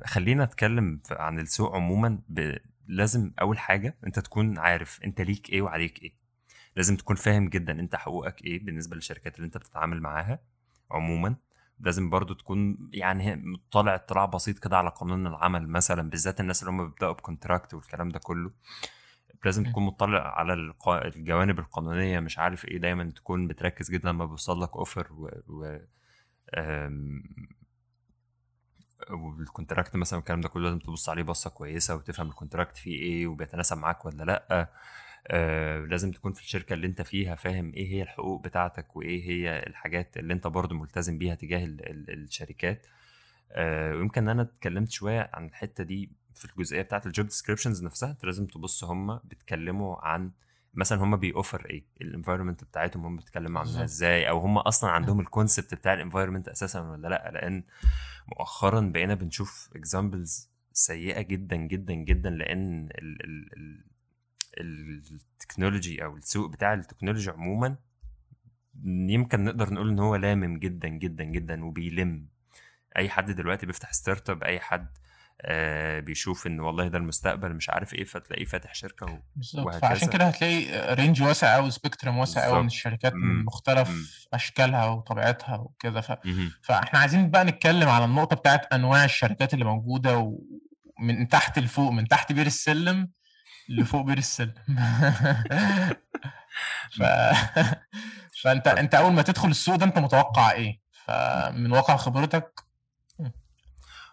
خلينا 0.05 0.45
نتكلم 0.45 1.01
عن 1.11 1.39
السوق 1.39 1.75
عموما. 1.75 2.19
لازم 2.87 3.33
أول 3.41 3.59
حاجة 3.59 3.97
أنت 4.07 4.19
تكون 4.19 4.59
عارف 4.59 5.01
أنت 5.05 5.21
ليك 5.21 5.51
إيه 5.51 5.63
وعليك 5.63 6.03
إيه 6.03 6.13
لازم 6.77 6.97
تكون 6.97 7.17
فاهم 7.17 7.49
جدا 7.49 7.81
أنت 7.81 7.97
حقوقك 7.97 8.45
إيه 8.45 8.65
بالنسبة 8.65 8.97
للشركات 8.97 9.37
اللي 9.37 9.47
أنت 9.47 9.57
بتتعامل 9.57 10.01
معاها 10.01 10.39
عموما 10.91 11.37
لازم 11.81 12.11
برضو 12.11 12.35
تكون 12.35 12.91
يعني 12.93 13.37
مطلع 13.37 13.95
اطلاع 13.95 14.25
بسيط 14.25 14.59
كده 14.59 14.79
على 14.79 14.91
قانون 14.91 15.27
العمل 15.27 15.69
مثلا 15.69 16.11
بالذات 16.11 16.41
الناس 16.41 16.63
اللي 16.63 16.71
هم 16.73 16.87
بيبدأوا 16.89 17.13
بكونتراكت 17.13 17.75
والكلام 17.75 18.09
ده 18.09 18.19
كله 18.19 18.51
لازم. 19.45 19.65
تكون 19.65 19.83
مطلع 19.87 20.39
على 20.39 20.53
الجوانب 20.89 21.59
القانونية 21.59 22.21
مش 22.21 22.39
عارف 22.39 22.65
إيه 22.65 22.79
دايما 22.79 23.11
تكون 23.11 23.47
بتركز 23.49 23.91
جدا 23.91 24.09
لما 24.09 24.25
بيوصل 24.25 24.63
لك 24.63 24.77
offer 24.77 25.13
و, 25.13 25.31
و... 25.49 25.79
آم، 26.55 27.23
وال 29.11 29.28
contract 29.28 29.97
مثلا 29.97 30.19
الكلام 30.19 30.41
ده 30.41 30.49
كله 30.49 30.65
لازم 30.65 30.79
تبص 30.79 31.09
عليه 31.09 31.23
بصة 31.23 31.51
كويسة 31.51 31.95
وتفهم 31.97 32.29
ال 32.29 32.34
contract 32.34 32.77
فيه 32.77 32.99
إيه 32.99 33.27
وبيتناسب 33.27 33.79
معاك 33.79 34.05
ولا 34.05 34.25
لأ 34.25 34.69
آه 35.27 35.79
لازم 35.79 36.11
تكون 36.11 36.33
في 36.33 36.41
الشركة 36.41 36.75
اللي 36.75 36.87
انت 36.87 37.03
فيها 37.03 37.35
فاهم 37.35 37.75
إيه 37.75 37.89
هي 37.93 38.03
الحقوق 38.03 38.45
بتاعتك 38.45 38.97
وايه 38.97 39.29
هي 39.31 39.67
الحاجات 39.67 40.17
اللي 40.17 40.33
انت 40.35 40.47
برضو 40.47 40.75
ملتزم 40.75 41.19
بيها 41.19 41.35
تجاه 41.35 41.65
ال 41.65 41.89
ال 41.91 42.11
الشركات. 42.25 42.87
آه 43.53 43.95
ويمكن 43.97 44.23
إن 44.23 44.29
أنا 44.29 44.43
اتكلمت 44.43 44.91
شوية 44.91 45.31
عن 45.35 45.47
الحتة 45.47 45.85
دي 45.85 46.11
في 46.35 46.45
الجزئية 46.45 46.83
بتاعت 46.83 47.07
ال 47.07 47.12
job 47.12 47.27
descriptions 47.27 47.85
نفسها. 47.85 48.11
أنت 48.11 48.25
لازم 48.25 48.47
تبص 48.47 48.85
هم 48.85 49.21
بيتكلموا 49.25 49.97
عن 50.07 50.31
مثلا 50.75 51.03
هم 51.05 51.17
بيوفر 51.17 51.67
إيه؟ 51.71 51.85
ال 52.01 52.06
environment 52.06 52.65
بتاعتهم 52.65 53.07
هم 53.07 53.17
بيتكلموا 53.17 53.61
عنها. 53.61 53.85
إزاي؟ 53.85 54.29
أو 54.29 54.39
هم 54.39 54.59
أصلا 54.59 54.91
عندهم 54.91 55.21
ال 55.21 55.27
concept 55.27 55.75
بتاع 55.75 55.95
ال 55.95 55.99
environment 55.99 56.49
أساسا 56.49 56.81
ولا 56.81 57.09
لأ؟ 57.09 57.31
لأن 57.31 57.63
مؤخرا 58.29 58.81
بقينا 58.81 59.15
بنشوف 59.15 59.71
examples 59.77 60.51
سيئة 60.73 61.21
جدا 61.21 61.57
جدا 61.57 61.95
جدا 61.95 62.31
لأن 62.31 62.89
ال 62.99 63.25
ال 63.25 63.53
ال 63.57 63.85
ال 64.61 64.74
technology 64.74 66.05
أو 66.05 66.17
السوق 66.17 66.51
بتاع 66.51 66.75
ال 66.75 66.80
technology 66.80 67.31
عموما 67.31 67.77
يمكن 68.85 69.45
نقدر 69.45 69.75
نقول 69.75 69.89
إن 69.89 69.99
هو 69.99 70.17
لامم 70.17 70.59
جدا 70.59 70.89
جدا 70.89 71.25
جدا 71.25 71.65
وبيلم 71.65 72.27
أي 72.97 73.09
حد 73.11 73.31
دلوقتي 73.31 73.67
بيفتح 73.67 73.93
startup 73.93 74.43
أي 74.45 74.61
حد 74.61 74.89
آه 75.43 76.01
بيشوف 76.01 76.47
إن 76.47 76.61
والله 76.61 76.89
ده 76.89 76.99
المستقبل 76.99 77.55
مش 77.55 77.71
عارف 77.71 77.95
إيه 77.95 78.05
فتلاقيه 78.05 78.45
فاتح 78.45 78.75
شركة 78.75 79.07
وهكذا. 79.55 79.79
فعشان 79.81 80.09
كده 80.09 80.25
هتلاقي 80.25 80.95
range 80.95 81.23
واسع 81.23 81.55
قوي 81.55 81.71
spectrum 81.71 82.19
واسع 82.19 82.45
قوي 82.45 82.61
من. 82.61 82.67
الشركات 82.67 83.15
مم. 83.15 83.21
من 83.39 83.45
مختلف 83.45 83.91
مم. 83.91 84.05
أشكالها 84.35 84.87
وطبيعتها 84.87 85.57
وكده 85.57 86.01
ف... 86.01 86.13
فإحنا 86.63 86.99
عايزين 86.99 87.31
بقى 87.31 87.45
نتكلم 87.45 87.89
على 87.89 88.05
النقطة 88.05 88.37
بتاعت 88.37 88.73
أنواع 88.73 89.05
الشركات 89.05 89.55
اللي 89.55 89.65
موجودة 89.65 90.19
ومن 90.99 91.29
تحت 91.29 91.59
لفوق 91.59 91.91
من 91.93 92.09
تحت 92.09 92.33
بير 92.33 92.47
السلم 92.47 93.11
لفوق 93.69 94.05
بير 94.05 94.19
السلم. 94.19 94.55
ف... 96.97 97.03
فأنت 98.43 98.67
أنت 98.67 98.95
أول 98.95 99.13
ما 99.13 99.23
تدخل 99.23 99.49
السوق 99.49 99.77
ده 99.77 99.87
أنت 99.87 99.99
متوقع 99.99 100.53
إيه؟ 100.53 100.81
فمن 100.93 101.73
واقع 101.73 101.97
خبرتك؟ 101.97 102.61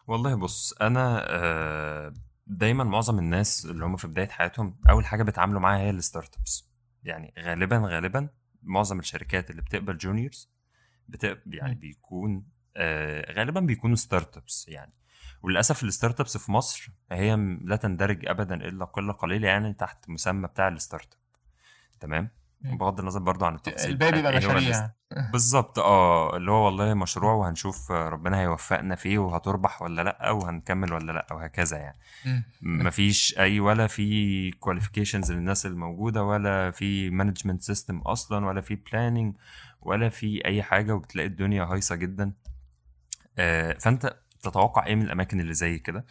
والله 0.07 0.35
بص 0.35 0.73
أنا 0.81 1.25
آه، 1.29 2.13
دايما 2.47 2.83
معظم 2.83 3.19
الناس 3.19 3.65
اللي 3.65 3.85
هم 3.85 3.95
في 3.97 4.07
بداية 4.07 4.27
حياتهم 4.27 4.77
أول 4.89 5.05
حاجة 5.05 5.23
بيتعاملوا 5.23 5.61
معاها 5.61 5.79
هي 5.79 5.89
ال 5.89 6.37
startups 6.37 6.69
يعني 7.03 7.33
غالبا 7.39 7.77
غالبا 7.77 8.29
معظم 8.63 8.99
الشركات 8.99 9.49
اللي 9.51 9.61
بتقبل 9.61 9.97
juniors 9.97 10.51
بت... 11.07 11.41
يعني. 11.47 11.75
بيكون 11.75 12.45
آه، 12.77 13.33
غالبا 13.33 13.59
بيكونوا 13.59 13.95
startups 13.95 14.67
يعني. 14.67 14.93
وللأسف 15.45 15.83
ال 15.83 16.19
startups 16.19 16.37
في 16.37 16.51
مصر 16.51 16.91
هي 17.11 17.35
لا 17.61 17.75
تندرج 17.75 18.27
ابدا 18.27 18.55
إلا 18.55 18.85
قلة 18.85 19.13
قليلة 19.13 19.47
يعني 19.47 19.73
تحت 19.73 20.09
مسمى 20.09 20.47
بتاع 20.47 20.67
ال 20.67 21.13
startup. 21.13 21.19
تمام. 21.99 22.29
بغض 22.61 22.99
النظر 22.99 23.19
برضو 23.19 23.45
عن 23.45 23.55
التفاصيل 23.55 23.91
الباقي 23.91 24.11
بيبقى 24.11 24.37
مشاريع 24.37 24.91
بالظبط 25.31 25.79
آه 25.79 26.37
اللي 26.37 26.51
هو 26.51 26.65
والله 26.65 26.93
مشروع 26.93 27.33
وهنشوف 27.33 27.91
ربنا 27.91 28.39
هيوفقنا 28.39 28.95
فيه 28.95 29.17
وهتربح 29.17 29.81
ولا 29.81 30.01
لأ 30.01 30.31
وهنكمل 30.31 30.93
ولا 30.93 31.11
لأ 31.11 31.27
وهكذا 31.31 31.77
يعني. 31.77 31.97
مفيش 32.61 33.35
أي 33.39 33.59
ولا 33.59 33.87
في 33.87 34.51
qualifications 34.51 35.31
للناس 35.31 35.65
الموجودة 35.65 36.23
ولا 36.23 36.71
في 36.71 37.09
management 37.09 37.61
system 37.61 37.97
أصلا 37.97 38.45
ولا 38.45 38.61
في 38.61 38.75
planning 38.75 39.35
ولا 39.81 40.09
في 40.09 40.45
أي 40.45 40.63
حاجة 40.63 40.95
وبتلاقي 40.95 41.27
الدنيا 41.27 41.63
هايصة 41.63 41.95
جدا. 41.95 42.31
آه، 43.37 43.73
فأنت 43.73 44.15
تتوقع 44.45 44.85
إيه 44.85 44.95
من 44.95 45.01
الأماكن 45.01 45.39
اللي 45.39 45.53
زي 45.53 45.79
كده. 45.79 46.05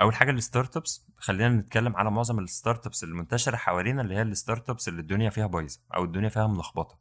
أول 0.00 0.14
حاجة 0.14 0.30
ال 0.30 0.76
startups 0.76 1.06
خلينا 1.16 1.48
نتكلم 1.48 1.96
على 1.96 2.10
معظم 2.10 2.38
ال 2.38 2.86
startups 2.86 3.04
المنتشرة 3.04 3.56
حوالينا 3.56 4.02
اللي 4.02 4.14
هي 4.14 4.22
ال 4.22 4.70
startups 4.70 4.88
اللي 4.88 5.00
الدنيا 5.00 5.30
فيها 5.30 5.46
بايظة 5.46 5.80
أو 5.96 6.04
الدنيا 6.04 6.28
فيها 6.28 6.46
ملخبطة. 6.46 6.98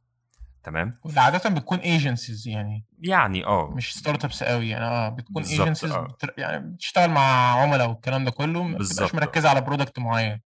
تمام؟ 0.63 0.93
واللي 1.03 1.21
عادة 1.21 1.49
بتكون 1.49 1.77
agencies 1.77 2.47
يعني. 2.47 2.85
يعني 2.99 3.45
آه. 3.45 3.73
مش 3.75 3.95
startups 3.95 4.43
قوي 4.43 4.69
يعني 4.69 4.85
آه 4.85 5.09
بتكون 5.09 5.43
agencies 5.43 5.91
آه. 5.91 6.07
يعني 6.37 6.71
بتشتغل 6.73 7.09
مع 7.09 7.53
عملاء 7.61 7.89
والكلام 7.89 8.25
ده 8.25 8.31
كله 8.31 8.63
ما 8.63 8.77
بتبقاش 8.77 9.13
آه. 9.13 9.15
مركزة 9.15 9.49
على 9.49 9.61
product 9.61 9.99
معين. 9.99 10.41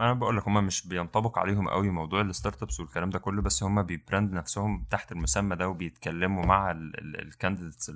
أنا 0.00 0.12
بقول 0.12 0.36
لك 0.36 0.48
هم 0.48 0.64
مش 0.66 0.86
بينطبق 0.86 1.38
عليهم 1.38 1.68
قوي 1.68 1.90
موضوع 1.90 2.20
ال 2.20 2.62
startups 2.62 2.80
والكلام 2.80 3.10
ده 3.10 3.18
كله 3.18 3.42
بس 3.42 3.62
هم 3.62 3.82
بي 3.82 3.96
brand 3.96 4.32
نفسهم 4.32 4.84
تحت 4.90 5.12
المسمى 5.12 5.56
ده 5.56 5.68
وبيتكلموا 5.68 6.46
مع 6.46 6.70
ال 6.70 6.81
candidates 6.81 7.92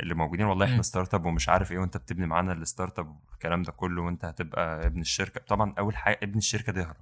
اللي 0.00 0.14
موجودين. 0.14 0.46
والله 0.46 0.66
إحنا. 0.66 0.82
startup 0.82 1.24
ومش 1.24 1.48
عارف 1.48 1.72
إيه 1.72 1.78
وانت 1.78 1.96
بتبني 1.96 2.26
معانا 2.26 2.52
ال 2.52 2.98
startup 2.98 3.16
والكلام 3.30 3.62
ده 3.62 3.72
كله 3.72 4.02
وانت 4.02 4.24
هتبقى 4.24 4.86
ابن 4.86 5.00
الشركة. 5.00 5.40
طبعا 5.48 5.74
أول 5.78 5.96
حاجة 5.96 6.18
ابن 6.22 6.38
الشركة 6.38 6.72
ده 6.72 6.80
يهرب. 6.80 6.96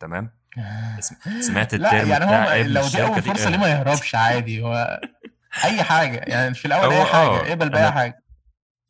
تمام؟ 0.00 0.30
سم- 1.00 1.40
سمعت 1.40 1.74
ال 1.74 1.81
term 1.81 2.08
يعني 2.08 2.24
بتاع 2.24 2.56
ابن 2.60 2.80
الشركة 2.80 3.14
دي؟ 3.14 3.28
فرصة 3.28 3.50
ليه 3.50 3.56
اهرب. 3.56 3.60
ما 3.60 3.68
يهربش؟ 3.90 4.14
عادي 4.14 4.62
هو 4.62 5.00
أي 5.64 5.82
حاجة. 5.82 6.16
يعني 6.26 6.54
في 6.54 6.64
الأول 6.64 6.92
أي 6.94 7.00
آه، 7.00 7.04
حاجة 7.04 7.48
اقبل 7.48 7.68
بأي 7.68 7.92
حاجة. 7.92 8.22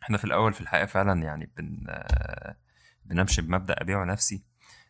إحنا 0.02 0.18
في 0.18 0.24
الأول 0.24 0.52
في 0.52 0.60
الحقيقة 0.60 0.86
فعلا 0.86 1.22
يعني 1.22 1.50
بن 1.56 1.86
آه، 1.88 2.56
بنمشي 3.08 3.42
بمبدأ 3.42 3.74
ابيع 3.80 4.04
نفسي 4.04 4.44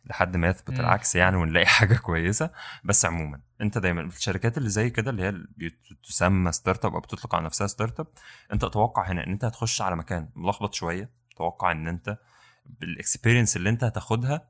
لحد 0.05 0.37
ما 0.37 0.47
يثبت 0.47 0.69
مم. 0.71 0.79
العكس 0.79 1.15
يعني 1.15 1.37
ونلاقي 1.37 1.65
حاجة 1.77 1.95
كويسة 1.95 2.49
بس 2.83 3.05
عموما 3.05 3.41
أنت 3.61 3.77
دايما 3.77 4.09
في 4.09 4.17
الشركات 4.17 4.57
اللي 4.57 4.69
زي 4.69 4.89
كده 4.89 5.11
اللي 5.11 5.23
هي 5.23 5.69
تسمى 6.03 6.51
startup 6.51 6.93
أو 6.93 6.99
بتطلق 6.99 7.35
على 7.35 7.45
نفسها 7.45 7.67
startup 7.67 8.07
أنت 8.53 8.63
أتوقع 8.63 9.11
هنا 9.11 9.23
إن 9.23 9.31
أنت 9.31 9.45
هتخش 9.45 9.81
على 9.81 9.95
مكان 9.95 10.29
ملخبط 10.35 10.73
شوية 10.73 11.09
أتوقع 11.35 11.71
إن 11.71 11.87
أنت 11.87 12.17
بال 12.65 12.80
experience 12.80 13.57
اللي 13.57 13.69
أنت 13.69 13.83
هتاخدها 13.83 14.49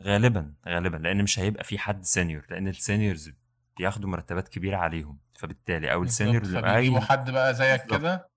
غالبا 0.00 0.54
غالبا 0.68 0.96
لأن 0.96 1.22
مش 1.22 1.38
هيبقى 1.38 1.64
في 1.64 1.78
حد 1.78 2.04
senior 2.04 2.46
لأن 2.50 2.68
ال 2.68 2.76
seniors 2.76 3.32
بياخدوا 3.76 4.08
مرتبات 4.10 4.48
كبيرة 4.48 4.76
عليهم 4.76 5.18
فبالتالي 5.34 5.92
أو 5.92 6.02
ال 6.02 6.08
senior 6.08 6.42
اللي 6.42 6.74
اي 6.76 7.00
حد 7.00 7.30
بقى 7.30 7.54
زيك. 7.54 7.82
كده 7.86 8.28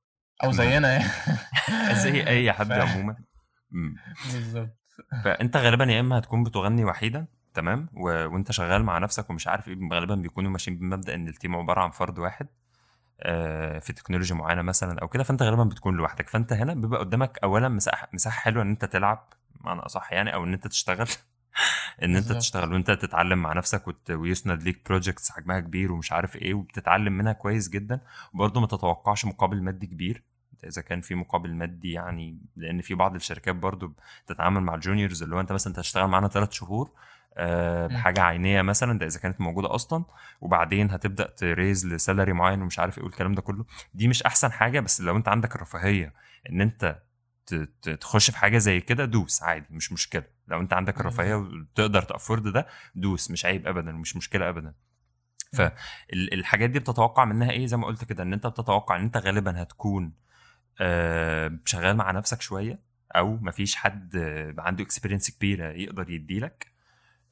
أو. 0.43 0.51
زينا 0.51 0.91
يعني 0.91 1.03
زي 2.03 2.27
أي 2.27 2.51
حد 2.57 2.71
عموما. 2.71 3.15
بالظبط. 4.33 4.77
فأنت 5.23 5.57
غالبا 5.57 5.85
يا 5.85 5.99
إما 5.99 6.17
هتكون 6.17 6.43
بتغني 6.43 6.85
وحيدا 6.85 7.25
تمام 7.53 7.89
و... 7.93 8.03
وأنت 8.27 8.51
شغال 8.51 8.83
مع 8.83 8.97
نفسك 8.97 9.29
ومش 9.29 9.47
عارف 9.47 9.67
إيه 9.67 9.77
غالبا 9.93 10.15
بيكونوا 10.15 10.51
ماشيين 10.51 10.77
بمبدأ 10.79 11.15
إن 11.15 11.27
ال 11.27 11.33
team 11.33 11.55
عبارة 11.55 11.81
عن 11.81 11.91
فرد 11.91 12.19
واحد 12.19 12.47
آه، 13.21 13.79
في 13.79 13.93
تكنولوجيا 13.93 14.35
معينة 14.35 14.61
مثلا 14.61 14.99
أو 15.01 15.07
كده 15.07 15.23
فأنت 15.23 15.43
غالبا 15.43 15.63
بتكون 15.63 15.95
لوحدك. 15.95 16.29
فأنت 16.29 16.53
هنا 16.53 16.73
بيبقى 16.73 16.99
قدامك 16.99 17.39
اولا 17.43 17.69
مساحة 17.69 18.09
مساحة 18.13 18.41
حلوة 18.41 18.63
إن 18.63 18.69
أنت 18.69 18.85
تلعب 18.85 19.33
بمعنى 19.61 19.79
أصح 19.79 20.13
يعني 20.13 20.33
أو 20.33 20.43
إن 20.43 20.53
أنت 20.53 20.67
تشتغل 20.67 21.07
إن 22.03 22.15
أنت. 22.15 22.31
تشتغل 22.31 22.73
وأنت 22.73 22.91
تتعلم 22.91 23.39
مع 23.41 23.53
نفسك 23.53 23.87
وت... 23.87 24.11
ويسند 24.11 24.63
ليك 24.63 24.81
projects 24.85 25.31
حجمها 25.31 25.59
كبير 25.59 25.91
ومش 25.91 26.11
عارف 26.11 26.35
إيه 26.35 26.53
وبتتعلم 26.53 27.13
منها 27.13 27.33
كويس 27.33 27.69
جدا 27.69 28.01
وبرضه 28.33 28.61
ما 28.61 28.67
تتوقعش 28.67 29.25
مقابل 29.25 29.63
مادي 29.63 29.87
كبير. 29.87 30.23
إذا 30.63 30.81
كان 30.81 31.01
في 31.01 31.15
مقابل 31.15 31.53
مادي 31.53 31.91
يعني 31.91 32.37
لأن 32.55 32.81
في 32.81 32.93
بعض 32.93 33.15
الشركات 33.15 33.55
برضه 33.55 33.93
بتتعامل 34.25 34.61
مع 34.61 34.75
ال 34.75 34.81
juniors 34.81 35.23
اللي 35.23 35.35
هو 35.35 35.39
أنت 35.39 35.51
مثلا 35.51 35.71
أنت 35.71 35.79
هتشتغل 35.79 36.07
معانا 36.07 36.27
ثلاث 36.27 36.51
شهور 36.51 36.91
آه،. 37.37 37.87
بحاجة 37.87 38.21
عينية 38.21 38.61
مثلا 38.61 38.99
ده 38.99 39.05
إذا 39.05 39.19
كانت 39.19 39.41
موجودة 39.41 39.75
أصلا 39.75 40.05
وبعدين 40.41 40.91
هتبدأ 40.91 41.27
ت 41.37 41.46
raise 41.46 41.87
ل 41.87 41.94
salary 41.94 42.33
معين 42.33 42.61
ومش 42.61 42.79
عارف 42.79 42.97
إيه 42.97 43.03
والكلام 43.03 43.33
ده 43.33 43.41
كله. 43.41 43.65
دي 43.93 44.07
مش 44.07 44.23
أحسن 44.23 44.51
حاجة 44.51 44.79
بس 44.79 45.01
لو 45.01 45.17
أنت 45.17 45.27
عندك 45.27 45.55
الرفاهية 45.55 46.13
إن 46.49 46.61
أنت 46.61 47.01
تخش 48.01 48.31
في 48.31 48.37
حاجة 48.37 48.57
زي 48.57 48.81
كده 48.81 49.05
دوس 49.05 49.43
عادي 49.43 49.67
مش 49.71 49.91
مشكلة. 49.91 50.23
لو 50.47 50.59
أنت 50.61 50.73
عندك 50.73 50.99
الرفاهية 50.99 51.35
وتقدر 51.35 52.01
ت 52.01 52.08
afford 52.08 52.47
ده 52.47 52.67
دوس 52.95 53.31
مش 53.31 53.45
عيب 53.45 53.67
ابدا 53.67 53.91
مش 53.91 54.15
مشكلة 54.15 54.49
ابدا. 54.49 54.73
فالحاجات 55.53 56.69
دي 56.69 56.79
بتتوقع 56.79 57.25
منها 57.25 57.51
إيه؟ 57.51 57.65
زي 57.65 57.77
ما 57.77 57.87
قلت 57.87 58.03
كده 58.03 58.23
إن 58.23 58.33
أنت 58.33 58.47
بتتوقع 58.47 58.95
إن 58.95 59.01
أنت 59.01 59.17
غالبا 59.17 59.61
هتكون 59.61 60.13
شغال 61.65 61.95
مع 61.97 62.11
نفسك 62.11 62.41
شوية 62.41 62.79
أو 63.15 63.37
مفيش 63.41 63.75
حد 63.75 64.15
آه، 64.15 64.55
عنده 64.57 64.83
experience 64.83 65.31
كبيرة 65.31 65.71
يقدر 65.71 66.09
يديلك 66.09 66.67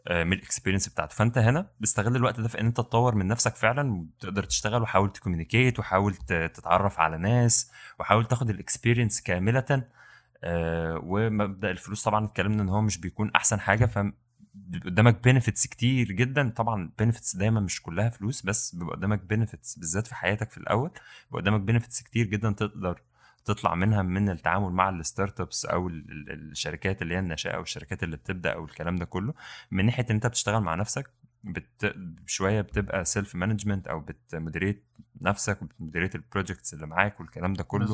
آه، 0.07 0.23
من 0.23 0.33
ال 0.33 0.38
experience 0.38 0.89
بتاعته. 0.89 1.15
فأنت 1.15 1.37
هنا 1.37 1.67
بتستغل 1.79 2.15
الوقت 2.15 2.39
ده 2.39 2.47
في 2.47 2.59
إن 2.61 2.65
أنت 2.65 2.77
تطور 2.77 3.15
من 3.15 3.27
نفسك 3.27 3.55
فعلا 3.55 3.91
وتقدر 3.93 4.43
تشتغل 4.43 4.81
وحاول 4.81 5.13
ت 5.13 5.19
communicate 5.19 5.79
وحاول 5.79 6.15
تتعرف 6.15 6.99
على 6.99 7.17
ناس 7.17 7.71
وحاول 7.99 8.25
تاخد 8.25 8.49
ال 8.49 8.56
experience 8.56 9.21
كاملة. 9.21 9.83
آه، 10.43 10.99
ومبدأ 11.03 11.71
الفلوس 11.71 12.03
طبعا 12.03 12.25
اتكلمنا 12.25 12.63
إن 12.63 12.69
هو 12.69 12.81
مش 12.81 12.97
بيكون 12.97 13.31
أحسن 13.35 13.59
حاجة 13.59 13.85
ف 13.85 13.99
قدامك 14.85 15.23
benefits 15.23 15.67
كتير 15.67 16.11
جدا. 16.11 16.49
طبعا 16.49 16.91
benefits 16.97 17.35
دايما 17.35 17.59
مش 17.59 17.81
كلها 17.81 18.09
فلوس 18.09 18.41
بس 18.45 18.75
بيبقى 18.75 18.95
قدامك 18.95 19.19
benefits 19.23 19.79
بالذات 19.79 20.07
في 20.07 20.15
حياتك 20.15 20.51
في 20.51 20.57
الأول 20.57 20.89
بيبقى 21.25 21.41
قدامك 21.41 21.61
benefits 21.61 22.01
كتير 22.01 22.25
جدا 22.25 22.51
تقدر 22.51 23.01
تطلع 23.47 23.75
منها 23.75 24.01
من 24.01 24.29
التعامل 24.29 24.69
مع 24.71 24.89
ال 24.89 25.41
startups 25.41 25.65
أو 25.65 25.87
ال- 25.87 26.11
ال- 26.11 26.51
الشركات 26.51 27.01
اللي 27.01 27.15
هي 27.15 27.19
الناشئة 27.19 27.51
أو 27.51 27.61
الشركات 27.61 28.03
اللي 28.03 28.17
بتبدأ 28.17 28.53
أو 28.53 28.65
الكلام 28.65 28.95
ده 28.95 29.05
كله. 29.05 29.33
من 29.71 29.85
ناحية 29.85 30.05
إن 30.09 30.15
أنت 30.15 30.27
بتشتغل 30.27 30.61
مع 30.61 30.75
نفسك 30.75 31.09
بت... 31.43 31.95
شوية 32.25 32.61
بتبقى 32.61 33.05
self 33.05 33.35
management 33.35 33.87
أو 33.87 33.99
بت 33.99 34.16
moderate 34.16 34.83
نفسك 35.21 35.61
وبت 35.61 35.76
moderate 35.76 36.15
ال 36.15 36.22
projects 36.22 36.73
اللي 36.73 36.87
معاك 36.87 37.19
والكلام 37.19 37.53
ده 37.53 37.63
كله. 37.63 37.85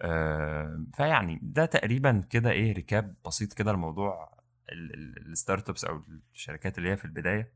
آه، 0.00 0.84
فيعني 0.94 1.38
ده 1.42 1.64
تقريبا 1.66 2.24
كده 2.30 2.50
إيه 2.50 2.72
recap 2.72 3.14
بسيط 3.26 3.52
كده 3.52 3.70
الموضوع 3.70 4.38
ال 4.72 5.68
startups 5.70 5.84
أو 5.84 6.02
الشركات 6.34 6.78
اللي 6.78 6.88
هي 6.90 6.96
في 6.96 7.04
البداية. 7.04 7.52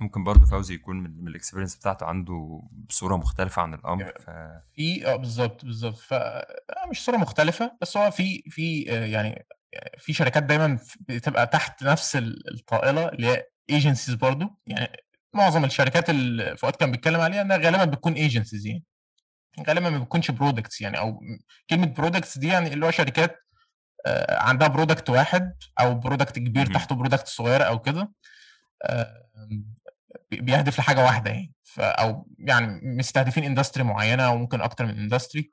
ممكن 0.00 0.24
برضه 0.24 0.46
فوزي 0.46 0.74
يكون 0.74 0.96
من 0.96 1.28
ال 1.28 1.32
experience 1.32 1.76
بتاعته 1.76 2.06
عنده 2.06 2.62
صوره 2.90 3.16
مختلفة 3.16 3.62
عن 3.62 3.74
الأمر 3.74 4.12
ف 4.18 4.30
في 4.74 5.06
آه 5.06 5.16
بالظبط 5.16 5.64
بالظبط. 5.64 5.96
ف 5.96 6.12
آه، 6.12 6.86
مش 6.90 7.04
صورة 7.04 7.16
مختلفة 7.16 7.76
بس 7.80 7.96
هو 7.96 8.10
في 8.10 8.42
في 8.50 8.92
آه، 8.92 9.06
يعني 9.06 9.46
في 9.98 10.12
شركات 10.12 10.42
دايما 10.42 10.78
بتبقى 11.00 11.46
تحت 11.46 11.82
نفس 11.82 12.16
الطائله 12.16 13.08
اللي 13.08 13.26
هي 13.26 13.46
agencies 13.70 14.14
برضو 14.14 14.58
يعني 14.66 14.96
معظم 15.34 15.64
الشركات 15.64 16.10
اللي 16.10 16.56
فؤاد 16.56 16.76
كان 16.76 16.90
بيتكلم 16.90 17.20
عليها 17.20 17.42
إنها 17.42 17.56
غالبا 17.56 17.84
بتكون 17.84 18.12
agencies 18.12 18.66
يعني. 18.66 18.84
غالبا 19.68 19.90
ما 19.90 19.98
بتكونش 19.98 20.30
products 20.30 20.80
يعني 20.80 20.98
أو 20.98 21.20
كلمة 21.70 21.86
products 21.86 22.38
دي 22.38 22.46
يعني 22.48 22.72
اللي 22.72 22.86
هو 22.86 22.90
شركات 22.90 23.38
عندها 24.30 24.68
product 24.68 25.10
واحد 25.10 25.54
أو 25.80 25.94
product 25.94 26.38
كبير 26.38 26.66
تحته 26.66 26.94
product 26.94 27.28
صغيره 27.28 27.64
أو 27.64 27.78
كده. 27.78 28.12
بيهدف 30.40 30.78
لحاجة 30.78 31.04
واحدة 31.04 31.30
يعني. 31.30 31.52
أو 31.78 32.26
يعني 32.38 32.80
مستهدفين 32.82 33.44
industry 33.44 33.84
معينة 33.84 34.26
أو 34.26 34.38
ممكن 34.38 34.60
أكتر 34.60 34.86
من 34.86 34.98
اندستري 34.98 35.52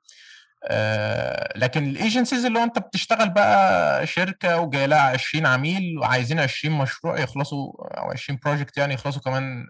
آه 0.64 1.54
لكن 1.58 1.90
ال 1.90 1.96
agencies 1.96 2.46
اللي 2.46 2.60
هو 2.60 2.64
أنت 2.64 2.80
بتشتغل 2.80 3.30
بقى 3.30 4.08
شركة 4.08 4.60
وجاي 4.60 4.88
لها 4.88 5.00
20 5.02 5.46
عميل 5.46 5.98
وعايزين 6.00 6.40
20 6.40 6.78
مشروع 6.78 7.20
يخلصوا 7.20 7.72
أو 8.00 8.12
20 8.12 8.40
project 8.46 8.78
يعني 8.78 8.94
يخلصوا 8.94 9.22
كمان 9.22 9.66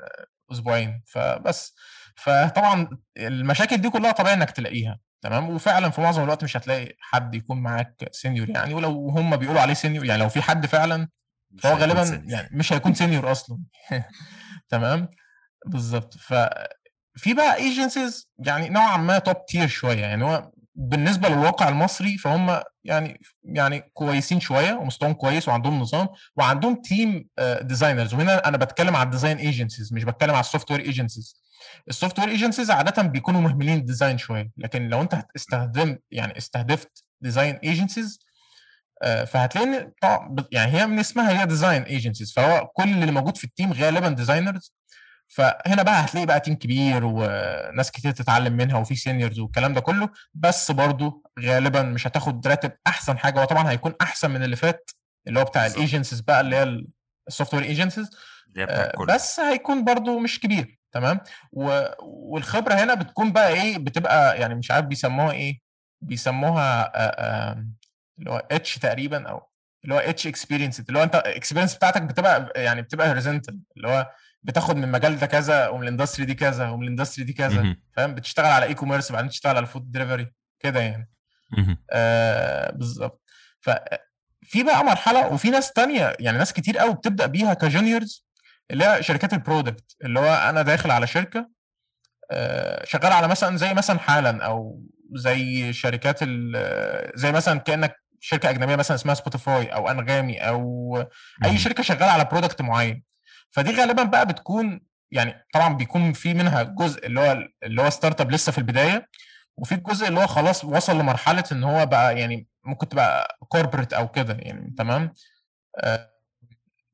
أسبوعين. 0.52 1.02
فبس. 1.06 1.76
فطبعا 2.16 2.90
المشاكل 3.18 3.78
دي 3.78 3.90
كلها 3.90 4.12
طبيعي 4.12 4.34
إنك 4.34 4.52
تلاقيها. 4.52 5.00
تمام؟ 5.22 5.50
وفعلا 5.50 5.90
في 5.90 6.02
معظم 6.02 6.24
الوقت 6.24 6.44
مش 6.44 6.58
هتلاقي 6.58 6.96
حد 7.00 7.36
يكون 7.36 7.62
معاك 7.62 8.10
senior 8.12 8.50
يعني. 8.50 8.74
ولو 8.74 9.10
هم 9.10 9.36
بيقولوا 9.36 9.62
عليه 9.62 9.74
senior 9.74 10.06
يعني 10.06 10.22
لو 10.22 10.30
في 10.30 10.42
حد 10.42 10.66
فعلا 10.66 11.08
فهو 11.60 11.78
غالبا 11.78 12.24
يعني 12.26 12.50
مش 12.52 12.74
هيكون 12.74 12.94
senior 12.94 13.32
أصلا. 13.32 13.60
تمام؟ 14.70 15.10
بالظبط 15.66 16.14
ففي 16.18 17.34
بقى 17.34 17.56
agencies 17.56 18.30
يعني 18.40 18.70
نوعا 18.70 18.98
ما 18.98 19.20
top 19.20 19.46
tier 19.46 19.68
شوية 19.68 20.02
يعني 20.02 20.24
هو 20.24 20.52
بالنسبة 20.76 21.30
للواقع 21.30 21.70
المصري 21.70 22.18
فهم 22.18 22.62
يعني 22.84 23.20
يعني 23.44 23.80
كويسين 23.94 24.40
شوية 24.40 24.74
ومستواهم 24.74 25.14
كويس 25.14 25.48
وعندهم 25.48 25.80
نظام 25.80 26.08
وعندهم 26.36 26.82
team 26.82 27.28
designers 27.62 28.14
وهنا 28.14 28.48
أنا 28.48 28.58
بتكلم 28.58 28.96
على 28.96 29.06
ال 29.06 29.10
design 29.10 29.38
agencies 29.38 29.94
مش 29.94 30.04
بتكلم 30.04 30.32
على 30.32 30.40
ال 30.40 30.72
software 30.72 30.80
agencies 30.80 31.44
ال 31.90 32.20
software 32.20 32.30
agencies 32.30 32.72
عاده 32.72 33.02
بيكونوا 33.02 33.42
مهملين 33.42 33.78
ال 33.78 33.83
design 33.83 34.18
شوية 34.18 34.52
لكن 34.58 34.88
لو 34.90 35.02
أنت 35.02 35.24
استخدمت 35.36 36.02
يعني 36.12 36.38
استهدفت 36.38 37.04
design 37.22 37.56
agencies 37.56 38.20
فهتلاقي 39.04 39.92
يعني 40.52 40.72
هي 40.72 40.88
من 40.88 41.00
اسمها 41.00 41.42
هي 41.42 41.46
design 41.46 41.84
agencies 41.84 42.34
فهو 42.34 42.68
كل 42.68 42.90
اللي 42.90 43.12
موجود 43.12 43.38
في 43.38 43.44
ال 43.44 43.50
team 43.50 43.74
غالبا 43.74 44.10
designers 44.10 44.74
فهنا 45.28 45.84
بقى 45.84 46.06
هتلاقي 46.06 46.26
بقى 46.26 46.40
team 46.40 46.56
كبير 46.56 47.06
وناس 47.06 47.92
كتير 47.92 48.12
تتعلم 48.12 48.54
منها 48.54 48.78
وفي 48.78 48.96
seniors 48.96 49.40
والكلام 49.40 49.74
ده 49.74 49.82
كله. 49.82 50.10
بس 50.34 50.72
برضو 50.72 51.24
غالبا 51.40 51.82
مش 51.84 52.08
هتاخد 52.08 52.48
راتب 52.48 52.72
أحسن 52.88 53.18
حاجة 53.18 53.42
وطبعا 53.42 53.70
هيكون 53.72 53.94
أحسن 54.02 54.32
من 54.32 54.44
اللي 54.44 54.56
فات 54.56 54.92
اللي 55.28 55.40
هو 55.40 55.44
بتاع 55.44 55.66
ال 55.66 55.72
agencies 55.72 56.20
بقى 56.22 56.42
اللي 56.42 56.56
هي 56.56 56.84
ال 57.28 57.54
software 57.54 57.64
agencies 57.64 58.10
بس 59.14 59.40
هيكون 59.40 59.84
برضو 59.86 60.20
مش 60.20 60.40
كبير 60.40 60.80
تمام؟ 60.92 61.20
والخبرة 62.02 62.74
هنا 62.74 62.94
بتكون 62.94 63.32
بقى 63.32 63.50
إيه 63.54 63.78
بتبقى 63.78 64.40
يعني 64.40 64.56
مش 64.56 64.72
عارف 64.72 64.86
بيسموها 64.86 65.32
إيه 65.32 65.60
بيسموها 66.02 66.92
اللي 68.20 68.32
هو 68.32 68.48
H 68.52 68.78
تقريبا 68.78 69.30
أو 69.30 69.50
اللي 69.84 69.96
هو 69.96 70.00
H 70.00 70.28
experience 70.28 70.80
اللي 70.80 71.00
هو 71.00 71.04
أنت 71.04 71.16
ال 71.16 71.21
experience 71.21 71.76
بتاعتك 71.76 72.02
بتبقى 72.02 72.52
يعني 72.56 72.82
بتبقى 72.82 73.10
horizontal 73.10 73.60
اللي 73.78 73.88
هو 73.88 74.12
بتاخد 74.44 74.76
من 74.76 74.84
المجال 74.84 75.20
ده 75.20 75.26
كذا 75.28 75.68
ومن 75.68 75.84
ال 75.84 75.88
industry 75.88 76.26
دي 76.26 76.34
كذا 76.34 76.70
ومن 76.70 76.84
ال 76.84 76.88
industry 76.88 77.26
دي 77.26 77.34
كذا. 77.34 77.62
فاهم؟ 77.96 78.16
بتشتغل 78.16 78.46
على 78.46 78.66
e-commerce 78.66 79.12
بعدين 79.12 79.30
تشتغل 79.30 79.58
على 79.58 79.66
food 79.66 79.92
delivery 79.92 80.32
كده 80.60 80.80
يعني. 80.80 81.10
آه 81.92 82.72
بالظبط. 82.72 83.22
ففي 83.62 84.64
بقى 84.64 84.84
مرحلة 84.84 85.28
وفي 85.34 85.50
ناس 85.50 85.72
تانية 85.74 86.16
يعني 86.20 86.38
ناس 86.38 86.54
كتير 86.54 86.78
قوي 86.78 86.94
بتبدأ 86.94 87.26
بيها 87.26 87.54
ك 87.54 87.63
juniors 87.63 88.26
اللي 88.72 88.86
هي 88.86 89.04
شركات 89.04 89.34
ال 89.34 89.41
product 89.41 89.96
اللي 90.04 90.20
هو 90.20 90.34
أنا 90.50 90.62
داخل 90.62 90.92
على 90.92 91.08
شركة 91.08 91.50
آه 92.32 92.86
شغال 92.86 93.12
على 93.14 93.28
مثلا 93.28 93.58
زي 93.58 93.74
مثلا 93.74 94.00
حالا 94.00 94.46
أو 94.46 94.84
زي 95.14 95.74
شركات 95.74 96.24
زي 97.16 97.32
مثلا 97.32 97.60
كأنك 97.60 97.96
شركة 98.20 98.50
أجنبية 98.50 98.76
مثلا 98.76 98.96
اسمها 98.96 99.16
Spotify 99.16 99.68
أو 99.68 99.90
أنغامي 99.92 100.38
أو 100.40 100.98
أي 101.46 101.58
شركة 101.58 101.84
شغالة 101.84 102.12
على 102.12 102.26
product 102.26 102.62
معين. 102.62 103.04
فدي 103.52 103.72
غالبا 103.72 104.04
بقى 104.04 104.26
بتكون 104.26 104.82
يعني 105.12 105.46
طبعا 105.54 105.74
بيكون 105.74 106.14
في 106.14 106.34
منها 106.34 106.64
جزء 106.64 107.06
اللي 107.06 107.20
هو 107.20 107.38
اللي 107.64 107.82
هو 107.82 107.90
startup 107.90 108.32
لسه 108.32 108.52
في 108.52 108.58
البداية 108.58 109.08
وفي 109.58 109.76
الجزء 109.76 110.08
اللي 110.08 110.20
هو 110.20 110.28
خلاص 110.28 110.66
وصل 110.66 111.00
لمرحلة 111.00 111.44
إن 111.52 111.64
هو 111.64 111.86
بقى 111.86 112.20
يعني 112.20 112.48
ممكن 112.64 112.90
تبقى 112.90 113.38
corporate 113.48 113.94
أو 113.94 114.08
كده 114.08 114.34
يعني 114.40 114.74
تمام؟ 114.78 115.14
آه 115.84 116.10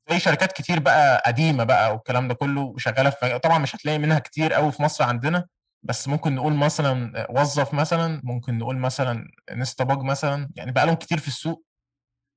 زي 0.10 0.20
شركات 0.20 0.52
كتير 0.52 0.80
بقى 0.80 1.24
قديمة 1.26 1.64
بقى 1.64 1.94
والكلام 1.94 2.28
ده 2.28 2.34
كله 2.34 2.74
شغاله 2.78 3.10
في 3.10 3.40
طبعا 3.40 3.58
مش 3.58 3.76
هتلاقي 3.76 3.98
منها 3.98 4.20
كتير 4.20 4.54
قوي 4.54 4.72
في 4.72 4.84
مصر 4.84 5.04
عندنا. 5.04 5.46
بس 5.86 6.08
ممكن 6.08 6.36
نقول 6.36 6.54
مثلا 6.54 7.28
Wuzzuf 7.30 7.74
مثلا 7.74 8.22
ممكن 8.24 8.58
نقول 8.58 8.78
مثلا 8.78 9.28
Instabug 9.52 9.98
مثلا 9.98 10.50
يعني 10.56 10.72
بقى 10.72 10.86
لهم 10.86 10.96
كتير 10.96 11.18
في 11.18 11.28
السوق. 11.28 11.66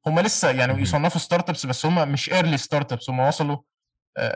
هم 0.06 0.20
لسه 0.20 0.50
يعني 0.50 0.82
يصنفوا 0.82 1.20
startups 1.20 1.66
بس 1.66 1.86
هم 1.86 2.12
مش 2.12 2.32
early 2.32 2.56
startups 2.56 3.10
هم 3.10 3.20
وصلوا 3.20 3.56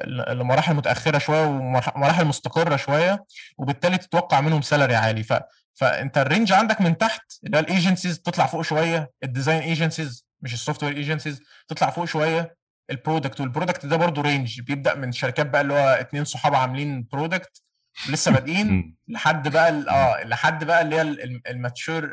لمراحل 0.07 0.75
متأخرة 0.75 1.19
شوية 1.19 1.47
ومراحل 1.47 2.25
مستقرة 2.25 2.77
شوية 2.77 3.25
وبالتالي 3.59 3.99
تتوقع 3.99 4.41
منهم 4.41 4.63
salary 4.63 4.95
عالي. 4.95 5.23
ف... 5.23 5.33
فأنت 5.75 6.19
ال 6.19 6.25
range 6.25 6.53
عندك 6.53 6.81
من 6.81 6.99
تحت 6.99 7.23
اللي 7.45 7.57
هو 7.57 7.61
ال 7.61 7.68
agencies 7.68 8.21
تطلع 8.21 8.47
فوق 8.47 8.63
شوية 8.63 9.11
ال 9.25 9.30
design 9.30 9.63
agencies 9.63 10.27
مش 10.41 10.55
ال 10.55 10.85
software 10.85 10.97
agencies 10.97 11.41
تطلع 11.69 11.91
فوق 11.91 12.05
شوية 12.05 12.57
ال 12.91 12.97
product 12.97 13.41
وال 13.41 13.51
product 13.51 13.87
ده 13.87 13.97
برضه 13.97 14.23
range 14.23 14.61
بيبدأ 14.61 14.95
من 14.95 15.13
شركات 15.13 15.47
بقى 15.47 15.61
اللي 15.61 15.75
هو 15.75 15.79
اتنين 15.89 16.25
صحاب 16.25 16.55
عاملين 16.55 17.07
product 17.13 17.63
لسه 18.09 18.31
بادئين 18.31 18.97
لحد 19.09 19.49
بقى 19.49 19.69
آه 19.71 20.25
لحد 20.25 20.65
بقى 20.65 20.83
اللي 20.83 20.97
هي 20.97 21.03
ال 21.51 22.13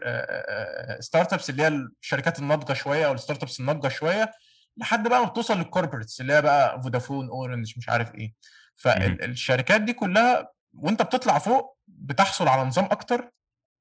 mature 0.99 1.33
startups 1.33 1.49
اللي 1.49 1.63
هي 1.63 1.67
الشركات 1.67 2.39
الناضجة 2.39 2.73
شوية 2.73 3.05
أو 3.07 3.13
ال 3.13 3.43
startups 3.43 3.59
الناضجة 3.59 3.87
شوية 3.87 4.31
لحد 4.77 5.07
بقى 5.07 5.19
ما 5.19 5.25
بتوصل 5.29 5.57
لل 5.57 5.68
corporates 5.68 6.21
اللي 6.21 6.33
هي 6.33 6.41
بقى 6.41 6.81
فودافون 6.81 7.27
Orange 7.29 7.73
مش 7.77 7.89
عارف 7.89 8.15
إيه. 8.15 8.33
فالشركات 8.75 9.81
دي 9.81 9.93
كلها 9.93 10.51
وأنت 10.73 11.01
بتطلع 11.01 11.37
فوق 11.39 11.77
بتحصل 11.87 12.47
على 12.47 12.63
نظام 12.63 12.85
أكتر 12.85 13.31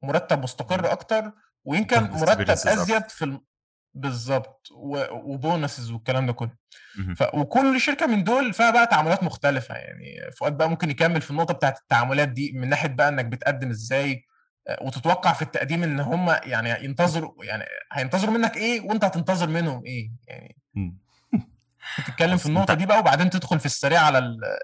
مرتب 0.03 0.43
مستقر 0.43 0.93
أكتر 0.93 1.33
ويمكن 1.65 1.97
مرتب 2.21 2.41
أزيد 2.81 3.09
في 3.09 3.25
الم... 3.25 3.41
بالظبط 4.01 4.69
و 5.25 5.33
bonuses 5.33 5.91
والكلام 5.91 6.27
ده 6.27 6.33
كله. 6.33 6.51
ف... 7.17 7.35
وكل 7.35 7.81
شركة 7.81 8.07
من 8.07 8.25
دول 8.25 8.53
فيها 8.53 8.71
بقى 8.71 8.87
تعاملات 8.87 9.23
مختلفة 9.23 9.75
يعني 9.75 10.31
فؤاد 10.37 10.57
بقى 10.57 10.71
ممكن 10.71 10.91
يكمل 10.91 11.21
في 11.21 11.31
النقطة 11.31 11.55
بتاعت 11.55 11.79
التعاملات 11.79 12.29
دي 12.29 12.53
من 12.53 12.69
ناحية 12.69 12.89
بقى 12.89 13.09
إنك 13.09 13.25
بتقدم 13.25 13.71
إزاي 13.71 14.25
وتتوقع 14.81 15.33
في 15.33 15.43
التقديم 15.43 15.83
إن 15.83 16.01
هم 16.01 16.29
يعني 16.29 16.85
ينتظروا 16.85 17.45
يعني 17.45 17.65
هينتظروا 17.93 18.35
منك 18.35 18.57
إيه 18.57 18.81
وأنت 18.81 19.05
هتنتظر 19.05 19.49
منهم 19.49 19.85
إيه 19.85 20.11
يعني. 20.29 20.57
تتكلم 22.07 22.37
في 22.37 22.47
النقطة 22.47 22.75
دي 22.75 22.87
بقى 22.87 22.99
وبعدين 22.99 23.31
تدخل 23.31 23.61
في 23.61 23.67
السريع 23.67 24.01
على 24.01 24.19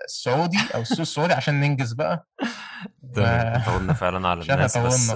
السعودي 0.05 0.59
أو 0.75 0.81
السوق 0.81 1.01
السعودي 1.01 1.33
عشان 1.33 1.61
ننجز 1.61 1.93
بقى. 1.93 2.27
طولنا 3.67 3.93
فعلا 3.93 4.29
على 4.29 4.41
الناس 4.53 4.79
بس 4.79 5.11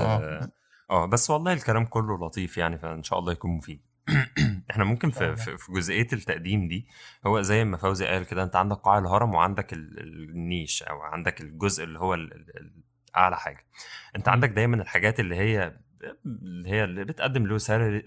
آه 0.91 1.07
بس 1.07 1.31
والله 1.31 1.53
الكلام 1.53 1.85
كله 1.85 2.27
لطيف 2.27 2.59
يعني 2.59 2.79
فإن 2.79 3.03
شاء 3.03 3.19
الله 3.19 3.33
يكون 3.33 3.51
مفيد. 3.51 3.88
إحنا 4.71 4.85
ممكن 4.85 5.11
في, 5.11 5.37
في 5.37 5.73
جزئية 5.73 6.07
التقديم 6.13 6.69
دي 6.69 6.87
هو 7.27 7.43
زي 7.43 7.65
ما 7.65 7.77
فوزي 7.77 8.07
قال 8.07 8.25
كده 8.27 8.43
انت 8.43 8.57
عندك 8.57 8.77
قاع 8.77 8.99
الهرم 8.99 9.35
وعندك 9.35 9.73
النيش 9.73 10.83
أو 10.83 11.01
عندك 11.01 11.41
الجزء 11.41 11.85
اللي 11.85 11.99
هو 11.99 12.17
اعلى 13.17 13.37
حاجة. 13.37 13.67
انت 14.17 14.29
عندك 14.29 14.49
دايما 14.49 14.77
الحاجات 14.83 15.21
اللي 15.21 15.37
هي 15.37 15.77
اللي 16.27 16.69
هي 16.71 16.85
اللي 16.85 17.05
بتقدم 17.05 17.47
له 17.47 17.59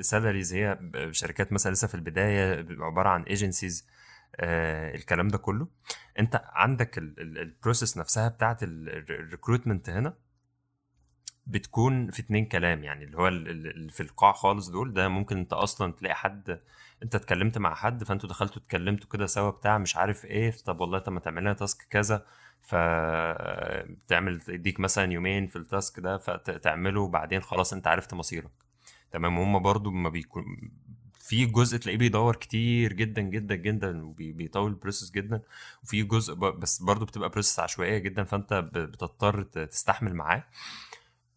salaries 0.02 0.54
هي 0.54 0.80
شركات 1.12 1.54
مثلا 1.54 1.72
لسه 1.72 1.88
في 1.88 1.96
البداية 1.96 2.66
عبارة 2.80 3.10
عن 3.10 3.24
agencies 3.24 3.88
آه 4.36 4.96
الكلام 4.96 5.28
ده 5.28 5.38
كله. 5.38 5.68
انت 6.20 6.42
عندك 6.46 6.98
ال 6.98 7.10
process 7.10 7.98
نفسها 7.98 8.28
بتاعت 8.28 8.64
ال 8.64 8.74
recruitment 8.74 9.90
هنا. 9.90 10.14
بتكون 11.52 12.12
في 12.12 12.22
اتنين 12.22 12.46
كلام 12.46 12.84
يعني 12.84 13.04
اللي 13.06 13.18
هو 13.18 13.28
اللي 13.28 13.92
في 13.92 14.04
القاع 14.04 14.32
خالص 14.32 14.70
دول 14.70 14.94
ده 14.94 15.08
ممكن 15.08 15.38
انت 15.38 15.54
أصلا 15.54 15.94
تلاقي 15.94 16.16
حد 16.16 16.60
انت 17.04 17.16
اتكلمت 17.16 17.58
مع 17.58 17.76
حد 17.76 18.04
فانتوا 18.04 18.30
دخلتوا 18.30 18.62
اتكلمتوا 18.62 19.10
كده 19.10 19.26
سوا 19.26 19.50
بتاع 19.50 19.78
مش 19.78 19.96
عارف 19.96 20.26
إيه 20.26 20.52
طب 20.66 20.82
والله 20.82 21.00
طب 21.00 21.12
ما 21.12 21.20
تعمل 21.20 21.42
لنا 21.42 21.54
task 21.54 21.88
كذا 21.90 22.26
فتعمل 22.62 24.40
تديك 24.42 24.80
مثلا 24.80 25.12
يومين 25.14 25.48
في 25.48 25.56
ال 25.56 25.65
task 25.65 26.00
ده 26.00 26.18
فتعمله 26.18 27.02
وبعدين 27.02 27.42
خلاص 27.42 27.74
انت 27.74 27.88
عرفت 27.88 28.14
مصيرك. 28.14 28.52
تمام 29.12 29.38
وهم 29.40 29.60
برضو 29.60 29.92
ما 29.92 30.10
بيكون 30.10 30.72
في 31.20 31.46
جزء 31.46 31.78
تلاقيه 31.78 31.98
بيدور 31.98 32.36
كتير 32.36 32.94
جدا 32.94 33.22
جدا 33.22 33.56
جدا 33.56 34.06
وبيطول 34.06 34.72
ال 34.72 34.77
process 34.77 35.12
جدا 35.12 35.42
وفي 35.84 36.04
جزء 36.04 36.34
بس 36.34 36.82
برضو 36.82 37.06
بتبقى 37.06 37.30
process 37.30 37.60
عشوائية 37.60 37.98
جدا 37.98 38.24
فانت 38.24 38.54
بتضطر 38.54 39.44
تستحمل 39.44 40.14
معاه. 40.16 40.44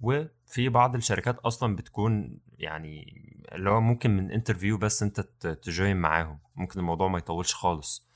وفي 0.01 0.69
بعض 0.69 0.95
الشركات 0.95 1.39
أصلا 1.39 1.77
بتكون 1.77 2.39
يعني 2.59 3.23
اللي 3.53 3.71
هو 3.71 3.81
ممكن 3.81 4.17
من 4.17 4.31
interview 4.31 4.79
بس 4.79 5.03
أنت 5.03 5.21
ت 5.63 5.69
join 5.69 5.97
معاهم. 5.97 6.39
ممكن 6.57 6.81
الموضوع 6.81 7.09
ما 7.09 7.19
يطولش 7.19 7.55
خالص. 7.55 8.09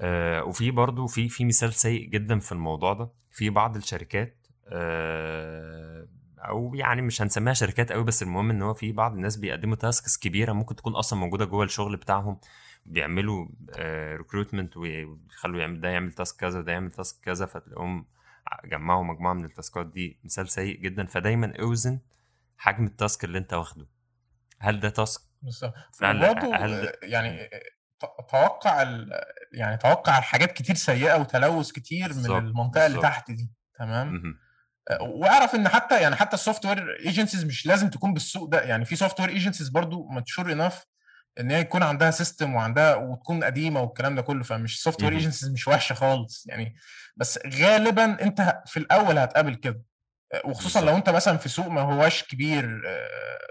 آه 0.00 0.44
وفي 0.44 0.70
برضو 0.70 1.06
في 1.06 1.28
في 1.28 1.44
مثال 1.44 1.72
سيء 1.74 2.08
جدا 2.08 2.38
في 2.38 2.52
الموضوع 2.52 2.92
ده. 2.92 3.10
في 3.30 3.50
بعض 3.50 3.76
الشركات 3.76 4.46
آه 4.68 6.08
أو 6.38 6.74
يعني 6.74 7.02
مش 7.02 7.22
هنسميها 7.22 7.54
شركات 7.54 7.92
قوي 7.92 8.04
بس 8.04 8.22
المهم 8.22 8.50
إن 8.50 8.62
هو 8.62 8.74
في 8.74 8.92
بعض 8.92 9.12
الناس 9.12 9.36
بيقدموا 9.36 9.76
tasks 9.76 10.18
كبيرة 10.18 10.52
ممكن 10.52 10.76
تكون 10.76 10.94
أصلا 10.94 11.18
موجودة 11.18 11.44
جوه 11.44 11.64
الشغل 11.64 11.96
بتاعهم. 11.96 12.38
بيعملوا 12.86 13.46
recruitment 14.16 14.76
ويخلوا 14.76 15.60
يعمل 15.60 15.80
ده 15.80 15.88
يعمل 15.88 16.12
task 16.12 16.40
كذا 16.40 16.60
ده 16.60 16.72
يعمل 16.72 16.90
task 16.90 17.24
كذا 17.24 17.46
فتلاقيهم 17.46 18.06
جمعوا 18.64 19.04
مجموعة 19.04 19.32
من 19.32 19.44
التاسكات 19.44 19.86
دي 19.86 20.20
مثال 20.24 20.48
سيء 20.48 20.80
جدا 20.80 21.06
فدايما 21.06 21.52
اوزن 21.60 22.00
حجم 22.56 22.84
ال 22.84 22.92
task 22.92 23.24
اللي 23.24 23.38
انت 23.38 23.54
واخده. 23.54 23.86
هل 24.60 24.80
ده 24.80 24.88
task؟ 24.88 25.20
بالظبط. 25.42 25.74
هل 26.02 26.20
ده... 26.20 26.98
يعني 27.02 27.50
توقع 28.30 28.82
يعني 29.52 29.76
توقع 29.76 30.12
حاجات 30.12 30.52
كتير 30.52 30.76
سيئة 30.76 31.14
وتلوث 31.14 31.72
كتير 31.72 32.14
من 32.14 32.26
المنطقة 32.26 32.80
بالزبط. 32.80 32.84
اللي 32.84 33.02
تحت 33.02 33.30
دي. 33.30 33.52
تمام؟ 33.78 34.38
واعرف 35.00 35.54
إن 35.54 35.68
حتى 35.68 36.02
يعني 36.02 36.16
حتى 36.16 36.34
ال 36.34 36.66
software 36.66 37.00
agencies 37.00 37.44
مش 37.44 37.66
لازم 37.66 37.90
تكون 37.90 38.14
بالسوق 38.14 38.48
ده. 38.48 38.62
يعني 38.62 38.84
في 38.84 38.96
software 38.96 39.28
agencies 39.28 39.68
برضو 39.68 40.08
mature 40.08 40.52
enough 40.52 40.86
إن 41.40 41.50
هي 41.50 41.60
يكون 41.60 41.82
عندها 41.82 42.10
system 42.10 42.54
وعندها 42.54 42.94
وتكون 42.94 43.44
قديمة 43.44 43.80
والكلام 43.80 44.14
ده 44.14 44.22
كله 44.22 44.42
فمش 44.42 44.82
software 44.82 45.12
agencies 45.12 45.50
مش 45.50 45.68
وحشة 45.68 45.94
خالص 45.94 46.46
يعني. 46.46 46.76
بس 47.16 47.38
غالبا 47.46 48.22
أنت 48.22 48.62
في 48.66 48.76
الأول 48.76 49.18
هتقابل 49.18 49.54
كده. 49.54 49.82
وخصوصا 50.44 50.80
لو 50.80 50.96
أنت 50.96 51.10
مثلا 51.10 51.36
في 51.36 51.48
سوق 51.48 51.66
ما 51.66 51.80
هواش 51.80 52.22
كبير 52.24 52.82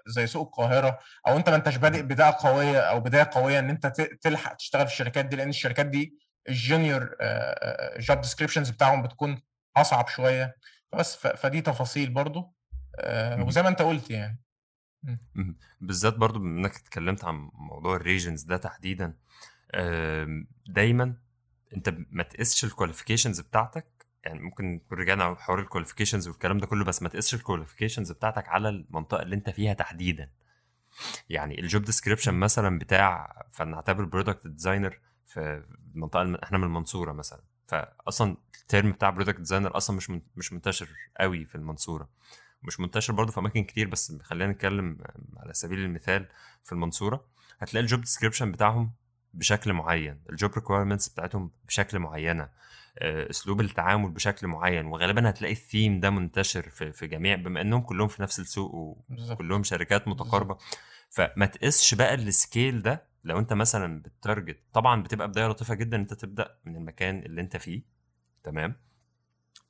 زي 0.08 0.28
سوق 0.28 0.46
القاهرة 0.48 1.00
أو 1.28 1.38
أنت 1.38 1.50
ما 1.50 1.56
أنتش 1.56 1.76
بادئ 1.76 2.02
بدايه 2.02 2.38
قوية 2.40 2.80
أو 2.80 3.00
بداية 3.00 3.30
قوية 3.34 3.60
إن 3.60 3.70
أنت 3.70 3.88
تلحق 4.22 4.56
تشتغل 4.56 4.88
في 4.88 4.94
الشركات 4.94 5.26
دي 5.26 5.36
لأن 5.36 5.50
الشركات 5.50 5.86
دي 5.86 6.18
ال 6.50 6.59
junior 6.59 7.16
job 7.98 8.22
descriptions 8.22 8.70
بتاعهم 8.70 9.02
بتكون 9.02 9.42
أصعب 9.78 10.08
شوية. 10.08 10.56
بس 10.94 11.16
فدي 11.16 11.62
تفاصيل 11.62 12.10
برضو 12.10 12.56
وزي 13.40 13.62
ما 13.62 13.70
أنت 13.70 13.82
قلت 13.82 14.10
يعني. 14.10 14.40
بالذات 15.82 16.18
برضو 16.18 16.40
بما 16.40 16.60
إنك 16.60 16.76
اتكلمت 16.76 17.24
عن 17.26 17.50
موضوع 17.54 17.96
ال 17.96 18.02
regions 18.02 18.44
ده 18.44 18.58
تحديدا 18.58 19.14
دايما 20.68 21.16
أنت 21.76 21.96
ما 22.12 22.24
تقيسش 22.24 22.64
ال 22.66 22.71
qualifications 22.71 23.42
بتاعتك 23.42 23.86
يعني 24.24 24.40
ممكن 24.40 24.82
رجعنا 24.92 25.24
على 25.24 25.36
حوار 25.36 25.60
ال 25.60 25.64
qualifications 25.64 26.28
والكلام 26.28 26.58
ده 26.58 26.68
كله 26.68 26.86
بس 26.86 27.02
ما 27.04 27.10
تقيسش 27.10 27.34
ال 27.34 27.39
qualifications 27.39 28.12
بتاعتك 28.12 28.48
على 28.50 28.70
المنطقة 28.70 29.22
اللي 29.22 29.36
أنت 29.36 29.50
فيها 29.50 29.74
تحديدا. 29.74 30.30
يعني 31.30 31.60
ال 31.60 31.66
job 31.66 31.84
description 31.84 32.34
مثلا 32.34 32.80
بتاع 32.80 33.42
فلنعتبر 33.52 34.04
product 34.04 34.48
designer 34.48 35.00
في 35.28 35.64
المنطقة 35.96 36.40
إحنا 36.44 36.58
من 36.58 36.64
المنصورة 36.64 37.12
مثلا. 37.12 37.42
فاصلا 37.68 38.38
ال 38.62 38.68
term 38.68 38.92
بتاع 38.92 39.10
product 39.10 39.38
designer 39.38 39.78
أصلا 39.78 39.96
مش 39.98 40.12
مش 40.36 40.54
منتشر 40.54 40.90
قوي 41.20 41.46
في 41.46 41.56
المنصورة. 41.56 42.10
مش 42.64 42.80
منتشر 42.80 43.14
برضه 43.14 43.32
في 43.32 43.40
أماكن 43.40 43.64
كتير 43.64 43.88
بس 43.88 44.16
خلينا 44.24 44.52
نتكلم 44.52 44.98
على 45.38 45.54
سبيل 45.54 45.80
المثال 45.80 46.28
في 46.64 46.72
المنصورة 46.72 47.26
هتلاقي 47.60 47.82
ال 47.84 47.88
job 47.88 48.02
description 48.02 48.52
بتاعهم 48.52 48.92
بشكل 49.34 49.74
معين 49.74 50.20
ال 50.30 50.36
job 50.36 50.54
requirements 50.54 51.10
بتاعتهم 51.10 51.52
بشكل 51.68 52.00
معينة 52.00 52.50
أسلوب 53.02 53.62
التعامل 53.62 54.10
بشكل 54.10 54.48
معين 54.48 54.86
وغالبا 54.86 55.30
هتلاقي 55.30 55.52
الثيم 55.52 56.00
ده 56.00 56.10
منتشر 56.10 56.70
في, 56.70 56.92
في 56.92 57.08
جميع 57.08 57.36
بما 57.36 57.62
إنهم 57.62 57.82
كلهم 57.82 58.08
في 58.08 58.22
نفس 58.22 58.40
السوق 58.40 58.76
وكلهم 58.76 59.64
شركات 59.64 60.08
متقاربة 60.08 60.58
فما 61.10 61.46
تقيسش 61.46 61.94
بقى 61.94 62.14
ال 62.14 62.25
scale 62.25 62.82
ده 62.82 63.04
لو 63.24 63.40
أنت 63.40 63.54
مثلا 63.54 64.02
بت 64.02 64.16
target 64.16 64.60
طبعا 64.74 65.04
بتبقى 65.04 65.28
بداية 65.28 65.48
لطيفة 65.48 65.76
جدا 65.76 65.98
أنت 65.98 66.14
تبدأ 66.14 66.56
من 66.66 66.76
المكان 66.76 67.20
اللي 67.20 67.42
أنت 67.42 67.58
فيه 67.58 67.82
تمام؟ 68.44 68.70
آه 68.70 68.76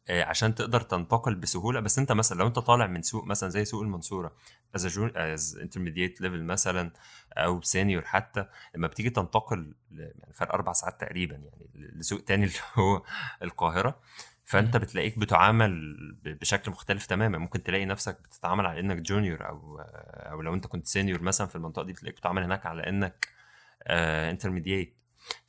عشان 0.10 0.56
تقدر 0.56 0.82
تنتقل 0.82 1.36
بسهولة. 1.36 1.80
بس 1.80 2.00
انت 2.00 2.12
مثلا 2.12 2.38
لو 2.38 2.48
انت 2.48 2.60
طالع 2.60 2.88
من 2.88 3.02
سوق 3.02 3.26
مثلا 3.26 3.50
زي 3.50 3.66
سوق 3.66 3.82
المنصورة 3.82 4.36
as 4.76 4.98
as 5.16 5.58
intermediate 5.62 6.22
level 6.22 6.44
مثلا 6.44 6.92
أو 7.34 7.62
senior 7.62 8.06
حتى 8.06 8.46
لما 8.76 8.88
بتيجي 8.88 9.10
تنتقل 9.10 9.76
يعني 9.92 10.34
فرق 10.34 10.54
أربع 10.54 10.74
ساعات 10.74 11.02
تقريبا 11.02 11.36
يعني 11.36 11.70
لسوق 11.76 12.22
تاني 12.22 12.46
اللي 12.46 12.58
هو 12.74 13.04
القاهرة 13.42 14.00
فانت 14.46 14.78
بتلاقيك 14.78 15.20
بتعامل 15.20 15.98
بشكل 16.24 16.72
مختلف 16.72 17.06
تماما. 17.06 17.38
ممكن 17.38 17.64
تلاقي 17.64 17.86
نفسك 17.86 18.22
بتتعامل 18.22 18.66
على 18.66 18.80
إنك 18.80 18.98
junior 18.98 19.50
أو 19.50 19.80
أو 20.32 20.42
لو 20.42 20.54
انت 20.54 20.68
كنت 20.68 20.88
senior 20.88 21.22
مثلا 21.22 21.48
في 21.48 21.56
المنطقة 21.56 21.84
دي 21.84 21.94
بتلاقيك 21.94 22.16
بتتعامل 22.18 22.44
هناك 22.44 22.66
على 22.66 22.90
إنك 22.90 23.28
intermediate 24.30 24.98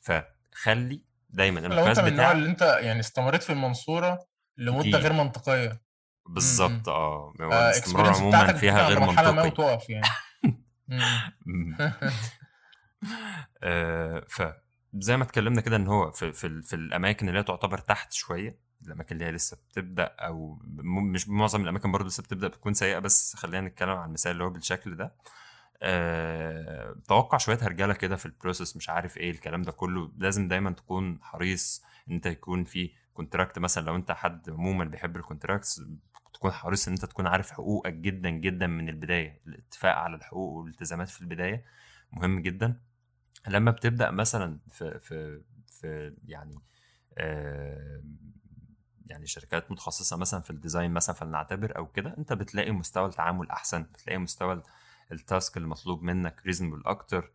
فخلي 0.01 1.01
دايما 1.31 1.61
لو 1.61 1.87
انت 1.87 2.01
من 2.01 2.09
النوع 2.09 2.33
اللي 2.33 2.49
انت 2.49 2.63
يعني 2.63 3.01
استمريت 3.01 3.43
في 3.43 3.53
المنصورة 3.53 4.27
لمدة 4.57 4.99
غير 4.99 5.13
منطقية. 5.13 5.83
بالظبط 6.27 6.89
آه 6.89 7.33
الاستمرار 7.41 8.15
عموما 8.15 8.53
فيها 8.53 8.89
غير 8.89 9.01
منطقي 9.01 9.33
ما 9.33 9.43
وتقف 9.43 9.91
يعني. 9.91 10.07
آه 13.63 14.27
فزي 14.29 15.17
ما 15.17 15.25
اتكلمنا 15.25 15.61
كده 15.61 15.77
إن 15.77 15.87
هو 15.87 16.11
في, 16.11 16.33
في, 16.33 16.63
في 16.63 16.77
الأماكن 16.77 17.29
اللي 17.29 17.39
هي 17.39 17.43
تعتبر 17.43 17.79
تحت 17.79 18.13
شوية 18.13 18.59
الأماكن 18.87 19.15
اللي 19.15 19.25
هي 19.25 19.33
لسه 19.33 19.57
بتبدأ 19.71 20.05
أو 20.05 20.59
مش 20.87 21.29
معظم 21.29 21.63
الأماكن 21.63 21.93
برضه 21.93 22.09
لسه 22.09 22.23
بتبدأ 22.23 22.49
بتكون 22.49 22.75
سيئة 22.75 22.99
بس 22.99 23.37
خلينا 23.37 23.69
نتكلم 23.69 23.91
عن 23.91 24.09
المثال 24.09 24.33
اللي 24.33 24.45
هو 24.45 24.51
بالشكل 24.51 24.97
ده. 24.97 25.15
أه 25.83 26.97
توقع 27.09 27.39
شوية 27.39 27.59
هرجلة 27.63 27.95
كده 27.95 28.17
في 28.17 28.27
ال 28.27 28.33
process 28.33 28.77
مش 28.77 28.91
عارف 28.91 29.17
إيه 29.17 29.31
الكلام 29.31 29.63
ده 29.63 29.73
كله 29.73 30.13
لازم 30.19 30.49
دايما 30.49 30.71
تكون 30.71 31.19
حريص 31.23 31.83
إن 32.09 32.15
أنت 32.15 32.27
يكون 32.27 32.65
في 32.65 32.91
contract 33.15 33.59
مثلا 33.59 33.87
لو 33.87 33.97
أنت 33.97 34.13
حد 34.13 34.51
عموما 34.51 34.85
بيحب 34.85 35.17
ال 35.17 35.23
contracts 35.23 35.83
تكون 36.35 36.51
حريص 36.51 36.89
إن 36.89 36.95
أنت 36.95 37.05
تكون 37.05 37.27
عارف 37.27 37.51
حقوقك 37.51 37.93
جدا 37.95 38.31
جدا 38.31 38.67
من 38.67 38.89
البداية 38.89 39.41
الاتفاق 39.47 39.95
على 39.97 40.17
الحقوق 40.17 40.53
والالتزامات 40.53 41.09
في 41.09 41.21
البداية. 41.21 41.65
مهم 42.13 42.41
جدا. 42.41 42.81
لما 43.49 43.71
بتبدأ 43.71 44.11
مثلا 44.11 44.59
في 44.71 44.99
في 44.99 45.41
في 45.67 46.15
يعني 46.27 46.59
آه 47.19 48.03
يعني 49.07 49.27
شركات 49.27 49.71
متخصصة 49.71 50.17
مثلا 50.17 50.41
في 50.41 50.51
ال 50.51 50.56
design 50.56 50.91
مثلا 50.91 51.17
فلنعتبر 51.17 51.77
أو 51.77 51.87
كده 51.87 52.15
أنت 52.19 52.33
بتلاقي 52.33 52.71
مستوى 52.73 53.07
التعامل 53.07 53.51
أحسن 53.51 53.83
بتلاقي 53.83 54.19
مستوى 54.19 54.63
ال 55.13 55.22
task 55.22 55.57
المطلوب 55.57 56.03
منك 56.03 56.43
reasonable 56.47 56.83
أكتر. 56.87 57.31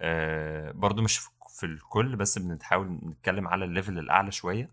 آه 0.00 0.72
برضو 0.72 1.02
مش 1.02 1.20
في 1.48 1.66
الكل 1.66 2.16
بس 2.16 2.38
بنحاول 2.38 2.88
نتكلم 2.90 3.48
على 3.48 3.64
ال 3.64 3.70
level 3.70 3.98
الأعلى 3.98 4.32
شوية. 4.32 4.70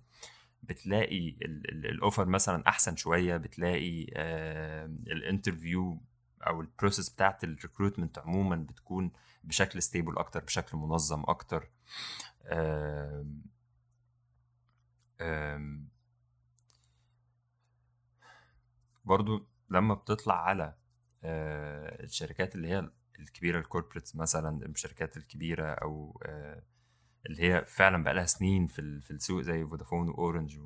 بتلاقي 0.63 1.29
ال 1.65 1.75
offer 1.75 2.25
مثلا 2.25 2.63
أحسن 2.67 2.95
شوية 2.95 3.37
بتلاقي 3.37 4.03
ال 5.07 5.16
interview 5.16 6.01
أو 6.47 6.61
ال 6.61 6.67
process 6.67 7.09
بتاعت 7.09 7.43
ال 7.43 7.49
recruitment 7.49 8.19
عموما 8.19 8.55
بتكون 8.55 9.11
بشكل 9.43 9.81
stable 9.81 10.17
أكتر 10.17 10.43
بشكل 10.43 10.77
منظم 10.77 11.23
أكتر. 11.27 11.69
برضو 19.05 19.47
لما 19.69 19.93
بتطلع 19.93 20.41
على 20.45 20.75
آه 21.23 22.03
الشركات 22.03 22.55
اللي 22.55 22.67
هي 22.67 22.89
الكبيرة 23.19 23.59
ال 23.59 23.64
corporates 23.64 24.15
مثلا 24.15 24.65
الشركات 24.65 25.17
الكبيرة 25.17 25.65
أو 25.73 26.21
آه 26.25 26.63
اللي 27.25 27.41
هي 27.43 27.65
فعلا 27.67 28.03
بقى 28.03 28.13
لها 28.13 28.25
سنين 28.25 28.67
في 28.67 29.01
في 29.01 29.11
السوق 29.11 29.41
زي 29.41 29.65
فودافون 29.65 30.09
واورنج 30.09 30.59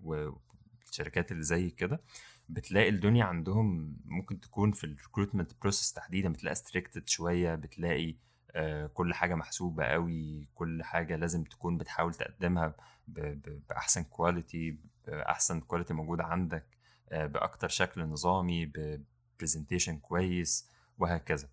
والشركات 0.00 1.32
اللي 1.32 1.42
زي 1.42 1.70
كده 1.70 2.00
بتلاقي 2.48 2.88
الدنيا 2.88 3.24
عندهم 3.24 3.96
ممكن 4.04 4.40
تكون 4.40 4.72
في 4.72 4.84
ال 4.84 4.90
recruitment 4.90 5.52
process 5.62 5.92
تحديدا 5.92 6.28
بتلاقي 6.32 6.54
stricted 6.54 7.08
شوية 7.08 7.54
بتلاقي 7.54 8.14
آه 8.50 8.86
كل 8.86 9.14
حاجة 9.14 9.34
محسوبة 9.34 9.84
قوي 9.84 10.48
كل 10.54 10.82
حاجة 10.82 11.16
لازم 11.16 11.44
تكون 11.44 11.78
بتحاول 11.78 12.14
تقدمها 12.14 12.74
بأحسن 13.08 14.02
quality 14.04 14.78
بأحسن 15.06 15.60
quality 15.60 15.94
موجودة 15.94 16.24
عندك 16.24 16.66
آه 17.12 17.26
بأكتر 17.26 17.68
شكل 17.68 18.04
نظامي 18.04 18.66
ب 18.66 18.76
presentation 18.76 19.98
كويس 19.98 20.70
وهكذا. 20.98 21.48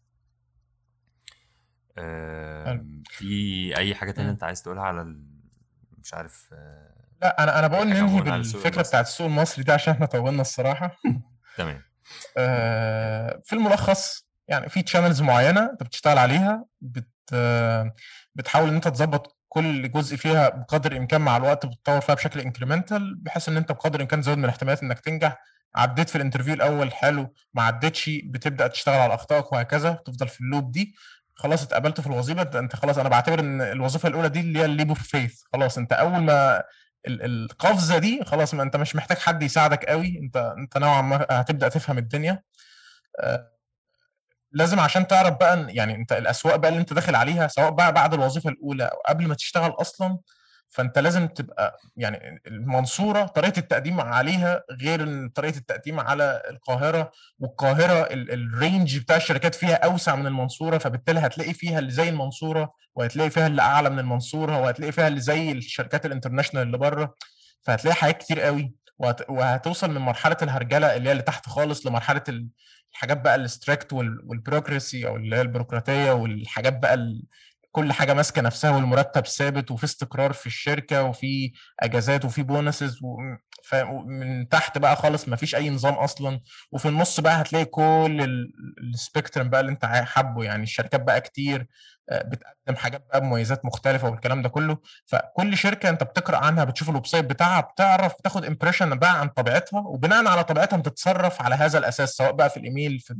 في 3.10 3.74
أي 3.78 3.96
حاجة 3.96 4.12
تانية 4.12 4.30
أنت 4.30 4.44
عايز 4.44 4.62
تقولها 4.62 4.84
على 4.84 5.02
ال... 5.02 5.26
مش 5.98 6.14
عارف 6.14 6.50
آه 6.54 6.92
لا 7.22 7.44
أنا 7.44 7.60
أنا 7.60 7.68
بقول 7.68 7.88
ننهي 7.88 8.22
بالفكرة 8.22 8.82
بتاعت 8.82 9.06
السوق 9.06 9.28
المصري 9.28 9.64
ده 9.64 9.74
عشان 9.74 9.94
إحنا 9.94 10.06
طولنا 10.06 10.42
الصراحة. 10.42 10.98
تمام. 11.58 11.82
آه 12.38 13.42
في 13.46 13.54
الملخص 13.54 14.28
يعني 14.48 14.70
في 14.70 14.82
channels 14.82 15.22
معينة 15.22 15.70
أنت 15.72 15.84
بتشتغل 15.84 16.18
عليها 16.18 16.66
بت 16.82 17.08
بتحاول 18.36 18.70
إن 18.70 18.76
أنت 18.76 18.88
تظبط 18.88 19.38
كل 19.50 19.92
جزء 19.92 20.16
فيها 20.16 20.50
بقدر 20.50 20.92
الإمكان 20.92 21.22
مع 21.22 21.38
الوقت 21.38 21.66
بتطور 21.66 22.02
فيها 22.02 22.16
بشكل 22.16 22.40
incremental 22.40 23.16
بحيث 23.16 23.50
إن 23.50 23.58
أنت 23.58 23.72
بقدر 23.72 23.96
الإمكان 23.96 24.22
تزود 24.22 24.38
من 24.38 24.50
احتمالات 24.50 24.84
إنك 24.84 25.00
تنجح. 25.00 25.38
عديت 25.76 26.10
في 26.10 26.16
ال 26.16 26.20
interview 26.20 26.54
الأول 26.54 26.94
حلو 26.94 27.34
ما 27.54 27.64
عدتش 27.64 28.10
بتبدأ 28.24 28.68
تشتغل 28.68 29.00
على 29.00 29.14
أخطائك 29.14 29.52
وهكذا 29.52 29.92
تفضل 29.92 30.28
في 30.28 30.42
ال 30.42 30.48
loop 30.48 30.72
دي. 30.72 30.96
خلاص 31.42 31.64
اتقبلت 31.64 32.02
في 32.02 32.08
الوظيفة 32.08 32.60
انت 32.60 32.76
خلاص 32.76 32.98
أنا 32.98 33.10
بعتبر 33.10 33.40
ان 33.40 33.62
الوظيفة 33.62 34.10
الأولى 34.10 34.30
دي 34.30 34.40
اللي 34.40 34.60
هي 34.60 34.66
ال 34.66 34.71
leap 34.71 34.90
of 34.90 35.04
faith 35.04 35.42
خلاص 35.54 35.78
انت 35.78 35.94
أول 35.94 36.22
ما 36.22 36.64
القفزة 37.08 37.98
دي 37.98 38.26
خلاص 38.26 38.54
ما 38.54 38.64
انت 38.64 38.76
مش 38.76 38.96
محتاج 38.96 39.18
حد 39.18 39.44
يساعدك 39.44 39.86
قوي 39.86 40.20
انت 40.20 40.38
انت 40.58 40.78
نوعا 40.78 41.02
ما 41.02 41.26
هتبدأ 41.32 41.70
تفهم 41.70 41.98
الدنيا. 41.98 42.44
آه، 43.20 43.52
لازم 44.52 44.80
عشان 44.80 45.08
تعرف 45.08 45.38
بقى 45.38 45.66
يعني 45.70 45.96
انت 45.96 46.12
الأسواق 46.12 46.56
بقى 46.56 46.70
اللي 46.70 46.82
انت 46.82 46.94
داخل 46.94 47.16
عليها 47.16 47.48
سواء 47.48 47.70
بقى 47.72 47.94
بعد 47.94 48.14
الوظيفة 48.14 48.50
الأولى 48.50 48.84
أو 48.84 48.98
قبل 49.08 49.28
ما 49.28 49.36
تشتغل 49.36 49.72
أصلا 49.72 50.18
فأنت 50.72 51.00
لازم 51.00 51.28
تبقى 51.28 51.78
يعني 51.98 52.42
المنصورة 52.48 53.24
طريقة 53.26 53.60
التقديم 53.60 54.02
عليها 54.02 54.64
غير 54.82 55.28
طريقة 55.28 55.58
التقديم 55.58 56.00
على 56.00 56.42
القاهرة 56.50 57.12
والقاهرة 57.40 58.08
ال 58.12 58.26
range 58.26 58.98
بتاع 58.98 59.16
الشركات 59.16 59.56
فيها 59.56 59.76
أوسع 59.76 60.16
من 60.16 60.28
المنصورة 60.28 60.78
فبالتالي 60.78 61.20
هتلاقي 61.20 61.54
فيها 61.54 61.80
اللي 61.80 61.92
زي 61.92 62.10
المنصورة 62.10 62.74
وهتلاقي 62.96 63.30
فيها 63.30 63.48
اللي 63.48 63.62
أعلى 63.62 63.90
من 63.90 64.00
المنصورة 64.00 64.62
وهتلاقي 64.62 64.92
فيها 64.92 65.08
اللي 65.08 65.20
زي 65.20 65.52
الشركات 65.52 66.06
ال 66.06 66.10
international 66.10 66.64
اللي 66.68 66.78
بره. 66.78 67.16
فهتلاقي 67.62 67.96
حاجات 67.96 68.18
كتير 68.18 68.42
قوي 68.42 68.74
وهتوصل 69.30 69.92
من 69.92 69.98
مرحلة 70.02 70.38
الهرجلة 70.42 70.96
اللي 70.96 71.10
هي 71.10 71.12
اللي 71.12 71.24
تحت 71.24 71.50
خالص 71.50 71.88
لمرحلة 71.88 72.24
الحاجات 72.94 73.22
بقى 73.22 73.36
ال 73.36 73.44
strict 73.44 73.94
وال 73.94 74.11
bureaucracy 74.11 75.08
أو 75.08 75.16
اللي 75.16 75.36
هي 75.36 75.42
البيروقراطية 75.42 76.12
والحاجات 76.12 76.78
بقى 76.80 76.94
كل 77.72 77.94
حاجة 77.94 78.14
ماسكة 78.14 78.42
نفسها 78.42 78.72
والمرتب 78.72 79.26
ثابت 79.26 79.72
وفي 79.72 79.84
استقرار 79.84 80.34
في 80.34 80.48
الشركة 80.48 81.04
وفي 81.04 81.52
أجازات 81.80 82.26
وفي 82.26 82.44
bonuses 82.44 83.00
ومن 83.04 84.50
تحت 84.50 84.78
بقى 84.78 84.96
خالص 84.96 85.28
ما 85.28 85.36
فيش 85.36 85.56
أي 85.56 85.70
نظام 85.70 85.94
أصلا. 85.94 86.40
وفي 86.72 86.88
النص 86.88 87.20
بقى 87.20 87.42
هتلاقي 87.42 87.66
كل 87.66 88.48
ال 88.94 89.00
spectrum 89.00 89.50
بقى 89.50 89.62
اللي 89.62 89.72
أنت 89.72 89.86
حابه 89.86 90.44
يعني. 90.44 90.64
الشركات 90.64 91.02
بقى 91.02 91.22
كتير. 91.22 91.68
بتقدم 92.12 92.76
حاجات 92.76 93.06
بقى 93.08 93.22
بمميزات 93.22 93.66
مختلفة 93.66 94.10
والكلام 94.10 94.42
ده 94.42 94.50
كله. 94.50 94.78
فكل 95.06 95.58
شركة 95.58 95.90
انت 95.90 96.04
بتقرأ 96.04 96.38
عنها 96.38 96.64
بتشوف 96.64 96.90
ال 96.90 97.06
website 97.06 97.26
بتاعها 97.26 97.62
بتعرف 97.62 98.14
تاخد 98.14 98.46
impression 98.46 98.96
بقى 98.96 99.20
عن 99.20 99.28
طبيعتها 99.28 99.80
وبناء 99.80 100.28
على 100.28 100.44
طبيعتها 100.44 100.78
بتتصرف 100.78 101.42
على 101.42 101.56
هذا 101.56 101.80
الأساس 101.80 102.10
سواء 102.10 102.32
بقى 102.32 102.50
في 102.50 102.58
الإيميل 102.58 103.00
في 103.00 103.16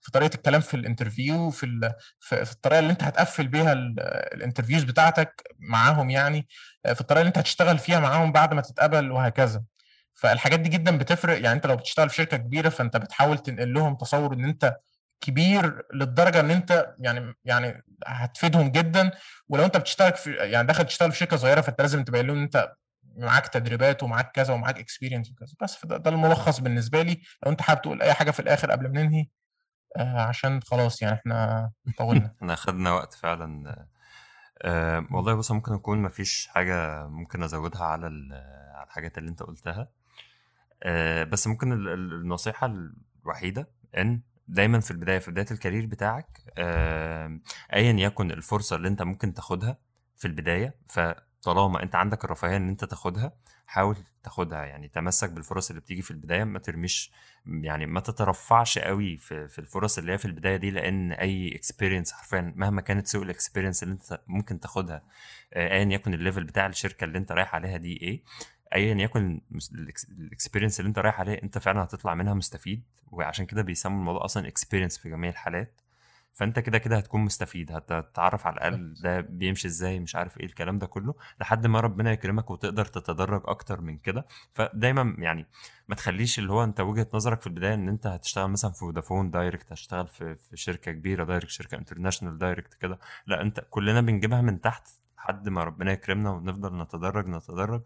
في 0.00 0.10
طريقة 0.10 0.34
الكلام 0.34 0.60
في 0.60 0.74
ال 0.74 0.82
interview 0.82 1.50
في 1.50 1.92
في 2.20 2.52
الطريقة 2.52 2.78
اللي 2.78 2.90
انت 2.92 3.02
هتقفل 3.02 3.48
بيها 3.48 3.72
ال 3.72 3.82
interviews 3.82 4.82
بتاعتك 4.82 5.42
معاهم 5.58 6.10
يعني 6.10 6.48
آه، 6.86 6.92
في 6.92 7.00
الطريقة 7.00 7.20
اللي 7.20 7.28
انت 7.28 7.38
هتشتغل 7.38 7.78
فيها 7.78 8.00
معاهم 8.00 8.32
بعد 8.32 8.54
ما 8.54 8.60
تتقبل 8.60 9.10
وهكذا. 9.10 9.62
فالحاجات 10.14 10.60
دي 10.60 10.68
جدا 10.68 10.98
بتفرق. 10.98 11.34
يعني 11.34 11.52
انت 11.52 11.66
لو 11.66 11.76
بتشتغل 11.76 12.08
في 12.08 12.14
شركة 12.14 12.36
كبيرة 12.36 12.68
فانت 12.68 12.96
بتحاول 12.96 13.38
تنقل 13.38 13.72
لهم 13.74 13.94
تصور 13.96 14.32
ان 14.34 14.44
انت 14.44 14.76
كبير 15.20 15.82
للدرجة 15.94 16.40
إن 16.40 16.50
أنت 16.50 16.94
يعني 16.98 17.34
يعني 17.44 17.84
هتفيدهم 18.06 18.68
جدا. 18.70 19.10
ولو 19.48 19.64
أنت 19.64 19.76
بتشتغل 19.76 20.12
في 20.12 20.32
يعني 20.34 20.66
داخل 20.66 20.84
تشتغل 20.84 21.12
في 21.12 21.18
شركة 21.18 21.36
صغيرة 21.36 21.60
فأنت 21.60 21.80
لازم 21.80 22.04
تبين 22.04 22.26
لهم 22.26 22.36
إن 22.36 22.42
أنت 22.42 22.72
معاك 23.16 23.48
تدريبات 23.48 24.02
ومعاك 24.02 24.32
كذا 24.32 24.54
ومعاك 24.54 24.78
experience 24.78 25.30
وكذا. 25.30 25.54
بس 25.62 25.86
ده, 25.86 25.96
ده 25.96 26.10
الملخص 26.10 26.60
بالنسبة 26.60 27.02
لي. 27.02 27.22
لو 27.46 27.52
أنت 27.52 27.62
حابب 27.62 27.82
تقول 27.82 28.02
أي 28.02 28.14
حاجة 28.14 28.30
في 28.30 28.40
الآخر 28.40 28.70
قبل 28.70 28.92
ما 28.92 29.02
ننهي 29.02 29.26
آه 29.96 30.20
عشان 30.20 30.60
خلاص 30.62 31.02
يعني 31.02 31.14
إحنا 31.14 31.70
طولنا. 31.98 32.34
إحنا 32.38 32.54
خدنا 32.54 32.92
وقت 32.92 33.14
فعلا. 33.14 33.76
آه 34.62 35.06
والله 35.10 35.34
بص 35.34 35.50
ممكن 35.50 35.74
يكون 35.74 35.98
ما 35.98 36.08
فيش 36.08 36.46
حاجة 36.46 37.06
ممكن 37.06 37.42
أزودها 37.42 37.84
على 37.84 38.06
على 38.74 38.84
الحاجات 38.86 39.18
اللي 39.18 39.30
أنت 39.30 39.42
قلتها. 39.42 39.88
آه 40.82 41.24
بس 41.24 41.46
ممكن 41.46 41.72
النصيحة 41.72 42.72
الوحيدة 43.24 43.68
إن 43.98 44.20
دايما 44.50 44.80
في 44.80 44.90
البداية 44.90 45.18
في 45.18 45.30
بداية 45.30 45.46
الكارير 45.50 45.86
بتاعك 45.86 46.40
ايا 47.72 47.92
يكن 47.92 48.30
الفرصة 48.30 48.76
اللي 48.76 48.88
أنت 48.88 49.02
ممكن 49.02 49.34
تاخدها 49.34 49.78
في 50.16 50.24
البداية 50.24 50.74
فطالما 50.88 51.82
أنت 51.82 51.94
عندك 51.94 52.24
الرفاهية 52.24 52.56
إن 52.56 52.68
أنت 52.68 52.84
تاخدها 52.84 53.32
حاول 53.66 53.96
تاخدها. 54.22 54.64
يعني 54.64 54.88
تمسك 54.88 55.30
بالفرص 55.30 55.70
اللي 55.70 55.80
بتيجي 55.80 56.02
في 56.02 56.10
البداية 56.10 56.44
ما 56.44 56.58
ترميش 56.58 57.12
يعني 57.46 57.86
ما 57.86 58.00
تترفعش 58.00 58.78
قوي 58.78 59.16
في, 59.16 59.48
في 59.48 59.58
الفرص 59.58 59.98
اللي 59.98 60.12
هي 60.12 60.18
في 60.18 60.24
البداية 60.24 60.56
دي 60.56 60.70
لأن 60.70 61.12
أي 61.12 61.54
experience 61.56 62.12
حرفيا 62.12 62.52
مهما 62.56 62.80
كانت 62.80 63.06
سوء 63.06 63.22
ال 63.22 63.27
experience 63.27 63.82
اللي 63.82 63.92
أنت 63.94 64.20
ممكن 64.26 64.60
تاخدها 64.60 65.02
ايا 65.56 65.84
يكن 65.92 66.14
ال 66.14 66.19
level 66.19 66.44
بتاع 66.44 66.66
الشركة 66.66 67.04
اللي 67.04 67.18
أنت 67.18 67.32
رايح 67.32 67.54
عليها 67.54 67.76
دي 67.76 68.02
إيه. 68.02 68.22
ايا 68.74 68.94
يكن 68.94 69.40
ال 70.18 70.24
experience 70.24 70.80
اللي 70.80 70.88
أنت 70.88 70.98
رايح 70.98 71.20
عليه 71.20 71.42
أنت 71.42 71.58
فعلا 71.58 71.84
هتطلع 71.84 72.14
منها 72.14 72.34
مستفيد 72.34 72.82
وعشان 73.12 73.46
كده 73.46 73.62
بيسموا 73.62 73.98
الموضوع 73.98 74.24
أصلا 74.24 74.48
experience 74.48 74.98
في 74.98 75.10
جميع 75.10 75.30
الحالات. 75.30 75.80
فأنت 76.32 76.58
كده 76.58 76.78
كده 76.78 76.96
هتكون 76.96 77.20
مستفيد 77.20 77.72
هتتعرف 77.72 78.46
على 78.46 78.54
الأقل 78.54 78.94
ده 79.02 79.20
بيمشي 79.20 79.68
إزاي 79.68 80.00
مش 80.00 80.16
عارف 80.16 80.40
إيه 80.40 80.46
الكلام 80.46 80.78
ده 80.78 80.86
كله 80.86 81.14
لحد 81.40 81.66
ما 81.66 81.80
ربنا 81.80 82.12
يكرمك 82.12 82.50
وتقدر 82.50 82.84
تتدرج 82.84 83.42
أكتر 83.44 83.80
من 83.80 83.98
كده. 83.98 84.26
فدايما 84.52 85.14
يعني 85.18 85.46
ما 85.88 85.94
تخليش 85.94 86.38
اللي 86.38 86.52
هو 86.52 86.64
أنت 86.64 86.80
وجهة 86.80 87.06
نظرك 87.14 87.40
في 87.40 87.46
البداية 87.46 87.74
إن 87.74 87.88
أنت 87.88 88.06
هتشتغل 88.06 88.50
مثلا 88.50 88.70
في 88.70 88.78
فودافون 88.78 89.30
direct 89.30 89.72
هتشتغل 89.72 90.06
في 90.08 90.34
في 90.34 90.56
شركة 90.56 90.92
كبيرة 90.92 91.24
direct 91.24 91.50
شركة 91.50 91.78
international 91.78 92.38
direct 92.38 92.74
كده. 92.74 92.98
لأ 93.26 93.42
أنت 93.42 93.66
كلنا 93.70 94.00
بنجيبها 94.00 94.40
من 94.40 94.60
تحت 94.60 94.88
لحد 95.20 95.48
ما 95.48 95.64
ربنا 95.64 95.92
يكرمنا 95.92 96.30
ونفضل 96.30 96.78
نتدرج 96.82 97.26
نتدرج 97.28 97.82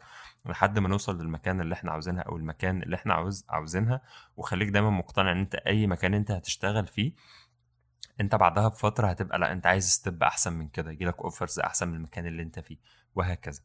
لحد 0.47 0.78
ما 0.78 0.89
نوصل 0.89 1.19
للمكان 1.23 1.61
اللي 1.61 1.74
إحنا 1.74 1.93
عاوزينها 1.93 2.23
أو 2.23 2.36
المكان 2.36 2.82
اللي 2.82 2.97
إحنا 2.97 3.15
عاوز 3.15 3.44
عاوزينها. 3.48 4.01
وخليك 4.36 4.69
دايما 4.69 4.90
مقتنع 4.90 5.32
إن 5.32 5.39
أنت 5.39 5.55
أي 5.55 5.86
مكان 5.86 6.15
أنت 6.15 6.31
هتشتغل 6.31 6.86
فيه 6.86 7.12
أنت 8.20 8.35
بعدها 8.35 8.69
بفترة 8.69 9.06
هتبقى 9.06 9.39
لأ 9.39 9.52
أنت 9.52 9.66
عايز 9.66 9.90
step 9.90 10.23
أحسن 10.23 10.52
من 10.52 10.69
كده 10.69 10.90
يجيلك 10.90 11.19
offers 11.20 11.59
أحسن 11.61 11.89
من 11.89 11.94
المكان 11.94 12.27
اللي 12.27 12.43
أنت 12.43 12.61
فيه 12.61 12.77
وهكذا. 13.15 13.61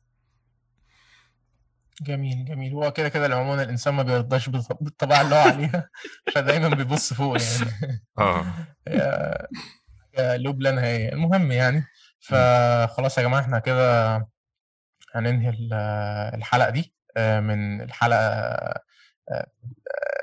جميل 2.02 2.46
جميل. 2.46 2.74
هو 2.74 2.91
كده 2.91 3.10
كده 3.10 3.36
عموما 3.36 3.64
الإنسان 3.64 3.94
ما 3.94 4.04
بيرضاش 4.04 4.50
بالطبيعه 4.50 5.22
اللي 5.22 5.36
هو 5.36 5.40
عليها 5.40 5.90
فدايما 6.36 6.70
بيبص 6.70 7.14
فوق 7.14 7.38
يعني. 7.41 8.04
آه. 8.18 8.46
loop 10.38 10.62
لا 10.62 10.72
نهاية. 10.72 11.14
المهم 11.14 11.52
يعني 11.52 11.86
فخلاص 12.20 13.18
يا 13.18 13.24
جماعة 13.24 13.41
إحنا 13.41 13.60
كده 13.60 14.18
هننهي 15.16 15.50
الحلقة 16.36 16.70
دي 16.70 16.94
آه، 17.18 17.40
من 17.40 17.82
الحلقة 17.82 18.20
آه، 19.30 19.48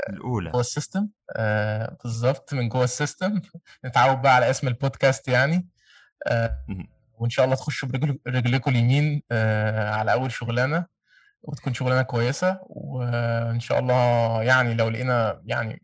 الأولى. 0.08 0.50
جوه 0.50 0.60
ال 0.60 0.67
system 0.67 1.08
آه، 1.36 1.96
بالظبط 2.02 2.54
من 2.54 2.68
جوه 2.68 2.84
ال 2.84 2.91
system. 2.91 3.40
نتعود 3.84 4.22
بقى 4.22 4.34
على 4.34 4.50
اسم 4.50 4.68
البودكاست 4.68 5.28
يعني 5.28 5.68
وإن 7.18 7.30
شاء 7.30 7.44
الله 7.44 7.56
تخشوا 7.56 7.88
برجلكم 8.26 8.70
اليمين 8.70 9.22
على 9.92 10.12
أول 10.12 10.32
شغلانة 10.32 10.86
وتكون 11.42 11.74
شغلانة 11.74 12.02
كويسة 12.02 12.58
وإن 12.62 13.60
شاء 13.60 13.78
الله 13.78 14.42
يعني 14.42 14.74
لو 14.74 14.88
لقينا 14.88 15.42
يعني 15.44 15.82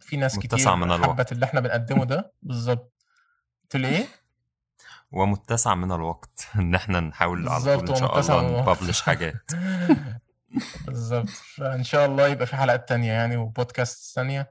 في 0.00 0.16
ناس 0.16 0.38
كتير 0.38 0.76
من 0.76 1.04
حبت 1.04 1.32
اللي 1.32 1.44
إحنا 1.46 1.60
بنقدمه 1.60 2.04
ده 2.04 2.32
بالظبط. 2.42 2.92
لي 3.74 3.88
إيه؟ 3.88 4.06
ومتسع 5.12 5.74
من 5.74 5.92
الوقت 5.92 6.48
إن 6.58 6.74
إحنا 6.74 7.00
نحاول 7.00 7.48
على 7.48 7.76
طول 7.76 7.88
إن 7.90 7.96
شاء 7.96 8.20
الله 8.20 8.72
نبلش 8.72 9.00
حاجات. 9.02 9.50
بالظبط. 10.86 11.28
فإن 11.28 11.84
شاء 11.84 12.06
الله 12.06 12.28
يبقى 12.28 12.46
في 12.46 12.56
حلقات 12.56 12.88
تانية 12.88 13.12
يعني 13.12 13.36
وبودكاست 13.36 14.14
ثانية 14.14 14.50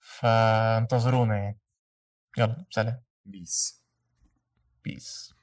فانتظرونا 0.00 1.36
يعني. 1.36 1.58
يلا 2.38 2.64
سلام. 2.70 3.02
بيس 3.24 3.82
بيس 4.84 5.35